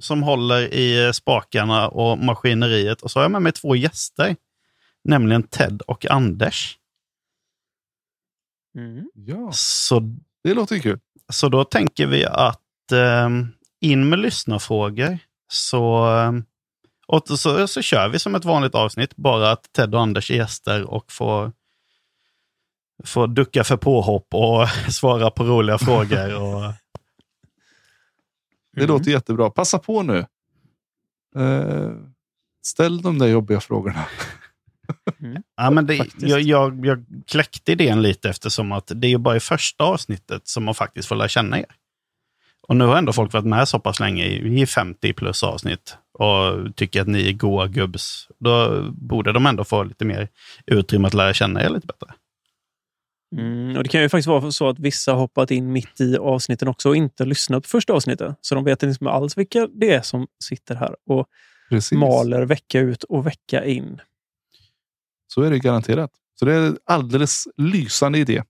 som 0.00 0.22
håller 0.22 0.74
i 0.74 1.12
spakarna 1.14 1.88
och 1.88 2.18
maskineriet. 2.18 3.02
Och 3.02 3.10
så 3.10 3.18
har 3.18 3.24
jag 3.24 3.30
med 3.30 3.42
mig 3.42 3.52
två 3.52 3.76
gäster, 3.76 4.36
nämligen 5.04 5.42
Ted 5.42 5.82
och 5.82 6.10
Anders. 6.10 6.78
Mm. 8.76 9.10
Ja, 9.14 9.50
Så, 9.52 10.02
det 10.44 10.54
låter 10.54 10.78
kul. 10.78 10.98
så 11.32 11.48
då 11.48 11.64
tänker 11.64 12.06
vi 12.06 12.24
att 12.24 12.92
eh, 12.92 13.28
in 13.80 14.08
med 14.08 14.18
lyssnarfrågor. 14.18 15.18
Så, 15.52 16.16
eh, 16.18 16.32
och 17.08 17.38
så, 17.38 17.68
så 17.68 17.82
kör 17.82 18.08
vi 18.08 18.18
som 18.18 18.34
ett 18.34 18.44
vanligt 18.44 18.74
avsnitt, 18.74 19.16
bara 19.16 19.50
att 19.52 19.72
Ted 19.72 19.94
och 19.94 20.00
Anders 20.00 20.30
är 20.30 20.34
gäster 20.34 20.90
och 20.90 21.12
får, 21.12 21.52
får 23.04 23.26
ducka 23.26 23.64
för 23.64 23.76
påhopp 23.76 24.26
och 24.34 24.68
svara 24.92 25.30
på 25.30 25.44
roliga 25.44 25.78
frågor. 25.78 26.34
Och, 26.42 26.72
Det 28.76 28.84
Mm. 28.84 28.88
låter 28.88 29.10
jättebra. 29.10 29.50
Passa 29.50 29.78
på 29.78 30.02
nu. 30.02 30.18
Eh, 31.36 31.90
ställ 32.66 33.02
de 33.02 33.18
där 33.18 33.26
jobbiga 33.26 33.60
frågorna. 33.60 34.04
Ja, 35.56 35.70
men 35.70 35.86
det, 35.86 36.06
jag, 36.18 36.40
jag, 36.40 36.86
jag 36.86 37.04
kläckte 37.26 37.72
idén 37.72 38.02
lite 38.02 38.28
eftersom 38.28 38.72
att 38.72 38.92
det 38.94 39.06
är 39.06 39.08
ju 39.10 39.18
bara 39.18 39.36
i 39.36 39.40
första 39.40 39.84
avsnittet 39.84 40.48
som 40.48 40.64
man 40.64 40.74
faktiskt 40.74 41.08
får 41.08 41.16
lära 41.16 41.28
känna 41.28 41.58
er. 41.58 41.66
Och 42.68 42.76
nu 42.76 42.84
har 42.84 42.96
ändå 42.96 43.12
folk 43.12 43.32
varit 43.32 43.46
med 43.46 43.68
så 43.68 43.78
pass 43.80 44.00
länge 44.00 44.24
i 44.24 44.60
i 44.62 44.66
50 44.66 45.12
plus 45.12 45.42
avsnitt 45.42 45.96
och 46.18 46.76
tycker 46.76 47.00
att 47.00 47.06
ni 47.08 47.28
är 47.28 47.32
goa 47.32 47.66
gubbs. 47.66 48.28
Då 48.38 48.82
borde 48.92 49.32
de 49.32 49.46
ändå 49.46 49.64
få 49.64 49.82
lite 49.82 50.04
mer 50.04 50.28
utrymme 50.66 51.06
att 51.08 51.14
lära 51.14 51.34
känna 51.34 51.62
er 51.64 51.68
lite 51.68 51.86
bättre. 51.86 52.14
Mm, 53.36 53.76
och 53.76 53.82
Det 53.82 53.88
kan 53.88 54.02
ju 54.02 54.08
faktiskt 54.08 54.28
vara 54.28 54.50
så 54.52 54.68
att 54.68 54.78
vissa 54.78 55.12
har 55.12 55.18
hoppat 55.18 55.50
in 55.50 55.72
mitt 55.72 56.00
i 56.00 56.16
avsnitten 56.16 56.68
också 56.68 56.88
och 56.88 56.96
inte 56.96 57.24
lyssnat 57.24 57.62
på 57.62 57.68
första 57.68 57.92
avsnittet. 57.92 58.36
Så 58.40 58.54
de 58.54 58.64
vet 58.64 58.82
inte 58.82 59.10
alls 59.10 59.38
vilka 59.38 59.66
det 59.66 59.90
är 59.94 60.02
som 60.02 60.26
sitter 60.44 60.74
här 60.74 60.96
och 61.06 61.26
Precis. 61.68 61.98
maler 61.98 62.42
vecka 62.46 62.80
ut 62.80 63.04
och 63.04 63.26
vecka 63.26 63.64
in. 63.64 64.00
Så 65.26 65.42
är 65.42 65.50
det 65.50 65.58
garanterat. 65.58 66.10
Så 66.38 66.44
det 66.44 66.54
är 66.54 66.66
en 66.66 66.78
alldeles 66.84 67.44
lysande 67.56 68.18
idé. 68.18 68.42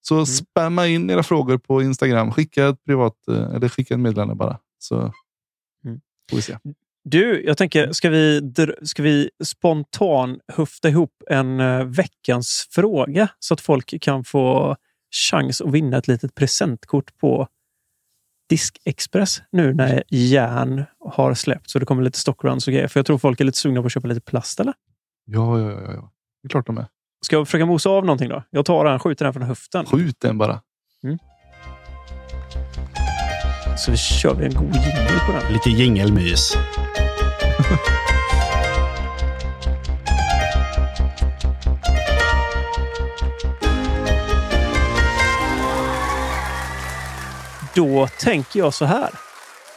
Så 0.00 0.14
Mm. 0.14 0.26
spamma 0.26 0.86
in 0.86 1.10
era 1.10 1.22
frågor 1.22 1.58
på 1.58 1.82
Instagram. 1.82 2.32
Skicka 2.32 2.68
ett 2.68 2.84
privat 2.84 3.28
eh, 3.28 3.54
eller 3.54 3.68
skicka 3.68 3.94
en 3.94 4.02
meddelande 4.02 4.34
bara. 4.34 4.58
Så 4.78 4.96
Mm. 5.84 6.00
får 6.30 6.36
vi 6.36 6.42
se. 6.42 6.56
Du, 7.08 7.44
jag 7.44 7.58
tänker, 7.58 7.92
ska 7.92 8.10
vi, 8.10 8.52
ska 8.82 9.02
vi 9.02 9.30
spontan 9.44 10.40
höfta 10.52 10.88
ihop 10.88 11.22
en 11.30 11.60
eh, 11.60 11.84
veckans 11.84 12.68
fråga 12.70 13.28
så 13.38 13.54
att 13.54 13.60
folk 13.60 14.02
kan 14.02 14.24
få 14.24 14.76
chans 15.30 15.60
att 15.60 15.72
vinna 15.72 15.96
ett 15.96 16.08
litet 16.08 16.34
presentkort 16.34 17.18
på 17.18 17.48
Diskexpress 18.48 19.42
nu 19.52 19.74
när 19.74 20.02
järn 20.08 20.84
har 20.98 21.34
släppt 21.34 21.70
så 21.70 21.78
det 21.78 21.86
kommer 21.86 22.02
lite 22.02 22.18
stockruns 22.18 22.66
och 22.66 22.72
grejer. 22.72 22.88
För 22.88 23.00
jag 23.00 23.06
tror 23.06 23.18
folk 23.18 23.40
är 23.40 23.44
lite 23.44 23.58
sugna 23.58 23.80
på 23.80 23.86
att 23.86 23.92
köpa 23.92 24.08
lite 24.08 24.20
plast, 24.20 24.60
eller? 24.60 24.74
Ja, 25.24 25.60
ja, 25.60 25.70
ja, 25.70 25.92
ja. 25.92 26.12
Det 26.42 26.46
är 26.46 26.48
klart 26.48 26.66
de 26.66 26.78
är. 26.78 26.86
Ska 27.20 27.36
jag 27.36 27.48
försöka 27.48 27.66
mosa 27.66 27.90
av 27.90 28.04
någonting 28.04 28.28
då? 28.28 28.42
Jag 28.50 28.64
tar 28.64 28.84
den, 28.84 28.98
skjuter 28.98 29.24
den 29.24 29.34
från 29.34 29.42
höften. 29.42 29.86
Skjut 29.86 30.20
den 30.20 30.38
bara. 30.38 30.60
Så 33.78 33.90
vi 33.90 33.96
kör 33.96 34.34
vi 34.34 34.44
en 34.44 34.54
god 34.54 34.74
jingel 34.74 35.20
på 35.26 35.32
den. 35.32 35.52
Lite 35.52 35.70
jingelmys. 35.70 36.56
Då 47.76 48.06
tänker 48.20 48.58
jag 48.58 48.74
så 48.74 48.84
här 48.84 49.10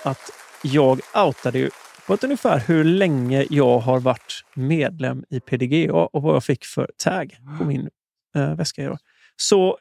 att 0.03 0.31
jag 0.63 0.99
outade 1.15 1.59
ju 1.59 1.69
på 2.07 2.13
ett 2.13 2.23
ungefär 2.23 2.59
hur 2.59 2.83
länge 2.83 3.45
jag 3.49 3.79
har 3.79 3.99
varit 3.99 4.45
medlem 4.53 5.25
i 5.29 5.39
PDGA 5.39 5.93
och 5.93 6.21
vad 6.21 6.35
jag 6.35 6.43
fick 6.43 6.65
för 6.65 6.91
tag 6.97 7.37
på 7.57 7.65
min 7.65 7.89
eh, 8.35 8.55
väska. 8.55 8.83
idag. 8.83 8.97
Så 9.35 9.77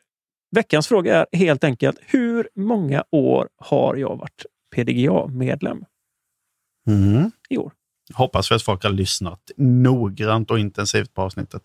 veckans 0.51 0.87
fråga 0.89 1.27
är 1.33 1.37
helt 1.39 1.65
enkelt 1.65 1.99
hur 2.01 2.49
många 2.55 3.05
år 3.11 3.49
har 3.57 3.97
jag 3.97 4.17
varit 4.17 4.47
PDGA-medlem 4.77 5.85
Mm. 6.87 7.31
i 7.51 7.59
år? 7.59 7.73
Hoppas 8.15 8.51
vi 8.51 8.55
att 8.55 8.63
folk 8.63 8.83
har 8.83 8.91
lyssnat 8.91 9.51
noggrant 9.57 10.51
och 10.51 10.59
intensivt 10.59 11.15
på 11.15 11.23
avsnittet. 11.23 11.63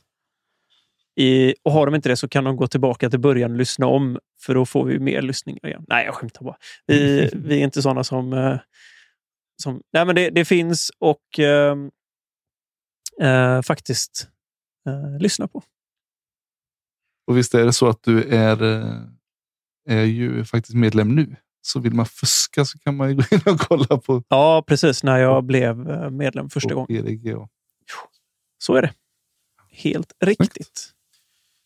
I, 1.16 1.56
och 1.64 1.72
har 1.72 1.86
de 1.86 1.96
inte 1.96 2.10
det 2.10 2.18
så 2.18 2.28
kan 2.30 2.44
de 2.44 2.56
gå 2.56 2.68
tillbaka 2.68 3.10
till 3.10 3.20
början 3.20 3.52
och 3.52 3.58
lyssna 3.58 3.86
om. 3.86 4.20
För 4.42 4.54
då 4.56 4.66
får 4.66 4.86
vi 4.86 5.00
mer 5.00 5.22
lyssningar 5.22 5.68
igen. 5.68 5.86
Nej, 5.88 6.06
jag 6.06 6.16
skämtar 6.16 6.46
bara. 6.46 6.58
Vi, 6.86 7.30
vi 7.36 7.60
är 7.60 7.64
inte 7.64 7.82
sådana 7.82 8.04
som... 8.04 8.34
eh, 8.34 8.60
som 9.64 9.82
nej, 9.94 10.06
men 10.06 10.16
det, 10.16 10.30
det 10.30 10.46
finns 10.46 10.92
och 11.00 11.40
eh, 11.40 11.76
eh, 13.22 13.62
faktiskt 13.62 14.28
eh, 14.88 15.20
lyssna 15.20 15.48
på. 15.48 15.64
Och 17.28 17.38
visst 17.38 17.54
är 17.54 17.66
det 17.66 17.74
så 17.74 17.88
att 17.88 18.04
du 18.04 18.24
är, 18.24 18.64
eh, 18.64 19.02
är 19.90 20.04
ju 20.04 20.46
faktiskt 20.46 20.76
medlem 20.76 21.16
nu. 21.16 21.36
Så 21.62 21.80
vill 21.80 21.94
man 21.94 22.06
fuska 22.06 22.66
så 22.66 22.80
kan 22.80 22.96
man 22.96 23.10
ju 23.10 23.16
gå 23.16 23.24
in 23.32 23.42
och 23.46 23.60
kolla 23.60 23.98
på, 23.98 24.24
Ja, 24.28 24.64
precis. 24.68 25.04
När 25.04 25.18
jag 25.18 25.44
blev 25.44 25.90
eh, 25.90 26.10
medlem 26.10 26.50
första 26.50 26.74
gången. 26.74 26.88
Så 28.58 28.76
är 28.76 28.82
det. 28.82 28.94
Helt 29.70 30.14
riktigt. 30.20 30.94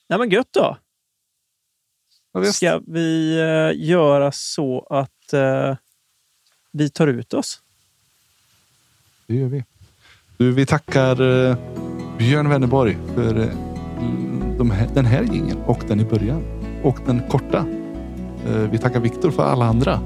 Nej, 0.10 0.20
men 0.20 0.30
gött 0.30 0.48
då. 0.52 0.78
Ja, 2.34 2.40
visst. 2.40 2.56
Ska 2.56 2.82
vi 2.88 3.40
eh, 3.40 3.88
göra 3.88 4.32
så 4.32 4.88
att 4.90 5.34
eh, 5.34 5.76
vi 6.72 6.90
tar 6.90 7.08
ut 7.08 7.34
oss? 7.34 7.62
Det 9.28 9.36
gör 9.36 9.48
vi. 9.48 9.64
Du, 10.38 10.52
vi 10.52 10.66
tackar 10.66 11.22
eh, 11.50 11.58
Björn 12.18 12.50
Wennerborg 12.50 12.98
för 13.16 13.40
eh, 13.40 13.50
de 14.58 14.72
här, 14.72 14.88
den 14.94 15.06
här 15.06 15.24
gingen 15.24 15.58
och 15.58 15.84
den 15.88 16.00
i 16.00 16.06
början 16.06 16.44
och 16.84 17.00
den 17.06 17.22
korta. 17.30 17.66
Vi 18.72 18.78
tackar 18.78 19.00
Viktor 19.00 19.32
för 19.32 19.44
alla 19.44 19.66
andra 19.66 20.00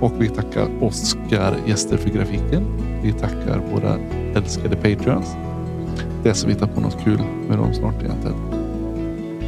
och 0.00 0.22
vi 0.22 0.28
tackar 0.28 0.84
Oskar 0.84 1.56
gäster 1.66 1.96
för 1.96 2.10
grafiken. 2.10 2.64
Vi 3.02 3.12
tackar 3.12 3.58
våra 3.58 3.98
älskade 4.34 4.76
patreons. 4.76 5.36
Det 6.22 6.28
är 6.28 6.34
så 6.34 6.46
vi 6.46 6.54
tar 6.54 6.66
på 6.66 6.80
något 6.80 7.04
kul 7.04 7.20
med 7.48 7.58
dem 7.58 7.74
snart 7.74 8.02
egentligen. 8.02 8.57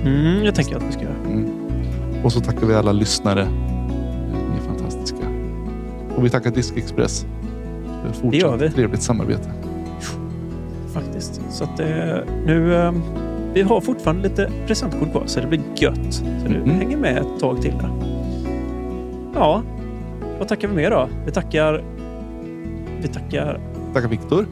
Mm, 0.05 0.45
jag 0.45 0.55
tänker 0.55 0.77
att 0.77 0.83
vi 0.83 0.93
ska 0.93 1.03
göra. 1.03 1.15
Mm. 1.27 1.51
Och 2.25 2.33
så 2.33 2.41
tackar 2.41 2.67
vi 2.67 2.75
alla 2.75 2.93
lyssnare. 2.93 3.41
Eh, 3.43 3.49
Ni 4.51 4.57
är 4.63 4.67
fantastiska. 4.67 5.17
Och 6.17 6.25
vi 6.25 6.31
tackar 6.31 6.51
Diskexpress 6.51 7.27
för 8.13 8.31
Det 8.31 8.37
gör 8.37 8.53
vi. 8.53 8.59
fortsatt 8.59 8.75
trevligt 8.75 9.03
samarbete. 9.03 9.51
faktiskt. 10.95 11.41
Så 11.51 11.65
att 11.65 11.77
det, 11.77 12.25
nu, 12.47 12.75
eh, 12.75 12.93
vi 13.55 13.63
har 13.63 13.81
fortfarande 13.81 14.23
lite 14.29 14.51
presentkort 14.67 15.11
kvar, 15.11 15.23
så 15.27 15.41
det 15.41 15.47
blir 15.47 15.61
gött. 15.77 16.13
Så 16.15 16.25
du 16.49 16.59
Mhm. 16.59 16.71
hänger 16.71 16.97
med 16.97 17.19
ett 17.19 17.41
tag 17.41 17.63
till 17.63 17.73
där. 17.79 17.91
Ja, 19.35 19.63
vad 20.39 20.49
tackar 20.49 20.69
vi 20.69 20.75
mer 20.75 20.91
då? 20.91 21.09
Vi 21.27 21.33
tackar... 21.33 21.85
Vi 23.03 23.09
tackar... 23.09 23.61
Tackar 23.95 24.09
Viktor. 24.09 24.47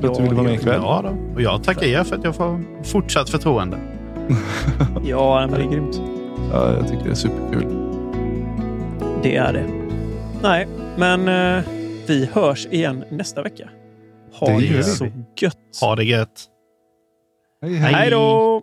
För 0.00 0.08
att 0.08 0.14
du 0.14 0.20
Ja, 0.22 0.22
ville 0.22 0.34
vara 0.34 0.44
med 0.44 0.54
ikväll. 0.54 0.80
Ja, 0.82 1.02
då. 1.04 1.34
Och 1.34 1.42
jag 1.42 1.62
tackar 1.62 1.86
er 1.86 2.04
för 2.04 2.16
att 2.16 2.24
jag 2.24 2.34
får 2.34 2.60
fortsatt 2.84 3.30
förtroende. 3.30 3.76
Ja, 5.04 5.46
men 5.50 5.58
det 5.60 5.66
är 5.66 5.70
grymt. 5.70 6.02
Ja, 6.52 6.72
jag 6.72 6.88
tycker 6.88 7.04
det 7.04 7.10
är 7.10 7.14
superkul. 7.14 7.66
Det 9.22 9.36
är 9.36 9.52
det. 9.52 9.64
Nej, 10.42 10.68
men 10.96 11.28
eh, 11.28 11.64
vi 12.06 12.28
hörs 12.32 12.66
igen 12.66 13.04
nästa 13.10 13.42
vecka. 13.42 13.68
Ha 14.32 14.46
Det 14.46 14.76
det, 14.76 14.84
så 14.84 15.06
gött. 15.40 15.56
Ha 15.80 15.96
det 15.96 16.04
gött. 16.04 16.46
Hej, 17.62 17.74
hej. 17.74 17.94
Hej 17.94 18.10
då! 18.10 18.62